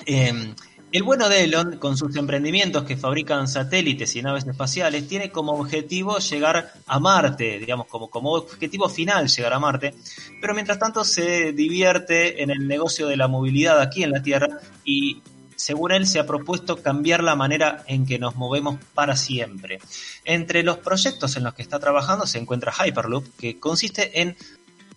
Eh, 0.07 0.53
el 0.97 1.03
bueno 1.03 1.27
de 1.27 1.43
Elon, 1.43 1.77
con 1.77 1.97
sus 1.97 2.15
emprendimientos 2.15 2.83
que 2.83 2.95
fabrican 2.95 3.47
satélites 3.47 4.15
y 4.15 4.21
naves 4.21 4.47
espaciales, 4.47 5.07
tiene 5.07 5.29
como 5.29 5.53
objetivo 5.53 6.19
llegar 6.19 6.71
a 6.87 6.99
Marte, 6.99 7.59
digamos, 7.59 7.87
como, 7.87 8.09
como 8.09 8.31
objetivo 8.31 8.87
final 8.87 9.27
llegar 9.27 9.53
a 9.53 9.59
Marte, 9.59 9.93
pero 10.39 10.53
mientras 10.53 10.79
tanto 10.79 11.03
se 11.03 11.51
divierte 11.51 12.41
en 12.43 12.49
el 12.49 12.67
negocio 12.67 13.07
de 13.07 13.17
la 13.17 13.27
movilidad 13.27 13.81
aquí 13.81 14.03
en 14.03 14.11
la 14.11 14.21
Tierra 14.21 14.47
y 14.83 15.21
según 15.55 15.91
él 15.91 16.07
se 16.07 16.19
ha 16.19 16.25
propuesto 16.25 16.81
cambiar 16.81 17.23
la 17.23 17.35
manera 17.35 17.83
en 17.87 18.05
que 18.05 18.19
nos 18.19 18.35
movemos 18.35 18.77
para 18.93 19.15
siempre. 19.15 19.79
Entre 20.23 20.63
los 20.63 20.77
proyectos 20.77 21.35
en 21.35 21.43
los 21.43 21.53
que 21.53 21.61
está 21.61 21.79
trabajando 21.79 22.25
se 22.25 22.39
encuentra 22.39 22.71
Hyperloop, 22.71 23.25
que 23.37 23.59
consiste 23.59 24.21
en 24.21 24.37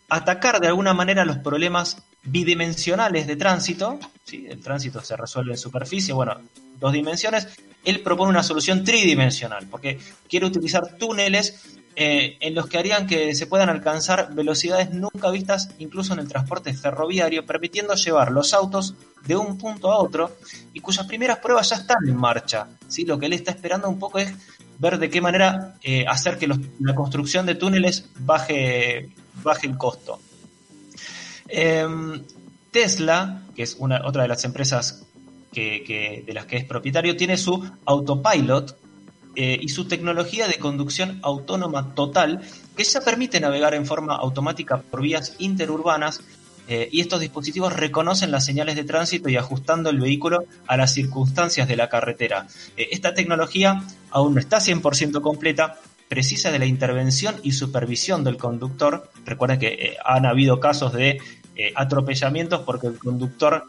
atacar 0.09 0.61
de 0.61 0.69
alguna 0.69 0.95
manera 0.95 1.25
los 1.25 1.39
problemas 1.39 2.03
bidimensionales 2.25 3.27
de 3.27 3.37
tránsito. 3.37 3.99
¿sí? 4.25 4.47
El 4.49 4.61
tránsito 4.61 5.03
se 5.03 5.17
resuelve 5.17 5.53
en 5.53 5.59
superficie, 5.59 6.15
bueno, 6.15 6.37
dos 6.79 6.93
dimensiones. 6.93 7.49
Él 7.85 8.01
propone 8.01 8.31
una 8.31 8.43
solución 8.43 8.85
tridimensional, 8.85 9.67
porque 9.69 9.99
quiere 10.29 10.47
utilizar 10.47 10.97
túneles 10.99 11.79
eh, 12.01 12.37
en 12.41 12.55
los 12.55 12.69
que 12.69 12.79
harían 12.79 13.09
que 13.09 13.35
se 13.35 13.49
puedan 13.49 13.69
alcanzar 13.69 14.33
velocidades 14.33 14.93
nunca 14.93 15.33
vistas 15.33 15.71
incluso 15.79 16.13
en 16.13 16.21
el 16.21 16.29
transporte 16.29 16.73
ferroviario, 16.73 17.45
permitiendo 17.45 17.95
llevar 17.95 18.31
los 18.31 18.55
autos 18.55 18.95
de 19.27 19.37
un 19.37 19.59
punto 19.59 19.91
a 19.91 19.99
otro 19.99 20.37
y 20.73 20.79
cuyas 20.79 21.07
primeras 21.07 21.39
pruebas 21.39 21.71
ya 21.71 21.77
están 21.77 22.07
en 22.07 22.17
marcha. 22.17 22.69
¿sí? 22.87 23.05
Lo 23.05 23.19
que 23.19 23.27
él 23.27 23.33
está 23.33 23.51
esperando 23.51 23.89
un 23.89 23.99
poco 23.99 24.21
es 24.21 24.33
ver 24.79 24.99
de 24.99 25.11
qué 25.11 25.21
manera 25.21 25.75
eh, 25.83 26.05
hacer 26.07 26.39
que 26.39 26.47
la 26.47 26.95
construcción 26.95 27.47
de 27.47 27.57
túneles 27.57 28.09
baje, 28.21 29.11
baje 29.43 29.67
el 29.67 29.77
costo. 29.77 30.21
Em, 31.49 32.23
Tesla, 32.71 33.43
que 33.57 33.63
es 33.63 33.77
otra 33.81 34.23
de 34.23 34.29
las 34.29 34.45
empresas 34.45 35.05
de 35.53 36.31
las 36.33 36.47
que 36.47 36.57
es 36.57 36.65
propietario, 36.65 37.17
tiene 37.17 37.37
su 37.37 37.69
autopilot 37.85 38.79
eh, 39.41 39.59
y 39.61 39.69
su 39.69 39.87
tecnología 39.87 40.49
de 40.49 40.59
conducción 40.59 41.21
autónoma 41.23 41.95
total, 41.95 42.41
que 42.77 42.85
ya 42.85 43.01
permite 43.01 43.39
navegar 43.41 43.75
en 43.75 43.87
forma 43.87 44.17
automática 44.17 44.79
por 44.79 45.03
vías 45.03 45.37
interurbanas. 45.39 46.21
eh, 46.71 46.87
y 46.93 47.01
estos 47.01 47.21
dispositivos 47.21 47.73
reconocen 47.73 48.31
las 48.31 48.45
señales 48.45 48.77
de 48.77 48.85
tránsito 48.85 49.31
y 49.31 49.37
ajustando 49.37 49.89
el 49.89 50.01
vehículo 50.01 50.45
a 50.67 50.77
las 50.77 50.93
circunstancias 50.93 51.67
de 51.67 51.77
la 51.77 51.89
carretera. 51.89 52.47
Eh, 52.77 52.89
esta 52.91 53.15
tecnología 53.15 53.83
aún 54.11 54.35
no 54.35 54.41
está 54.41 54.61
100% 54.61 55.23
completa, 55.23 55.79
precisa 56.09 56.51
de 56.51 56.59
la 56.59 56.67
intervención 56.67 57.37
y 57.43 57.53
supervisión 57.53 58.25
del 58.25 58.37
conductor. 58.37 59.11
Recuerden 59.25 59.59
que 59.59 59.69
eh, 59.69 59.97
han 60.05 60.27
habido 60.27 60.59
casos 60.59 60.93
de 60.93 61.21
eh, 61.55 61.73
atropellamientos 61.75 62.63
porque 62.63 62.89
el 62.89 62.99
conductor 62.99 63.65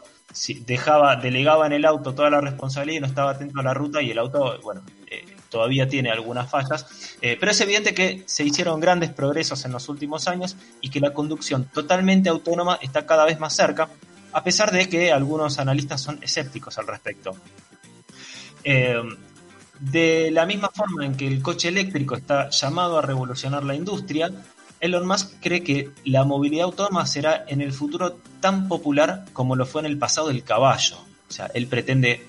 dejaba, 0.64 1.16
delegaba 1.16 1.66
en 1.66 1.72
el 1.72 1.84
auto 1.84 2.14
toda 2.14 2.30
la 2.30 2.40
responsabilidad 2.40 2.98
y 2.98 3.00
no 3.00 3.06
estaba 3.06 3.32
atento 3.32 3.60
a 3.60 3.62
la 3.62 3.74
ruta 3.74 4.00
y 4.00 4.10
el 4.10 4.18
auto, 4.18 4.58
bueno, 4.62 4.82
eh, 5.10 5.24
todavía 5.50 5.88
tiene 5.88 6.10
algunas 6.10 6.48
fallas. 6.48 6.86
Pero 7.20 7.50
es 7.50 7.60
evidente 7.60 7.92
que 7.92 8.22
se 8.26 8.44
hicieron 8.44 8.80
grandes 8.80 9.10
progresos 9.10 9.64
en 9.64 9.72
los 9.72 9.88
últimos 9.88 10.28
años 10.28 10.56
y 10.80 10.88
que 10.88 11.00
la 11.00 11.12
conducción 11.12 11.64
totalmente 11.64 12.28
autónoma 12.28 12.78
está 12.80 13.04
cada 13.04 13.24
vez 13.24 13.38
más 13.40 13.54
cerca, 13.54 13.88
a 14.32 14.44
pesar 14.44 14.70
de 14.70 14.88
que 14.88 15.12
algunos 15.12 15.58
analistas 15.58 16.00
son 16.00 16.20
escépticos 16.22 16.78
al 16.78 16.86
respecto. 16.86 17.34
De 19.80 20.30
la 20.30 20.44
misma 20.44 20.70
forma 20.74 21.06
en 21.06 21.16
que 21.16 21.26
el 21.26 21.40
coche 21.40 21.68
eléctrico 21.68 22.14
está 22.14 22.50
llamado 22.50 22.98
a 22.98 23.02
revolucionar 23.02 23.64
la 23.64 23.74
industria, 23.74 24.30
Elon 24.78 25.06
Musk 25.06 25.40
cree 25.40 25.62
que 25.62 25.90
la 26.04 26.24
movilidad 26.24 26.64
autónoma 26.64 27.06
será 27.06 27.44
en 27.48 27.62
el 27.62 27.72
futuro 27.72 28.18
tan 28.40 28.68
popular 28.68 29.24
como 29.32 29.56
lo 29.56 29.64
fue 29.64 29.80
en 29.80 29.86
el 29.86 29.98
pasado 29.98 30.28
el 30.28 30.44
caballo. 30.44 30.96
O 31.28 31.32
sea, 31.32 31.46
él 31.54 31.66
pretende, 31.66 32.26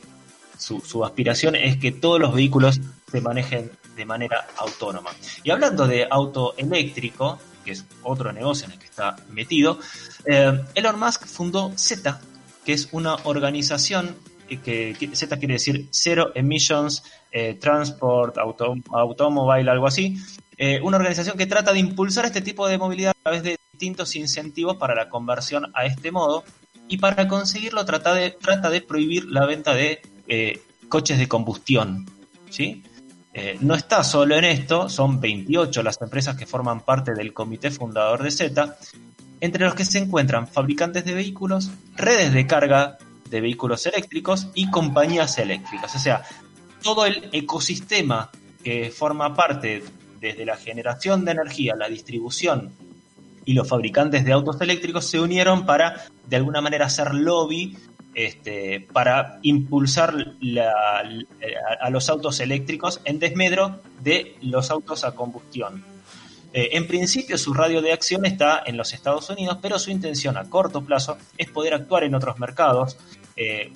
su, 0.57 1.03
aspiración 1.03 1.55
es 1.55 1.75
que 1.75 1.91
todos 1.91 2.21
los 2.21 2.33
vehículos 2.33 2.79
se 3.11 3.19
manejen 3.19 3.69
de 3.97 4.05
manera 4.05 4.47
autónoma. 4.57 5.11
Y 5.43 5.51
hablando 5.51 5.87
de 5.87 6.07
auto 6.09 6.53
eléctrico, 6.57 7.37
que 7.65 7.71
es 7.71 7.85
otro 8.03 8.31
negocio 8.31 8.67
en 8.67 8.73
el 8.73 8.79
que 8.79 8.85
está 8.85 9.17
metido, 9.29 9.77
eh, 10.25 10.57
Elon 10.75 10.97
Musk 10.97 11.25
fundó 11.25 11.73
Z, 11.75 12.21
que 12.65 12.71
es 12.73 12.87
una 12.93 13.15
organización 13.23 14.15
que, 14.47 14.95
que 14.99 15.15
Z 15.15 15.37
quiere 15.37 15.55
decir 15.55 15.87
Zero 15.91 16.31
Emissions 16.35 17.03
eh, 17.31 17.55
Transport 17.55 18.37
Auto, 18.37 18.75
Automobile, 18.91 19.69
algo 19.69 19.87
así. 19.87 20.17
Eh, 20.57 20.79
una 20.83 20.97
organización 20.97 21.37
que 21.37 21.47
trata 21.47 21.73
de 21.73 21.79
impulsar 21.79 22.25
este 22.25 22.41
tipo 22.41 22.67
de 22.67 22.77
movilidad 22.77 23.11
a 23.11 23.23
través 23.23 23.43
de 23.43 23.57
distintos 23.71 24.15
incentivos 24.15 24.75
para 24.77 24.93
la 24.93 25.09
conversión 25.09 25.71
a 25.73 25.85
este 25.85 26.11
modo 26.11 26.43
y 26.87 26.97
para 26.97 27.27
conseguirlo 27.27 27.85
trata 27.85 28.13
de, 28.13 28.31
trata 28.31 28.69
de 28.69 28.81
prohibir 28.81 29.25
la 29.25 29.45
venta 29.45 29.73
de 29.73 30.01
eh, 30.27 30.61
coches 30.89 31.17
de 31.17 31.27
combustión. 31.27 32.05
¿sí? 32.49 32.83
No 33.61 33.75
está 33.75 34.03
solo 34.03 34.35
en 34.35 34.43
esto, 34.43 34.89
son 34.89 35.21
28 35.21 35.83
las 35.83 36.01
empresas 36.01 36.35
que 36.35 36.45
forman 36.45 36.81
parte 36.81 37.13
del 37.13 37.31
comité 37.31 37.71
fundador 37.71 38.21
de 38.21 38.29
Z, 38.29 38.77
entre 39.39 39.63
los 39.63 39.73
que 39.73 39.85
se 39.85 39.99
encuentran 39.99 40.49
fabricantes 40.49 41.05
de 41.05 41.13
vehículos, 41.13 41.71
redes 41.95 42.33
de 42.33 42.45
carga 42.45 42.97
de 43.29 43.39
vehículos 43.39 43.85
eléctricos 43.85 44.49
y 44.53 44.69
compañías 44.69 45.37
eléctricas. 45.37 45.95
O 45.95 45.99
sea, 45.99 46.23
todo 46.81 47.05
el 47.05 47.29
ecosistema 47.31 48.29
que 48.63 48.91
forma 48.91 49.35
parte 49.35 49.83
desde 50.19 50.45
la 50.45 50.55
generación 50.55 51.25
de 51.25 51.31
energía, 51.31 51.75
la 51.75 51.89
distribución 51.89 52.71
y 53.45 53.53
los 53.53 53.67
fabricantes 53.67 54.23
de 54.23 54.33
autos 54.33 54.61
eléctricos 54.61 55.05
se 55.05 55.19
unieron 55.19 55.65
para 55.65 56.05
de 56.27 56.35
alguna 56.35 56.61
manera 56.61 56.85
hacer 56.85 57.13
lobby 57.13 57.75
este, 58.13 58.87
para 58.91 59.39
impulsar 59.41 60.13
a 61.79 61.89
los 61.89 62.09
autos 62.09 62.39
eléctricos 62.39 63.01
en 63.05 63.19
desmedro 63.19 63.79
de 64.01 64.35
los 64.41 64.69
autos 64.69 65.03
a 65.03 65.15
combustión. 65.15 65.83
Eh, 66.53 66.71
en 66.73 66.85
principio 66.87 67.37
su 67.37 67.53
radio 67.53 67.81
de 67.81 67.93
acción 67.93 68.25
está 68.25 68.61
en 68.65 68.75
los 68.75 68.93
Estados 68.93 69.29
Unidos, 69.29 69.57
pero 69.61 69.79
su 69.79 69.89
intención 69.91 70.37
a 70.37 70.49
corto 70.49 70.81
plazo 70.81 71.17
es 71.37 71.49
poder 71.49 71.73
actuar 71.73 72.03
en 72.03 72.13
otros 72.13 72.37
mercados. 72.39 72.97
Eh, 73.37 73.71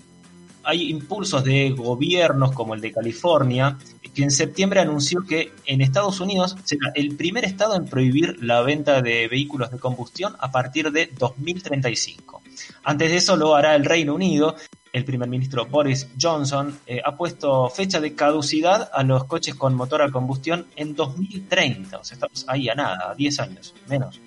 hay 0.65 0.89
impulsos 0.89 1.43
de 1.43 1.71
gobiernos 1.71 2.51
como 2.51 2.73
el 2.73 2.81
de 2.81 2.91
California, 2.91 3.77
que 4.13 4.23
en 4.23 4.31
septiembre 4.31 4.79
anunció 4.79 5.25
que 5.27 5.51
en 5.65 5.81
Estados 5.81 6.19
Unidos 6.21 6.55
será 6.63 6.91
el 6.95 7.15
primer 7.15 7.45
estado 7.45 7.75
en 7.75 7.85
prohibir 7.85 8.41
la 8.41 8.61
venta 8.61 9.01
de 9.01 9.27
vehículos 9.27 9.71
de 9.71 9.77
combustión 9.77 10.35
a 10.39 10.51
partir 10.51 10.91
de 10.91 11.11
2035. 11.17 12.41
Antes 12.83 13.11
de 13.11 13.17
eso 13.17 13.35
lo 13.35 13.55
hará 13.55 13.75
el 13.75 13.85
Reino 13.85 14.15
Unido. 14.15 14.55
El 14.93 15.03
primer 15.03 15.27
ministro 15.27 15.65
Boris 15.65 16.07
Johnson 16.19 16.79
eh, 16.87 17.01
ha 17.03 17.17
puesto 17.17 17.69
fecha 17.69 17.99
de 17.99 18.15
caducidad 18.15 18.89
a 18.93 19.03
los 19.03 19.25
coches 19.25 19.55
con 19.55 19.75
motor 19.75 20.01
a 20.01 20.09
combustión 20.09 20.67
en 20.77 20.95
2030. 20.95 21.97
O 21.97 22.03
sea, 22.03 22.15
estamos 22.15 22.45
ahí 22.47 22.69
a 22.69 22.75
nada, 22.75 23.11
a 23.11 23.15
10 23.15 23.39
años, 23.41 23.75
menos. 23.89 24.21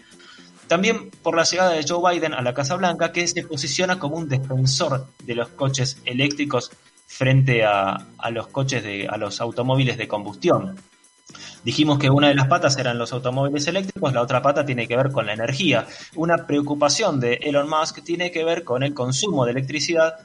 También 0.69 1.11
por 1.23 1.35
la 1.35 1.45
llegada 1.45 1.71
de 1.71 1.85
Joe 1.87 2.13
Biden 2.13 2.35
a 2.35 2.43
la 2.43 2.55
Casa 2.55 2.77
Blanca, 2.77 3.11
que 3.11 3.27
se 3.27 3.43
posiciona 3.43 3.99
como 3.99 4.17
un 4.17 4.29
defensor 4.29 5.07
de 5.25 5.35
los 5.35 5.49
coches 5.49 6.01
eléctricos 6.05 6.71
frente 7.07 7.65
a, 7.65 8.07
los 8.31 8.49
coches 8.49 8.83
de, 8.83 9.09
a 9.09 9.17
los 9.17 9.41
automóviles 9.41 9.97
de 9.97 10.07
combustión. 10.07 10.77
Dijimos 11.65 11.99
que 11.99 12.11
una 12.11 12.29
de 12.29 12.35
las 12.35 12.49
patas 12.49 12.77
eran 12.79 12.99
los 12.99 13.13
automóviles 13.13 13.67
eléctricos, 13.67 14.13
la 14.13 14.23
otra 14.23 14.43
pata 14.43 14.65
tiene 14.65 14.87
que 14.87 14.97
ver 14.97 15.11
con 15.11 15.27
la 15.27 15.33
energía. 15.33 15.87
Una 16.15 16.47
preocupación 16.47 17.19
de 17.19 17.35
Elon 17.35 17.69
Musk 17.69 18.03
tiene 18.05 18.31
que 18.31 18.45
ver 18.45 18.63
con 18.63 18.83
el 18.83 18.95
consumo 18.95 19.45
de 19.45 19.53
electricidad 19.53 20.17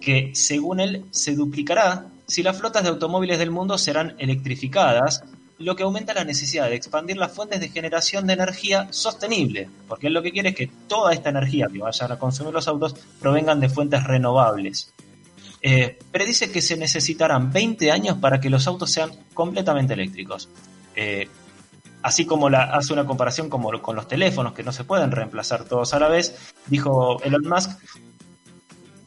que, 0.00 0.30
según 0.34 0.80
él, 0.80 1.04
se 1.10 1.34
duplicará 1.34 2.06
si 2.28 2.42
las 2.42 2.58
flotas 2.58 2.82
de 2.82 2.90
automóviles 2.90 3.38
del 3.38 3.50
mundo 3.50 3.78
serán 3.78 4.14
electrificadas, 4.18 5.24
lo 5.58 5.74
que 5.74 5.82
aumenta 5.82 6.14
la 6.14 6.24
necesidad 6.24 6.68
de 6.68 6.76
expandir 6.76 7.16
las 7.16 7.32
fuentes 7.32 7.60
de 7.60 7.68
generación 7.68 8.26
de 8.26 8.34
energía 8.34 8.88
sostenible, 8.90 9.68
porque 9.88 10.06
él 10.06 10.14
lo 10.14 10.22
que 10.22 10.32
quiere 10.32 10.50
es 10.50 10.54
que 10.54 10.70
toda 10.86 11.12
esta 11.12 11.30
energía 11.30 11.66
que 11.72 11.78
vayan 11.78 12.12
a 12.12 12.18
consumir 12.18 12.54
los 12.54 12.68
autos 12.68 12.94
provengan 13.20 13.60
de 13.60 13.68
fuentes 13.68 14.04
renovables. 14.04 14.92
eh, 15.60 15.98
predice 16.12 16.52
que 16.52 16.62
se 16.62 16.76
necesitarán 16.76 17.52
20 17.52 17.90
años 17.90 18.18
para 18.18 18.40
que 18.40 18.48
los 18.48 18.68
autos 18.68 18.92
sean 18.92 19.10
completamente 19.34 19.94
eléctricos. 19.94 20.48
Eh, 20.94 21.28
así 22.02 22.26
como 22.26 22.46
hace 22.46 22.92
una 22.92 23.04
comparación 23.04 23.50
como 23.50 23.70
con 23.82 23.96
los 23.96 24.06
teléfonos, 24.06 24.52
que 24.52 24.62
no 24.62 24.70
se 24.70 24.84
pueden 24.84 25.10
reemplazar 25.10 25.64
todos 25.64 25.94
a 25.94 25.98
la 25.98 26.08
vez, 26.08 26.52
dijo 26.66 27.20
Elon 27.24 27.48
Musk 27.48 27.72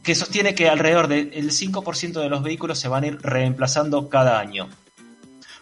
que 0.04 0.16
sostiene 0.16 0.56
que 0.56 0.68
alrededor 0.68 1.08
del 1.08 1.52
5% 1.52 2.22
de 2.22 2.30
los 2.30 2.42
vehículos 2.44 2.80
se 2.80 2.88
van 2.88 3.04
a 3.04 3.08
ir 3.08 3.22
reemplazando 3.22 4.10
cada 4.10 4.40
año. 4.40 4.68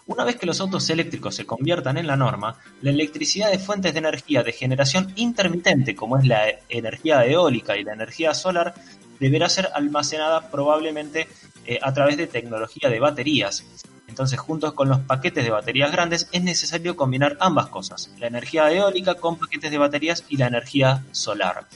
Una 0.09 0.23
vez 0.23 0.37
que 0.37 0.47
los 0.47 0.59
autos 0.59 0.89
eléctricos 0.89 1.35
se 1.35 1.45
conviertan 1.45 1.95
en 1.95 2.07
la 2.07 2.15
norma, 2.15 2.57
la 2.81 2.89
electricidad 2.89 3.51
de 3.51 3.59
fuentes 3.59 3.93
de 3.93 3.99
energía 3.99 4.41
de 4.41 4.53
generación 4.53 5.13
intermitente, 5.15 5.95
como 5.95 6.17
es 6.17 6.25
la 6.25 6.45
energía 6.67 7.23
eólica 7.27 7.77
y 7.77 7.83
la 7.83 7.93
energía 7.93 8.33
solar, 8.33 8.73
deberá 9.19 9.47
ser 9.49 9.69
almacenada 9.71 10.49
probablemente 10.49 11.27
eh, 11.67 11.77
a 11.79 11.93
través 11.93 12.17
de 12.17 12.25
tecnología 12.25 12.89
de 12.89 12.99
baterías. 12.99 13.63
Entonces, 14.07 14.39
juntos 14.39 14.73
con 14.73 14.89
los 14.89 14.97
paquetes 15.01 15.43
de 15.43 15.51
baterías 15.51 15.91
grandes, 15.91 16.27
es 16.31 16.41
necesario 16.41 16.95
combinar 16.95 17.37
ambas 17.39 17.67
cosas, 17.67 18.11
la 18.17 18.25
energía 18.25 18.71
eólica 18.71 19.13
con 19.13 19.37
paquetes 19.37 19.69
de 19.69 19.77
baterías 19.77 20.25
y 20.27 20.37
la 20.37 20.47
energía 20.47 21.05
solar. 21.11 21.67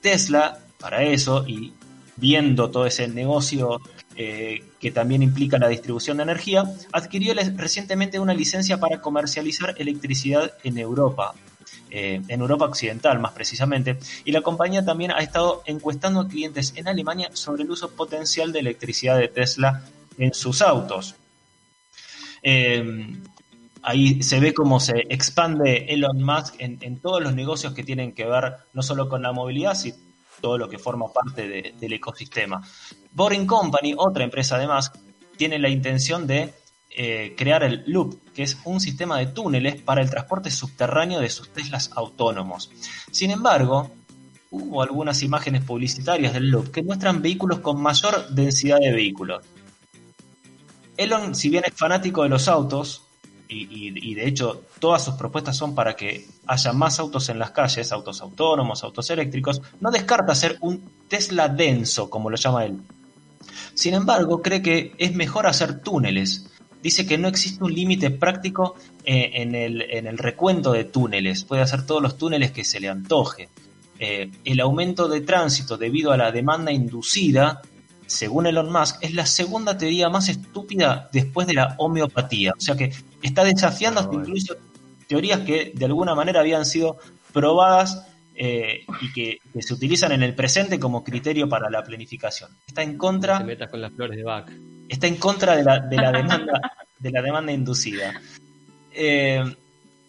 Tesla, 0.00 0.60
para 0.78 1.02
eso, 1.02 1.44
y 1.44 1.72
viendo 2.14 2.70
todo 2.70 2.86
ese 2.86 3.08
negocio 3.08 3.80
eh, 4.16 4.64
que 4.80 4.90
también 4.90 5.22
implica 5.22 5.58
la 5.58 5.68
distribución 5.68 6.16
de 6.16 6.24
energía, 6.24 6.64
adquirió 6.92 7.32
recientemente 7.56 8.18
una 8.18 8.34
licencia 8.34 8.78
para 8.78 9.00
comercializar 9.00 9.74
electricidad 9.78 10.52
en 10.64 10.78
Europa, 10.78 11.34
eh, 11.90 12.20
en 12.28 12.40
Europa 12.40 12.64
Occidental 12.66 13.18
más 13.20 13.32
precisamente, 13.32 13.98
y 14.24 14.32
la 14.32 14.42
compañía 14.42 14.84
también 14.84 15.12
ha 15.12 15.18
estado 15.20 15.62
encuestando 15.66 16.20
a 16.20 16.28
clientes 16.28 16.72
en 16.76 16.88
Alemania 16.88 17.30
sobre 17.34 17.62
el 17.62 17.70
uso 17.70 17.90
potencial 17.90 18.52
de 18.52 18.60
electricidad 18.60 19.18
de 19.18 19.28
Tesla 19.28 19.84
en 20.18 20.34
sus 20.34 20.60
autos. 20.60 21.14
Eh, 22.42 23.16
ahí 23.82 24.22
se 24.22 24.40
ve 24.40 24.52
cómo 24.52 24.80
se 24.80 25.06
expande 25.08 25.86
Elon 25.88 26.22
Musk 26.22 26.54
en, 26.58 26.98
todos 27.00 27.22
los 27.22 27.34
negocios 27.34 27.74
que 27.74 27.84
tienen 27.84 28.12
que 28.12 28.26
ver 28.26 28.56
no 28.72 28.82
solo 28.82 29.08
con 29.08 29.22
la 29.22 29.32
movilidad, 29.32 29.74
sino 29.74 29.96
todo 30.40 30.58
lo 30.58 30.68
que 30.68 30.78
forma 30.78 31.12
parte 31.12 31.48
de- 31.48 31.74
del 31.78 31.92
ecosistema. 31.92 32.66
Boring 33.12 33.46
Company, 33.46 33.94
otra 33.96 34.24
empresa 34.24 34.58
de 34.58 34.66
Musk, 34.68 34.94
tiene 35.36 35.58
la 35.58 35.68
intención 35.68 36.26
de 36.26 36.54
eh, 36.90 37.34
crear 37.36 37.62
el 37.62 37.84
Loop, 37.86 38.32
que 38.34 38.42
es 38.42 38.58
un 38.64 38.80
sistema 38.80 39.18
de 39.18 39.26
túneles 39.26 39.80
para 39.80 40.02
el 40.02 40.10
transporte 40.10 40.50
subterráneo 40.50 41.20
de 41.20 41.30
sus 41.30 41.48
Teslas 41.50 41.90
autónomos. 41.94 42.70
Sin 43.10 43.30
embargo, 43.30 43.90
hubo 44.50 44.82
algunas 44.82 45.22
imágenes 45.22 45.62
publicitarias 45.64 46.32
del 46.32 46.50
Loop 46.50 46.70
que 46.70 46.82
muestran 46.82 47.22
vehículos 47.22 47.60
con 47.60 47.80
mayor 47.80 48.28
densidad 48.30 48.78
de 48.80 48.92
vehículos. 48.92 49.44
Elon, 50.96 51.34
si 51.34 51.48
bien 51.48 51.64
es 51.66 51.74
fanático 51.74 52.22
de 52.24 52.28
los 52.28 52.48
autos, 52.48 53.02
y, 53.48 53.66
y- 53.88 54.14
de 54.14 54.28
hecho 54.28 54.62
todas 54.78 55.04
sus 55.04 55.14
propuestas 55.14 55.56
son 55.56 55.74
para 55.74 55.96
que 55.96 56.28
haya 56.46 56.72
más 56.72 57.00
autos 57.00 57.28
en 57.30 57.38
las 57.38 57.50
calles, 57.50 57.90
autos 57.90 58.20
autónomos, 58.20 58.84
autos 58.84 59.10
eléctricos, 59.10 59.60
no 59.80 59.90
descarta 59.90 60.32
hacer 60.32 60.56
un 60.60 60.88
Tesla 61.08 61.48
denso, 61.48 62.08
como 62.10 62.30
lo 62.30 62.36
llama 62.36 62.64
él. 62.66 62.78
Sin 63.74 63.94
embargo, 63.94 64.42
cree 64.42 64.62
que 64.62 64.92
es 64.98 65.14
mejor 65.14 65.46
hacer 65.46 65.80
túneles. 65.80 66.46
Dice 66.82 67.06
que 67.06 67.18
no 67.18 67.28
existe 67.28 67.62
un 67.62 67.74
límite 67.74 68.10
práctico 68.10 68.74
eh, 69.04 69.30
en, 69.34 69.54
el, 69.54 69.82
en 69.82 70.06
el 70.06 70.18
recuento 70.18 70.72
de 70.72 70.84
túneles. 70.84 71.44
Puede 71.44 71.62
hacer 71.62 71.84
todos 71.84 72.02
los 72.02 72.16
túneles 72.16 72.52
que 72.52 72.64
se 72.64 72.80
le 72.80 72.88
antoje. 72.88 73.48
Eh, 73.98 74.30
el 74.44 74.60
aumento 74.60 75.08
de 75.08 75.20
tránsito 75.20 75.76
debido 75.76 76.10
a 76.12 76.16
la 76.16 76.32
demanda 76.32 76.72
inducida, 76.72 77.60
según 78.06 78.46
Elon 78.46 78.72
Musk, 78.72 78.96
es 79.02 79.14
la 79.14 79.26
segunda 79.26 79.76
teoría 79.76 80.08
más 80.08 80.30
estúpida 80.30 81.10
después 81.12 81.46
de 81.46 81.54
la 81.54 81.74
homeopatía. 81.78 82.54
O 82.56 82.60
sea 82.60 82.76
que 82.76 82.92
está 83.22 83.44
desafiando 83.44 84.00
hasta 84.00 84.14
incluso 84.14 84.56
teorías 85.06 85.40
que 85.40 85.72
de 85.74 85.84
alguna 85.84 86.14
manera 86.14 86.40
habían 86.40 86.64
sido 86.64 86.98
probadas 87.32 88.06
eh, 88.42 88.86
y 89.02 89.12
que, 89.12 89.38
que 89.52 89.60
se 89.60 89.74
utilizan 89.74 90.12
en 90.12 90.22
el 90.22 90.34
presente 90.34 90.80
como 90.80 91.04
criterio 91.04 91.46
para 91.46 91.68
la 91.68 91.84
planificación. 91.84 92.50
Está 92.66 92.82
en 92.82 92.96
contra 92.96 93.36
Te 93.36 93.44
metas 93.44 93.68
con 93.68 93.82
las 93.82 93.92
flores 93.92 94.16
de 94.16 94.22
Bach. 94.24 94.50
está 94.88 95.06
en 95.06 95.16
contra 95.16 95.56
de 95.56 95.62
la, 95.62 95.80
de 95.80 95.96
la 95.96 96.10
demanda 96.10 96.58
de 96.98 97.10
la 97.10 97.20
demanda 97.20 97.52
inducida. 97.52 98.18
Eh, 98.94 99.44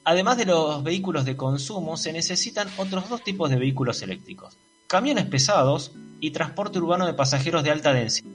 además 0.06 0.38
de 0.38 0.46
los 0.46 0.82
vehículos 0.82 1.26
de 1.26 1.36
consumo, 1.36 1.98
se 1.98 2.14
necesitan 2.14 2.70
otros 2.78 3.10
dos 3.10 3.22
tipos 3.22 3.50
de 3.50 3.58
vehículos 3.58 4.02
eléctricos: 4.02 4.58
camiones 4.88 5.26
pesados 5.26 5.92
y 6.22 6.32
transporte 6.32 6.80
urbano 6.80 7.06
de 7.06 7.14
pasajeros 7.14 7.66
de 7.66 7.72
alta 7.72 7.92
densidad. 7.92 8.32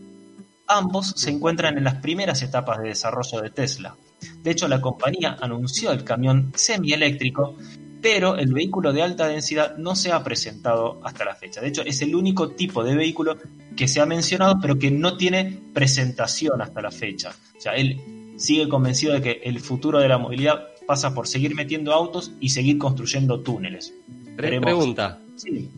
Ambos 0.66 1.14
se 1.16 1.30
encuentran 1.30 1.78
en 1.78 1.84
las 1.84 2.02
primeras 2.02 2.42
etapas 2.42 2.82
de 2.82 2.88
desarrollo 2.88 3.40
de 3.40 3.48
Tesla. 3.48 3.96
De 4.42 4.50
hecho, 4.50 4.68
la 4.68 4.82
compañía 4.82 5.38
anunció 5.40 5.90
el 5.90 6.04
camión 6.04 6.52
semieléctrico, 6.54 7.56
pero 8.08 8.36
el 8.36 8.52
vehículo 8.52 8.92
de 8.92 9.02
alta 9.02 9.26
densidad 9.26 9.76
no 9.78 9.96
se 9.96 10.12
ha 10.12 10.22
presentado 10.22 11.00
hasta 11.02 11.24
la 11.24 11.34
fecha. 11.34 11.60
De 11.60 11.66
hecho, 11.66 11.82
es 11.82 12.00
el 12.02 12.14
único 12.14 12.50
tipo 12.50 12.84
de 12.84 12.94
vehículo 12.94 13.36
que 13.74 13.88
se 13.88 14.00
ha 14.00 14.06
mencionado, 14.06 14.60
pero 14.62 14.78
que 14.78 14.92
no 14.92 15.16
tiene 15.16 15.60
presentación 15.74 16.62
hasta 16.62 16.80
la 16.80 16.92
fecha. 16.92 17.34
O 17.56 17.60
sea, 17.60 17.74
él 17.74 18.00
sigue 18.36 18.68
convencido 18.68 19.12
de 19.14 19.22
que 19.22 19.40
el 19.42 19.58
futuro 19.58 19.98
de 19.98 20.08
la 20.08 20.18
movilidad 20.18 20.68
pasa 20.86 21.14
por 21.14 21.26
seguir 21.26 21.56
metiendo 21.56 21.92
autos 21.92 22.30
y 22.38 22.50
seguir 22.50 22.78
construyendo 22.78 23.40
túneles. 23.40 23.92
Pre- 24.36 24.60
pregunta. 24.60 25.18
Sí. 25.34 25.68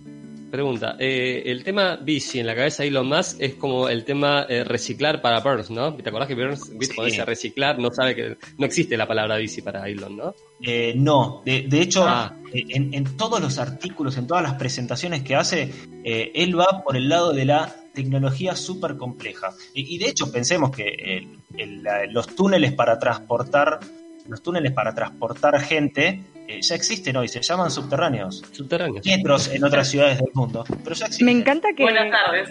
Pregunta. 0.50 0.96
eh, 0.98 1.42
el 1.46 1.62
tema 1.62 1.96
bici 1.96 2.40
en 2.40 2.46
la 2.46 2.54
cabeza 2.54 2.82
de 2.82 2.88
Elon 2.88 3.06
Musk 3.06 3.36
es 3.40 3.54
como 3.54 3.88
el 3.88 4.04
tema 4.04 4.46
eh, 4.48 4.64
reciclar 4.64 5.20
para 5.20 5.40
Burns, 5.40 5.70
¿no? 5.70 5.94
¿Te 5.94 6.08
acordás 6.08 6.26
que 6.28 6.34
Burns, 6.34 6.70
viste, 6.78 6.94
cuando 6.94 7.10
dice 7.10 7.24
reciclar, 7.24 7.78
no 7.78 7.90
sabe 7.92 8.14
que 8.14 8.36
no 8.56 8.64
existe 8.66 8.96
la 8.96 9.06
palabra 9.06 9.36
bici 9.36 9.60
para 9.60 9.86
Elon, 9.88 10.16
¿no? 10.16 10.34
Eh, 10.62 10.94
no, 10.96 11.42
de, 11.44 11.62
de 11.68 11.80
hecho, 11.82 12.04
Ah. 12.06 12.34
eh, 12.54 12.64
en, 12.70 12.94
en 12.94 13.16
todos 13.16 13.40
los 13.40 13.58
artículos, 13.58 14.16
en 14.16 14.26
todas 14.26 14.42
las 14.42 14.54
presentaciones 14.54 15.22
que 15.22 15.34
hace, 15.34 15.70
eh, 16.04 16.32
él 16.34 16.58
va 16.58 16.82
por 16.82 16.96
el 16.96 17.08
lado 17.08 17.32
de 17.34 17.44
la 17.44 17.74
tecnología 17.94 18.56
súper 18.56 18.96
compleja. 18.96 19.52
Y, 19.74 19.94
y 19.94 19.98
de 19.98 20.08
hecho, 20.08 20.32
pensemos 20.32 20.70
que 20.70 20.88
el- 20.88 21.28
el- 21.58 21.82
la- 21.82 22.06
los 22.06 22.26
túneles 22.34 22.72
para 22.72 22.98
transportar, 22.98 23.80
los 24.28 24.42
túneles 24.42 24.72
para 24.72 24.94
transportar 24.94 25.60
gente 25.60 26.20
eh, 26.48 26.60
ya 26.62 26.74
existen 26.74 27.16
hoy, 27.16 27.28
se 27.28 27.40
llaman 27.42 27.70
subterráneos. 27.70 28.42
Subterráneos. 28.52 29.04
Metros 29.06 29.48
en 29.48 29.62
otras 29.64 29.88
ciudades 29.88 30.18
del 30.18 30.30
mundo, 30.34 30.64
pero 30.82 30.96
ya 30.96 31.06
existen. 31.06 31.26
Me 31.26 31.32
encanta 31.32 31.68
que 31.76 31.82
Buenas 31.84 32.10
tardes. 32.10 32.48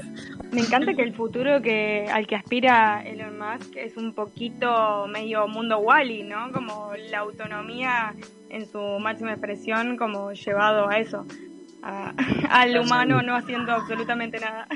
me 0.52 0.61
encanta 0.61 0.94
que 0.94 1.02
el 1.02 1.14
futuro 1.14 1.61
que 1.61 2.06
al 2.11 2.26
que 2.28 2.36
aspira 2.36 3.03
Elon 3.06 3.38
Musk 3.38 3.76
es 3.76 3.98
un 3.98 4.14
poquito 4.14 5.07
medio 5.07 5.48
mundo 5.48 5.80
Wally, 5.80 6.24
¿no? 6.24 6.52
Como 6.52 6.91
la 7.11 7.19
autonomía 7.19 8.14
en 8.49 8.65
su 8.72 8.80
máxima 8.99 9.32
expresión, 9.32 9.98
como 9.98 10.32
llevado 10.32 10.88
a 10.88 10.99
eso, 10.99 11.26
a- 11.84 12.14
al 12.49 12.78
humano 12.80 13.22
no 13.22 13.36
haciendo 13.36 13.74
absolutamente 13.74 14.40
nada. 14.40 14.68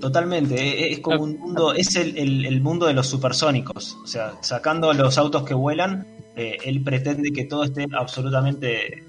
Totalmente, 0.00 0.54
eh, 0.56 0.92
es 0.92 1.00
como 1.00 1.22
un 1.24 1.38
mundo, 1.38 1.74
es 1.74 1.94
el, 1.96 2.16
el- 2.16 2.46
el 2.46 2.60
mundo 2.62 2.86
de 2.86 2.94
los 2.94 3.06
supersónicos. 3.06 3.96
O 4.02 4.06
sea, 4.06 4.32
sacando 4.40 4.92
los 4.94 5.18
autos 5.18 5.42
que 5.44 5.52
vuelan, 5.54 6.06
eh, 6.40 6.58
él 6.64 6.82
pretende 6.82 7.30
que 7.32 7.44
todo 7.44 7.64
esté 7.64 7.86
absolutamente 7.92 9.04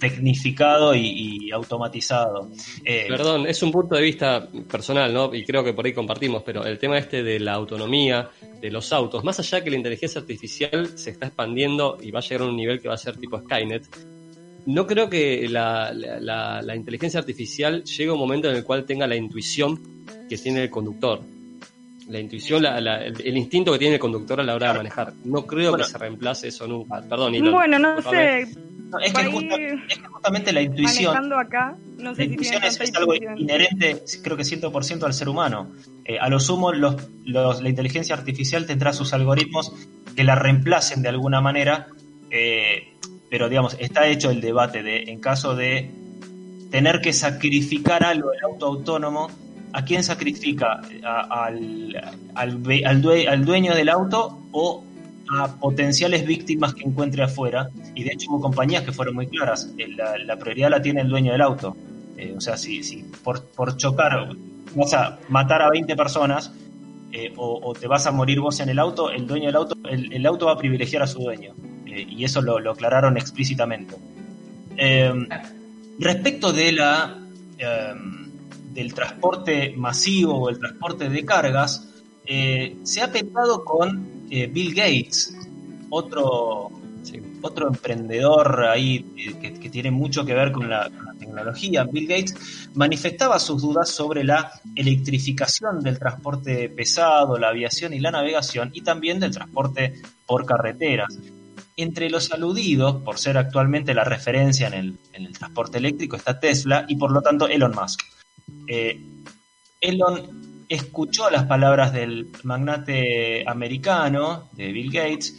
tecnificado 0.00 0.96
y, 0.96 1.50
automatizado. 1.52 2.50
Eh, 2.84 3.04
Perdón, 3.08 3.46
es 3.46 3.62
un 3.62 3.70
punto 3.70 3.94
de 3.94 4.02
vista 4.02 4.48
personal, 4.68 5.14
¿no? 5.14 5.32
Y 5.32 5.44
creo 5.44 5.62
que 5.62 5.72
por 5.74 5.86
ahí 5.86 5.92
compartimos, 5.92 6.42
pero 6.42 6.64
el 6.64 6.76
tema 6.78 6.98
este 6.98 7.22
de 7.22 7.38
la 7.38 7.52
autonomía 7.52 8.28
de 8.60 8.70
los 8.72 8.92
autos, 8.92 9.22
más 9.22 9.38
allá 9.38 9.62
que 9.62 9.70
la 9.70 9.76
inteligencia 9.76 10.20
artificial 10.20 10.98
se 10.98 11.10
está 11.10 11.26
expandiendo 11.26 11.98
y 12.02 12.10
va 12.10 12.18
a 12.18 12.22
llegar 12.22 12.42
a 12.42 12.50
un 12.50 12.56
nivel 12.56 12.80
que 12.80 12.88
va 12.88 12.94
a 12.94 12.98
ser 12.98 13.16
tipo 13.16 13.38
Skynet, 13.38 13.84
no 14.66 14.88
creo 14.88 15.08
que 15.08 15.48
la- 15.48 15.92
la 15.92 16.74
inteligencia 16.76 17.20
artificial 17.20 17.84
llegue 17.84 18.10
a 18.10 18.14
un 18.14 18.18
momento 18.18 18.50
en 18.50 18.56
el 18.56 18.64
cual 18.64 18.84
tenga 18.84 19.06
la 19.06 19.14
intuición 19.14 19.80
que 20.28 20.36
tiene 20.36 20.64
el 20.64 20.70
conductor. 20.70 21.20
La 22.08 22.18
intuición, 22.18 22.62
la- 22.62 22.80
la- 22.80 23.04
el, 23.04 23.20
el 23.20 23.36
instinto 23.36 23.72
que 23.72 23.78
tiene 23.78 23.94
el 23.94 24.00
conductor 24.00 24.40
a 24.40 24.42
la 24.42 24.54
hora 24.54 24.72
de 24.72 24.78
manejar. 24.78 25.12
No 25.24 25.46
creo 25.46 25.76
que 25.76 25.84
se 25.84 25.98
reemplace 25.98 26.48
eso 26.48 26.66
nunca. 26.66 27.00
Perdón, 27.02 27.34
Elon, 27.34 27.52
bueno, 27.52 27.78
no 27.78 28.02
sé, 28.02 28.46
no, 28.90 28.98
es, 28.98 29.12
que 29.12 29.20
ahí, 29.22 29.32
justa- 29.32 29.56
es 29.88 29.98
que 29.98 30.06
justamente 30.08 30.52
la 30.52 30.60
intuición, 30.62 31.06
manejando 31.14 31.38
acá, 31.38 31.76
no 31.98 32.10
la 32.10 32.16
si 32.16 32.22
intuición 32.24 32.64
es, 32.64 32.94
algo 32.96 33.14
inherente, 33.14 34.02
creo 34.22 34.36
que 34.36 34.42
100% 34.42 35.04
al 35.04 35.14
ser 35.14 35.28
humano. 35.28 35.70
Eh, 36.04 36.18
a 36.18 36.28
lo 36.28 36.40
sumo, 36.40 36.72
los, 36.72 36.96
los- 37.24 37.62
la 37.62 37.68
inteligencia 37.68 38.14
artificial 38.16 38.66
tendrá 38.66 38.92
sus 38.92 39.12
algoritmos 39.14 39.72
que 40.16 40.24
la 40.24 40.34
reemplacen 40.34 41.02
de 41.02 41.08
alguna 41.08 41.40
manera, 41.40 41.86
eh, 42.30 42.88
pero 43.30 43.48
digamos, 43.48 43.76
está 43.78 44.06
hecho 44.08 44.30
el 44.30 44.40
debate 44.40 44.82
de, 44.82 45.04
en 45.04 45.20
caso 45.20 45.54
de 45.56 45.90
tener 46.70 47.00
que 47.00 47.12
sacrificar 47.12 48.04
algo 48.04 48.30
del 48.30 48.42
auto 48.44 48.66
autónomo, 48.66 49.30
¿a 49.72 49.84
quién 49.84 50.02
sacrifica? 50.04 50.80
¿A- 51.04 51.44
al, 51.46 51.96
al, 52.34 52.50
al 52.84 53.02
due- 53.02 53.26
al 53.28 53.44
dueño 53.44 53.74
del 53.74 53.88
auto 53.88 54.38
o 54.52 54.84
a 55.38 55.48
potenciales 55.56 56.26
víctimas 56.26 56.74
que 56.74 56.84
encuentre 56.84 57.22
afuera? 57.22 57.68
Y 57.94 58.04
de 58.04 58.12
hecho 58.12 58.30
hubo 58.30 58.40
compañías 58.40 58.82
que 58.84 58.92
fueron 58.92 59.14
muy 59.14 59.26
claras, 59.28 59.70
eh, 59.78 59.86
la, 59.88 60.36
prioridad 60.36 60.70
la 60.70 60.82
tiene 60.82 61.00
el 61.00 61.08
dueño 61.08 61.32
del 61.32 61.40
auto. 61.42 61.76
Eh, 62.16 62.34
o 62.36 62.40
sea, 62.40 62.56
si, 62.56 62.82
si 62.82 63.04
por, 63.24 63.44
por 63.46 63.76
chocar 63.76 64.28
vas 64.74 64.94
a 64.94 65.18
matar 65.28 65.62
a 65.62 65.70
20 65.70 65.94
personas, 65.96 66.52
eh, 67.12 67.32
o, 67.36 67.74
te 67.78 67.86
vas 67.86 68.06
a 68.06 68.10
morir 68.12 68.40
vos 68.40 68.58
en 68.60 68.70
el 68.70 68.78
auto, 68.78 69.10
el 69.10 69.26
dueño 69.26 69.46
del 69.46 69.56
auto, 69.56 69.76
el, 69.90 70.12
el 70.12 70.24
auto 70.26 70.46
va 70.46 70.52
a 70.52 70.56
privilegiar 70.58 71.02
a 71.02 71.06
su 71.06 71.18
dueño. 71.20 71.52
Y 71.86 72.24
eso 72.24 72.40
lo, 72.40 72.58
lo 72.58 72.70
aclararon 72.70 73.18
explícitamente. 73.18 73.94
Respecto 75.98 76.52
de 76.52 76.72
la 76.72 77.18
del 78.72 78.94
transporte 78.94 79.74
masivo 79.76 80.34
o 80.34 80.48
el 80.48 80.58
transporte 80.58 81.08
de 81.08 81.24
cargas, 81.24 81.88
eh, 82.24 82.76
se 82.82 83.02
ha 83.02 83.10
pensado 83.10 83.64
con 83.64 84.26
eh, 84.30 84.46
Bill 84.46 84.74
Gates, 84.74 85.36
otro, 85.90 86.70
otro 87.42 87.68
emprendedor 87.68 88.64
ahí 88.64 89.04
eh, 89.16 89.34
que, 89.40 89.54
que 89.54 89.70
tiene 89.70 89.90
mucho 89.90 90.24
que 90.24 90.34
ver 90.34 90.52
con 90.52 90.70
la, 90.70 90.88
con 90.88 91.04
la 91.04 91.14
tecnología. 91.14 91.84
Bill 91.84 92.06
Gates 92.06 92.70
manifestaba 92.74 93.38
sus 93.38 93.60
dudas 93.60 93.90
sobre 93.90 94.24
la 94.24 94.52
electrificación 94.74 95.80
del 95.80 95.98
transporte 95.98 96.68
pesado, 96.68 97.38
la 97.38 97.48
aviación 97.48 97.92
y 97.92 98.00
la 98.00 98.10
navegación, 98.10 98.70
y 98.72 98.82
también 98.82 99.20
del 99.20 99.32
transporte 99.32 100.00
por 100.26 100.46
carreteras. 100.46 101.18
Entre 101.74 102.10
los 102.10 102.30
aludidos, 102.32 103.02
por 103.02 103.18
ser 103.18 103.38
actualmente 103.38 103.94
la 103.94 104.04
referencia 104.04 104.66
en 104.68 104.74
el, 104.74 104.98
en 105.12 105.24
el 105.26 105.36
transporte 105.36 105.78
eléctrico, 105.78 106.16
está 106.16 106.38
Tesla 106.38 106.84
y 106.86 106.96
por 106.96 107.10
lo 107.10 107.22
tanto 107.22 107.48
Elon 107.48 107.74
Musk. 107.74 108.02
Eh, 108.66 109.00
Elon 109.80 110.64
escuchó 110.68 111.28
las 111.30 111.44
palabras 111.44 111.92
del 111.92 112.30
magnate 112.44 113.44
americano, 113.46 114.48
de 114.52 114.72
Bill 114.72 114.90
Gates, 114.90 115.38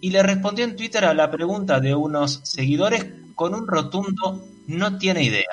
y 0.00 0.10
le 0.10 0.22
respondió 0.22 0.64
en 0.64 0.76
Twitter 0.76 1.04
a 1.04 1.14
la 1.14 1.30
pregunta 1.30 1.80
de 1.80 1.94
unos 1.94 2.40
seguidores 2.44 3.06
con 3.34 3.54
un 3.54 3.66
rotundo 3.66 4.46
no 4.66 4.98
tiene 4.98 5.24
idea. 5.24 5.44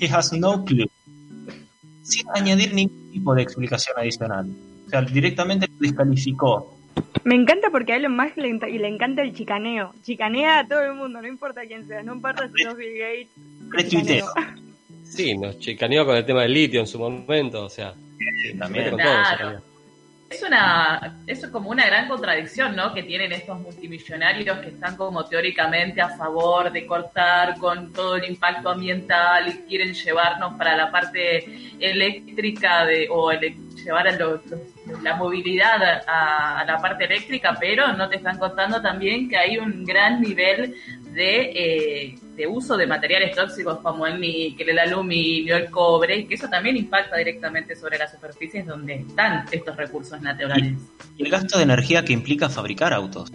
He 0.00 0.08
has 0.08 0.32
no 0.32 0.64
clue. 0.64 0.90
Sin 2.02 2.26
añadir 2.34 2.74
ningún 2.74 3.10
tipo 3.12 3.34
de 3.34 3.42
explicación 3.42 3.98
adicional. 3.98 4.50
O 4.86 4.90
sea, 4.90 5.02
directamente 5.02 5.66
lo 5.68 5.76
descalificó. 5.78 6.78
Me 7.24 7.34
encanta 7.34 7.70
porque 7.70 7.92
a 7.92 7.96
Elon 7.96 8.16
Musk 8.16 8.36
le, 8.36 8.48
y 8.48 8.78
le 8.78 8.88
encanta 8.88 9.22
el 9.22 9.34
chicaneo. 9.34 9.94
Chicanea 10.02 10.60
a 10.60 10.68
todo 10.68 10.82
el 10.82 10.94
mundo, 10.94 11.20
no 11.20 11.28
importa 11.28 11.62
quién 11.66 11.86
sea, 11.86 12.02
no 12.02 12.14
importa 12.14 12.48
si 12.54 12.64
sos 12.64 12.76
Bill 12.76 12.98
Gates. 12.98 14.24
Sí, 15.10 15.36
nos 15.36 15.58
chicaneó 15.58 16.04
con 16.06 16.16
el 16.16 16.24
tema 16.24 16.42
del 16.42 16.52
litio 16.54 16.80
en 16.80 16.86
su 16.86 16.98
momento, 16.98 17.64
o 17.64 17.68
sea. 17.70 17.94
también. 18.58 18.90
con 18.90 19.00
todo, 19.00 19.08
Claro. 19.12 19.30
chicaneó. 19.36 19.68
Es 20.30 20.42
una, 20.42 21.16
eso 21.26 21.46
es 21.46 21.52
como 21.52 21.70
una 21.70 21.86
gran 21.86 22.06
contradicción, 22.06 22.76
¿no? 22.76 22.92
Que 22.92 23.02
tienen 23.02 23.32
estos 23.32 23.58
multimillonarios 23.60 24.58
que 24.58 24.68
están 24.68 24.94
como 24.94 25.24
teóricamente 25.24 26.02
a 26.02 26.10
favor 26.10 26.70
de 26.70 26.84
cortar 26.86 27.56
con 27.58 27.94
todo 27.94 28.16
el 28.16 28.26
impacto 28.28 28.68
ambiental 28.68 29.48
y 29.48 29.52
quieren 29.66 29.94
llevarnos 29.94 30.52
para 30.58 30.76
la 30.76 30.90
parte 30.90 31.46
eléctrica 31.80 32.84
de, 32.84 33.08
o 33.10 33.30
ele- 33.32 33.56
llevar 33.82 34.06
a 34.08 34.12
los- 34.16 34.44
los- 34.46 35.02
la 35.02 35.16
movilidad 35.16 35.82
a, 36.06 36.60
a 36.60 36.64
la 36.66 36.76
parte 36.76 37.04
eléctrica, 37.04 37.56
pero 37.58 37.92
no 37.94 38.06
te 38.10 38.16
están 38.16 38.38
contando 38.38 38.82
también 38.82 39.30
que 39.30 39.38
hay 39.38 39.56
un 39.56 39.82
gran 39.84 40.20
nivel 40.20 40.74
de, 41.18 41.50
eh, 41.52 42.18
de 42.36 42.46
uso 42.46 42.76
de 42.76 42.86
materiales 42.86 43.34
tóxicos 43.34 43.78
como 43.80 44.06
el 44.06 44.20
níquel, 44.20 44.68
el 44.68 44.78
aluminio, 44.78 45.56
el 45.56 45.68
cobre, 45.68 46.16
y 46.16 46.26
que 46.26 46.36
eso 46.36 46.48
también 46.48 46.76
impacta 46.76 47.16
directamente 47.16 47.74
sobre 47.74 47.98
las 47.98 48.12
superficies 48.12 48.64
donde 48.64 48.94
están 48.94 49.44
estos 49.50 49.76
recursos 49.76 50.20
naturales. 50.22 50.74
Y 51.16 51.24
el 51.24 51.30
gasto 51.30 51.58
de 51.58 51.64
energía 51.64 52.04
que 52.04 52.12
implica 52.12 52.48
fabricar 52.48 52.92
autos. 52.92 53.32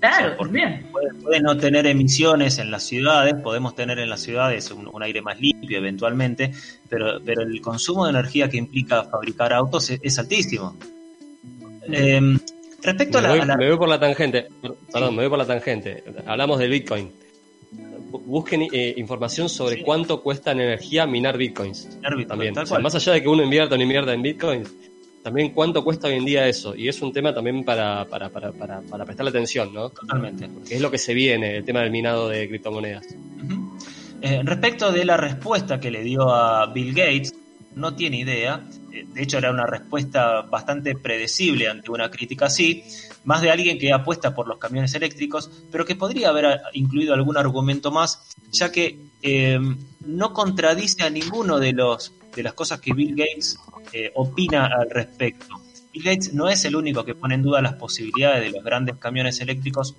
Claro, 0.00 0.36
también. 0.36 0.88
Puede, 0.90 1.14
puede 1.14 1.40
no 1.40 1.56
tener 1.56 1.86
emisiones 1.86 2.58
en 2.58 2.72
las 2.72 2.82
ciudades, 2.82 3.34
podemos 3.42 3.76
tener 3.76 4.00
en 4.00 4.10
las 4.10 4.20
ciudades 4.20 4.72
un, 4.72 4.88
un 4.92 5.02
aire 5.04 5.22
más 5.22 5.40
limpio 5.40 5.78
eventualmente, 5.78 6.50
pero, 6.88 7.20
pero 7.24 7.42
el 7.42 7.60
consumo 7.60 8.06
de 8.06 8.10
energía 8.10 8.48
que 8.48 8.56
implica 8.56 9.04
fabricar 9.04 9.52
autos 9.52 9.88
es, 9.88 10.00
es 10.02 10.18
altísimo. 10.18 10.76
Eh, 11.92 12.38
respecto 12.84 13.18
a 13.18 13.20
Me 13.22 13.26
la, 13.28 13.34
voy, 13.34 13.40
a 13.42 13.44
la- 13.46 13.56
me 13.56 13.68
voy 13.68 13.78
por 13.78 13.88
la 13.88 13.98
tangente, 14.00 14.46
perdón, 14.92 15.16
me 15.16 15.22
voy 15.22 15.30
por 15.30 15.38
la 15.38 15.46
tangente. 15.46 16.04
Hablamos 16.26 16.58
del 16.58 16.70
Bitcoin. 16.70 17.12
Busquen 18.26 18.68
eh, 18.72 18.94
información 18.96 19.48
sobre 19.48 19.82
cuánto 19.82 20.22
cuesta 20.22 20.52
en 20.52 20.60
energía 20.60 21.06
minar 21.06 21.36
Bitcoins. 21.36 21.98
también. 22.28 22.56
O 22.56 22.64
sea, 22.66 22.78
más 22.78 22.94
allá 22.94 23.12
de 23.14 23.22
que 23.22 23.28
uno 23.28 23.42
invierta 23.42 23.74
o 23.74 23.78
no 23.78 23.82
invierta 23.82 24.12
en 24.14 24.22
Bitcoins, 24.22 24.72
también 25.24 25.50
cuánto 25.50 25.82
cuesta 25.82 26.06
hoy 26.06 26.14
en 26.14 26.24
día 26.24 26.46
eso. 26.46 26.76
Y 26.76 26.86
es 26.88 27.02
un 27.02 27.12
tema 27.12 27.34
también 27.34 27.64
para, 27.64 28.04
para, 28.04 28.28
para, 28.30 28.52
para, 28.52 28.80
para 28.82 29.04
prestarle 29.04 29.30
atención, 29.30 29.72
¿no? 29.74 29.88
Totalmente. 29.90 30.48
Porque 30.48 30.74
es 30.76 30.80
lo 30.80 30.90
que 30.92 30.98
se 30.98 31.12
viene, 31.14 31.56
el 31.56 31.64
tema 31.64 31.80
del 31.80 31.90
minado 31.90 32.28
de 32.28 32.46
criptomonedas. 32.48 33.04
Eh, 34.22 34.40
respecto 34.44 34.92
de 34.92 35.04
la 35.04 35.16
respuesta 35.16 35.80
que 35.80 35.90
le 35.90 36.02
dio 36.02 36.30
a 36.32 36.72
Bill 36.72 36.94
Gates, 36.94 37.34
no 37.74 37.94
tiene 37.94 38.18
idea. 38.20 38.66
Eh, 38.92 39.06
De 39.12 39.22
hecho, 39.22 39.38
era 39.38 39.50
una 39.50 39.66
respuesta 39.66 40.42
bastante 40.42 40.94
predecible 40.96 41.68
ante 41.68 41.90
una 41.90 42.10
crítica 42.10 42.46
así, 42.46 42.84
más 43.24 43.40
de 43.42 43.50
alguien 43.50 43.78
que 43.78 43.92
apuesta 43.92 44.34
por 44.34 44.46
los 44.48 44.58
camiones 44.58 44.94
eléctricos, 44.94 45.50
pero 45.72 45.84
que 45.84 45.96
podría 45.96 46.28
haber 46.28 46.46
a- 46.46 46.60
incluido 46.74 47.14
algún 47.14 47.36
argumento 47.36 47.90
más, 47.90 48.34
ya 48.52 48.70
que 48.70 48.98
eh, 49.22 49.58
no 50.06 50.32
contradice 50.32 51.02
a 51.04 51.10
ninguno 51.10 51.58
de 51.58 51.72
los 51.72 52.12
de 52.34 52.42
las 52.42 52.54
cosas 52.54 52.80
que 52.80 52.92
Bill 52.92 53.14
Gates 53.14 53.56
eh, 53.92 54.10
opina 54.16 54.66
al 54.66 54.90
respecto. 54.90 55.46
Bill 55.92 56.02
Gates 56.02 56.34
no 56.34 56.48
es 56.48 56.64
el 56.64 56.74
único 56.74 57.04
que 57.04 57.14
pone 57.14 57.36
en 57.36 57.42
duda 57.42 57.62
las 57.62 57.74
posibilidades 57.74 58.42
de 58.42 58.50
los 58.50 58.64
grandes 58.64 58.96
camiones 58.96 59.40
eléctricos 59.40 59.94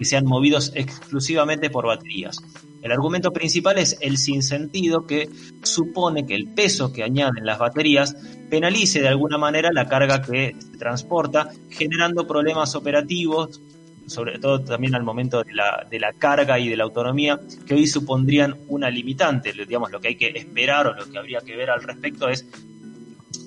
que 0.00 0.06
sean 0.06 0.24
movidos 0.24 0.72
exclusivamente 0.74 1.68
por 1.68 1.84
baterías. 1.84 2.38
El 2.80 2.90
argumento 2.90 3.34
principal 3.34 3.76
es 3.76 3.98
el 4.00 4.16
sinsentido 4.16 5.06
que 5.06 5.28
supone 5.62 6.24
que 6.24 6.34
el 6.34 6.54
peso 6.54 6.90
que 6.90 7.02
añaden 7.02 7.44
las 7.44 7.58
baterías 7.58 8.16
penalice 8.48 9.02
de 9.02 9.08
alguna 9.08 9.36
manera 9.36 9.68
la 9.74 9.88
carga 9.88 10.22
que 10.22 10.56
se 10.58 10.78
transporta, 10.78 11.50
generando 11.68 12.26
problemas 12.26 12.74
operativos, 12.74 13.60
sobre 14.06 14.38
todo 14.38 14.64
también 14.64 14.94
al 14.94 15.02
momento 15.04 15.44
de 15.44 15.52
la, 15.52 15.86
de 15.90 16.00
la 16.00 16.14
carga 16.14 16.58
y 16.58 16.70
de 16.70 16.78
la 16.78 16.84
autonomía, 16.84 17.38
que 17.66 17.74
hoy 17.74 17.86
supondrían 17.86 18.56
una 18.68 18.88
limitante. 18.88 19.52
Digamos, 19.52 19.90
lo 19.90 20.00
que 20.00 20.08
hay 20.08 20.16
que 20.16 20.28
esperar 20.28 20.86
o 20.86 20.94
lo 20.94 21.10
que 21.10 21.18
habría 21.18 21.42
que 21.42 21.56
ver 21.56 21.68
al 21.68 21.82
respecto 21.82 22.30
es 22.30 22.46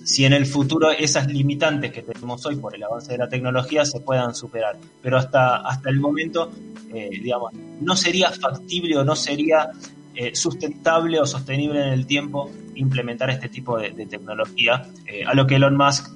si 0.04 0.26
en 0.26 0.34
el 0.34 0.46
futuro 0.46 0.92
esas 0.92 1.28
limitantes 1.28 1.92
que 1.92 2.02
tenemos 2.02 2.46
hoy 2.46 2.58
por 2.58 2.76
el 2.76 2.84
avance 2.84 3.12
de 3.12 3.18
la 3.18 3.30
tecnología 3.30 3.86
se 3.86 4.02
puedan 4.02 4.36
superar. 4.36 4.78
Pero 5.02 5.18
hasta, 5.18 5.58
hasta 5.58 5.90
el 5.90 6.00
momento, 6.00 6.52
eh, 6.94 7.10
digamos, 7.10 7.54
no 7.82 7.96
sería 7.96 8.32
factible 8.32 8.98
o 8.98 9.06
no 9.06 9.16
sería 9.16 9.72
eh, 10.16 10.36
sustentable 10.36 11.20
o 11.20 11.26
sostenible 11.26 11.82
en 11.82 11.94
el 11.94 12.06
tiempo 12.06 12.52
implementar 12.76 13.30
este 13.30 13.50
tipo 13.50 13.78
de, 13.78 13.92
de 13.92 14.06
tecnología. 14.06 14.86
Eh, 15.08 15.24
a 15.26 15.34
lo 15.34 15.48
que 15.48 15.56
Elon 15.56 15.78
Musk 15.78 16.12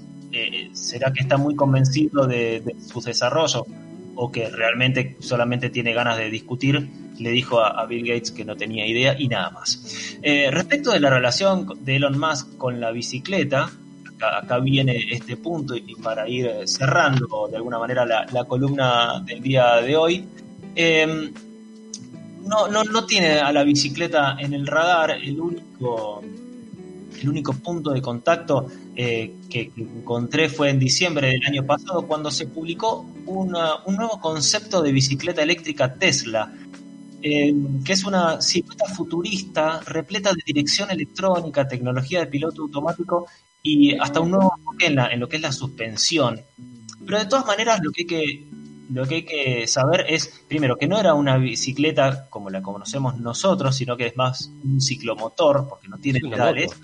será 0.74 1.12
que 1.14 1.22
está 1.22 1.38
muy 1.38 1.56
convencido 1.56 2.28
de, 2.28 2.60
de 2.60 2.76
sus 2.82 3.06
desarrollos 3.06 3.64
o 4.14 4.32
que 4.32 4.50
realmente 4.50 5.16
solamente 5.20 5.70
tiene 5.70 5.94
ganas 5.94 6.18
de 6.18 6.30
discutir, 6.30 6.90
le 7.20 7.32
dijo 7.32 7.60
a, 7.60 7.86
Bill 7.86 8.06
Gates 8.08 8.32
que 8.32 8.46
no 8.46 8.56
tenía 8.56 8.86
idea 8.86 9.16
y 9.18 9.28
nada 9.28 9.50
más. 9.52 10.18
Eh, 10.22 10.50
respecto 10.52 10.92
de 10.92 11.00
la 11.00 11.10
relación 11.10 11.68
de 11.84 11.96
Elon 11.96 12.20
Musk 12.20 12.58
con 12.58 12.80
la 12.80 12.92
bicicleta, 12.92 13.70
acá, 14.20 14.60
viene 14.60 15.08
este 15.12 15.38
punto 15.38 15.76
y, 15.76 15.96
para 15.96 16.28
ir 16.28 16.48
eh, 16.48 16.68
cerrando 16.68 17.48
de 17.50 17.58
alguna 17.58 17.80
manera 17.80 18.06
la, 18.06 18.46
columna 18.46 19.22
del 19.26 19.42
día 19.42 19.76
de 19.78 19.96
hoy. 19.96 20.28
eh, 20.76 21.32
no, 22.48 22.68
no, 22.68 22.84
no 22.84 23.06
tiene 23.06 23.40
a 23.40 23.52
la 23.52 23.64
bicicleta 23.64 24.38
en 24.40 24.54
el 24.54 24.66
radar, 24.66 25.12
el 25.12 25.40
único, 25.40 26.24
el 27.22 27.30
único 27.30 27.54
punto 27.54 27.92
de 27.92 28.02
contacto 28.02 28.68
eh, 28.96 29.36
que, 29.50 29.72
encontré 29.78 30.50
fue 30.50 30.70
en 30.70 30.80
diciembre 30.80 31.28
del 31.30 31.46
año 31.46 31.66
pasado 31.66 32.08
cuando 32.08 32.32
se 32.32 32.48
publicó 32.48 33.06
un 33.26 33.52
nuevo 33.52 34.20
concepto 34.22 34.82
de 34.82 34.92
bicicleta 34.92 35.44
eléctrica 35.44 35.94
Tesla, 35.94 36.54
eh, 37.22 37.54
que 37.84 37.94
es 37.94 38.04
una 38.06 38.42
silueta 38.42 38.86
futurista 38.86 39.80
repleta 39.82 40.32
de 40.34 40.42
dirección 40.46 40.90
electrónica, 40.92 41.68
tecnología 41.68 42.20
de 42.22 42.28
piloto 42.28 42.64
automático 42.64 43.28
y 43.64 43.98
hasta 43.98 44.20
un 44.20 44.32
nuevo 44.32 44.54
enfoque 44.58 44.86
en, 44.88 44.96
la- 44.96 45.08
en 45.12 45.20
lo 45.20 45.28
que 45.28 45.38
es 45.38 45.42
la 45.42 45.52
suspensión. 45.52 46.42
Pero 47.06 47.20
de 47.20 47.26
todas 47.26 47.46
maneras 47.46 47.80
lo 47.82 47.92
que 47.92 48.02
hay 48.04 48.08
que 48.08 48.48
lo 48.90 49.06
que 49.06 49.16
hay 49.16 49.24
que 49.24 49.68
saber 49.68 50.06
es, 50.08 50.32
primero, 50.48 50.78
que 50.78 50.88
no 50.88 50.98
era 50.98 51.14
una 51.14 51.38
bicicleta 51.38 52.28
como 52.30 52.50
la 52.50 52.62
conocemos 52.62 53.18
nosotros, 53.20 53.76
sino 53.76 53.98
que 53.98 54.08
es 54.08 54.16
más 54.16 54.50
un 54.64 54.80
ciclomotor, 54.80 55.68
porque 55.68 55.90
no 55.90 55.98
tiene 55.98 56.20
pedales. 56.22 56.72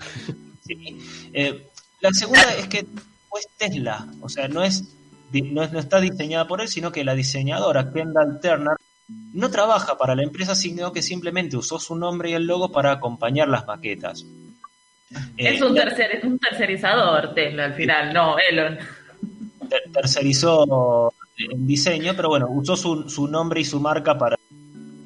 Sí. 0.66 0.98
Eh, 1.34 1.66
la 2.00 2.10
segunda 2.12 2.54
es 2.58 2.68
que 2.68 2.82
no 2.84 3.38
es 3.38 3.46
Tesla, 3.58 4.06
o 4.22 4.30
sea, 4.30 4.48
no 4.48 4.62
es, 4.62 4.82
no 5.32 5.62
es- 5.62 5.72
no 5.72 5.78
está 5.78 6.00
diseñada 6.00 6.46
por 6.46 6.60
él, 6.62 6.68
sino 6.68 6.90
que 6.90 7.04
la 7.04 7.14
diseñadora 7.14 7.90
Kendall 7.92 8.40
Turner 8.40 8.76
no 9.08 9.50
trabaja 9.50 9.96
para 9.98 10.14
la 10.14 10.22
empresa, 10.22 10.54
sino 10.54 10.92
que 10.92 11.02
simplemente 11.02 11.56
usó 11.56 11.78
su 11.78 11.94
nombre 11.96 12.30
y 12.30 12.34
el 12.34 12.46
logo 12.46 12.70
para 12.72 12.92
acompañar 12.92 13.48
las 13.48 13.66
maquetas. 13.66 14.24
Es 15.36 15.60
Eh, 15.60 15.64
un, 15.64 15.74
tercer, 15.74 16.10
es 16.16 16.24
un 16.24 16.38
tercerizador 16.38 17.34
Tesla 17.34 17.66
al 17.66 17.74
final, 17.74 18.12
no, 18.12 18.36
Elon. 18.38 18.78
ter- 19.68 19.82
tercerizó 19.92 21.12
el 21.36 21.66
diseño, 21.66 22.14
pero 22.16 22.28
bueno, 22.30 22.46
usó 22.48 22.76
su, 22.76 23.08
su 23.08 23.28
nombre 23.28 23.60
y 23.60 23.64
su 23.64 23.78
marca 23.80 24.16
para, 24.16 24.36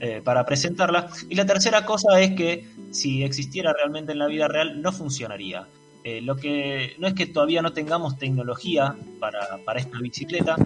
eh, 0.00 0.20
para 0.24 0.44
presentarla. 0.46 1.08
Y 1.28 1.34
la 1.34 1.44
tercera 1.46 1.84
cosa 1.84 2.20
es 2.20 2.34
que 2.36 2.68
si 2.92 3.22
existiera 3.22 3.72
realmente 3.72 4.12
en 4.12 4.18
la 4.18 4.26
vida 4.26 4.48
real, 4.48 4.80
no 4.80 4.92
funcionaría. 4.92 5.66
Eh, 6.08 6.22
lo 6.22 6.36
que 6.36 6.94
no 6.98 7.06
es 7.06 7.12
que 7.12 7.26
todavía 7.26 7.60
no 7.60 7.74
tengamos 7.74 8.16
tecnología 8.16 8.96
para, 9.20 9.58
para 9.62 9.78
esta 9.78 9.98
bicicleta, 9.98 10.56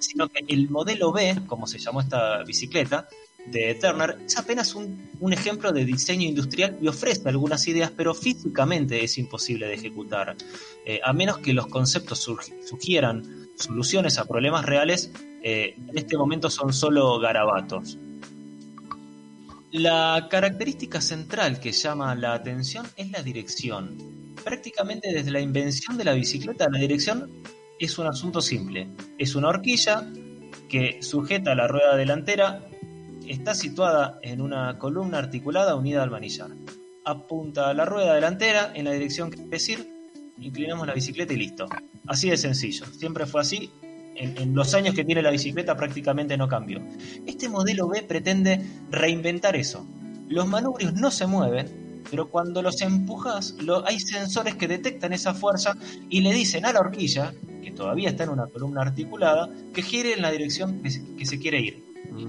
sino 0.00 0.28
que 0.28 0.44
el 0.48 0.68
modelo 0.68 1.12
B, 1.12 1.42
como 1.46 1.68
se 1.68 1.78
llamó 1.78 2.00
esta 2.00 2.42
bicicleta, 2.42 3.08
de 3.46 3.76
Turner 3.76 4.18
es 4.26 4.36
apenas 4.36 4.74
un, 4.74 5.08
un, 5.20 5.32
ejemplo 5.32 5.70
de 5.70 5.84
diseño 5.84 6.26
industrial 6.26 6.76
y 6.82 6.88
ofrece 6.88 7.28
algunas 7.28 7.68
ideas, 7.68 7.92
pero 7.96 8.14
físicamente 8.14 9.04
es 9.04 9.16
imposible 9.16 9.68
de 9.68 9.74
ejecutar. 9.74 10.34
Eh, 10.84 11.00
a 11.04 11.12
menos 11.12 11.38
que 11.38 11.52
los 11.52 11.68
conceptos 11.68 12.28
sugieran 12.66 13.48
soluciones 13.54 14.18
a 14.18 14.24
problemas 14.24 14.66
reales, 14.66 15.12
eh, 15.44 15.76
en 15.88 15.96
este 15.96 16.16
momento 16.16 16.50
son 16.50 16.72
solo 16.72 17.20
garabatos. 17.20 17.96
La 19.70 20.26
característica 20.28 21.00
central 21.00 21.60
que 21.60 21.70
llama 21.70 22.12
la 22.16 22.34
atención 22.34 22.88
es 22.96 23.08
la 23.12 23.22
dirección. 23.22 24.19
Prácticamente 24.44 25.12
desde 25.12 25.30
la 25.30 25.40
invención 25.40 25.96
de 25.98 26.04
la 26.04 26.14
bicicleta, 26.14 26.68
la 26.70 26.78
dirección 26.78 27.30
es 27.78 27.98
un 27.98 28.06
asunto 28.06 28.40
simple. 28.40 28.88
Es 29.18 29.34
una 29.34 29.48
horquilla 29.48 30.10
que 30.68 31.02
sujeta 31.02 31.54
la 31.54 31.66
rueda 31.66 31.96
delantera 31.96 32.66
está 33.30 33.54
situada 33.54 34.18
en 34.22 34.40
una 34.40 34.76
columna 34.78 35.18
articulada 35.18 35.76
unida 35.76 36.02
al 36.02 36.10
manillar. 36.10 36.50
Apunta 37.04 37.72
la 37.74 37.84
rueda 37.84 38.14
delantera 38.14 38.72
en 38.74 38.84
la 38.86 38.92
dirección 38.92 39.30
que 39.30 39.40
decir, 39.42 39.88
inclinamos 40.38 40.86
la 40.86 40.94
bicicleta 40.94 41.32
y 41.32 41.36
listo. 41.36 41.68
Así 42.06 42.28
de 42.28 42.36
sencillo. 42.36 42.86
Siempre 42.86 43.26
fue 43.26 43.40
así. 43.40 43.70
En, 44.16 44.54
los 44.54 44.74
años 44.74 44.94
que 44.94 45.04
tiene 45.04 45.22
la 45.22 45.30
bicicleta 45.30 45.76
prácticamente 45.76 46.36
no 46.36 46.48
cambió. 46.48 46.82
Este 47.24 47.48
modelo 47.48 47.88
B 47.88 48.02
pretende 48.02 48.60
reinventar 48.90 49.56
eso. 49.56 49.86
Los 50.28 50.46
manubrios 50.46 50.92
no 50.94 51.10
se 51.10 51.26
mueven, 51.26 51.79
pero 52.08 52.28
cuando 52.28 52.62
los 52.62 52.80
empujas, 52.80 53.54
lo, 53.60 53.86
hay 53.86 54.00
sensores 54.00 54.54
que 54.54 54.68
detectan 54.68 55.12
esa 55.12 55.34
fuerza 55.34 55.76
y 56.08 56.20
le 56.20 56.32
dicen 56.32 56.64
a 56.64 56.72
la 56.72 56.80
horquilla, 56.80 57.34
que 57.62 57.70
todavía 57.72 58.10
está 58.10 58.24
en 58.24 58.30
una 58.30 58.46
columna 58.46 58.82
articulada, 58.82 59.48
que 59.72 59.82
gire 59.82 60.14
en 60.14 60.22
la 60.22 60.30
dirección 60.30 60.82
que 60.82 61.26
se, 61.26 61.38
quiere 61.38 61.60
ir. 61.60 61.84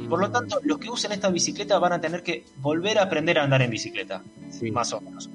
Por 0.10 0.20
lo 0.20 0.30
tanto, 0.30 0.60
los 0.64 0.78
que 0.78 0.90
usen 0.90 1.12
esta 1.12 1.30
bicicleta 1.30 1.80
van 1.80 1.94
a 1.94 2.02
tener 2.02 2.22
que 2.24 2.46
volver 2.58 3.00
a 3.00 3.04
aprender 3.04 3.40
a 3.40 3.44
andar 3.44 3.62
en 3.62 3.72
bicicleta, 3.72 4.24
sí. 4.50 4.72
más 4.72 4.94
o 4.94 5.02
menos. 5.02 5.30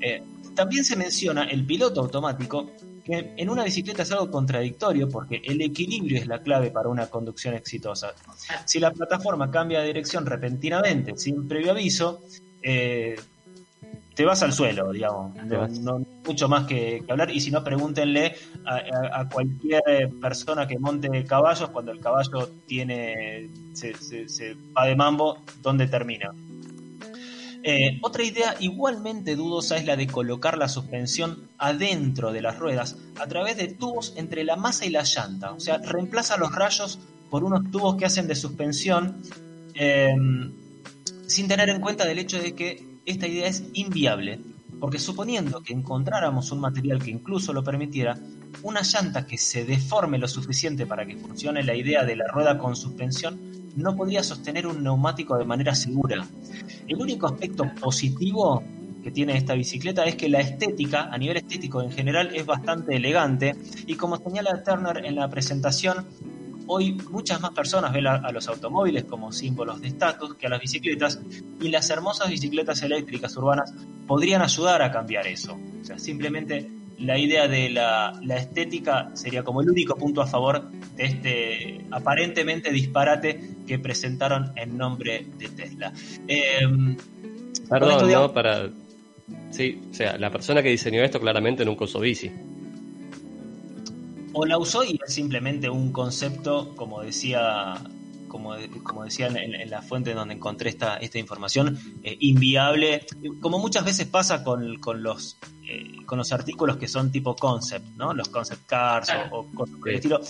Eh, 0.00 0.22
también 0.54 0.84
se 0.84 0.96
menciona 0.96 1.44
el 1.44 1.64
piloto 1.64 2.00
automático, 2.00 2.70
que 3.04 3.32
en 3.36 3.48
una 3.48 3.64
bicicleta 3.64 4.02
es 4.02 4.12
algo 4.12 4.30
contradictorio 4.30 5.08
porque 5.08 5.40
el 5.44 5.60
equilibrio 5.62 6.18
es 6.18 6.26
la 6.26 6.42
clave 6.42 6.70
para 6.70 6.88
una 6.88 7.06
conducción 7.06 7.54
exitosa. 7.54 8.14
Si 8.66 8.78
la 8.78 8.90
plataforma 8.90 9.50
cambia 9.50 9.80
de 9.80 9.86
dirección 9.86 10.26
repentinamente, 10.26 11.16
sin 11.16 11.48
previo 11.48 11.72
aviso, 11.72 12.22
eh, 12.62 13.16
te 14.14 14.24
vas 14.24 14.42
al 14.42 14.52
suelo, 14.52 14.92
digamos. 14.92 15.34
No, 15.44 15.68
no 15.68 16.06
mucho 16.26 16.48
más 16.48 16.66
que, 16.66 17.02
que, 17.04 17.12
hablar. 17.12 17.30
Y 17.30 17.40
si 17.40 17.50
no, 17.50 17.64
pregúntenle 17.64 18.34
a, 18.64 18.76
a, 18.76 19.20
a, 19.20 19.28
cualquier 19.28 20.10
persona 20.20 20.66
que 20.66 20.78
monte 20.78 21.24
caballos 21.24 21.70
cuando 21.70 21.92
el 21.92 22.00
caballo 22.00 22.50
tiene 22.66 23.48
se, 23.72 23.94
se, 23.94 24.28
se 24.28 24.56
va 24.76 24.86
de 24.86 24.96
mambo, 24.96 25.38
¿dónde 25.62 25.86
termina? 25.86 26.32
Eh, 27.62 27.98
otra 28.00 28.22
idea 28.24 28.56
igualmente 28.58 29.36
dudosa 29.36 29.76
es 29.76 29.84
la 29.84 29.96
de 29.96 30.06
colocar 30.06 30.56
la 30.56 30.68
suspensión 30.68 31.48
adentro 31.58 32.32
de 32.32 32.40
las 32.40 32.58
ruedas 32.58 32.96
a 33.18 33.26
través 33.26 33.58
de 33.58 33.68
tubos 33.68 34.14
entre 34.16 34.44
la 34.44 34.56
masa 34.56 34.86
y 34.86 34.90
la 34.90 35.02
llanta. 35.02 35.52
O 35.52 35.60
sea, 35.60 35.78
reemplaza 35.78 36.38
los 36.38 36.54
rayos 36.54 36.98
por 37.28 37.44
unos 37.44 37.70
tubos 37.70 37.96
que 37.96 38.06
hacen 38.06 38.26
de 38.26 38.34
suspensión 38.34 39.22
eh, 39.74 40.14
sin 41.26 41.48
tener 41.48 41.68
en 41.68 41.80
cuenta 41.80 42.10
el 42.10 42.18
hecho 42.18 42.40
de 42.40 42.54
que 42.54 42.89
esta 43.04 43.26
idea 43.26 43.46
es 43.46 43.64
inviable, 43.74 44.40
porque 44.78 44.98
suponiendo 44.98 45.62
que 45.62 45.72
encontráramos 45.72 46.52
un 46.52 46.60
material 46.60 47.02
que 47.02 47.10
incluso 47.10 47.52
lo 47.52 47.62
permitiera, 47.62 48.18
una 48.62 48.82
llanta 48.82 49.26
que 49.26 49.38
se 49.38 49.64
deforme 49.64 50.18
lo 50.18 50.28
suficiente 50.28 50.86
para 50.86 51.06
que 51.06 51.16
funcione 51.16 51.62
la 51.62 51.74
idea 51.74 52.04
de 52.04 52.16
la 52.16 52.26
rueda 52.28 52.58
con 52.58 52.76
suspensión 52.76 53.38
no 53.76 53.96
podría 53.96 54.22
sostener 54.22 54.66
un 54.66 54.82
neumático 54.82 55.36
de 55.38 55.44
manera 55.44 55.74
segura. 55.74 56.26
El 56.86 57.00
único 57.00 57.26
aspecto 57.26 57.64
positivo 57.80 58.62
que 59.02 59.10
tiene 59.10 59.36
esta 59.36 59.54
bicicleta 59.54 60.04
es 60.04 60.16
que 60.16 60.28
la 60.28 60.40
estética, 60.40 61.08
a 61.10 61.16
nivel 61.16 61.38
estético 61.38 61.80
en 61.82 61.90
general, 61.90 62.34
es 62.34 62.44
bastante 62.44 62.96
elegante 62.96 63.54
y 63.86 63.94
como 63.94 64.18
señala 64.18 64.62
Turner 64.62 65.04
en 65.04 65.16
la 65.16 65.28
presentación, 65.28 66.06
hoy 66.72 66.92
muchas 67.10 67.40
más 67.40 67.50
personas 67.50 67.92
ven 67.92 68.06
a, 68.06 68.14
a 68.14 68.32
los 68.32 68.46
automóviles 68.48 69.04
como 69.04 69.32
símbolos 69.32 69.80
de 69.80 69.88
estatus 69.88 70.36
que 70.36 70.46
a 70.46 70.50
las 70.50 70.60
bicicletas 70.60 71.20
y 71.60 71.68
las 71.68 71.90
hermosas 71.90 72.30
bicicletas 72.30 72.82
eléctricas 72.82 73.36
urbanas 73.36 73.74
podrían 74.06 74.42
ayudar 74.42 74.80
a 74.82 74.90
cambiar 74.90 75.26
eso. 75.26 75.58
O 75.80 75.84
sea, 75.84 75.98
simplemente 75.98 76.70
la 77.00 77.18
idea 77.18 77.48
de 77.48 77.70
la, 77.70 78.12
la, 78.22 78.36
estética 78.36 79.10
sería 79.14 79.42
como 79.42 79.62
el 79.62 79.70
único 79.70 79.96
punto 79.96 80.20
a 80.20 80.26
favor 80.26 80.70
de 80.96 81.04
este 81.04 81.80
aparentemente 81.90 82.70
disparate 82.70 83.40
que 83.66 83.78
presentaron 83.78 84.52
en 84.54 84.76
nombre 84.76 85.26
de 85.38 85.48
Tesla. 85.48 85.92
Eh, 86.28 86.60
Perdón, 87.68 88.06
digamos, 88.06 88.28
¿no? 88.28 88.34
Para... 88.34 88.68
Sí, 89.50 89.80
o 89.90 89.94
sea, 89.94 90.18
la 90.18 90.30
persona 90.30 90.62
que 90.62 90.68
diseñó 90.68 91.02
esto 91.02 91.20
claramente 91.20 91.64
nunca 91.64 91.84
usó 91.84 92.00
bici. 92.00 92.30
O 94.32 94.46
la 94.46 94.58
usó 94.58 94.84
y 94.84 94.98
es 95.04 95.12
simplemente 95.12 95.68
un 95.68 95.92
concepto, 95.92 96.74
como 96.76 97.02
decía 97.02 97.74
como, 98.30 98.54
como 98.84 99.04
decía 99.04 99.26
en, 99.26 99.36
en, 99.36 99.70
la 99.70 99.82
fuente 99.82 100.14
donde 100.14 100.34
encontré 100.34 100.70
esta, 100.70 100.98
esta 100.98 101.18
información, 101.18 101.76
eh, 102.04 102.16
inviable, 102.20 103.04
como 103.40 103.58
muchas 103.58 103.84
veces 103.84 104.06
pasa 104.06 104.44
con, 104.44 104.78
con 104.78 105.02
los 105.02 105.36
eh, 105.66 106.04
con 106.06 106.18
los 106.18 106.32
artículos 106.32 106.76
que 106.76 106.86
son 106.86 107.10
tipo 107.10 107.34
concept, 107.34 107.86
¿no? 107.96 108.14
Los 108.14 108.28
concept 108.28 108.66
cars 108.66 109.10
o, 109.32 109.38
o 109.40 109.46
cosas 109.52 109.76
por 109.76 109.88
el 109.88 109.96
estilo, 109.96 110.20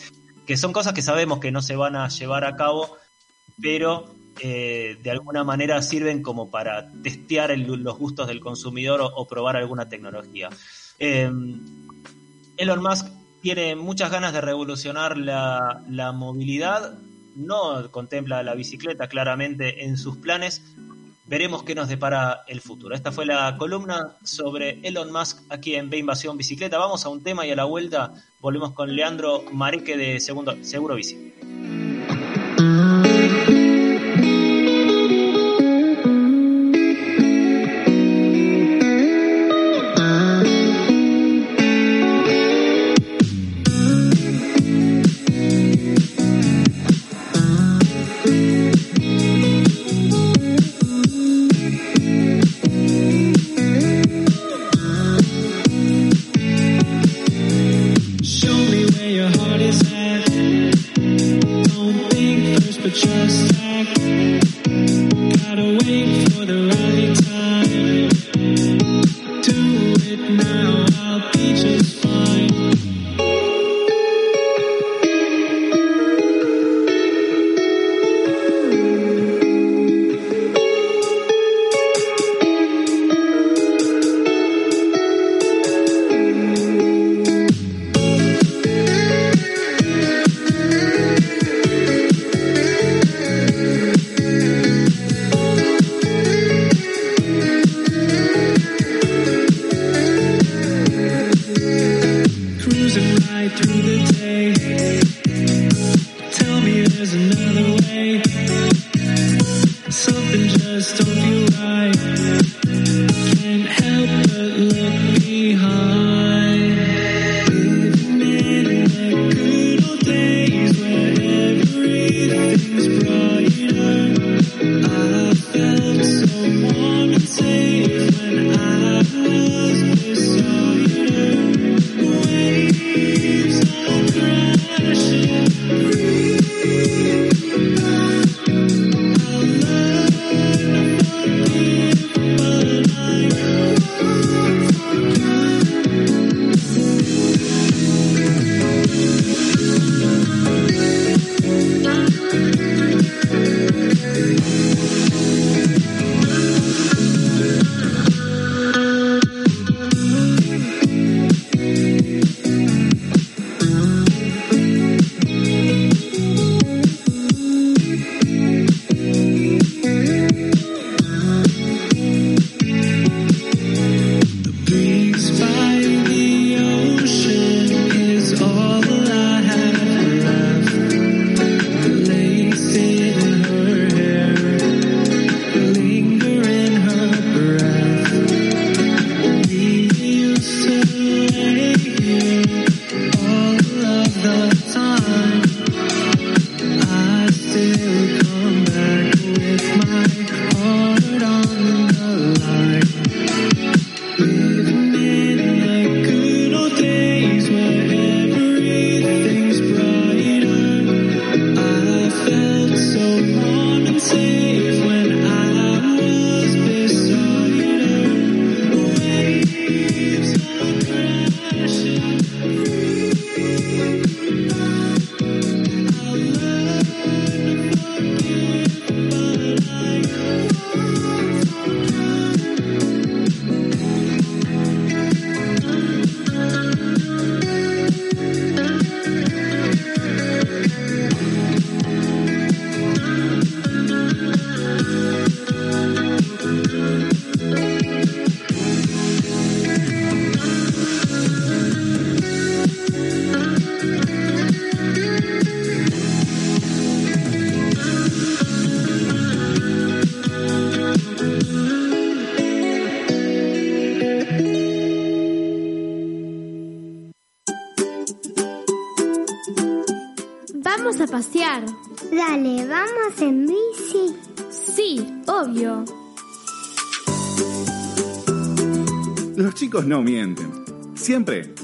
que 0.47 0.57
son 0.57 0.73
cosas 0.73 0.95
que 0.95 1.03
sabemos 1.03 1.41
que 1.41 1.53
no 1.53 1.61
se 1.61 1.77
van 1.77 1.95
a 1.95 2.09
llevar 2.09 2.45
a 2.45 2.57
cabo, 2.57 2.97
pero 3.61 4.07
eh, 4.41 4.97
de 5.03 5.11
alguna 5.11 5.45
manera 5.45 5.83
sirven 5.83 6.23
como 6.23 6.51
para 6.51 6.91
testear 7.03 7.51
el, 7.51 7.65
los 7.65 7.99
gustos 7.99 8.27
del 8.29 8.41
consumidor 8.41 9.03
o, 9.03 9.07
o 9.09 9.29
probar 9.29 9.57
alguna 9.57 9.89
tecnología. 9.91 10.49
Eh, 10.99 11.31
Elon 12.57 12.83
Musk 12.83 13.20
tiene 13.41 13.77
muchas 13.77 14.11
ganas 14.11 14.33
de 14.33 14.41
revolucionar 14.41 15.17
la, 15.17 15.83
la 15.89 16.13
movilidad, 16.13 16.95
no 17.37 17.91
contempla 17.91 18.43
la 18.43 18.55
bicicleta 18.55 19.09
claramente 19.09 19.85
en 19.85 19.97
sus 19.97 20.17
planes. 20.17 20.63
Veremos 21.27 21.63
qué 21.63 21.75
nos 21.75 21.89
depara 21.89 22.43
el 22.49 22.61
futuro. 22.61 22.95
Esta 22.95 23.13
fue 23.13 23.25
la 23.25 23.57
columna 23.57 24.17
sobre 24.25 24.81
Elon 24.83 25.13
Musk 25.13 25.43
aquí 25.49 25.77
en 25.77 25.89
B 25.89 25.99
Invasión 25.99 26.37
Bicicleta. 26.37 26.77
Vamos 26.77 27.05
a 27.05 27.09
un 27.09 27.23
tema 27.23 27.47
y 27.47 27.53
a 27.53 27.57
la 27.57 27.65
vuelta 27.65 28.13
volvemos 28.41 28.73
con 28.73 28.95
Leandro 28.95 29.45
Mareque 29.53 29.97
de 29.97 30.19
Segundo, 30.19 30.57
Seguro 30.63 30.97
Bici. 30.97 31.90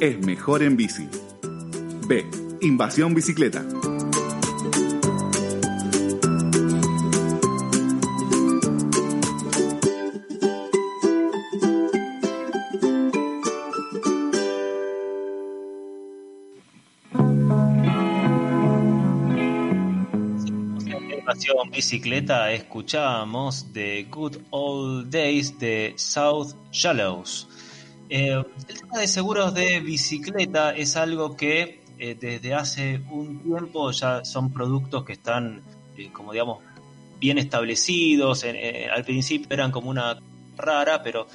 Es 0.01 0.19
mejor 0.27 0.63
en 0.63 0.77
bici. 0.77 1.09
B. 2.07 2.25
Invasión 2.61 3.15
bicicleta. 3.15 3.65
Bicicleta 21.77 22.53
escuchamos 22.53 23.71
The 23.73 24.05
Good 24.11 24.39
Old 24.51 25.11
Days 25.11 25.59
de 25.59 25.93
South 25.97 26.55
Shallows. 26.73 27.47
Eh, 28.09 28.43
de 28.99 29.09
seguros 29.09 29.55
de 29.55 29.81
bicicleta 29.81 30.75
es 30.75 30.97
algo 30.97 31.37
que 31.37 31.81
eh, 31.99 32.17
desde 32.19 32.55
hace 32.55 33.01
un 33.11 33.41
tiempo 33.41 33.91
ya 33.91 34.25
son 34.25 34.53
productos 34.53 35.05
que 35.05 35.15
están, 35.15 35.63
eh, 35.97 36.11
como 36.13 36.33
digamos, 36.33 36.59
bien 37.19 37.39
establecidos. 37.39 38.45
En- 38.45 38.57
eh, 38.57 38.89
al 38.95 39.05
principio 39.05 39.47
eran 39.51 39.71
como 39.71 39.91
una 39.91 40.19
rara, 40.57 41.03
pero 41.03 41.27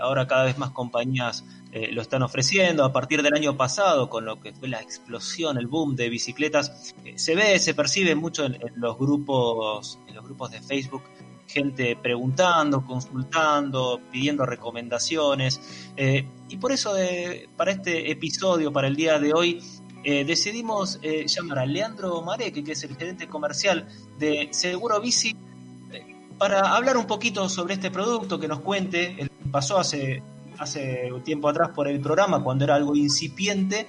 ahora 0.00 0.26
cada 0.26 0.44
vez 0.44 0.56
más 0.58 0.70
compañías 0.70 1.44
lo 1.92 2.02
están 2.02 2.22
ofreciendo. 2.22 2.84
A 2.84 2.92
partir 2.92 3.22
del 3.22 3.32
año 3.34 3.56
pasado, 3.56 4.10
con 4.10 4.24
lo 4.26 4.38
que 4.40 4.52
fue 4.52 4.68
la 4.68 4.80
explosión, 4.82 5.56
el 5.56 5.66
boom 5.66 5.96
de 5.96 6.10
bicicletas, 6.10 6.94
se 7.16 7.34
ve, 7.34 7.58
se 7.58 7.72
percibe 7.74 8.14
mucho 8.14 8.44
en 8.44 8.58
los 8.76 8.98
grupos, 8.98 9.98
en 10.06 10.14
los 10.14 10.24
grupos 10.24 10.50
de 10.50 10.60
Facebook, 10.60 11.02
gente 11.52 11.96
preguntando, 11.96 12.84
consultando, 12.84 14.00
pidiendo 14.10 14.44
recomendaciones. 14.46 15.60
Eh, 15.96 16.26
y 16.48 16.56
por 16.56 16.72
eso, 16.72 16.96
eh, 16.96 17.48
para 17.56 17.72
este 17.72 18.10
episodio, 18.10 18.72
para 18.72 18.88
el 18.88 18.96
día 18.96 19.18
de 19.18 19.32
hoy, 19.32 19.62
eh, 20.04 20.24
decidimos 20.24 20.98
llamar 21.26 21.60
a 21.60 21.66
Leandro 21.66 22.22
Mareque, 22.22 22.64
que 22.64 22.72
es 22.72 22.82
el 22.82 22.96
gerente 22.96 23.28
comercial 23.28 23.86
de 24.18 24.48
Seguro 24.50 25.00
Bici, 25.00 25.36
para 26.38 26.74
hablar 26.74 26.96
un 26.96 27.06
poquito 27.06 27.48
sobre 27.48 27.74
este 27.74 27.90
producto, 27.90 28.40
que 28.40 28.48
nos 28.48 28.60
cuente. 28.60 29.14
Él 29.18 29.30
pasó 29.52 29.78
hace, 29.78 30.22
hace 30.58 31.08
tiempo 31.24 31.48
atrás 31.48 31.68
por 31.68 31.86
el 31.86 32.00
programa, 32.00 32.42
cuando 32.42 32.64
era 32.64 32.74
algo 32.74 32.96
incipiente, 32.96 33.86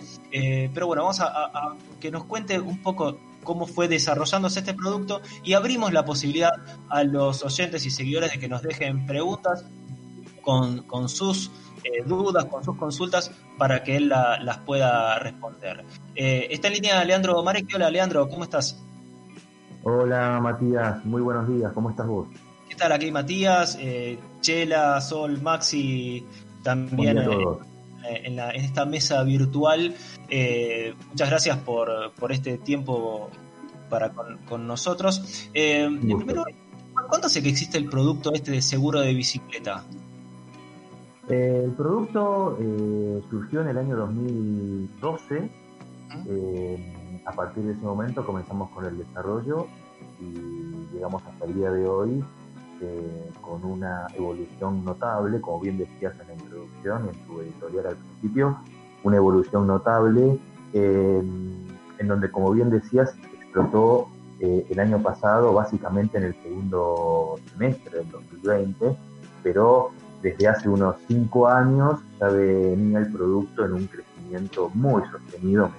pero 0.72 0.86
bueno, 0.86 1.02
vamos 1.02 1.20
a 1.20 1.76
que 2.00 2.12
nos 2.12 2.26
cuente 2.26 2.60
un 2.60 2.80
poco 2.84 3.18
cómo 3.44 3.68
fue 3.68 3.88
desarrollándose 3.88 4.60
este 4.60 4.74
producto 4.74 5.22
y 5.44 5.54
abrimos 5.54 5.94
la 5.94 6.06
posibilidad 6.06 6.52
a 6.90 7.04
los 7.04 7.44
oyentes 7.44 7.86
y 7.86 7.92
seguidores 7.92 8.32
de 8.32 8.40
que 8.40 8.48
nos 8.48 8.62
dejen 8.62 9.06
preguntas 9.06 9.66
con, 10.42 10.84
con 10.84 11.10
sus 11.10 11.52
eh, 11.84 12.04
dudas, 12.06 12.46
con 12.46 12.64
sus 12.64 12.78
consultas, 12.78 13.32
para 13.58 13.84
que 13.84 13.98
él 13.98 14.10
la- 14.10 14.40
las 14.42 14.58
pueda 14.60 15.20
responder. 15.20 15.84
Eh, 16.16 16.48
está 16.52 16.68
en 16.70 16.74
línea 16.76 17.04
Leandro 17.04 17.42
Mareque. 17.44 17.76
Hola 17.76 17.90
Leandro, 17.90 18.28
¿cómo 18.30 18.44
estás? 18.46 18.82
Hola 19.84 20.40
Matías, 20.42 21.04
muy 21.06 21.22
buenos 21.22 21.48
días, 21.48 21.72
¿cómo 21.74 21.90
estás 21.90 22.08
vos? 22.08 22.28
¿Qué 22.70 22.76
tal 22.76 22.92
aquí 22.94 23.12
Matías? 23.12 23.78
Eh, 23.80 24.18
Chela, 24.42 25.00
Sol, 25.02 25.42
Maxi, 25.42 26.26
también 26.64 27.16
Buen 27.16 27.16
día 27.16 27.22
a 27.22 27.26
eh, 27.26 27.44
todos. 27.44 27.68
En, 28.10 28.36
la- 28.36 28.52
en 28.52 28.64
esta 28.64 28.86
mesa 28.86 29.24
virtual. 29.24 29.96
Eh, 30.30 30.94
muchas 31.10 31.30
gracias 31.30 31.58
por, 31.60 32.12
por 32.20 32.32
este 32.32 32.58
tiempo 32.58 33.30
para 33.90 34.12
con, 34.14 34.38
con 34.50 34.68
nosotros. 34.68 35.50
Eh, 35.54 35.88
primero, 36.00 36.44
¿cuánto 37.08 37.28
hace 37.28 37.42
que 37.44 37.50
existe 37.50 37.78
el 37.78 37.86
producto 37.90 38.34
este 38.34 38.52
de 38.52 38.62
seguro 38.62 39.00
de 39.02 39.14
bicicleta? 39.14 39.84
Eh, 41.30 41.62
el 41.66 41.72
producto 41.72 42.58
eh, 42.60 43.22
surgió 43.30 43.62
en 43.62 43.68
el 43.70 43.78
año 43.78 43.96
2012. 43.96 45.50
eh, 46.28 47.22
a 47.26 47.32
partir 47.32 47.64
de 47.64 47.72
ese 47.74 47.82
momento 47.82 48.26
comenzamos 48.26 48.70
con 48.72 48.86
el 48.86 48.98
desarrollo 48.98 49.68
y 50.20 50.94
llegamos 50.94 51.24
hasta 51.26 51.46
el 51.46 51.54
día 51.56 51.72
de 51.72 51.88
hoy 51.88 52.24
eh, 52.82 53.30
con 53.42 53.64
una 53.64 54.08
evolución 54.14 54.84
notable, 54.84 55.40
como 55.42 55.60
bien 55.60 55.78
decías 55.78 56.14
en 56.20 56.28
la 56.28 56.34
introducción 56.34 57.06
y 57.06 57.10
en 57.10 57.26
tu 57.26 57.42
editorial 57.42 57.88
al 57.88 57.96
principio, 57.96 58.58
una 59.04 59.18
evolución 59.18 59.68
notable 59.68 60.40
eh, 60.74 61.22
en 62.00 62.08
donde, 62.08 62.32
como 62.32 62.52
bien 62.52 62.70
decías, 62.70 63.16
explotó 63.34 64.08
eh, 64.40 64.66
el 64.70 64.80
año 64.80 65.02
pasado, 65.02 65.54
básicamente 65.54 66.18
en 66.18 66.26
el 66.26 66.36
segundo 66.42 67.36
semestre 67.52 68.00
del 68.00 68.10
2020, 68.12 68.98
pero 69.44 69.92
desde 70.22 70.48
hace 70.48 70.70
unos 70.70 70.96
cinco 71.08 71.48
años 71.48 72.00
ya 72.20 72.28
venía 72.28 73.00
el 73.00 73.12
producto 73.12 73.66
en 73.66 73.74
un 73.74 73.88
crecimiento 73.88 74.70
muy 74.74 75.04
sostenido. 75.10 75.70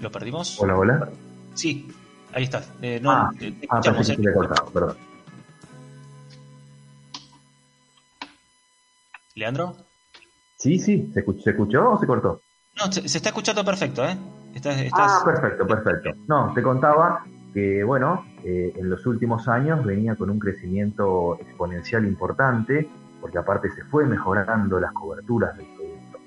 ¿Lo 0.00 0.10
perdimos? 0.10 0.60
Hola, 0.60 0.78
hola. 0.78 1.08
Sí, 1.56 1.88
ahí 2.32 2.44
estás. 2.44 2.70
Eh, 2.82 3.00
no, 3.02 3.10
ah, 3.10 3.30
te- 3.36 3.50
te 3.50 3.66
ah, 3.68 3.80
escuchamos, 3.80 4.10
eh. 4.10 4.32
cortado, 4.34 4.70
perdón. 4.70 4.96
¿Leandro? 9.34 9.76
Sí, 10.56 10.78
sí, 10.78 11.10
¿se 11.12 11.20
escuchó, 11.20 11.40
se 11.42 11.50
escuchó 11.50 11.90
o 11.90 11.98
se 12.00 12.06
cortó? 12.06 12.40
No, 12.78 12.90
se, 12.92 13.08
se 13.08 13.18
está 13.18 13.30
escuchando 13.30 13.64
perfecto, 13.64 14.04
¿eh? 14.06 14.16
Estás, 14.54 14.80
estás- 14.80 15.20
Ah, 15.20 15.24
perfecto, 15.24 15.66
perfecto. 15.66 16.10
No, 16.26 16.52
te 16.54 16.62
contaba 16.62 17.24
que, 17.52 17.84
bueno, 17.84 18.24
eh, 18.44 18.72
en 18.76 18.88
los 18.88 19.04
últimos 19.06 19.48
años 19.48 19.84
venía 19.84 20.14
con 20.16 20.30
un 20.30 20.38
crecimiento 20.38 21.38
exponencial 21.40 22.06
importante, 22.06 22.88
porque 23.20 23.38
aparte 23.38 23.70
se 23.70 23.84
fue 23.84 24.06
mejorando 24.06 24.80
las 24.80 24.92
coberturas 24.92 25.56
del 25.56 25.66
producto. 25.66 26.18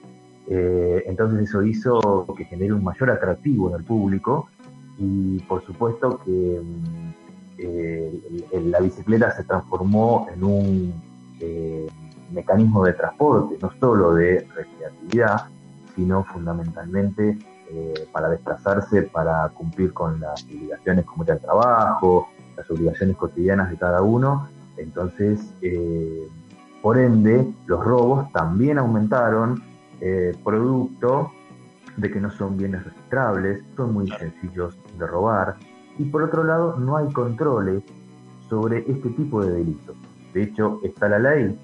Eh, 0.52 1.04
entonces 1.08 1.48
eso 1.50 1.62
hizo 1.64 2.26
que 2.36 2.46
genere 2.46 2.74
un 2.74 2.84
mayor 2.84 3.12
atractivo 3.12 3.70
en 3.70 3.76
el 3.76 3.84
público 3.84 4.50
y 5.00 5.40
por 5.48 5.64
supuesto 5.66 6.20
que 6.26 6.62
mm, 6.62 7.14
eh, 7.58 8.22
el- 8.30 8.46
el- 8.52 8.72
la 8.72 8.80
bicicleta 8.80 9.32
se 9.32 9.44
transformó 9.44 10.28
en 10.34 10.44
un 10.44 10.94
eh, 11.42 11.88
mecanismo 12.32 12.84
de 12.84 12.94
transporte, 12.94 13.58
no 13.62 13.72
solo 13.80 14.14
de 14.14 14.46
recreatividad, 14.54 15.46
sino 15.96 16.24
fundamentalmente 16.26 17.38
eh, 17.72 17.94
para 18.12 18.30
desplazarse, 18.30 19.04
para 19.04 19.48
cumplir 19.50 19.94
con 19.94 20.20
las 20.20 20.44
obligaciones 20.44 21.06
como 21.06 21.24
al 21.24 21.40
trabajo, 21.40 22.28
las 22.58 22.70
obligaciones 22.70 23.16
cotidianas 23.16 23.70
de 23.70 23.78
cada 23.78 24.02
uno. 24.02 24.50
Entonces, 24.78 25.40
por 26.82 26.98
ende, 26.98 27.48
los 27.68 27.84
robos 27.84 28.32
también 28.32 28.78
aumentaron, 28.80 29.62
producto 30.44 31.32
de 32.00 32.12
que 32.12 32.20
no 32.20 32.30
son 32.32 32.58
bienes 32.58 32.84
registrables, 32.84 33.62
son 33.76 33.94
muy 33.94 34.08
sencillos 34.12 34.78
de 34.98 35.06
robar, 35.08 35.56
y 35.98 36.06
por 36.06 36.24
otro 36.24 36.44
lado, 36.44 36.78
no 36.78 36.96
hay 36.98 37.12
controles 37.12 37.84
sobre 38.50 38.80
este 38.90 39.10
tipo 39.10 39.44
de 39.44 39.52
delitos. 39.52 39.96
De 40.34 40.44
hecho, 40.44 40.80
está 40.84 41.10
la 41.10 41.20
ley 41.20 41.58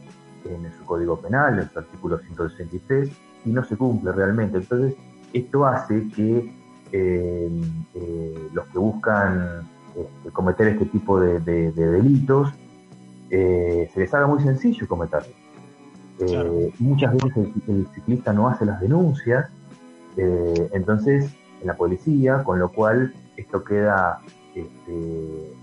en 0.46 0.74
su 0.78 0.84
Código 0.86 1.18
Penal, 1.20 1.60
en 1.60 1.70
su 1.70 1.80
artículo 1.80 2.20
163, 2.20 3.10
y 3.46 3.50
no 3.50 3.64
se 3.64 3.78
cumple 3.78 4.12
realmente. 4.12 4.58
Entonces, 4.58 4.96
esto 5.34 5.66
hace 5.66 6.08
que 6.10 6.54
eh, 6.92 7.62
eh, 7.96 8.50
los 8.54 8.66
que 8.68 8.78
buscan 8.78 9.62
este, 9.96 10.30
cometer 10.32 10.68
este 10.68 10.86
tipo 10.86 11.20
de, 11.20 11.40
de- 11.40 11.72
de 11.72 11.92
delitos 11.92 12.50
eh, 13.32 13.90
se 13.94 14.00
les 14.02 14.14
haga 14.14 14.28
muy 14.28 14.42
sencillo 14.44 14.88
cometerlos. 14.88 15.34
Muchas 16.80 17.14
veces 17.14 17.36
el, 17.38 17.64
el 17.68 17.88
ciclista 17.94 18.32
no 18.34 18.48
hace 18.48 18.66
las 18.66 18.80
denuncias, 18.80 19.50
eh, 20.18 20.70
entonces 20.74 21.32
en 21.62 21.68
la 21.68 21.76
policía, 21.76 22.44
con 22.44 22.60
lo 22.60 22.72
cual 22.72 23.14
esto 23.38 23.64
queda 23.64 24.20
este, 24.54 25.54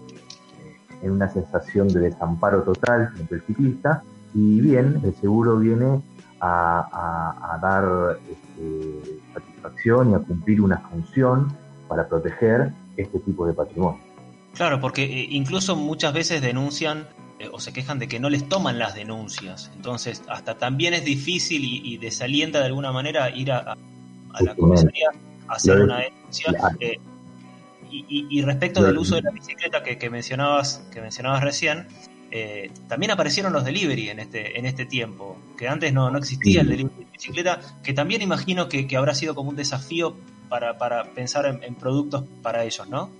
en 1.02 1.10
una 1.10 1.28
sensación 1.28 1.88
de 1.88 2.00
desamparo 2.00 2.62
total 2.62 3.10
frente 3.12 3.34
al 3.34 3.42
ciclista 3.42 4.02
y 4.34 4.60
bien, 4.60 5.00
el 5.04 5.14
seguro 5.14 5.58
viene 5.58 6.00
a, 6.40 7.58
dar 7.62 8.18
este, 8.28 9.20
satisfacción 9.32 10.10
y 10.10 10.14
a 10.14 10.18
cumplir 10.18 10.60
una 10.60 10.78
función 10.78 11.56
para 11.88 12.08
proteger 12.08 12.72
este 12.96 13.18
tipo 13.20 13.46
de 13.46 13.52
patrimonio. 13.52 14.00
Claro, 14.54 14.80
porque 14.80 15.04
eh, 15.04 15.28
incluso 15.30 15.76
muchas 15.76 16.12
veces 16.12 16.42
denuncian 16.42 17.06
eh, 17.38 17.48
o 17.52 17.60
se 17.60 17.72
quejan 17.72 17.98
de 17.98 18.08
que 18.08 18.18
no 18.18 18.28
les 18.28 18.48
toman 18.48 18.78
las 18.78 18.94
denuncias. 18.94 19.70
Entonces, 19.76 20.22
hasta 20.28 20.58
también 20.58 20.94
es 20.94 21.04
difícil 21.04 21.64
y, 21.64 21.80
y 21.84 21.98
desalienta 21.98 22.58
de 22.58 22.66
alguna 22.66 22.92
manera 22.92 23.30
ir 23.30 23.52
a, 23.52 23.76
a- 24.32 24.42
la 24.42 24.54
comisaría 24.54 25.08
a 25.48 25.52
hacer 25.54 25.80
una 25.80 25.98
denuncia. 25.98 26.52
eh, 26.80 26.98
y, 27.90 28.06
y- 28.08 28.26
y 28.38 28.42
respecto 28.42 28.82
del 28.82 28.94
de- 28.94 28.98
uso 29.00 29.16
de 29.16 29.22
la 29.22 29.30
bicicleta 29.30 29.82
que, 29.82 29.98
que 29.98 30.08
mencionabas 30.10 30.86
que 30.90 31.00
mencionabas 31.02 31.42
recién, 31.42 31.86
eh, 32.30 32.70
también 32.88 33.12
aparecieron 33.12 33.52
los 33.52 33.64
delivery 33.64 34.08
en 34.08 34.18
este, 34.18 34.58
en 34.58 34.64
este 34.64 34.86
tiempo, 34.86 35.36
que 35.58 35.68
antes 35.68 35.92
no, 35.92 36.10
no 36.10 36.16
existía 36.18 36.62
el 36.62 36.68
delivery 36.68 37.04
de 37.04 37.10
bicicleta, 37.12 37.60
que 37.82 37.92
también 37.92 38.22
imagino 38.22 38.68
que, 38.70 38.86
que 38.86 38.96
habrá 38.96 39.14
sido 39.14 39.34
como 39.34 39.50
un 39.50 39.56
desafío 39.56 40.16
para, 40.48 40.78
para 40.78 41.04
pensar 41.04 41.44
en, 41.46 41.62
en 41.62 41.74
productos 41.74 42.24
para 42.42 42.64
ellos, 42.64 42.88
¿no? 42.88 43.10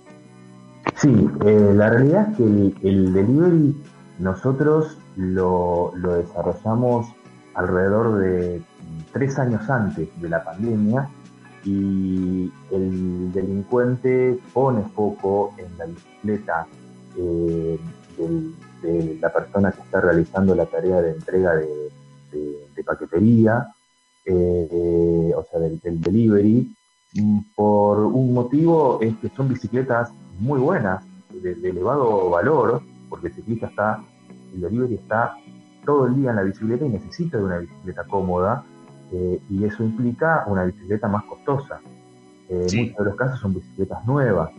Sí, 0.99 1.09
eh, 1.45 1.71
la 1.75 1.89
realidad 1.91 2.29
es 2.31 2.37
que 2.37 2.43
el, 2.43 2.75
el 2.83 3.13
delivery 3.13 3.75
nosotros 4.19 4.97
lo, 5.15 5.91
lo 5.95 6.13
desarrollamos 6.15 7.07
alrededor 7.53 8.17
de 8.19 8.61
tres 9.11 9.37
años 9.39 9.69
antes 9.69 10.07
de 10.21 10.29
la 10.29 10.43
pandemia 10.43 11.09
y 11.65 12.51
el 12.71 13.31
delincuente 13.31 14.39
pone 14.53 14.83
foco 14.95 15.53
en 15.57 15.77
la 15.77 15.85
bicicleta 15.85 16.67
eh, 17.17 17.79
del- 18.17 18.53
de 18.81 19.17
la 19.21 19.31
persona 19.31 19.71
que 19.71 19.81
está 19.81 20.01
realizando 20.01 20.53
la 20.55 20.65
tarea 20.65 21.01
de 21.01 21.11
entrega 21.11 21.53
de, 21.55 21.89
paquetería, 22.85 23.67
eh, 24.25 25.31
o 25.37 25.43
sea, 25.49 25.59
del, 25.61 25.79
del 25.79 26.01
delivery, 26.01 26.75
mm, 27.13 27.39
por 27.55 27.99
un 27.99 28.33
motivo 28.33 28.99
es 29.01 29.15
que 29.17 29.29
son 29.29 29.47
bicicletas 29.47 30.11
muy 30.39 30.59
buenas, 30.59 31.05
de, 31.31 31.55
de 31.55 31.69
elevado 31.69 32.29
valor, 32.29 32.81
porque 33.09 33.27
el 33.27 33.35
ciclista 33.35 33.67
está, 33.67 34.03
el 34.53 34.59
delivery 34.61 34.95
está 34.95 35.35
todo 35.85 36.07
el 36.07 36.15
día 36.15 36.31
en 36.31 36.35
la 36.35 36.43
bicicleta 36.43 36.85
y 36.85 36.89
necesita 36.89 37.37
de 37.37 37.43
una 37.45 37.59
bicicleta 37.59 38.03
cómoda, 38.05 38.65
eh, 39.13 39.39
y 39.49 39.63
eso 39.63 39.83
implica 39.83 40.43
una 40.47 40.63
bicicleta 40.65 41.07
más 41.07 41.23
costosa. 41.25 41.79
Eh, 42.49 42.65
En 42.71 42.79
muchos 42.79 42.97
de 42.97 43.05
los 43.05 43.15
casos 43.15 43.39
son 43.39 43.53
bicicletas 43.53 44.05
nuevas. 44.05 44.49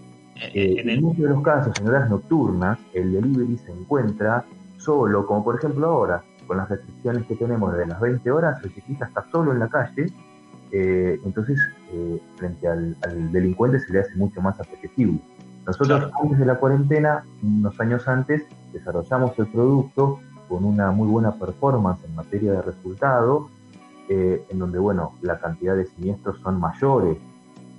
Eh, 0.55 0.83
en 0.85 1.03
muchos 1.03 1.23
de 1.23 1.29
los 1.29 1.43
casos, 1.43 1.79
en 1.81 1.89
horas 1.89 2.11
nocturnas, 2.11 2.79
el 2.93 3.13
delivery 3.13 3.57
se 3.59 3.73
encuentra 3.73 4.45
solo, 4.79 5.27
como 5.27 5.45
por 5.45 5.57
ejemplo 5.57 5.87
ahora, 5.87 6.23
con 6.47 6.57
las 6.57 6.69
restricciones 6.69 7.27
que 7.27 7.37
tenemos 7.37 7.73
desde 7.73 7.87
las 7.87 8.01
20 8.01 8.31
horas, 8.31 8.63
el 8.65 8.71
ciclista 8.73 9.07
está 9.07 9.25
solo 9.31 9.53
en 9.53 9.59
la 9.61 9.69
calle, 9.69 10.07
eh, 10.73 11.21
entonces 11.25 11.59
eh, 11.93 12.21
frente 12.37 12.67
al, 12.69 12.97
al 13.03 13.33
delincuente 13.33 13.79
se 13.81 13.93
le 13.93 14.01
hace 14.01 14.15
mucho 14.17 14.41
más 14.41 14.59
apetecible. 14.61 15.21
Nosotros 15.67 16.11
antes 16.23 16.39
de 16.39 16.47
la 16.47 16.57
cuarentena, 16.57 17.25
unos 17.43 17.81
años 17.81 18.07
antes, 18.07 18.43
desarrollamos 18.73 19.39
el 19.39 19.47
producto 19.47 20.21
con 20.49 20.65
una 20.65 20.91
muy 20.91 21.09
buena 21.09 21.33
performance 21.33 22.05
en 22.05 22.15
materia 22.15 22.53
de 22.53 22.63
resultado, 22.63 23.49
eh, 24.09 24.45
en 24.49 24.59
donde, 24.59 24.79
bueno, 24.79 25.15
la 25.23 25.39
cantidad 25.39 25.77
de 25.77 25.87
siniestros 25.87 26.39
son 26.43 26.61
mayores 26.61 27.19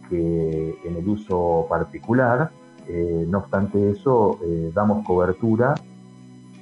que 0.10 0.77
en 0.84 0.95
el 0.95 1.07
uso 1.07 1.65
particular. 1.69 2.52
Eh, 2.88 3.26
no 3.27 3.39
obstante 3.39 3.91
eso, 3.91 4.39
eh, 4.43 4.72
damos 4.73 5.06
cobertura 5.06 5.73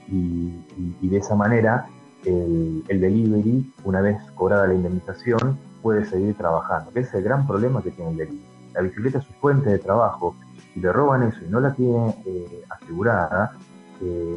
y, 0.07 0.15
y- 0.15 0.95
y 1.01 1.09
de 1.09 1.17
esa 1.17 1.35
manera 1.35 1.85
el, 2.25 2.83
el 2.87 3.01
delivery, 3.01 3.73
una 3.83 3.99
vez 4.01 4.17
cobrada 4.35 4.67
la 4.67 4.73
indemnización, 4.73 5.57
puede 5.81 6.05
seguir 6.05 6.35
trabajando. 6.35 6.91
que 6.91 7.01
es 7.01 7.13
el 7.13 7.23
gran 7.23 7.45
problema 7.45 7.81
que 7.81 7.91
tiene 7.91 8.11
el 8.11 8.17
delivery. 8.17 8.45
La 8.73 8.81
bicicleta 8.81 9.17
es 9.19 9.25
su 9.25 9.33
fuente 9.33 9.69
de 9.69 9.79
trabajo. 9.79 10.35
Si 10.73 10.79
le 10.79 10.91
roban 10.93 11.23
eso 11.23 11.39
y 11.45 11.49
no 11.49 11.59
la 11.59 11.73
tiene 11.73 12.15
asegurada, 12.69 13.51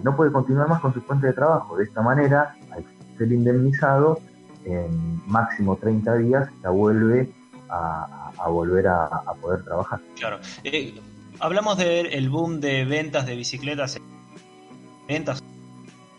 no 0.03 0.15
puede 0.17 0.31
continuar 0.33 0.69
más 0.69 0.81
con 0.81 0.93
su 0.93 1.01
fuente 1.01 1.29
de 1.29 1.33
trabajo. 1.33 1.77
De 1.77 1.85
esta 1.85 2.03
manera, 2.03 2.55
al 2.73 2.85
ser 3.17 3.33
indemnizado, 3.33 4.19
en 4.67 5.23
máximo 5.27 5.77
30 5.77 6.15
días 6.17 6.49
ya 6.63 6.71
vuelve 6.71 7.31
a, 7.69 8.49
volver 8.49 8.87
a, 8.89 9.05
a 9.07 9.35
poder 9.35 9.65
trabajar. 9.65 10.01
Claro. 10.17 10.39
Eh, 10.65 10.95
hablamos 11.41 11.79
del 11.79 12.29
boom 12.29 12.61
de 12.61 12.85
ventas 12.85 13.27
de 13.27 13.37
bicicletas. 13.37 13.99
Ventas, 15.09 15.43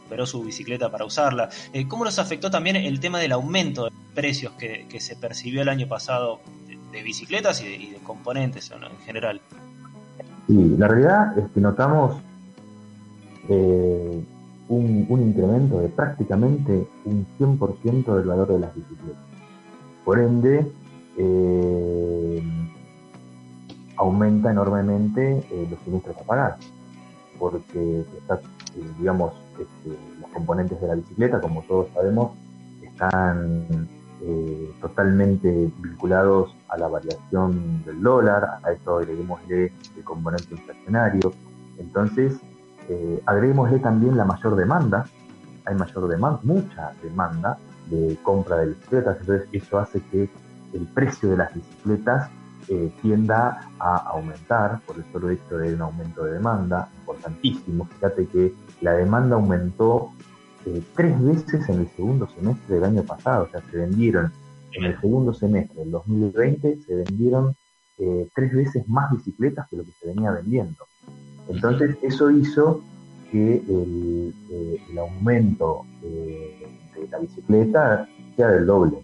pero 0.10 0.26
su 0.26 0.44
bicicleta 0.44 0.90
para 0.90 1.06
usarla. 1.06 1.49
Eh, 1.74 1.88
¿Cómo 1.88 2.06
nos 2.06 2.19
afectó 2.19 2.49
también 2.49 2.76
el 2.78 2.99
tema 2.99 3.19
del 3.19 3.34
aumento 3.34 3.86
de 3.86 3.91
precios 4.15 4.53
que, 4.53 4.88
que 4.90 4.99
se 4.99 5.15
percibió 5.15 5.61
el 5.61 5.69
año 5.69 5.88
pasado 5.88 6.40
de, 6.68 6.78
de 6.91 7.03
bicicletas 7.03 7.61
y 7.61 7.65
de, 7.65 7.76
y 7.76 7.90
de 7.91 7.98
componentes 7.98 8.72
¿no? 8.72 8.88
en 8.88 8.98
general? 8.99 9.41
Sí, 10.48 10.76
la 10.78 10.88
realidad 10.88 11.38
es 11.38 11.52
que 11.52 11.60
notamos 11.60 12.22
eh, 13.49 14.24
un, 14.69 15.06
un 15.10 15.22
incremento 15.22 15.80
de 15.80 15.89
prácticamente 15.89 16.88
un 17.06 17.26
100% 17.39 18.15
del 18.15 18.27
valor 18.27 18.48
de 18.48 18.60
las 18.60 18.76
bicicletas. 18.76 19.23
Por 20.03 20.19
ende, 20.19 20.72
eh, 21.18 22.44
aumenta 23.98 24.52
enormemente 24.52 25.44
eh, 25.52 25.68
los 25.69 25.80
siniestros 25.81 26.15
a 26.18 26.23
pagar, 26.23 26.57
porque 27.39 28.06
está, 28.18 28.35
eh, 28.35 28.91
digamos, 28.99 29.34
este, 29.53 29.98
los 30.22 30.30
componentes 30.31 30.80
de 30.80 30.88
la 30.88 30.95
bicicleta, 30.95 31.41
como 31.41 31.64
todos 31.64 31.88
sabemos, 31.94 32.31
están 32.81 33.88
eh, 34.22 34.72
totalmente 34.81 35.72
vinculados 35.80 36.56
a 36.69 36.77
la 36.77 36.88
variación 36.88 37.84
del 37.84 38.02
dólar, 38.02 38.60
a 38.64 38.72
esto 38.72 38.98
agreguémosle 38.98 39.72
el 39.95 40.03
componente 40.03 40.48
inflacionario. 40.52 41.34
Entonces, 41.77 42.39
eh, 42.90 43.22
agreguémosle 43.26 43.80
también 43.80 44.18
la 44.18 44.26
mayor 44.26 44.56
demanda, 44.56 45.06
hay 45.66 45.76
mayor 45.76 46.08
demanda, 46.08 46.40
mucha 46.44 46.92
demanda 47.04 47.58
de 47.90 48.18
compra 48.24 48.58
de 48.58 48.68
bicicletas, 48.68 49.18
entonces 49.22 49.50
eso 49.52 49.80
hace 49.80 50.02
que 50.12 50.30
el 50.74 50.88
precio 50.94 51.30
de 51.30 51.38
las 51.38 51.54
bicicletas 51.54 52.30
eh, 52.70 52.92
tienda 53.02 53.70
a 53.80 53.96
aumentar 54.10 54.82
por 54.82 54.98
el 54.98 55.06
solo 55.12 55.30
hecho 55.30 55.58
de 55.58 55.74
un 55.74 55.82
aumento 55.82 56.26
de 56.26 56.34
demanda 56.34 56.90
importantísimo. 57.00 57.86
Fíjate 57.86 58.28
que 58.28 58.54
la 58.82 58.94
demanda 58.94 59.36
aumentó 59.36 60.12
eh, 60.66 60.84
tres 60.94 61.22
veces 61.24 61.70
en 61.70 61.80
el 61.82 61.88
segundo 61.90 62.28
semestre 62.28 62.76
del 62.76 62.84
año 62.84 63.04
pasado, 63.04 63.46
o 63.46 63.50
sea, 63.50 63.62
se 63.72 63.78
vendieron 63.78 64.34
en 64.74 64.84
el 64.84 65.00
segundo 65.00 65.34
semestre 65.34 65.80
del 65.80 65.92
2020, 65.92 66.82
se 66.82 66.96
vendieron 66.96 67.56
eh, 68.00 68.28
tres 68.36 68.54
veces 68.54 68.88
más 68.90 69.12
bicicletas 69.12 69.68
que 69.70 69.78
lo 69.78 69.84
que 69.84 69.92
se 69.92 70.08
venía 70.08 70.32
vendiendo. 70.32 70.86
Entonces, 71.49 71.98
eso 72.02 72.30
hizo 72.32 72.82
que 73.32 73.56
el, 73.56 74.34
eh, 74.49 74.99
aumento 74.99 75.86
eh, 76.03 76.68
de 76.95 77.07
la 77.07 77.19
bicicleta 77.19 78.07
sea 78.36 78.49
del 78.49 78.65
doble. 78.65 78.98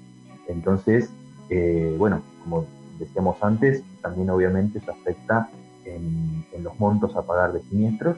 Entonces, 0.48 1.10
eh, 1.50 1.96
bueno, 1.98 2.22
como 2.44 2.66
decíamos 3.00 3.38
antes, 3.42 3.84
también 4.02 4.30
obviamente 4.30 4.80
eso 4.80 4.92
afecta 4.92 5.50
en, 5.86 6.44
los 6.62 6.80
montos 6.80 7.14
a 7.16 7.24
pagar 7.24 7.52
de 7.52 7.62
siniestros. 7.64 8.18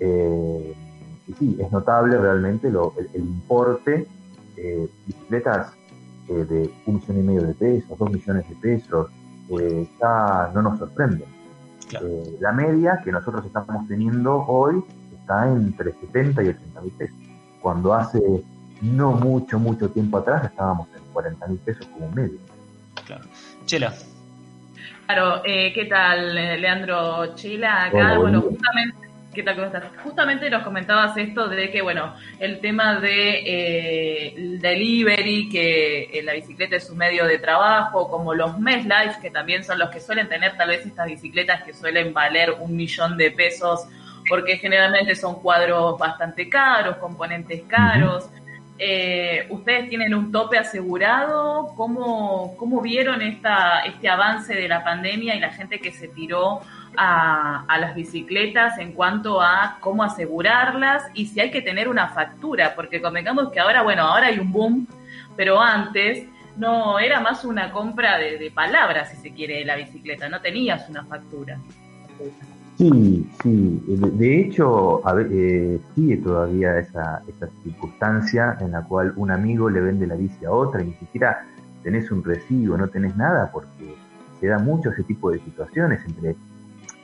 Y 0.00 1.32
sí, 1.34 1.56
es 1.60 1.70
notable 1.70 2.18
realmente 2.18 2.66
el, 2.66 2.76
el 3.14 3.20
importe, 3.20 4.06
bicicletas 5.06 5.72
de 6.26 6.70
un 6.86 6.94
millón 6.94 7.18
y 7.18 7.22
medio 7.22 7.42
de 7.42 7.54
pesos, 7.54 7.96
dos 7.96 8.10
millones 8.10 8.48
de 8.48 8.56
pesos, 8.56 9.08
ya 10.00 10.50
no 10.52 10.62
nos 10.62 10.80
Eh, 11.92 12.36
la 12.40 12.52
media 12.52 13.00
que 13.04 13.12
nosotros 13.12 13.44
estamos 13.44 13.86
teniendo 13.86 14.44
hoy 14.46 14.82
está 15.12 15.46
entre 15.48 15.92
70 15.92 16.42
y 16.42 16.48
80 16.48 16.80
mil 16.80 16.92
pesos, 16.92 17.16
cuando 17.60 17.94
hace 17.94 18.20
no 18.82 19.12
mucho, 19.12 19.58
mucho 19.58 19.90
tiempo 19.90 20.18
atrás 20.18 20.44
estábamos 20.44 20.88
en 20.96 21.02
40 21.12 21.46
mil 21.46 21.58
pesos 21.58 21.86
como 21.86 22.10
medio. 22.10 22.38
Claro. 23.06 23.24
Chela. 23.64 23.94
Claro, 25.06 25.42
eh, 25.44 25.72
¿qué 25.72 25.84
tal, 25.84 26.36
eh, 26.36 26.58
Leandro 26.58 27.34
Chila? 27.36 27.84
Acá, 27.84 28.18
bueno, 28.18 28.42
justamente, 28.42 29.05
¿qué 29.36 29.42
tal, 29.42 29.54
cómo 29.54 29.66
estás? 29.66 29.84
Justamente 30.02 30.48
nos 30.48 30.62
comentabas 30.62 31.14
esto 31.18 31.46
de 31.46 31.70
que, 31.70 31.82
bueno, 31.82 32.14
el 32.40 32.58
tema 32.58 32.98
de 32.98 33.40
eh, 33.40 34.34
el 34.34 34.58
delivery, 34.58 35.50
que 35.50 36.04
eh, 36.04 36.22
la 36.22 36.32
bicicleta 36.32 36.76
es 36.76 36.88
un 36.88 36.96
medio 36.96 37.26
de 37.26 37.38
trabajo, 37.38 38.08
como 38.08 38.32
los 38.32 38.58
Mesh 38.58 38.84
Life, 38.84 39.20
que 39.20 39.30
también 39.30 39.62
son 39.62 39.78
los 39.78 39.90
que 39.90 40.00
suelen 40.00 40.26
tener 40.26 40.56
tal 40.56 40.68
vez 40.68 40.86
estas 40.86 41.06
bicicletas 41.06 41.62
que 41.64 41.74
suelen 41.74 42.14
valer 42.14 42.56
un 42.58 42.74
millón 42.74 43.18
de 43.18 43.30
pesos, 43.30 43.86
porque 44.26 44.56
generalmente 44.56 45.14
son 45.14 45.34
cuadros 45.42 45.98
bastante 45.98 46.48
caros, 46.48 46.96
componentes 46.96 47.62
caros. 47.68 48.30
Eh, 48.78 49.46
¿Ustedes 49.50 49.90
tienen 49.90 50.14
un 50.14 50.32
tope 50.32 50.56
asegurado? 50.56 51.74
¿Cómo, 51.76 52.56
cómo 52.56 52.80
vieron 52.80 53.20
esta, 53.20 53.80
este 53.80 54.08
avance 54.08 54.54
de 54.54 54.66
la 54.66 54.82
pandemia 54.82 55.34
y 55.34 55.40
la 55.40 55.50
gente 55.50 55.78
que 55.78 55.92
se 55.92 56.08
tiró 56.08 56.62
a, 56.96 57.64
a 57.66 57.78
las 57.78 57.94
bicicletas 57.94 58.78
en 58.78 58.92
cuanto 58.92 59.40
a 59.40 59.78
cómo 59.80 60.02
asegurarlas 60.02 61.04
y 61.14 61.26
si 61.26 61.40
hay 61.40 61.50
que 61.50 61.62
tener 61.62 61.88
una 61.88 62.08
factura? 62.08 62.74
Porque 62.74 63.00
convengamos 63.00 63.50
que 63.50 63.60
ahora, 63.60 63.82
bueno, 63.82 64.02
ahora 64.02 64.26
hay 64.28 64.38
un 64.38 64.52
boom, 64.52 64.86
pero 65.36 65.60
antes 65.60 66.26
no 66.56 66.98
era 66.98 67.20
más 67.20 67.44
una 67.44 67.70
compra 67.70 68.18
de, 68.18 68.50
palabras, 68.54 69.10
si 69.10 69.16
se 69.16 69.32
quiere, 69.32 69.58
de 69.58 69.64
la 69.64 69.76
bicicleta, 69.76 70.28
no 70.28 70.40
tenías 70.40 70.88
una 70.88 71.04
factura. 71.04 71.58
Sí, 72.78 73.26
sí. 73.42 73.82
De, 73.86 74.40
hecho, 74.40 75.06
a 75.06 75.18
eh, 75.20 75.78
sigue 75.94 76.16
todavía 76.18 76.78
esa, 76.78 77.22
esa 77.26 77.48
circunstancia 77.62 78.56
en 78.60 78.72
la 78.72 78.82
cual 78.82 79.12
un 79.16 79.30
amigo 79.30 79.70
le 79.70 79.80
vende 79.80 80.06
la 80.06 80.14
bici 80.14 80.44
a 80.44 80.50
otra 80.50 80.82
y 80.82 80.86
ni 80.86 80.94
siquiera 80.94 81.46
tenés 81.82 82.10
un 82.10 82.22
recibo, 82.22 82.76
no 82.76 82.88
tenés 82.88 83.16
nada, 83.16 83.50
porque 83.50 83.94
se 84.40 84.48
da 84.48 84.58
mucho 84.58 84.90
ese 84.90 85.04
tipo 85.04 85.30
de 85.30 85.38
situaciones 85.40 86.04
entre... 86.06 86.36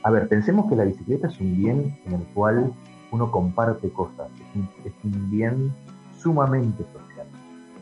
A 0.03 0.11
ver, 0.11 0.27
pensemos 0.27 0.69
que 0.69 0.75
la 0.75 0.83
bicicleta 0.83 1.27
es 1.27 1.39
un 1.39 1.55
bien 1.57 1.97
en 2.05 2.13
el 2.13 2.23
cual 2.33 2.73
uno 3.11 3.31
comparte 3.31 3.89
cosas, 3.91 4.27
es 4.39 4.55
un, 4.55 4.69
es 4.85 4.93
un 5.03 5.31
bien 5.31 5.73
sumamente 6.17 6.83
social. 6.91 7.27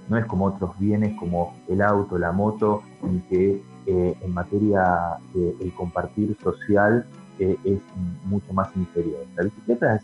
No 0.09 0.17
es 0.17 0.25
como 0.25 0.45
otros 0.45 0.77
bienes 0.77 1.15
como 1.17 1.53
el 1.67 1.81
auto, 1.81 2.17
la 2.17 2.31
moto, 2.31 2.83
en 3.03 3.21
que 3.29 3.61
eh, 3.87 4.15
en 4.21 4.33
materia 4.33 5.17
de 5.33 5.55
el 5.61 5.73
compartir 5.73 6.37
social 6.43 7.05
eh, 7.39 7.57
es 7.63 7.79
mucho 8.25 8.53
más 8.53 8.69
inferior. 8.75 9.21
La 9.35 9.43
bicicleta 9.43 9.95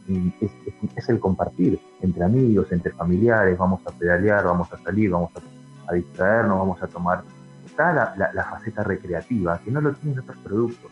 es, 0.95 1.10
el 1.10 1.19
compartir 1.19 1.80
entre 2.02 2.23
amigos, 2.23 2.72
entre 2.72 2.91
familiares, 2.94 3.57
vamos 3.57 3.81
a 3.85 3.91
pedalear, 3.91 4.45
vamos 4.45 4.72
a 4.73 4.77
salir, 4.80 5.11
vamos 5.11 5.30
a, 5.35 5.91
a 5.91 5.94
distraernos, 5.94 6.57
vamos 6.57 6.81
a 6.81 6.88
tomar. 6.88 7.23
Está 7.65 7.94
la- 7.94 8.31
la 8.34 8.44
faceta 8.45 8.84
recreativa, 8.84 9.60
que 9.60 9.69
no 9.72 9.81
lo 9.81 9.94
tienen 9.94 10.19
otros 10.19 10.38
productos. 10.38 10.89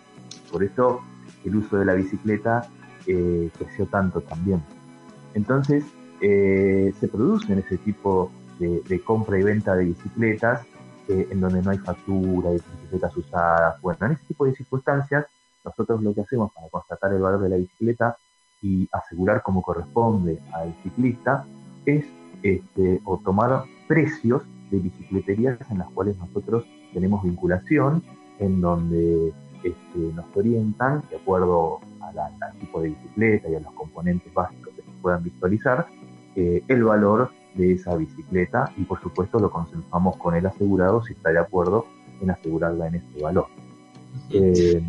Por 0.51 0.63
eso 0.63 1.01
el 1.45 1.55
uso 1.55 1.77
de 1.77 1.85
la 1.85 1.93
bicicleta 1.93 2.67
eh, 3.07 3.49
creció 3.57 3.85
tanto 3.87 4.21
también. 4.21 4.61
Entonces, 5.33 5.85
eh, 6.21 6.93
se 6.99 7.07
producen 7.07 7.59
ese 7.59 7.77
tipo 7.77 8.31
de, 8.59 9.01
compra 9.01 9.37
y 9.37 9.43
venta 9.43 9.75
de 9.75 9.85
bicicletas 9.85 10.65
eh, 11.07 11.27
en 11.29 11.41
donde 11.41 11.61
no 11.61 11.71
hay 11.71 11.77
factura, 11.77 12.49
de 12.49 12.61
bicicletas 12.73 13.15
usadas. 13.17 13.81
Bueno, 13.81 14.05
en 14.05 14.11
ese 14.13 14.25
tipo 14.25 14.45
de 14.45 14.55
circunstancias, 14.55 15.25
nosotros 15.63 16.01
lo 16.01 16.13
que 16.13 16.21
hacemos 16.21 16.51
para 16.53 16.69
constatar 16.69 17.13
el 17.13 17.21
valor 17.21 17.41
de 17.41 17.49
la 17.49 17.57
bicicleta 17.57 18.17
y 18.61 18.87
asegurar 18.91 19.43
como 19.43 19.61
corresponde 19.61 20.39
al 20.53 20.73
ciclista 20.83 21.45
es 21.85 22.05
este, 22.41 23.01
o 23.05 23.17
tomar 23.17 23.63
precios 23.87 24.43
de 24.71 24.79
bicicleterías 24.79 25.59
en 25.69 25.79
las 25.79 25.89
cuales 25.89 26.17
nosotros 26.17 26.65
tenemos 26.93 27.23
vinculación, 27.23 28.03
en 28.39 28.61
donde 28.61 29.33
este, 29.65 30.13
nos 30.13 30.25
orientan, 30.35 31.03
de 31.09 31.17
acuerdo 31.17 31.79
al 32.01 32.59
tipo 32.59 32.81
de 32.81 32.89
bicicleta 32.89 33.49
y 33.49 33.55
a 33.55 33.59
los 33.59 33.73
componentes 33.73 34.33
básicos 34.33 34.73
que 34.75 34.81
se 34.81 34.91
puedan 35.01 35.23
visualizar, 35.23 35.87
eh, 36.35 36.63
el 36.67 36.83
valor 36.83 37.31
de 37.55 37.73
esa 37.73 37.95
bicicleta 37.95 38.71
y 38.77 38.83
por 38.83 39.01
supuesto 39.01 39.39
lo 39.39 39.49
consensuamos 39.49 40.17
con 40.17 40.35
el 40.35 40.45
asegurado 40.45 41.03
si 41.03 41.13
está 41.13 41.31
de 41.31 41.39
acuerdo 41.39 41.85
en 42.21 42.29
asegurarla 42.29 42.87
en 42.87 42.95
ese 42.95 43.21
valor. 43.21 43.47
Eh, 44.29 44.81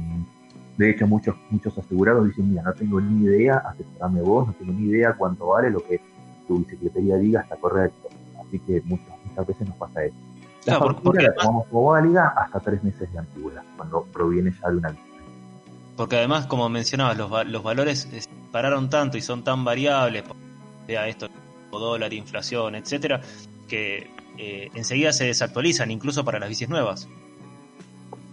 de 0.76 0.90
hecho, 0.90 1.06
muchos, 1.06 1.34
muchos 1.50 1.76
asegurados 1.78 2.26
dicen, 2.26 2.50
mira, 2.50 2.62
no 2.62 2.74
tengo 2.74 3.00
ni 3.00 3.24
idea, 3.24 3.58
asesorame 3.58 4.20
vos, 4.20 4.48
no 4.48 4.52
tengo 4.54 4.72
ni 4.72 4.88
idea 4.88 5.14
cuánto 5.14 5.46
vale 5.46 5.70
lo 5.70 5.80
que 5.80 6.00
tu 6.46 6.58
bicicletería 6.58 7.16
diga 7.16 7.40
está 7.40 7.56
correcto. 7.56 8.08
Así 8.40 8.58
que 8.60 8.82
muchas, 8.84 9.16
muchas 9.24 9.46
veces 9.46 9.68
nos 9.68 9.76
pasa 9.76 10.04
eso. 10.04 10.16
La 10.66 10.78
Claro, 10.78 10.94
factura 10.94 11.22
la 11.22 11.34
tomamos 11.34 11.66
como 11.68 11.84
válida 11.92 12.28
hasta 12.36 12.58
tres 12.58 12.82
meses 12.82 13.12
de 13.12 13.18
antigüedad, 13.18 13.62
cuando 13.76 14.02
proviene 14.12 14.52
ya 14.60 14.68
de 14.68 14.76
una 14.76 14.96
Porque 15.96 16.16
además, 16.16 16.46
como 16.46 16.68
mencionabas, 16.68 17.16
los, 17.16 17.46
los 17.46 17.62
valores 17.62 18.08
eh, 18.12 18.20
pararon 18.50 18.90
tanto 18.90 19.16
y 19.16 19.20
son 19.22 19.44
tan 19.44 19.64
variables, 19.64 20.24
vea 20.88 21.06
esto, 21.06 21.28
dólar, 21.70 22.12
inflación, 22.12 22.74
etcétera, 22.74 23.20
que 23.68 24.10
eh, 24.38 24.70
enseguida 24.74 25.12
se 25.12 25.26
desactualizan, 25.26 25.90
incluso 25.90 26.24
para 26.24 26.40
las 26.40 26.48
bicis 26.48 26.68
nuevas. 26.68 27.08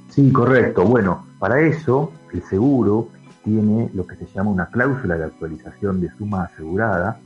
Sí, 0.09 0.31
correcto. 0.31 0.83
Bueno, 0.85 1.27
para 1.39 1.59
eso 1.61 2.11
el 2.33 2.41
seguro 2.43 3.09
tiene 3.43 3.91
lo 3.93 4.07
que 4.07 4.15
se 4.15 4.25
llama 4.27 4.49
una 4.49 4.67
cláusula 4.67 5.17
de 5.17 5.25
actualización 5.25 6.01
de 6.01 6.09
suma 6.17 6.45
asegurada, 6.45 7.19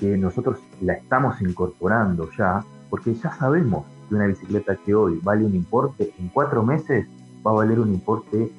que 0.00 0.16
nosotros 0.16 0.58
la 0.80 0.94
estamos 0.94 1.40
incorporando 1.40 2.30
ya, 2.36 2.64
porque 2.88 3.14
ya 3.14 3.32
sabemos 3.36 3.84
que 4.10 4.16
una 4.16 4.26
bicicleta 4.26 4.76
que 4.76 4.94
hoy 4.94 5.20
vale 5.22 5.44
un 5.44 5.54
importe, 5.54 6.12
en 6.18 6.28
cuatro 6.28 6.64
meses 6.64 7.06
va 7.46 7.52
a 7.52 7.54
valer 7.54 7.78
un 7.78 7.94
importe 7.94 8.50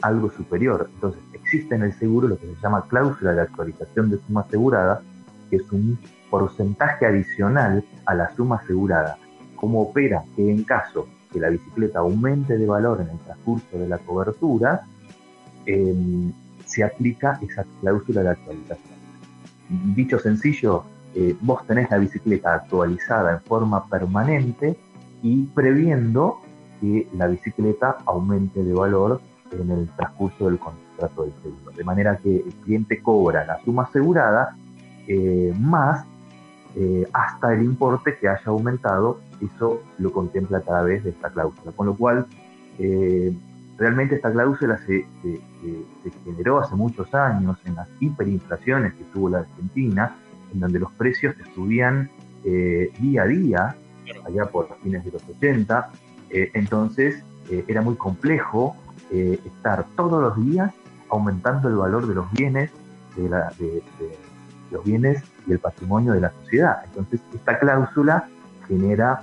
algo 0.00 0.30
superior. 0.30 0.88
Entonces, 0.94 1.20
existe 1.32 1.74
en 1.74 1.82
el 1.82 1.92
seguro 1.94 2.28
lo 2.28 2.38
que 2.38 2.46
se 2.46 2.54
llama 2.62 2.86
cláusula 2.88 3.34
de 3.34 3.42
actualización 3.42 4.10
de 4.10 4.18
suma 4.26 4.42
asegurada, 4.42 5.02
que 5.50 5.56
es 5.56 5.72
un 5.72 5.98
porcentaje 6.30 7.04
adicional 7.04 7.84
a 8.06 8.14
la 8.14 8.34
suma 8.34 8.56
asegurada. 8.56 9.18
¿Cómo 9.56 9.82
opera? 9.82 10.24
Que 10.36 10.50
en 10.50 10.62
caso 10.64 11.08
que 11.32 11.40
la 11.40 11.50
bicicleta 11.50 11.98
aumente 11.98 12.56
de 12.56 12.66
valor 12.66 13.00
en 13.00 13.10
el 13.10 13.18
transcurso 13.18 13.78
de 13.78 13.88
la 13.88 13.98
cobertura, 13.98 14.82
eh, 15.66 16.32
se 16.64 16.84
aplica 16.84 17.38
esa 17.42 17.64
cláusula 17.80 18.22
de 18.22 18.30
actualización. 18.30 18.98
Dicho 19.94 20.18
sencillo, 20.18 20.84
eh, 21.14 21.36
vos 21.40 21.66
tenés 21.66 21.90
la 21.90 21.98
bicicleta 21.98 22.54
actualizada 22.54 23.32
en 23.32 23.40
forma 23.40 23.84
permanente 23.86 24.76
y 25.22 25.44
previendo 25.46 26.40
que 26.80 27.08
la 27.14 27.28
bicicleta 27.28 27.98
aumente 28.06 28.62
de 28.62 28.74
valor 28.74 29.20
en 29.52 29.70
el 29.70 29.88
transcurso 29.96 30.46
del 30.46 30.58
contrato 30.58 31.22
del 31.22 31.32
seguro. 31.42 31.70
De 31.76 31.84
manera 31.84 32.16
que 32.18 32.36
el 32.38 32.52
cliente 32.64 33.00
cobra 33.02 33.44
la 33.46 33.62
suma 33.64 33.84
asegurada 33.84 34.56
eh, 35.06 35.54
más 35.58 36.04
eh, 36.74 37.06
hasta 37.12 37.52
el 37.54 37.62
importe 37.62 38.16
que 38.18 38.28
haya 38.28 38.42
aumentado, 38.46 39.20
eso 39.40 39.82
lo 39.98 40.10
contempla 40.12 40.58
a 40.58 40.62
través 40.62 41.04
de 41.04 41.10
esta 41.10 41.28
cláusula. 41.30 41.72
Con 41.72 41.86
lo 41.86 41.94
cual, 41.94 42.26
eh, 42.78 43.36
realmente 43.76 44.14
esta 44.16 44.32
cláusula 44.32 44.78
se, 44.78 45.06
se- 45.22 45.40
generó 46.24 46.58
hace 46.60 46.74
muchos 46.74 47.12
años 47.14 47.58
en 47.64 47.74
las 47.76 47.88
hiperinflaciones 48.00 48.94
que 48.94 49.04
tuvo 49.12 49.28
la 49.28 49.38
Argentina, 49.40 50.16
en 50.52 50.60
donde 50.60 50.78
los 50.80 50.90
precios 50.92 51.34
subían 51.54 52.10
día 52.42 53.22
a 53.22 53.26
día, 53.26 53.76
allá 54.26 54.46
por 54.46 54.76
fines 54.82 55.04
de 55.04 55.10
los 55.12 55.22
80, 55.28 55.90
eh, 56.30 56.50
entonces 56.54 57.22
eh, 57.50 57.64
era 57.68 57.82
muy 57.82 57.96
complejo 57.96 58.76
eh, 59.10 59.38
estar 59.44 59.86
todos 59.96 60.22
los 60.22 60.36
días 60.44 60.72
aumentando 61.10 61.68
el 61.68 61.76
valor 61.76 62.06
de 62.06 62.14
los 62.14 62.30
bienes, 62.32 62.70
de, 63.16 63.28
la- 63.28 63.52
de- 63.58 63.82
de 63.98 64.18
los 64.70 64.84
bienes 64.84 65.22
y 65.46 65.52
el 65.52 65.58
patrimonio 65.58 66.12
de 66.14 66.20
la 66.20 66.32
sociedad. 66.42 66.82
Entonces, 66.86 67.20
esta 67.34 67.58
cláusula 67.58 68.28
genera, 68.66 69.22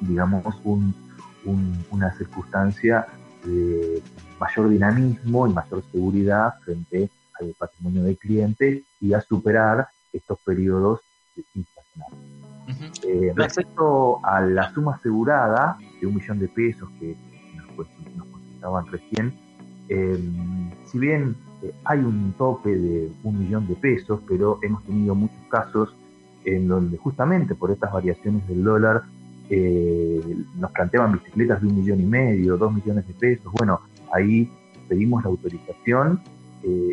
digamos, 0.00 0.44
un- 0.64 0.92
un- 1.44 1.84
una 1.90 2.12
circunstancia 2.16 3.06
de 3.44 4.02
mayor 4.40 4.68
dinamismo 4.70 5.46
y 5.46 5.52
mayor 5.52 5.84
seguridad 5.92 6.54
frente 6.64 7.08
al 7.40 7.54
patrimonio 7.58 8.02
del 8.02 8.16
cliente 8.18 8.82
y 9.00 9.12
a 9.14 9.20
superar 9.20 9.86
estos 10.12 10.38
periodos 10.40 11.00
Eh, 13.04 13.32
respecto 13.34 14.24
a 14.24 14.40
la 14.40 14.72
suma 14.72 14.94
asegurada 14.94 15.78
de 16.00 16.06
un 16.06 16.14
millón 16.14 16.38
de 16.38 16.48
pesos 16.48 16.88
que 17.00 17.16
nos, 17.56 17.86
consultaban 18.30 18.86
recién, 18.86 19.34
eh, 19.88 20.18
si 20.84 20.98
bien 20.98 21.36
eh, 21.62 21.72
hay 21.84 21.98
un 21.98 22.32
tope 22.38 22.74
de 22.74 23.10
un 23.24 23.38
millón 23.38 23.66
de 23.66 23.74
pesos, 23.74 24.20
pero 24.28 24.58
hemos 24.62 24.82
tenido 24.84 25.14
muchos 25.14 25.36
casos 25.48 25.94
en 26.44 26.68
donde 26.68 26.96
justamente 26.98 27.54
por 27.54 27.70
estas 27.70 27.92
variaciones 27.92 28.46
del 28.48 28.64
dólar 28.64 29.02
eh, 29.50 30.36
nos 30.56 30.70
planteaban 30.72 31.12
bicicletas 31.12 31.60
de 31.60 31.68
un 31.68 31.76
millón 31.76 32.00
y 32.00 32.06
medio, 32.06 32.56
dos 32.56 32.72
millones 32.72 33.06
de 33.06 33.14
pesos. 33.14 33.52
Bueno, 33.52 33.80
ahí 34.12 34.50
pedimos 34.88 35.22
la 35.24 35.30
autorización 35.30 36.20
y 36.64 36.92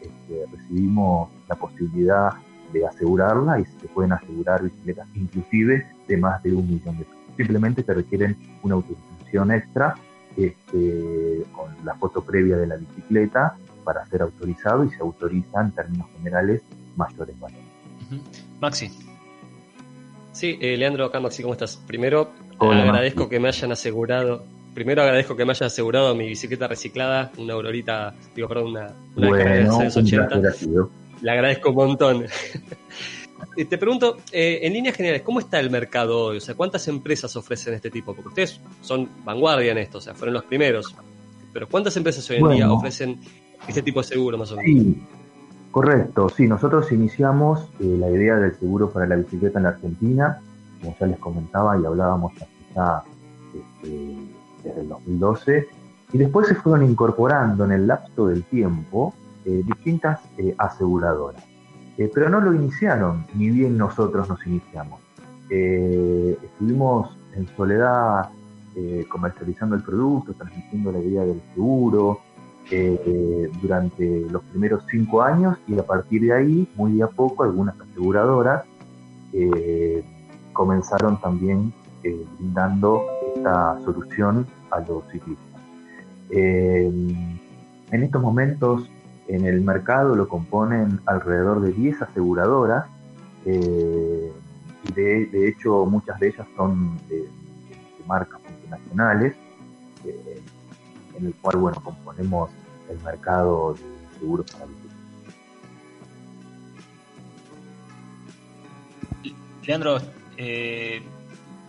este, 0.00 0.46
recibimos 0.50 1.28
la 1.48 1.54
posibilidad 1.54 2.32
de 2.72 2.86
asegurarla 2.86 3.60
y 3.60 3.64
se 3.64 3.88
pueden 3.88 4.12
asegurar 4.12 4.62
bicicletas 4.62 5.06
inclusive 5.14 5.86
de 6.08 6.16
más 6.16 6.42
de 6.42 6.52
un 6.52 6.68
millón 6.68 6.98
de 6.98 7.04
pesos. 7.04 7.20
Simplemente 7.36 7.82
te 7.82 7.94
requieren 7.94 8.36
una 8.62 8.76
autorización 8.76 9.52
extra 9.52 9.94
este, 10.36 11.42
con 11.52 11.66
la 11.84 11.94
foto 11.94 12.22
previa 12.22 12.56
de 12.56 12.66
la 12.66 12.76
bicicleta 12.76 13.56
para 13.84 14.04
ser 14.06 14.22
autorizado 14.22 14.84
y 14.84 14.90
se 14.90 15.00
autoriza 15.00 15.60
en 15.60 15.70
términos 15.72 16.08
generales 16.16 16.62
mayores 16.96 17.38
valores. 17.38 17.64
Maxi. 18.60 18.90
Sí, 20.32 20.58
eh, 20.60 20.76
Leandro, 20.76 21.06
acá 21.06 21.20
Maxi, 21.20 21.42
¿cómo 21.42 21.54
estás? 21.54 21.76
Primero, 21.86 22.30
Hola, 22.58 22.82
agradezco 22.82 23.20
Maxi. 23.20 23.30
que 23.30 23.40
me 23.40 23.48
hayan 23.48 23.72
asegurado. 23.72 24.44
Primero 24.74 25.02
agradezco 25.02 25.34
que 25.36 25.44
me 25.46 25.52
hayan 25.52 25.68
asegurado 25.68 26.14
mi 26.14 26.26
bicicleta 26.28 26.68
reciclada, 26.68 27.32
una 27.38 27.54
Aurorita, 27.54 28.14
digo, 28.34 28.48
perdón, 28.48 28.66
una, 28.72 28.92
una 29.16 29.28
Bueno, 29.28 29.78
un 29.78 29.86
80. 29.86 30.28
placer 30.28 30.46
ha 30.46 30.52
sido. 30.52 30.90
Le 31.26 31.32
agradezco 31.32 31.70
un 31.70 31.74
montón. 31.74 32.24
Y 33.54 33.64
Te 33.64 33.78
pregunto, 33.78 34.18
eh, 34.32 34.60
en 34.62 34.72
líneas 34.72 34.96
generales, 34.96 35.22
¿cómo 35.22 35.40
está 35.40 35.58
el 35.58 35.70
mercado 35.70 36.26
hoy? 36.26 36.38
O 36.38 36.40
sea, 36.40 36.54
¿cuántas 36.54 36.88
empresas 36.88 37.34
ofrecen 37.36 37.74
este 37.74 37.90
tipo? 37.90 38.14
Porque 38.14 38.28
ustedes 38.28 38.60
son 38.80 39.08
vanguardia 39.24 39.72
en 39.72 39.78
esto, 39.78 39.98
o 39.98 40.00
sea, 40.00 40.14
fueron 40.14 40.34
los 40.34 40.44
primeros. 40.44 40.94
Pero 41.52 41.68
¿cuántas 41.68 41.96
empresas 41.96 42.28
hoy 42.30 42.36
en 42.36 42.48
día 42.50 42.70
ofrecen 42.70 43.18
este 43.66 43.82
tipo 43.82 44.00
de 44.00 44.06
seguro 44.06 44.38
más 44.38 44.52
o 44.52 44.56
menos? 44.56 44.70
Sí, 44.70 45.02
correcto. 45.70 46.28
Sí, 46.28 46.46
nosotros 46.46 46.90
iniciamos 46.92 47.68
eh, 47.80 47.96
la 47.98 48.10
idea 48.10 48.36
del 48.36 48.54
seguro 48.58 48.90
para 48.90 49.06
la 49.06 49.16
bicicleta 49.16 49.58
en 49.58 49.64
la 49.64 49.70
Argentina, 49.70 50.40
como 50.80 50.96
ya 50.98 51.06
les 51.06 51.18
comentaba 51.18 51.78
y 51.78 51.84
hablábamos 51.84 52.32
hace 52.36 52.48
ya 52.74 53.02
este, 53.54 54.16
desde 54.64 54.80
el 54.80 54.88
2012, 54.88 55.68
y 56.12 56.18
después 56.18 56.48
se 56.48 56.54
fueron 56.54 56.88
incorporando 56.88 57.64
en 57.64 57.72
el 57.72 57.86
lapso 57.86 58.28
del 58.28 58.44
tiempo 58.44 59.14
distintas 59.66 60.20
eh, 60.38 60.54
aseguradoras. 60.58 61.42
Eh, 61.98 62.10
pero 62.12 62.28
no 62.28 62.40
lo 62.40 62.52
iniciaron, 62.52 63.26
ni 63.34 63.50
bien 63.50 63.78
nosotros 63.78 64.28
nos 64.28 64.46
iniciamos. 64.46 65.00
Eh, 65.48 66.36
estuvimos 66.42 67.16
en 67.34 67.46
soledad 67.56 68.28
eh, 68.74 69.06
comercializando 69.08 69.76
el 69.76 69.82
producto, 69.82 70.34
transmitiendo 70.34 70.92
la 70.92 70.98
idea 70.98 71.24
del 71.24 71.40
seguro, 71.54 72.20
eh, 72.70 73.48
durante 73.62 74.26
los 74.28 74.42
primeros 74.44 74.82
cinco 74.90 75.22
años 75.22 75.56
y 75.68 75.78
a 75.78 75.86
partir 75.86 76.22
de 76.22 76.32
ahí, 76.32 76.68
muy 76.74 76.92
de 76.94 77.04
a 77.04 77.06
poco, 77.06 77.44
algunas 77.44 77.80
aseguradoras 77.80 78.64
eh, 79.32 80.02
comenzaron 80.52 81.20
también 81.20 81.72
eh, 82.02 82.24
brindando 82.38 83.04
esta 83.36 83.78
solución 83.84 84.46
a 84.70 84.80
los 84.80 85.04
ciclistas. 85.12 85.60
Eh, 86.30 86.90
en 87.92 88.02
estos 88.02 88.20
momentos 88.20 88.90
en 89.28 89.44
el 89.44 89.60
mercado 89.60 90.14
lo 90.14 90.28
componen 90.28 91.00
alrededor 91.06 91.60
de 91.60 91.72
10 91.72 92.02
aseguradoras 92.02 92.86
eh, 93.44 94.32
y 94.84 94.92
de, 94.92 95.26
de 95.26 95.48
hecho 95.48 95.84
muchas 95.86 96.18
de 96.20 96.28
ellas 96.28 96.46
son 96.56 96.96
de, 97.08 97.22
de 97.22 98.04
marcas 98.06 98.40
multinacionales 98.42 99.34
eh, 100.04 100.42
en 101.18 101.26
el 101.26 101.34
cual 101.34 101.56
bueno 101.56 101.80
componemos 101.82 102.50
el 102.88 103.00
mercado 103.02 103.74
de 103.74 104.18
seguros 104.18 104.50
para 104.52 104.66
bicicletas. 104.66 104.96
Leandro, 109.64 109.98
eh, 110.36 111.02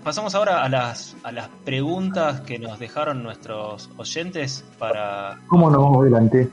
pasamos 0.03 0.35
ahora 0.35 0.63
a 0.63 0.69
las, 0.69 1.15
a 1.23 1.31
las 1.31 1.49
preguntas 1.65 2.41
que 2.41 2.59
nos 2.59 2.77
dejaron 2.77 3.23
nuestros 3.23 3.89
oyentes 3.97 4.63
para... 4.77 5.39
¿Cómo 5.47 5.71
no? 5.71 6.01
Adelante. 6.01 6.47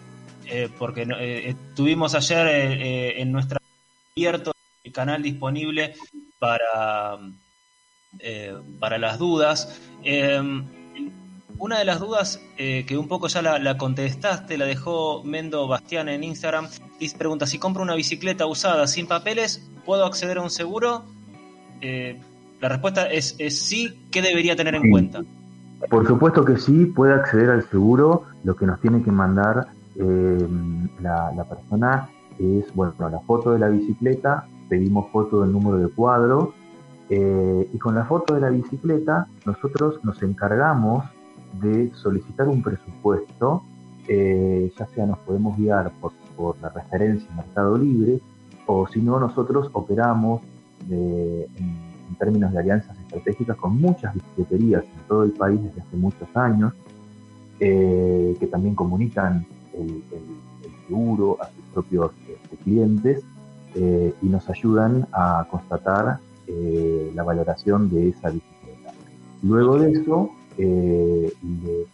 Eh, 0.47 0.69
porque 0.79 1.03
eh, 1.03 1.07
eh, 1.51 1.57
tuvimos 1.75 2.15
ayer 2.15 2.47
eh, 2.49 3.21
en 3.23 3.33
nuestra 3.33 3.59
abierto 4.17 4.53
el 4.83 4.93
canal 4.93 5.23
disponible 5.23 5.95
para, 6.39 7.19
para 8.79 8.99
las 8.99 9.19
dudas. 9.19 9.81
Eh, 10.03 10.41
una 11.59 11.79
de 11.79 11.85
las 11.85 12.01
dudas 12.01 12.41
que 12.57 12.97
un 12.99 13.09
poco 13.09 13.29
ya 13.29 13.41
la, 13.41 13.59
la 13.59 13.79
contestaste, 13.79 14.59
la 14.59 14.67
dejó 14.67 15.23
Mendo 15.25 15.67
Bastián 15.69 16.09
en 16.09 16.25
Instagram, 16.25 16.69
dice, 16.99 17.17
pregunta, 17.17 17.47
si 17.47 17.59
compro 17.59 17.83
una 17.83 17.95
bicicleta 17.95 18.45
usada 18.47 18.87
sin 18.87 19.07
papeles, 19.07 19.67
¿puedo 19.87 20.05
acceder 20.05 20.39
a 20.39 20.43
un 20.43 20.51
seguro? 20.51 21.05
La 22.61 22.69
respuesta 22.69 23.07
es, 23.07 23.37
es 23.39 23.61
sí, 23.61 24.07
¿qué 24.11 24.21
debería 24.21 24.57
tener 24.57 24.75
en 24.75 24.83
Sí. 24.83 24.91
cuenta? 24.91 25.23
Por 25.89 26.07
supuesto 26.07 26.45
que 26.45 26.57
sí, 26.57 26.87
puede 26.87 27.15
acceder 27.15 27.51
al 27.51 27.69
seguro. 27.69 28.25
Lo 28.43 28.57
que 28.57 28.67
nos 28.67 28.81
tiene 28.81 29.03
que 29.03 29.11
mandar 29.11 29.69
eh, 29.97 30.49
la, 31.01 31.45
persona 31.49 32.09
es, 32.39 32.73
bueno, 32.75 32.95
la 32.99 33.21
foto 33.21 33.53
de 33.53 33.59
la 33.59 33.69
bicicleta, 33.69 34.47
pedimos 34.69 35.11
foto 35.13 35.43
del 35.43 35.53
número 35.53 35.79
de 35.79 35.89
cuadro 35.89 36.55
eh, 37.11 37.69
y 37.73 37.79
con 37.79 37.95
la 37.95 38.05
foto 38.05 38.35
de 38.35 38.41
la 38.41 38.51
bicicleta 38.51 39.27
nosotros 39.45 40.01
nos 40.05 40.23
encargamos 40.23 41.05
de 41.61 41.93
solicitar 41.95 42.49
un 42.49 42.63
presupuesto, 42.63 43.63
eh, 44.09 44.73
ya 44.77 44.87
sea 44.89 45.07
nos 45.07 45.19
podemos 45.21 45.57
guiar 45.57 45.93
por, 46.01 46.13
por 46.37 46.59
la 46.61 46.71
referencia 46.71 47.29
Mercado 47.37 47.77
Libre 47.79 48.21
o 48.67 48.87
si 48.89 49.01
no 49.01 49.21
nosotros 49.21 49.71
operamos 49.73 50.41
de- 50.89 51.45
en, 51.57 51.95
términos 52.19 52.53
de 52.53 52.59
alianzas 52.61 52.97
estratégicas 53.01 53.57
con 53.57 53.77
muchas 53.81 54.15
bicicleterías 54.15 54.85
en 54.85 55.09
todo 55.09 55.25
el 55.25 55.33
país 55.33 55.61
desde 55.61 55.81
hace 55.81 55.97
muchos 55.97 56.29
años, 56.35 56.73
eh, 57.59 58.37
que 58.39 58.47
también 58.47 58.77
comunican 58.77 59.45
el, 59.75 60.03
el- 60.13 60.41
el 60.65 60.87
seguro 60.89 61.39
a 61.43 61.47
sus 61.51 61.65
propios 61.73 62.11
este, 62.29 62.57
clientes 62.65 63.23
eh, 63.75 64.15
y 64.23 64.27
nos 64.27 64.49
ayudan 64.49 65.07
a 65.13 65.47
constatar 65.51 66.19
eh, 66.47 67.11
la 67.15 67.23
valoración 67.23 67.91
de 67.91 68.09
esa 68.11 68.31
bicicleta. 68.31 68.93
Luego 69.43 69.79
de 69.79 69.93
eso, 69.93 70.31
eh, 70.59 71.33
le 71.43 71.87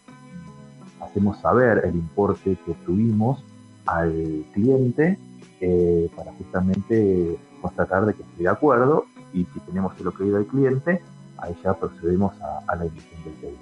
hacemos 1.01 1.37
saber 1.39 1.81
el 1.85 1.95
importe 1.95 2.57
que 2.65 2.71
obtuvimos 2.71 3.43
al 3.85 4.45
cliente 4.53 5.17
eh, 5.59 6.09
para 6.15 6.31
justamente 6.33 7.37
constatar 7.61 8.05
de 8.05 8.13
que 8.13 8.21
esté 8.23 8.43
de 8.43 8.49
acuerdo 8.49 9.05
y 9.33 9.45
si 9.45 9.59
tenemos 9.61 9.93
el 9.99 10.07
ok 10.07 10.19
del 10.19 10.45
cliente, 10.47 11.01
ahí 11.37 11.55
ya 11.63 11.73
procedemos 11.73 12.33
a, 12.41 12.59
a 12.67 12.75
la 12.75 12.85
emisión 12.85 13.23
del 13.23 13.33
pedido. 13.35 13.59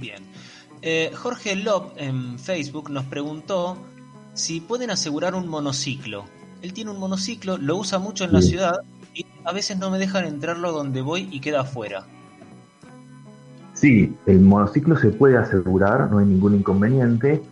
Bien. 0.00 0.22
Eh, 0.82 1.12
Jorge 1.14 1.56
Lop 1.56 1.92
en 1.96 2.38
Facebook 2.38 2.90
nos 2.90 3.04
preguntó 3.04 3.76
si 4.34 4.60
pueden 4.60 4.90
asegurar 4.90 5.34
un 5.34 5.48
monociclo. 5.48 6.24
Él 6.62 6.72
tiene 6.72 6.90
un 6.90 6.98
monociclo, 6.98 7.58
lo 7.58 7.76
usa 7.76 7.98
mucho 7.98 8.24
en 8.24 8.32
la 8.32 8.40
Sí. 8.42 8.50
ciudad 8.50 8.80
y 9.14 9.26
a 9.44 9.52
veces 9.52 9.78
no 9.78 9.90
me 9.90 9.98
dejan 9.98 10.24
entrarlo 10.24 10.72
donde 10.72 11.02
voy 11.02 11.28
y 11.30 11.40
queda 11.40 11.60
afuera. 11.62 12.04
Sí, 13.74 14.14
el 14.26 14.40
monociclo 14.40 14.96
se 14.98 15.08
puede 15.08 15.38
asegurar, 15.38 16.10
no 16.10 16.18
hay 16.18 16.26
ningún 16.26 16.54
inconveniente. 16.54 17.42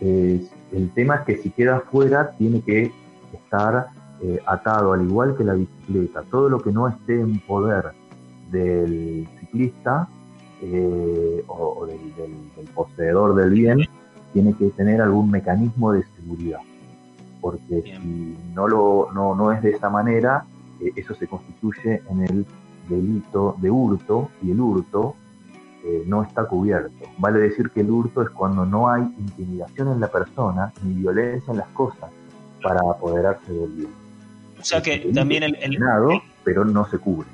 Eh, 0.00 0.44
el 0.72 0.90
tema 0.90 1.16
es 1.16 1.20
que 1.22 1.36
si 1.42 1.50
queda 1.50 1.76
afuera 1.76 2.32
tiene 2.36 2.60
que 2.62 2.92
estar 3.32 3.88
eh, 4.22 4.40
atado, 4.46 4.92
al 4.92 5.02
igual 5.04 5.36
que 5.36 5.44
la 5.44 5.52
bicicleta. 5.54 6.22
Todo 6.30 6.48
lo 6.48 6.60
que 6.60 6.72
no 6.72 6.88
esté 6.88 7.20
en 7.20 7.38
poder 7.40 7.92
del 8.50 9.28
ciclista 9.40 10.08
eh, 10.72 11.44
o, 11.48 11.76
o 11.80 11.86
del, 11.86 11.98
del- 12.16 12.54
del 12.56 12.66
poseedor 12.74 13.34
del 13.34 13.50
bien 13.50 13.80
tiene 14.32 14.54
que 14.54 14.66
tener 14.70 15.00
algún 15.00 15.30
mecanismo 15.30 15.92
de 15.92 16.04
seguridad. 16.16 16.60
Porque 17.40 17.82
si 18.00 18.36
no, 18.54 18.66
lo, 18.68 19.08
no, 19.14 19.34
no 19.34 19.52
es 19.52 19.62
de 19.62 19.70
esa 19.70 19.88
manera, 19.90 20.44
eh, 20.80 20.92
eso 20.96 21.14
se 21.14 21.26
constituye 21.26 22.02
en 22.10 22.22
el 22.22 22.46
delito 22.88 23.56
de 23.60 23.70
hurto 23.70 24.30
y 24.42 24.50
el 24.50 24.60
hurto 24.60 25.14
eh, 25.84 26.02
no 26.06 26.22
está 26.22 26.44
cubierto. 26.46 27.04
Vale 27.18 27.38
decir 27.40 27.70
que 27.70 27.80
el 27.80 27.90
hurto 27.90 28.22
es 28.22 28.30
cuando 28.30 28.66
no 28.66 28.88
hay 28.90 29.02
intimidación 29.02 29.88
en 29.92 30.00
la 30.00 30.08
persona 30.08 30.72
ni 30.82 30.94
violencia 30.94 31.50
en 31.52 31.58
las 31.58 31.68
cosas 31.68 32.10
para 32.62 32.80
apoderarse 32.80 33.52
del 33.52 33.70
bien. 33.70 33.90
O 34.60 34.64
sea 34.64 34.82
que 34.82 35.10
también 35.14 35.42
el, 35.44 35.54
el- 35.60 35.78
pero 36.42 36.64
no 36.64 36.86
se 36.88 36.98
cubre. 36.98 37.28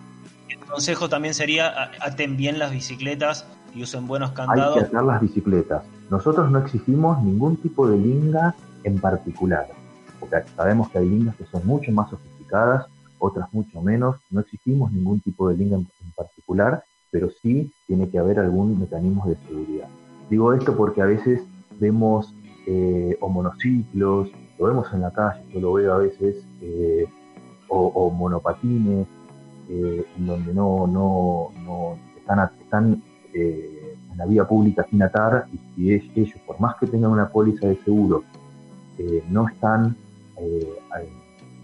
Consejo 0.72 1.08
también 1.08 1.34
sería 1.34 1.90
aten 2.00 2.36
bien 2.36 2.58
las 2.58 2.70
bicicletas 2.72 3.46
y 3.74 3.82
usen 3.82 4.06
buenos 4.06 4.30
Hay 4.30 4.34
que 4.34 4.42
candados. 4.42 4.82
atar 4.82 5.04
las 5.04 5.20
bicicletas. 5.20 5.82
Nosotros 6.10 6.50
no 6.50 6.58
exigimos 6.58 7.22
ningún 7.22 7.56
tipo 7.56 7.88
de 7.88 7.96
linga 7.98 8.54
en 8.84 8.98
particular, 8.98 9.66
porque 10.18 10.36
sabemos 10.56 10.90
que 10.90 10.98
hay 10.98 11.08
lingas 11.08 11.36
que 11.36 11.46
son 11.46 11.66
mucho 11.66 11.90
más 11.92 12.10
sofisticadas, 12.10 12.86
otras 13.18 13.52
mucho 13.52 13.80
menos. 13.80 14.16
No 14.30 14.40
exigimos 14.40 14.92
ningún 14.92 15.20
tipo 15.20 15.48
de 15.48 15.56
linga 15.56 15.76
en, 15.76 15.86
en 16.04 16.10
particular, 16.12 16.84
pero 17.10 17.30
sí 17.42 17.72
tiene 17.86 18.08
que 18.10 18.18
haber 18.18 18.38
algún 18.40 18.78
mecanismo 18.78 19.26
de 19.26 19.36
seguridad. 19.46 19.88
Digo 20.28 20.52
esto 20.52 20.76
porque 20.76 21.02
a 21.02 21.06
veces 21.06 21.42
vemos 21.78 22.34
eh, 22.66 23.16
o 23.20 23.28
monociclos, 23.28 24.28
lo 24.58 24.66
vemos 24.66 24.86
en 24.92 25.00
la 25.02 25.10
calle, 25.12 25.42
yo 25.52 25.60
lo 25.60 25.72
veo 25.74 25.94
a 25.94 25.98
veces, 25.98 26.36
eh, 26.60 27.06
o, 27.68 27.86
o 27.86 28.10
monopatines, 28.10 29.06
eh, 29.74 30.04
donde 30.18 30.52
no, 30.52 30.86
no, 30.86 31.48
no 31.64 31.96
están, 32.18 32.50
están 32.60 33.02
eh, 33.32 33.96
en 34.10 34.18
la 34.18 34.26
vía 34.26 34.44
pública 34.46 34.86
sin 34.90 35.02
atar 35.02 35.46
y 35.52 35.58
si 35.74 35.94
es- 35.94 36.04
ellos, 36.14 36.38
por 36.46 36.60
más 36.60 36.76
que 36.76 36.86
tengan 36.86 37.10
una 37.12 37.28
póliza 37.30 37.66
de 37.68 37.76
seguro, 37.76 38.22
eh, 38.98 39.22
no 39.30 39.48
están 39.48 39.96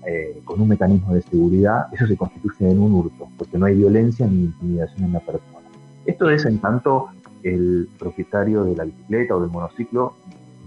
eh, 0.07 0.41
con 0.45 0.61
un 0.61 0.69
mecanismo 0.69 1.13
de 1.13 1.23
seguridad, 1.23 1.87
eso 1.93 2.07
se 2.07 2.17
constituye 2.17 2.71
en 2.71 2.79
un 2.81 2.95
hurto, 2.95 3.29
porque 3.37 3.59
no 3.59 3.67
hay 3.67 3.75
violencia 3.77 4.27
ni 4.27 4.45
intimidación 4.45 5.05
en 5.05 5.13
la 5.13 5.21
persona. 5.21 5.67
Esto 6.07 6.31
es 6.31 6.47
en 6.47 6.59
tanto 6.61 7.09
el 7.43 7.89
propietario 7.99 8.65
de 8.65 8.77
la 8.77 8.85
bicicleta 8.85 9.37
o 9.37 9.41
del 9.41 9.51
monociclo 9.51 10.15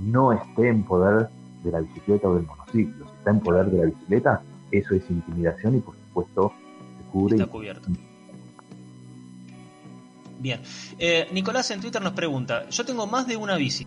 no 0.05 0.31
esté 0.33 0.67
en 0.69 0.83
poder 0.83 1.29
de 1.63 1.71
la 1.71 1.79
bicicleta 1.81 2.27
o 2.29 2.35
del 2.35 2.45
monociclo. 2.45 3.05
Si 3.05 3.11
está 3.17 3.31
en 3.31 3.39
poder 3.39 3.71
de 3.71 3.77
la 3.79 3.85
bicicleta, 3.85 4.41
eso 4.71 4.93
es 4.95 5.09
intimidación 5.09 5.75
y 5.77 5.79
por 5.79 5.95
supuesto 5.95 6.51
cubre. 7.11 7.35
Está 7.35 7.47
cubierto. 7.49 7.89
Bien. 10.39 10.61
Eh, 10.97 11.27
Nicolás 11.31 11.69
en 11.71 11.81
Twitter 11.81 12.01
nos 12.01 12.13
pregunta, 12.13 12.67
yo 12.69 12.83
tengo 12.85 13.05
más 13.05 13.27
de 13.27 13.37
una 13.37 13.55
bici 13.57 13.85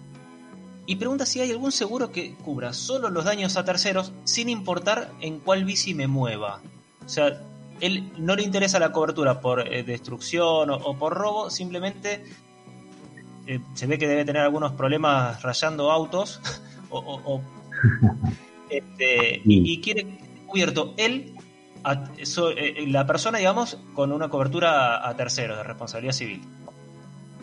y 0.86 0.96
pregunta 0.96 1.26
si 1.26 1.40
hay 1.40 1.50
algún 1.50 1.72
seguro 1.72 2.12
que 2.12 2.34
cubra 2.34 2.72
solo 2.72 3.10
los 3.10 3.24
daños 3.24 3.56
a 3.56 3.64
terceros 3.64 4.12
sin 4.24 4.48
importar 4.48 5.10
en 5.20 5.40
cuál 5.40 5.64
bici 5.64 5.94
me 5.94 6.06
mueva. 6.06 6.60
O 7.04 7.08
sea, 7.08 7.42
él 7.80 8.12
no 8.18 8.36
le 8.36 8.42
interesa 8.44 8.78
la 8.78 8.92
cobertura 8.92 9.40
por 9.40 9.60
eh, 9.66 9.82
destrucción 9.82 10.70
o, 10.70 10.76
o 10.76 10.96
por 10.96 11.14
robo, 11.14 11.50
simplemente 11.50 12.24
eh, 13.46 13.60
se 13.74 13.86
ve 13.88 13.98
que 13.98 14.06
debe 14.06 14.24
tener 14.24 14.42
algunos 14.42 14.72
problemas 14.72 15.42
rayando 15.42 15.90
autos 15.90 16.40
o, 16.90 16.98
o- 17.00 17.34
o- 17.34 17.42
este, 18.70 19.42
y, 19.44 19.72
y 19.72 19.80
quiere 19.80 20.04
que 20.04 20.10
esté 20.12 20.46
cubierto 20.46 20.94
él, 20.98 21.33
so- 22.22 22.50
eh, 22.50 22.86
la 22.88 23.06
persona, 23.06 23.38
digamos, 23.38 23.78
con 23.94 24.12
una 24.12 24.28
cobertura 24.28 24.96
a, 24.96 25.08
a 25.08 25.16
terceros 25.16 25.56
de 25.56 25.62
responsabilidad 25.62 26.12
civil. 26.12 26.42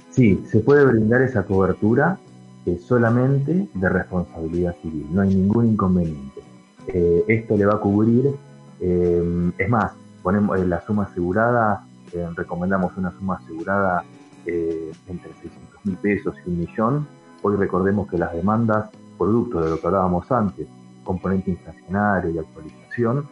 Sí, 0.09 0.43
se 0.49 0.59
puede 0.59 0.85
brindar 0.85 1.22
esa 1.22 1.43
cobertura 1.43 2.18
eh, 2.65 2.77
solamente 2.77 3.68
de 3.73 3.89
responsabilidad 3.89 4.76
civil, 4.81 5.07
no 5.11 5.22
hay 5.22 5.30
ningún 5.34 5.68
inconveniente. 5.68 6.41
Eh, 6.88 7.23
esto 7.27 7.55
le 7.57 7.65
va 7.65 7.76
a 7.76 7.80
cubrir, 7.80 8.31
eh, 8.80 9.51
es 9.57 9.69
más, 9.69 9.93
ponemos 10.22 10.59
eh, 10.59 10.65
la 10.65 10.81
suma 10.85 11.03
asegurada, 11.03 11.85
eh, 12.11 12.27
recomendamos 12.35 12.95
una 12.97 13.11
suma 13.11 13.38
asegurada 13.38 14.03
eh, 14.45 14.91
entre 15.07 15.31
600 15.41 15.85
mil 15.85 15.97
pesos 15.97 16.35
y 16.45 16.49
un 16.49 16.59
millón, 16.59 17.07
Hoy 17.43 17.55
recordemos 17.55 18.07
que 18.07 18.19
las 18.19 18.34
demandas, 18.34 18.91
producto 19.18 19.61
de 19.61 19.72
lo 19.72 19.80
que 19.81 19.88
hablábamos 19.88 20.31
antes, 20.31 20.68
componente 21.03 21.49
inflacionario 21.49 22.30
y 22.30 22.38
actualización, 22.38 23.27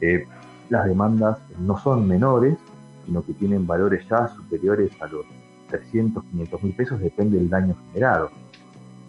eh, 0.00 0.26
las 0.70 0.86
demandas 0.86 1.38
no 1.58 1.76
son 1.78 2.08
menores, 2.08 2.56
sino 3.04 3.22
que 3.24 3.34
tienen 3.34 3.66
valores 3.66 4.08
ya 4.08 4.28
superiores 4.28 4.90
a 5.00 5.06
los 5.08 5.26
300, 5.68 6.24
500 6.24 6.62
mil 6.62 6.74
pesos, 6.74 7.00
depende 7.00 7.36
del 7.38 7.50
daño 7.50 7.76
generado. 7.88 8.30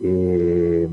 Eh, 0.02 0.90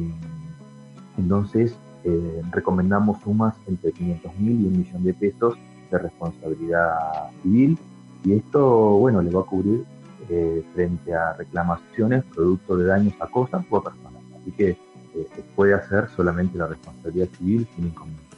entonces, 1.16 1.76
eh, 2.04 2.42
recomendamos 2.52 3.20
sumas 3.22 3.54
entre 3.66 3.92
500 3.92 4.38
mil 4.38 4.60
y 4.60 4.66
un 4.66 4.78
millón 4.78 5.02
de 5.02 5.14
pesos 5.14 5.54
de 5.90 5.98
responsabilidad 5.98 7.30
civil 7.42 7.76
y 8.24 8.34
esto, 8.34 8.98
bueno, 8.98 9.22
le 9.22 9.30
va 9.30 9.40
a 9.40 9.44
cubrir 9.44 9.84
eh, 10.28 10.64
frente 10.74 11.14
a 11.14 11.32
reclamaciones 11.32 12.24
producto 12.24 12.76
de 12.76 12.86
daños 12.86 13.14
a 13.20 13.26
cosas 13.26 13.64
o 13.70 13.76
a 13.78 13.84
personas. 13.84 14.22
Así 14.40 14.50
que 14.52 14.70
eh, 14.70 15.26
puede 15.56 15.74
hacer 15.74 16.08
solamente 16.14 16.58
la 16.58 16.66
responsabilidad 16.66 17.28
civil 17.38 17.66
sin 17.74 17.86
inconveniente. 17.86 18.36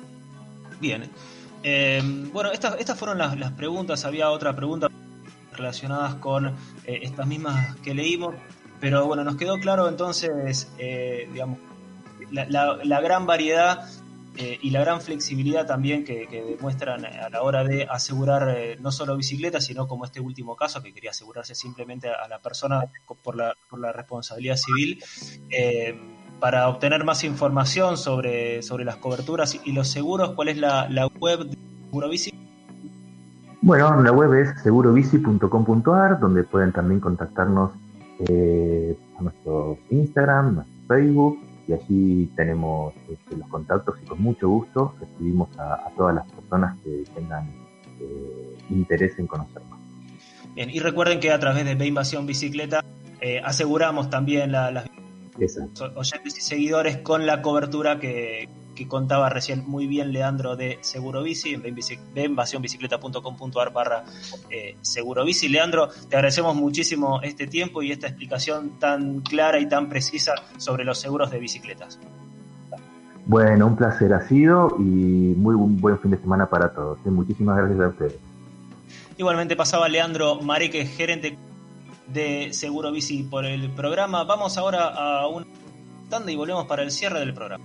Bien. 0.80 1.02
Eh, 1.62 2.00
bueno, 2.32 2.50
estas, 2.52 2.98
fueron 2.98 3.18
las, 3.18 3.52
preguntas. 3.52 4.04
Había 4.04 4.30
otra 4.30 4.54
pregunta 4.54 4.88
relacionadas 5.52 6.14
con 6.16 6.46
eh, 6.46 6.54
estas 7.02 7.26
mismas 7.26 7.76
que 7.76 7.94
leímos. 7.94 8.34
Pero 8.80 9.06
bueno, 9.06 9.24
nos 9.24 9.36
quedó 9.36 9.58
claro 9.58 9.88
entonces, 9.88 10.72
eh, 10.78 11.28
digamos, 11.32 11.58
la, 12.30 13.00
gran 13.00 13.26
variedad 13.26 13.86
eh, 14.36 14.58
y 14.62 14.70
la 14.70 14.80
gran 14.80 15.02
flexibilidad 15.02 15.66
también 15.66 16.04
que, 16.04 16.26
demuestran 16.26 17.04
a 17.04 17.28
la 17.28 17.42
hora 17.42 17.62
de 17.62 17.84
asegurar 17.84 18.48
eh, 18.56 18.76
no 18.80 18.90
solo 18.90 19.16
bicicletas, 19.16 19.66
sino 19.66 19.86
como 19.86 20.06
este 20.06 20.20
último 20.20 20.56
caso, 20.56 20.82
que 20.82 20.94
quería 20.94 21.10
asegurarse 21.10 21.54
simplemente 21.54 22.08
a 22.08 22.26
la 22.26 22.38
persona 22.38 22.90
por 23.22 23.36
la, 23.36 23.54
por 23.68 23.80
la 23.80 23.92
responsabilidad 23.92 24.56
civil. 24.56 25.02
Para 26.40 26.68
obtener 26.68 27.04
más 27.04 27.22
información 27.24 27.96
sobre, 27.96 28.62
sobre 28.62 28.84
las 28.84 28.96
coberturas 28.96 29.60
y 29.64 29.72
los 29.72 29.88
seguros, 29.88 30.30
¿cuál 30.34 30.48
es 30.48 30.56
la, 30.58 30.88
la 30.88 31.06
web 31.06 31.44
de 31.44 31.56
Segurobici? 31.86 32.32
Bueno, 33.62 34.02
la 34.02 34.10
web 34.12 34.32
es 34.34 34.62
segurobici.com.ar, 34.62 36.18
donde 36.18 36.44
pueden 36.44 36.72
también 36.72 36.98
contactarnos 37.00 37.72
eh, 38.28 38.96
a 39.18 39.22
nuestro 39.22 39.78
Instagram, 39.90 40.54
nuestro 40.56 40.74
Facebook, 40.88 41.38
y 41.68 41.72
allí 41.74 42.26
tenemos 42.36 42.94
este, 43.08 43.36
los 43.36 43.46
contactos 43.48 43.96
y 44.02 44.06
con 44.06 44.20
mucho 44.22 44.48
gusto 44.48 44.94
recibimos 44.98 45.48
a, 45.58 45.74
a 45.74 45.90
todas 45.96 46.14
las 46.14 46.30
personas 46.32 46.76
que 46.82 47.04
tengan 47.14 47.48
eh, 48.00 48.56
interés 48.70 49.18
en 49.18 49.26
conocer 49.26 49.62
más. 49.70 49.78
Bien, 50.54 50.70
y 50.70 50.80
recuerden 50.80 51.20
que 51.20 51.30
a 51.30 51.38
través 51.38 51.64
de 51.64 51.74
B 51.76 51.86
Invasión 51.86 52.26
Bicicleta 52.26 52.82
eh, 53.20 53.40
aseguramos 53.44 54.08
también 54.10 54.50
la- 54.52 54.70
las 54.70 54.84
Exacto. 55.40 55.92
oyentes 55.96 56.38
y 56.38 56.40
seguidores 56.40 56.98
con 56.98 57.26
la 57.26 57.42
cobertura 57.42 57.98
que, 57.98 58.48
que 58.74 58.88
contaba 58.88 59.28
recién 59.28 59.68
muy 59.68 59.86
bien 59.86 60.12
Leandro 60.12 60.56
de 60.56 60.78
Seguro 60.80 61.22
Bici 61.22 61.54
en 61.54 61.62
beinvasionbicicleta.com.ar 62.14 63.72
barra 63.72 64.04
eh, 64.48 64.76
Seguro 64.80 65.24
Bici. 65.24 65.48
Leandro, 65.48 65.88
te 66.08 66.16
agradecemos 66.16 66.54
muchísimo 66.54 67.20
este 67.22 67.46
tiempo 67.46 67.82
y 67.82 67.92
esta 67.92 68.06
explicación 68.06 68.78
tan 68.78 69.20
clara 69.20 69.58
y 69.58 69.68
tan 69.68 69.88
precisa 69.88 70.34
sobre 70.56 70.84
los 70.84 70.98
seguros 70.98 71.30
de 71.30 71.38
bicicletas. 71.38 71.98
Bueno, 73.26 73.66
un 73.66 73.76
placer 73.76 74.12
ha 74.14 74.26
sido 74.26 74.74
y 74.78 74.82
muy 74.82 75.54
buen, 75.54 75.98
fin 75.98 76.12
de 76.12 76.16
semana 76.16 76.46
para 76.46 76.72
todos. 76.72 76.98
Muchísimas 77.04 77.58
gracias 77.58 77.80
a 77.80 77.88
ustedes. 77.88 78.18
Igualmente 79.18 79.56
pasaba 79.56 79.88
Leandro 79.88 80.40
Mareque, 80.40 80.86
gerente 80.86 81.36
de 82.12 82.52
Seguro 82.52 82.92
Bici 82.92 83.22
por 83.22 83.44
el 83.44 83.70
programa. 83.70 84.24
Vamos 84.24 84.58
ahora 84.58 84.88
a 84.88 85.28
un 85.28 85.46
tanda 86.08 86.32
y 86.32 86.36
volvemos 86.36 86.66
para 86.66 86.82
el 86.82 86.90
cierre 86.90 87.20
del 87.20 87.32
programa. 87.32 87.64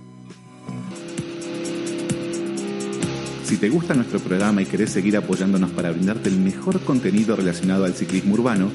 Si 3.44 3.58
te 3.58 3.68
gusta 3.68 3.94
nuestro 3.94 4.18
programa 4.18 4.62
y 4.62 4.66
querés 4.66 4.90
seguir 4.90 5.16
apoyándonos 5.16 5.70
para 5.70 5.90
brindarte 5.90 6.28
el 6.28 6.38
mejor 6.38 6.80
contenido 6.80 7.36
relacionado 7.36 7.84
al 7.84 7.94
ciclismo 7.94 8.34
urbano, 8.34 8.72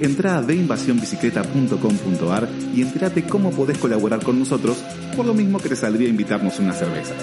entra 0.00 0.36
a 0.36 0.42
deinvasionbicicleta.com.ar 0.42 2.48
y 2.74 2.82
entérate 2.82 3.24
cómo 3.24 3.52
podés 3.52 3.78
colaborar 3.78 4.22
con 4.22 4.38
nosotros, 4.38 4.76
por 5.16 5.24
lo 5.24 5.32
mismo 5.32 5.58
que 5.58 5.70
te 5.70 5.76
saldría 5.76 6.08
invitarnos 6.08 6.58
una 6.58 6.74
cerveza. 6.74 7.14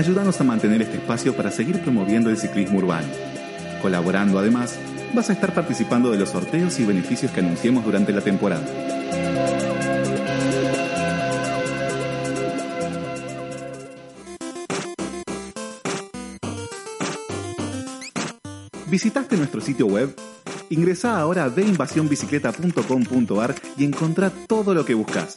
Ayúdanos 0.00 0.40
a 0.40 0.44
mantener 0.44 0.80
este 0.80 0.96
espacio 0.96 1.36
para 1.36 1.50
seguir 1.50 1.82
promoviendo 1.82 2.30
el 2.30 2.38
ciclismo 2.38 2.78
urbano. 2.78 3.06
Colaborando 3.82 4.38
además, 4.38 4.78
vas 5.12 5.28
a 5.28 5.34
estar 5.34 5.52
participando 5.52 6.10
de 6.10 6.16
los 6.16 6.30
sorteos 6.30 6.80
y 6.80 6.86
beneficios 6.86 7.30
que 7.32 7.40
anunciemos 7.40 7.84
durante 7.84 8.10
la 8.10 8.22
temporada. 8.22 8.64
¿Visitaste 18.86 19.36
nuestro 19.36 19.60
sitio 19.60 19.84
web? 19.84 20.16
Ingresa 20.70 21.20
ahora 21.20 21.44
a 21.44 21.50
deinvasionbicicleta.com.ar 21.50 23.54
y 23.76 23.84
encontrá 23.84 24.32
todo 24.48 24.72
lo 24.72 24.86
que 24.86 24.94
buscas. 24.94 25.36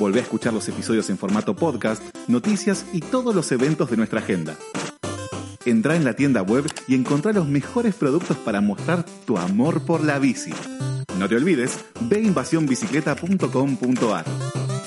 Volvé 0.00 0.18
a 0.20 0.22
escuchar 0.22 0.54
los 0.54 0.66
episodios 0.66 1.10
en 1.10 1.18
formato 1.18 1.54
podcast, 1.54 2.02
noticias 2.26 2.86
y 2.90 3.00
todos 3.00 3.34
los 3.34 3.52
eventos 3.52 3.90
de 3.90 3.98
nuestra 3.98 4.20
agenda. 4.20 4.56
Entrá 5.66 5.94
en 5.94 6.04
la 6.04 6.14
tienda 6.14 6.40
web 6.40 6.64
y 6.88 6.94
encontrá 6.94 7.34
los 7.34 7.46
mejores 7.46 7.94
productos 7.94 8.38
para 8.38 8.62
mostrar 8.62 9.04
tu 9.26 9.36
amor 9.36 9.84
por 9.84 10.02
la 10.02 10.18
bici. 10.18 10.54
No 11.18 11.28
te 11.28 11.36
olvides, 11.36 11.84
veinvasionbicicleta.com.ar. 12.00 14.24
I'm 14.24 14.79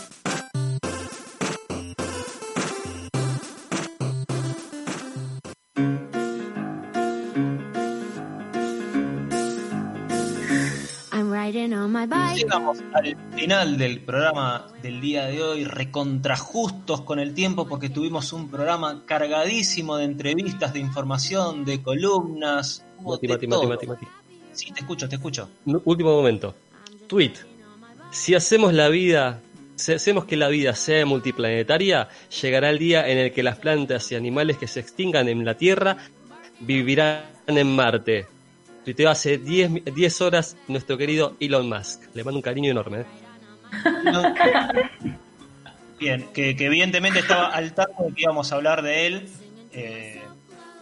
Llegamos 12.53 12.83
al 12.93 13.17
final 13.35 13.77
del 13.79 14.01
programa 14.01 14.67
del 14.83 15.01
día 15.01 15.25
de 15.25 15.41
hoy, 15.41 15.63
recontrajustos 15.63 17.01
con 17.01 17.17
el 17.17 17.33
tiempo 17.33 17.67
porque 17.67 17.89
tuvimos 17.89 18.31
un 18.31 18.47
programa 18.47 19.07
cargadísimo 19.07 19.97
de 19.97 20.05
entrevistas, 20.05 20.71
de 20.71 20.79
información, 20.79 21.65
de 21.65 21.81
columnas. 21.81 22.85
Mati, 23.01 23.25
de 23.25 23.33
Mati, 23.33 23.47
Mati, 23.47 23.59
todo. 23.59 23.67
Mati, 23.67 23.87
Mati. 23.87 24.05
Sí, 24.51 24.71
te 24.71 24.81
escucho, 24.81 25.09
te 25.09 25.15
escucho. 25.15 25.49
Último 25.65 26.15
momento. 26.15 26.53
Tweet. 27.07 27.33
Si 28.11 28.35
hacemos 28.35 28.71
la 28.71 28.87
vida, 28.89 29.41
si 29.75 29.93
hacemos 29.93 30.25
que 30.25 30.37
la 30.37 30.49
vida 30.49 30.75
sea 30.75 31.07
multiplanetaria, 31.07 32.07
llegará 32.39 32.69
el 32.69 32.77
día 32.77 33.09
en 33.09 33.17
el 33.17 33.31
que 33.31 33.41
las 33.41 33.57
plantas 33.57 34.11
y 34.11 34.15
animales 34.15 34.59
que 34.59 34.67
se 34.67 34.79
extingan 34.79 35.27
en 35.27 35.43
la 35.43 35.57
Tierra 35.57 35.97
vivirán 36.59 37.23
en 37.47 37.75
Marte. 37.75 38.27
Tuiteó 38.83 39.09
hace 39.09 39.37
10, 39.37 39.69
mi- 39.69 39.79
10 39.81 40.21
horas 40.21 40.57
nuestro 40.67 40.97
querido 40.97 41.35
Elon 41.39 41.69
Musk. 41.69 42.01
Le 42.13 42.23
mando 42.23 42.37
un 42.37 42.41
cariño 42.41 42.71
enorme. 42.71 43.01
¿eh? 43.01 43.05
Bien, 45.99 46.27
que, 46.33 46.55
que 46.55 46.65
evidentemente 46.65 47.19
estaba 47.19 47.47
al 47.47 47.73
tanto 47.73 48.03
de 48.03 48.13
que 48.13 48.21
íbamos 48.23 48.51
a 48.51 48.55
hablar 48.55 48.81
de 48.81 49.07
él. 49.07 49.29
Eh, 49.71 50.21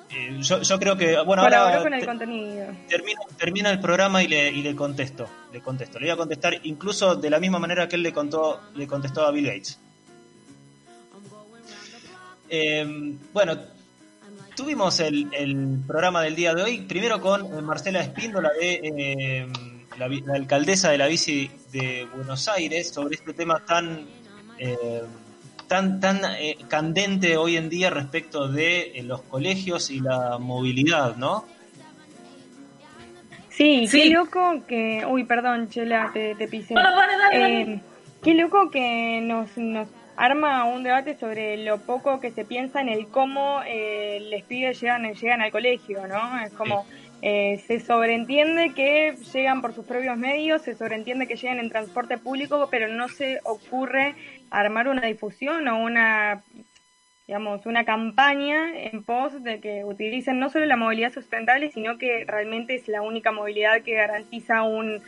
eh, 0.09 0.37
yo, 0.41 0.61
yo 0.61 0.79
creo 0.79 0.97
que, 0.97 1.15
bueno, 1.21 1.43
Colaboró 1.43 1.55
ahora 1.77 1.81
con 1.83 1.93
el 1.93 1.99
te- 1.99 2.05
contenido. 2.07 2.65
termina, 2.89 3.21
termina 3.37 3.69
el 3.71 3.79
programa 3.79 4.23
y 4.23 4.27
le, 4.27 4.49
y 4.49 4.61
le 4.63 4.75
contesto. 4.75 5.29
Le 5.53 5.61
contesto. 5.61 5.99
Le 5.99 6.07
voy 6.07 6.13
a 6.13 6.17
contestar 6.17 6.59
incluso 6.63 7.15
de 7.15 7.29
la 7.29 7.39
misma 7.39 7.59
manera 7.59 7.87
que 7.87 7.97
él 7.97 8.03
le 8.03 8.11
contó, 8.11 8.61
le 8.75 8.87
contestó 8.87 9.25
a 9.25 9.31
Bill 9.31 9.45
Gates. 9.45 9.79
Eh, 12.49 13.15
bueno, 13.31 13.57
tuvimos 14.61 14.99
el, 14.99 15.27
el 15.33 15.79
programa 15.87 16.21
del 16.21 16.35
día 16.35 16.53
de 16.53 16.61
hoy, 16.61 16.81
primero 16.81 17.19
con 17.19 17.45
eh, 17.45 17.61
Marcela 17.63 17.99
Espíndola 18.01 18.51
de 18.59 18.79
eh, 18.83 19.47
la, 19.97 20.35
alcaldesa 20.35 20.91
de 20.91 20.99
la 20.99 21.07
bici 21.07 21.49
de 21.71 22.07
Buenos 22.15 22.47
Aires, 22.47 22.89
sobre 22.91 23.15
este 23.15 23.33
tema 23.33 23.65
tan 23.65 24.05
eh, 24.59 25.01
tan 25.67 25.99
tan 25.99 26.21
eh, 26.37 26.57
candente 26.67 27.37
hoy 27.37 27.57
en 27.57 27.69
día 27.69 27.89
respecto 27.89 28.47
de 28.47 28.91
eh, 28.99 29.03
los 29.03 29.23
colegios 29.23 29.89
y 29.89 29.99
la 29.99 30.37
movilidad, 30.37 31.15
¿no? 31.15 31.45
Sí, 33.49 33.87
Sí. 33.87 34.03
qué 34.03 34.09
loco 34.11 34.63
que... 34.67 35.03
Uy, 35.07 35.23
perdón, 35.23 35.69
Chela, 35.69 36.11
te, 36.13 36.35
te 36.35 36.47
pisé. 36.47 36.75
No, 36.75 36.83
no, 36.83 36.95
dale, 36.95 37.81
qué 38.23 38.35
loco 38.35 38.69
que 38.69 39.21
nos, 39.21 39.57
nos 39.57 39.87
arma 40.21 40.65
un 40.65 40.83
debate 40.83 41.17
sobre 41.17 41.57
lo 41.57 41.79
poco 41.79 42.19
que 42.19 42.29
se 42.31 42.45
piensa 42.45 42.79
en 42.79 42.89
el 42.89 43.07
cómo 43.07 43.61
eh, 43.65 44.19
les 44.29 44.43
pibes 44.43 44.79
llegan, 44.79 45.11
llegan 45.13 45.41
al 45.41 45.51
colegio, 45.51 46.07
¿no? 46.07 46.39
Es 46.41 46.53
como... 46.53 46.85
eh, 47.23 47.61
se 47.67 47.79
sobreentiende 47.79 48.73
que 48.73 49.15
llegan 49.33 49.61
por 49.61 49.73
sus 49.73 49.85
propios 49.85 50.17
medios, 50.17 50.63
se 50.63 50.75
sobreentiende 50.75 51.27
que 51.27 51.35
llegan 51.35 51.59
en 51.59 51.69
transporte 51.69 52.17
público, 52.17 52.67
pero 52.71 52.87
no 52.87 53.07
se 53.09 53.39
ocurre 53.43 54.15
armar 54.49 54.87
una 54.87 55.05
difusión 55.05 55.67
o 55.67 55.77
una 55.79 56.43
digamos, 57.27 57.65
una 57.65 57.85
campaña 57.85 58.75
en 58.75 59.03
pos 59.03 59.41
de 59.41 59.61
que 59.61 59.85
utilicen 59.85 60.37
no 60.37 60.49
solo 60.49 60.65
la 60.65 60.75
movilidad 60.75 61.13
sustentable, 61.13 61.71
sino 61.71 61.97
que 61.97 62.25
realmente 62.25 62.75
es 62.75 62.89
la 62.89 63.01
única 63.01 63.31
movilidad 63.31 63.83
que 63.83 63.93
garantiza 63.93 64.63
un, 64.63 65.01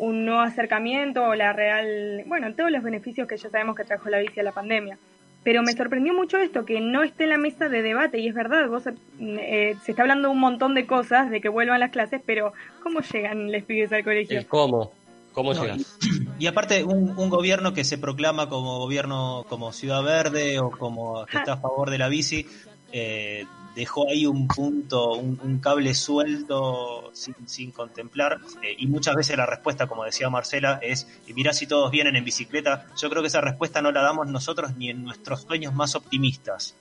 un 0.00 0.24
nuevo 0.24 0.40
acercamiento 0.40 1.22
o 1.22 1.34
la 1.34 1.52
real, 1.52 2.24
bueno, 2.26 2.54
todos 2.54 2.70
los 2.70 2.82
beneficios 2.82 3.28
que 3.28 3.36
ya 3.36 3.50
sabemos 3.50 3.76
que 3.76 3.84
trajo 3.84 4.08
la 4.08 4.18
bici 4.18 4.40
a 4.40 4.42
la 4.42 4.52
pandemia. 4.52 4.98
Pero 5.44 5.62
me 5.62 5.72
sorprendió 5.72 6.14
mucho 6.14 6.38
esto, 6.38 6.64
que 6.64 6.80
no 6.80 7.02
esté 7.02 7.24
en 7.24 7.30
la 7.30 7.38
mesa 7.38 7.68
de 7.68 7.82
debate, 7.82 8.18
y 8.18 8.28
es 8.28 8.34
verdad, 8.34 8.66
vos 8.68 8.84
eh, 9.20 9.76
se 9.82 9.90
está 9.92 10.02
hablando 10.02 10.30
un 10.30 10.40
montón 10.40 10.74
de 10.74 10.86
cosas, 10.86 11.30
de 11.30 11.42
que 11.42 11.50
vuelvan 11.50 11.80
las 11.80 11.90
clases, 11.90 12.22
pero 12.24 12.54
¿cómo 12.82 13.00
llegan 13.00 13.52
los 13.52 13.62
pibes 13.64 13.92
al 13.92 14.02
colegio? 14.02 14.38
El 14.38 14.46
cómo. 14.46 14.92
¿Cómo 15.32 15.54
No, 15.54 15.62
llegas? 15.62 15.98
Y 16.38 16.46
aparte, 16.46 16.82
un, 16.82 17.16
un 17.16 17.28
gobierno 17.28 17.74
que 17.74 17.84
se 17.84 17.98
proclama 17.98 18.48
como 18.48 18.78
gobierno 18.78 19.44
como 19.48 19.72
Ciudad 19.72 20.02
Verde 20.02 20.58
o 20.58 20.70
como 20.70 21.26
que 21.26 21.36
está 21.36 21.52
a 21.52 21.56
favor 21.58 21.90
de 21.90 21.98
la 21.98 22.08
bici, 22.08 22.46
eh, 22.92 23.44
dejó 23.74 24.08
ahí 24.08 24.26
un 24.26 24.46
punto, 24.48 25.14
un, 25.14 25.38
un 25.42 25.58
cable 25.58 25.94
suelto 25.94 27.10
sin, 27.14 27.34
sin 27.46 27.70
contemplar. 27.70 28.38
eh, 28.62 28.74
y 28.78 28.86
muchas 28.86 29.14
veces 29.14 29.36
la 29.36 29.46
respuesta, 29.46 29.86
como 29.86 30.04
decía 30.04 30.28
Marcela, 30.30 30.78
es: 30.82 31.06
y 31.26 31.34
mirá 31.34 31.52
si 31.52 31.66
todos 31.66 31.90
vienen 31.90 32.16
en 32.16 32.24
bicicleta. 32.24 32.86
Yo 33.00 33.08
creo 33.10 33.22
que 33.22 33.28
esa 33.28 33.40
respuesta 33.40 33.80
no 33.82 33.92
la 33.92 34.02
damos 34.02 34.26
nosotros 34.28 34.76
ni 34.76 34.90
en 34.90 35.04
nuestros 35.04 35.42
sueños 35.42 35.74
más 35.74 35.94
optimistas. 35.94 36.74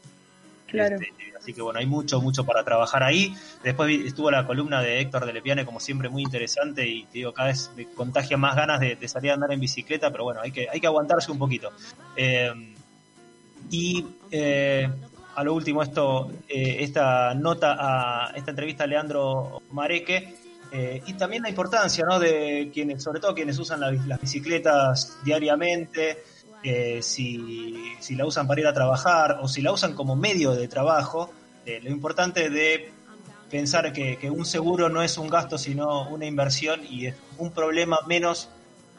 Claro. 0.67 0.97
Este, 0.97 1.13
así 1.35 1.53
que 1.53 1.61
bueno, 1.61 1.79
hay 1.79 1.87
mucho, 1.87 2.21
mucho 2.21 2.43
para 2.45 2.63
trabajar 2.63 3.01
ahí. 3.01 3.33
Después 3.63 4.05
estuvo 4.05 4.29
la 4.29 4.45
columna 4.45 4.81
de 4.81 4.99
Héctor 4.99 5.25
de 5.25 5.33
Lepiane, 5.33 5.65
como 5.65 5.79
siempre, 5.79 6.09
muy 6.09 6.21
interesante 6.21 6.87
y 6.87 7.05
te 7.05 7.19
digo, 7.19 7.33
cada 7.33 7.49
vez 7.49 7.71
me 7.75 7.85
contagia 7.85 8.37
más 8.37 8.55
ganas 8.55 8.79
de, 8.79 8.95
de 8.95 9.07
salir 9.07 9.31
a 9.31 9.33
andar 9.33 9.51
en 9.51 9.59
bicicleta, 9.59 10.11
pero 10.11 10.25
bueno, 10.25 10.41
hay 10.41 10.51
que, 10.51 10.69
hay 10.69 10.79
que 10.79 10.85
aguantarse 10.85 11.31
un 11.31 11.39
poquito. 11.39 11.71
Eh, 12.15 12.75
y 13.71 14.05
eh, 14.31 14.89
a 15.35 15.43
lo 15.43 15.53
último, 15.53 15.81
esto, 15.83 16.31
eh, 16.47 16.77
esta 16.79 17.33
nota, 17.33 17.77
a 17.79 18.31
esta 18.35 18.51
entrevista 18.51 18.83
a 18.83 18.87
Leandro 18.87 19.61
Mareque, 19.71 20.35
eh, 20.71 21.01
y 21.05 21.13
también 21.13 21.43
la 21.43 21.49
importancia, 21.49 22.05
¿no? 22.07 22.19
De 22.19 22.69
quienes, 22.73 23.01
sobre 23.01 23.19
todo 23.19 23.33
quienes 23.33 23.57
usan 23.57 23.79
la- 23.79 23.91
las 23.91 24.19
bicicletas 24.21 25.17
diariamente, 25.23 26.23
eh, 26.61 26.99
si, 27.01 27.93
si 27.99 28.15
la 28.15 28.25
usan 28.25 28.45
para 28.47 28.61
ir 28.61 28.67
a 28.67 28.73
trabajar 28.73 29.39
o 29.41 29.47
si 29.47 29.61
la 29.61 29.71
usan 29.71 29.93
como 29.93 30.15
medio 30.15 30.51
de 30.53 30.67
trabajo, 30.67 31.31
eh, 31.65 31.79
lo 31.81 31.89
importante 31.89 32.49
de 32.49 32.91
pensar 33.49 33.91
que, 33.93 34.17
que 34.17 34.29
un 34.29 34.45
seguro 34.45 34.89
no 34.89 35.01
es 35.01 35.17
un 35.17 35.27
gasto 35.27 35.57
sino 35.57 36.07
una 36.09 36.25
inversión 36.25 36.81
y 36.87 37.07
es 37.07 37.15
un 37.39 37.51
problema 37.51 37.97
menos 38.07 38.49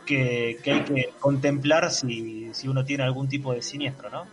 que, 0.06 0.58
que 0.64 0.72
hay 0.72 0.80
que 0.84 1.10
contemplar 1.20 1.90
si, 1.92 2.50
si 2.52 2.66
uno 2.66 2.84
tiene 2.84 3.04
algún 3.04 3.28
tipo 3.28 3.52
de 3.52 3.62
siniestro, 3.62 4.10
¿no? 4.10 4.26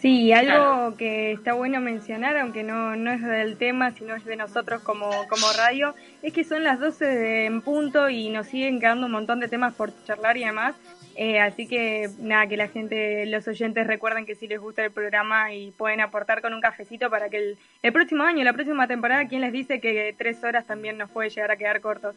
Sí, 0.00 0.32
algo 0.32 0.96
que 0.96 1.32
está 1.32 1.54
bueno 1.54 1.80
mencionar, 1.80 2.36
aunque 2.38 2.62
no, 2.62 2.94
no 2.94 3.10
es 3.10 3.20
del 3.20 3.56
tema, 3.56 3.90
sino 3.92 4.14
es 4.14 4.24
de 4.24 4.36
nosotros 4.36 4.80
como, 4.82 5.10
como 5.28 5.46
radio, 5.56 5.94
es 6.22 6.32
que 6.32 6.44
son 6.44 6.62
las 6.62 6.78
12 6.78 7.04
de- 7.04 7.46
en 7.46 7.62
punto 7.62 8.08
y 8.08 8.28
nos 8.28 8.46
siguen 8.46 8.78
quedando 8.78 9.06
un 9.06 9.12
montón 9.12 9.40
de 9.40 9.48
temas 9.48 9.74
por 9.74 9.90
charlar 10.04 10.36
y 10.36 10.44
demás. 10.44 10.76
Eh, 11.20 11.40
así 11.40 11.66
que 11.66 12.08
nada, 12.20 12.46
que 12.46 12.56
la 12.56 12.68
gente, 12.68 13.26
los 13.26 13.48
oyentes 13.48 13.88
recuerden 13.88 14.24
que 14.24 14.36
si 14.36 14.46
les 14.46 14.60
gusta 14.60 14.84
el 14.84 14.92
programa 14.92 15.52
y 15.52 15.72
pueden 15.72 16.00
aportar 16.00 16.40
con 16.40 16.54
un 16.54 16.60
cafecito 16.60 17.10
para 17.10 17.28
que 17.28 17.38
el, 17.38 17.58
el 17.82 17.92
próximo 17.92 18.22
año, 18.22 18.44
la 18.44 18.52
próxima 18.52 18.86
temporada, 18.86 19.26
¿quién 19.26 19.40
les 19.40 19.52
dice 19.52 19.80
que 19.80 20.14
tres 20.16 20.44
horas 20.44 20.64
también 20.64 20.96
nos 20.96 21.10
puede 21.10 21.30
llegar 21.30 21.50
a 21.50 21.56
quedar 21.56 21.80
cortos? 21.80 22.14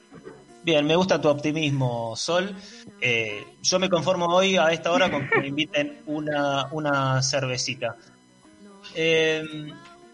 Bien, 0.64 0.86
me 0.86 0.96
gusta 0.96 1.20
tu 1.20 1.30
optimismo, 1.30 2.16
Sol. 2.16 2.56
Eh, 3.02 3.44
yo 3.64 3.80
me 3.80 3.90
conformo 3.90 4.28
hoy 4.28 4.58
a 4.58 4.68
esta 4.68 4.92
hora 4.92 5.10
con 5.10 5.28
que 5.28 5.40
me 5.40 5.48
inviten 5.48 5.98
una, 6.06 6.68
una 6.72 7.24
cervecita. 7.24 7.96
Eh, 8.94 9.44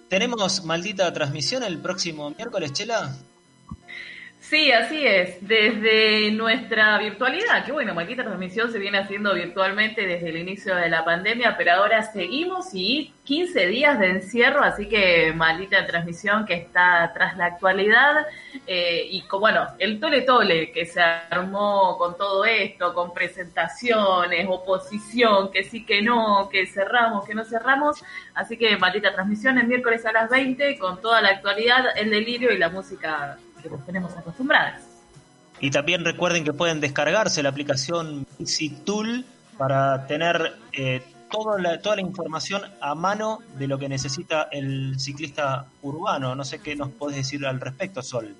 ¿Tenemos 0.07 0.63
maldita 0.63 1.11
transmisión 1.11 1.61
el 1.63 1.79
próximo 1.79 2.29
miércoles, 2.29 2.71
Chela? 2.71 3.13
Sí, 4.49 4.71
así 4.71 5.05
es. 5.05 5.45
Desde 5.45 6.31
nuestra 6.31 6.97
virtualidad, 6.99 7.65
que 7.65 7.73
bueno, 7.73 7.93
Maldita 7.93 8.23
Transmisión 8.23 8.71
se 8.71 8.79
viene 8.79 8.99
haciendo 8.99 9.33
virtualmente 9.33 10.07
desde 10.07 10.29
el 10.29 10.37
inicio 10.37 10.73
de 10.73 10.87
la 10.87 11.03
pandemia, 11.03 11.57
pero 11.57 11.73
ahora 11.73 12.01
seguimos 12.03 12.73
y 12.73 13.13
15 13.25 13.67
días 13.67 13.99
de 13.99 14.07
encierro, 14.07 14.63
así 14.63 14.87
que 14.87 15.33
Maldita 15.35 15.85
Transmisión 15.85 16.45
que 16.45 16.53
está 16.53 17.11
tras 17.13 17.35
la 17.35 17.47
actualidad 17.47 18.25
eh, 18.65 19.05
y 19.11 19.23
con, 19.23 19.41
bueno, 19.41 19.67
el 19.79 19.99
tole 19.99 20.21
tole 20.21 20.71
que 20.71 20.85
se 20.85 21.01
armó 21.01 21.97
con 21.97 22.15
todo 22.15 22.45
esto, 22.45 22.93
con 22.93 23.13
presentaciones, 23.13 24.47
oposición, 24.49 25.51
que 25.51 25.65
sí, 25.65 25.85
que 25.85 26.01
no, 26.01 26.47
que 26.49 26.67
cerramos, 26.67 27.25
que 27.25 27.35
no 27.35 27.43
cerramos, 27.43 28.01
así 28.33 28.55
que 28.55 28.77
Maldita 28.77 29.11
Transmisión 29.11 29.57
el 29.57 29.67
miércoles 29.67 30.05
a 30.05 30.13
las 30.13 30.29
20 30.29 30.79
con 30.79 31.01
toda 31.01 31.21
la 31.21 31.31
actualidad, 31.31 31.97
el 31.97 32.11
delirio 32.11 32.53
y 32.53 32.57
la 32.57 32.69
música 32.69 33.37
que 33.69 33.75
nos 33.75 33.85
tenemos 33.85 34.17
acostumbradas. 34.17 34.81
Y 35.59 35.71
también 35.71 36.05
recuerden 36.05 36.43
que 36.43 36.53
pueden 36.53 36.79
descargarse 36.79 37.41
la 37.41 37.49
aplicación 37.49 38.27
Easy 38.39 38.69
Tool 38.69 39.25
para 39.57 40.05
tener 40.05 40.55
eh, 40.73 41.01
toda, 41.31 41.59
la, 41.59 41.81
toda 41.81 41.95
la 41.95 42.01
información 42.01 42.61
a 42.79 42.93
mano 42.93 43.39
de 43.57 43.67
lo 43.67 43.79
que 43.79 43.89
necesita 43.89 44.47
el 44.51 44.99
ciclista 44.99 45.65
urbano. 45.81 46.35
No 46.35 46.43
sé 46.43 46.59
qué 46.59 46.75
nos 46.75 46.89
podés 46.89 47.17
decir 47.17 47.45
al 47.45 47.59
respecto, 47.59 48.03
Sol. 48.03 48.35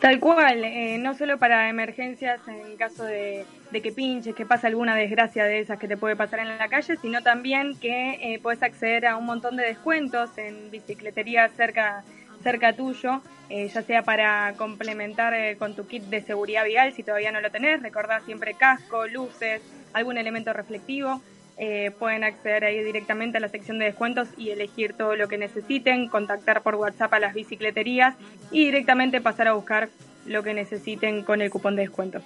Tal 0.00 0.18
cual, 0.18 0.64
eh, 0.64 0.98
no 0.98 1.14
solo 1.14 1.38
para 1.38 1.68
emergencias 1.68 2.40
en 2.48 2.76
caso 2.76 3.04
de, 3.04 3.46
de 3.70 3.80
que 3.80 3.92
pinches, 3.92 4.34
que 4.34 4.44
pasa 4.44 4.66
alguna 4.66 4.96
desgracia 4.96 5.44
de 5.44 5.60
esas 5.60 5.78
que 5.78 5.86
te 5.86 5.96
puede 5.96 6.16
pasar 6.16 6.40
en 6.40 6.48
la 6.48 6.68
calle, 6.68 6.96
sino 6.96 7.22
también 7.22 7.76
que 7.78 8.18
eh, 8.20 8.40
puedes 8.42 8.60
acceder 8.64 9.06
a 9.06 9.16
un 9.16 9.26
montón 9.26 9.56
de 9.56 9.62
descuentos 9.62 10.36
en 10.38 10.72
bicicletería 10.72 11.48
cerca, 11.50 12.02
cerca 12.42 12.74
tuyo, 12.74 13.22
eh, 13.48 13.68
ya 13.68 13.82
sea 13.82 14.02
para 14.02 14.54
complementar 14.56 15.34
eh, 15.34 15.56
con 15.58 15.74
tu 15.74 15.86
kit 15.86 16.02
de 16.04 16.22
seguridad 16.22 16.64
vial 16.64 16.92
si 16.92 17.02
todavía 17.02 17.32
no 17.32 17.40
lo 17.40 17.50
tenés, 17.50 17.82
recordá 17.82 18.20
siempre 18.20 18.54
casco, 18.54 19.06
luces, 19.06 19.62
algún 19.92 20.18
elemento 20.18 20.52
reflectivo. 20.52 21.22
Eh, 21.58 21.90
pueden 21.98 22.24
acceder 22.24 22.64
ahí 22.64 22.82
directamente 22.82 23.36
a 23.36 23.40
la 23.40 23.48
sección 23.48 23.78
de 23.78 23.84
descuentos 23.84 24.28
y 24.38 24.50
elegir 24.50 24.94
todo 24.94 25.16
lo 25.16 25.28
que 25.28 25.36
necesiten, 25.38 26.08
contactar 26.08 26.62
por 26.62 26.74
WhatsApp 26.76 27.12
a 27.12 27.20
las 27.20 27.34
bicicleterías 27.34 28.16
y 28.50 28.64
directamente 28.64 29.20
pasar 29.20 29.48
a 29.48 29.52
buscar 29.52 29.90
lo 30.26 30.42
que 30.42 30.54
necesiten 30.54 31.22
con 31.22 31.42
el 31.42 31.50
cupón 31.50 31.76
de 31.76 31.82
descuento. 31.82 32.20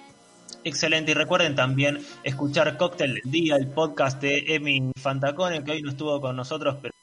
Excelente. 0.63 1.11
Y 1.11 1.13
recuerden 1.13 1.55
también 1.55 1.99
escuchar 2.23 2.77
Cóctel 2.77 3.21
Día, 3.25 3.57
el 3.57 3.67
podcast 3.67 4.21
de 4.21 4.43
Emi 4.47 4.91
Fantacone, 4.97 5.63
que 5.63 5.71
hoy 5.71 5.81
no 5.81 5.89
estuvo 5.91 6.19
con 6.21 6.35
nosotros, 6.35 6.77
pero 6.81 6.93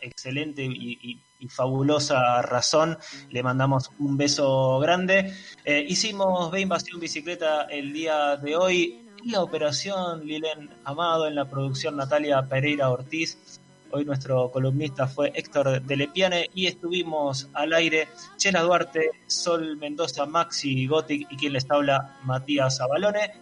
excelente 0.00 0.62
y- 0.64 1.20
y 1.42 1.48
fabulosa 1.48 2.40
razón. 2.40 2.96
Le 3.30 3.42
mandamos 3.42 3.90
un 3.98 4.16
beso 4.16 4.78
grande. 4.78 5.34
Eh, 5.64 5.84
hicimos 5.88 6.50
Ve 6.50 6.60
Invasión 6.60 7.00
Bicicleta 7.00 7.62
el 7.64 7.92
día 7.92 8.36
de 8.36 8.56
hoy. 8.56 8.98
La 9.24 9.42
operación 9.42 10.26
Lilen 10.26 10.70
Amado 10.84 11.26
en 11.26 11.34
la 11.34 11.44
producción 11.44 11.96
Natalia 11.96 12.42
Pereira 12.48 12.90
Ortiz. 12.90 13.60
Hoy 13.90 14.04
nuestro 14.04 14.50
columnista 14.50 15.06
fue 15.06 15.32
Héctor 15.34 15.82
de 15.82 15.96
Lepiane 15.96 16.48
y 16.54 16.66
estuvimos 16.66 17.48
al 17.52 17.74
aire 17.74 18.08
Chela 18.36 18.62
Duarte, 18.62 19.10
Sol 19.26 19.76
Mendoza, 19.76 20.24
Maxi 20.24 20.86
Gothic 20.86 21.26
y 21.30 21.36
quien 21.36 21.52
les 21.52 21.70
habla 21.70 22.18
Matías 22.24 22.80
Abalone. 22.80 23.32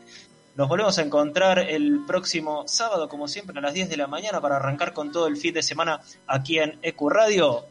Nos 0.56 0.68
volvemos 0.68 0.98
a 0.98 1.02
encontrar 1.02 1.58
el 1.60 2.00
próximo 2.06 2.64
sábado, 2.66 3.08
como 3.08 3.28
siempre, 3.28 3.56
a 3.56 3.62
las 3.62 3.72
10 3.72 3.88
de 3.88 3.96
la 3.96 4.08
mañana 4.08 4.40
para 4.40 4.56
arrancar 4.56 4.92
con 4.92 5.12
todo 5.12 5.28
el 5.28 5.36
fin 5.36 5.54
de 5.54 5.62
semana 5.62 6.00
aquí 6.26 6.58
en 6.58 6.78
EQ 6.82 7.08
Radio. 7.08 7.64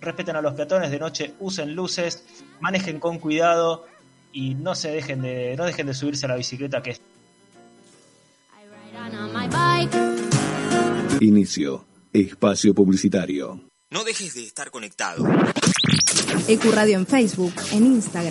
Respeten 0.00 0.36
a 0.36 0.42
los 0.42 0.54
peatones 0.54 0.90
de 0.90 0.98
noche, 0.98 1.34
usen 1.40 1.74
luces, 1.74 2.24
manejen 2.60 3.00
con 3.00 3.18
cuidado 3.18 3.86
y 4.32 4.54
no 4.54 4.74
se 4.74 4.90
dejen 4.90 5.22
de, 5.22 5.56
no 5.56 5.64
dejen 5.64 5.86
de 5.86 5.94
subirse 5.94 6.26
a 6.26 6.28
la 6.28 6.36
bicicleta 6.36 6.82
que 6.82 6.90
es 6.90 7.00
Inicio. 11.20 11.84
Espacio 12.12 12.74
publicitario. 12.74 13.60
No 13.90 14.04
dejes 14.04 14.34
de 14.34 14.44
estar 14.44 14.70
conectado. 14.70 15.26
Ecuradio 16.46 16.96
en 16.96 17.06
Facebook, 17.06 17.52
en 17.72 17.86
Instagram. 17.86 18.26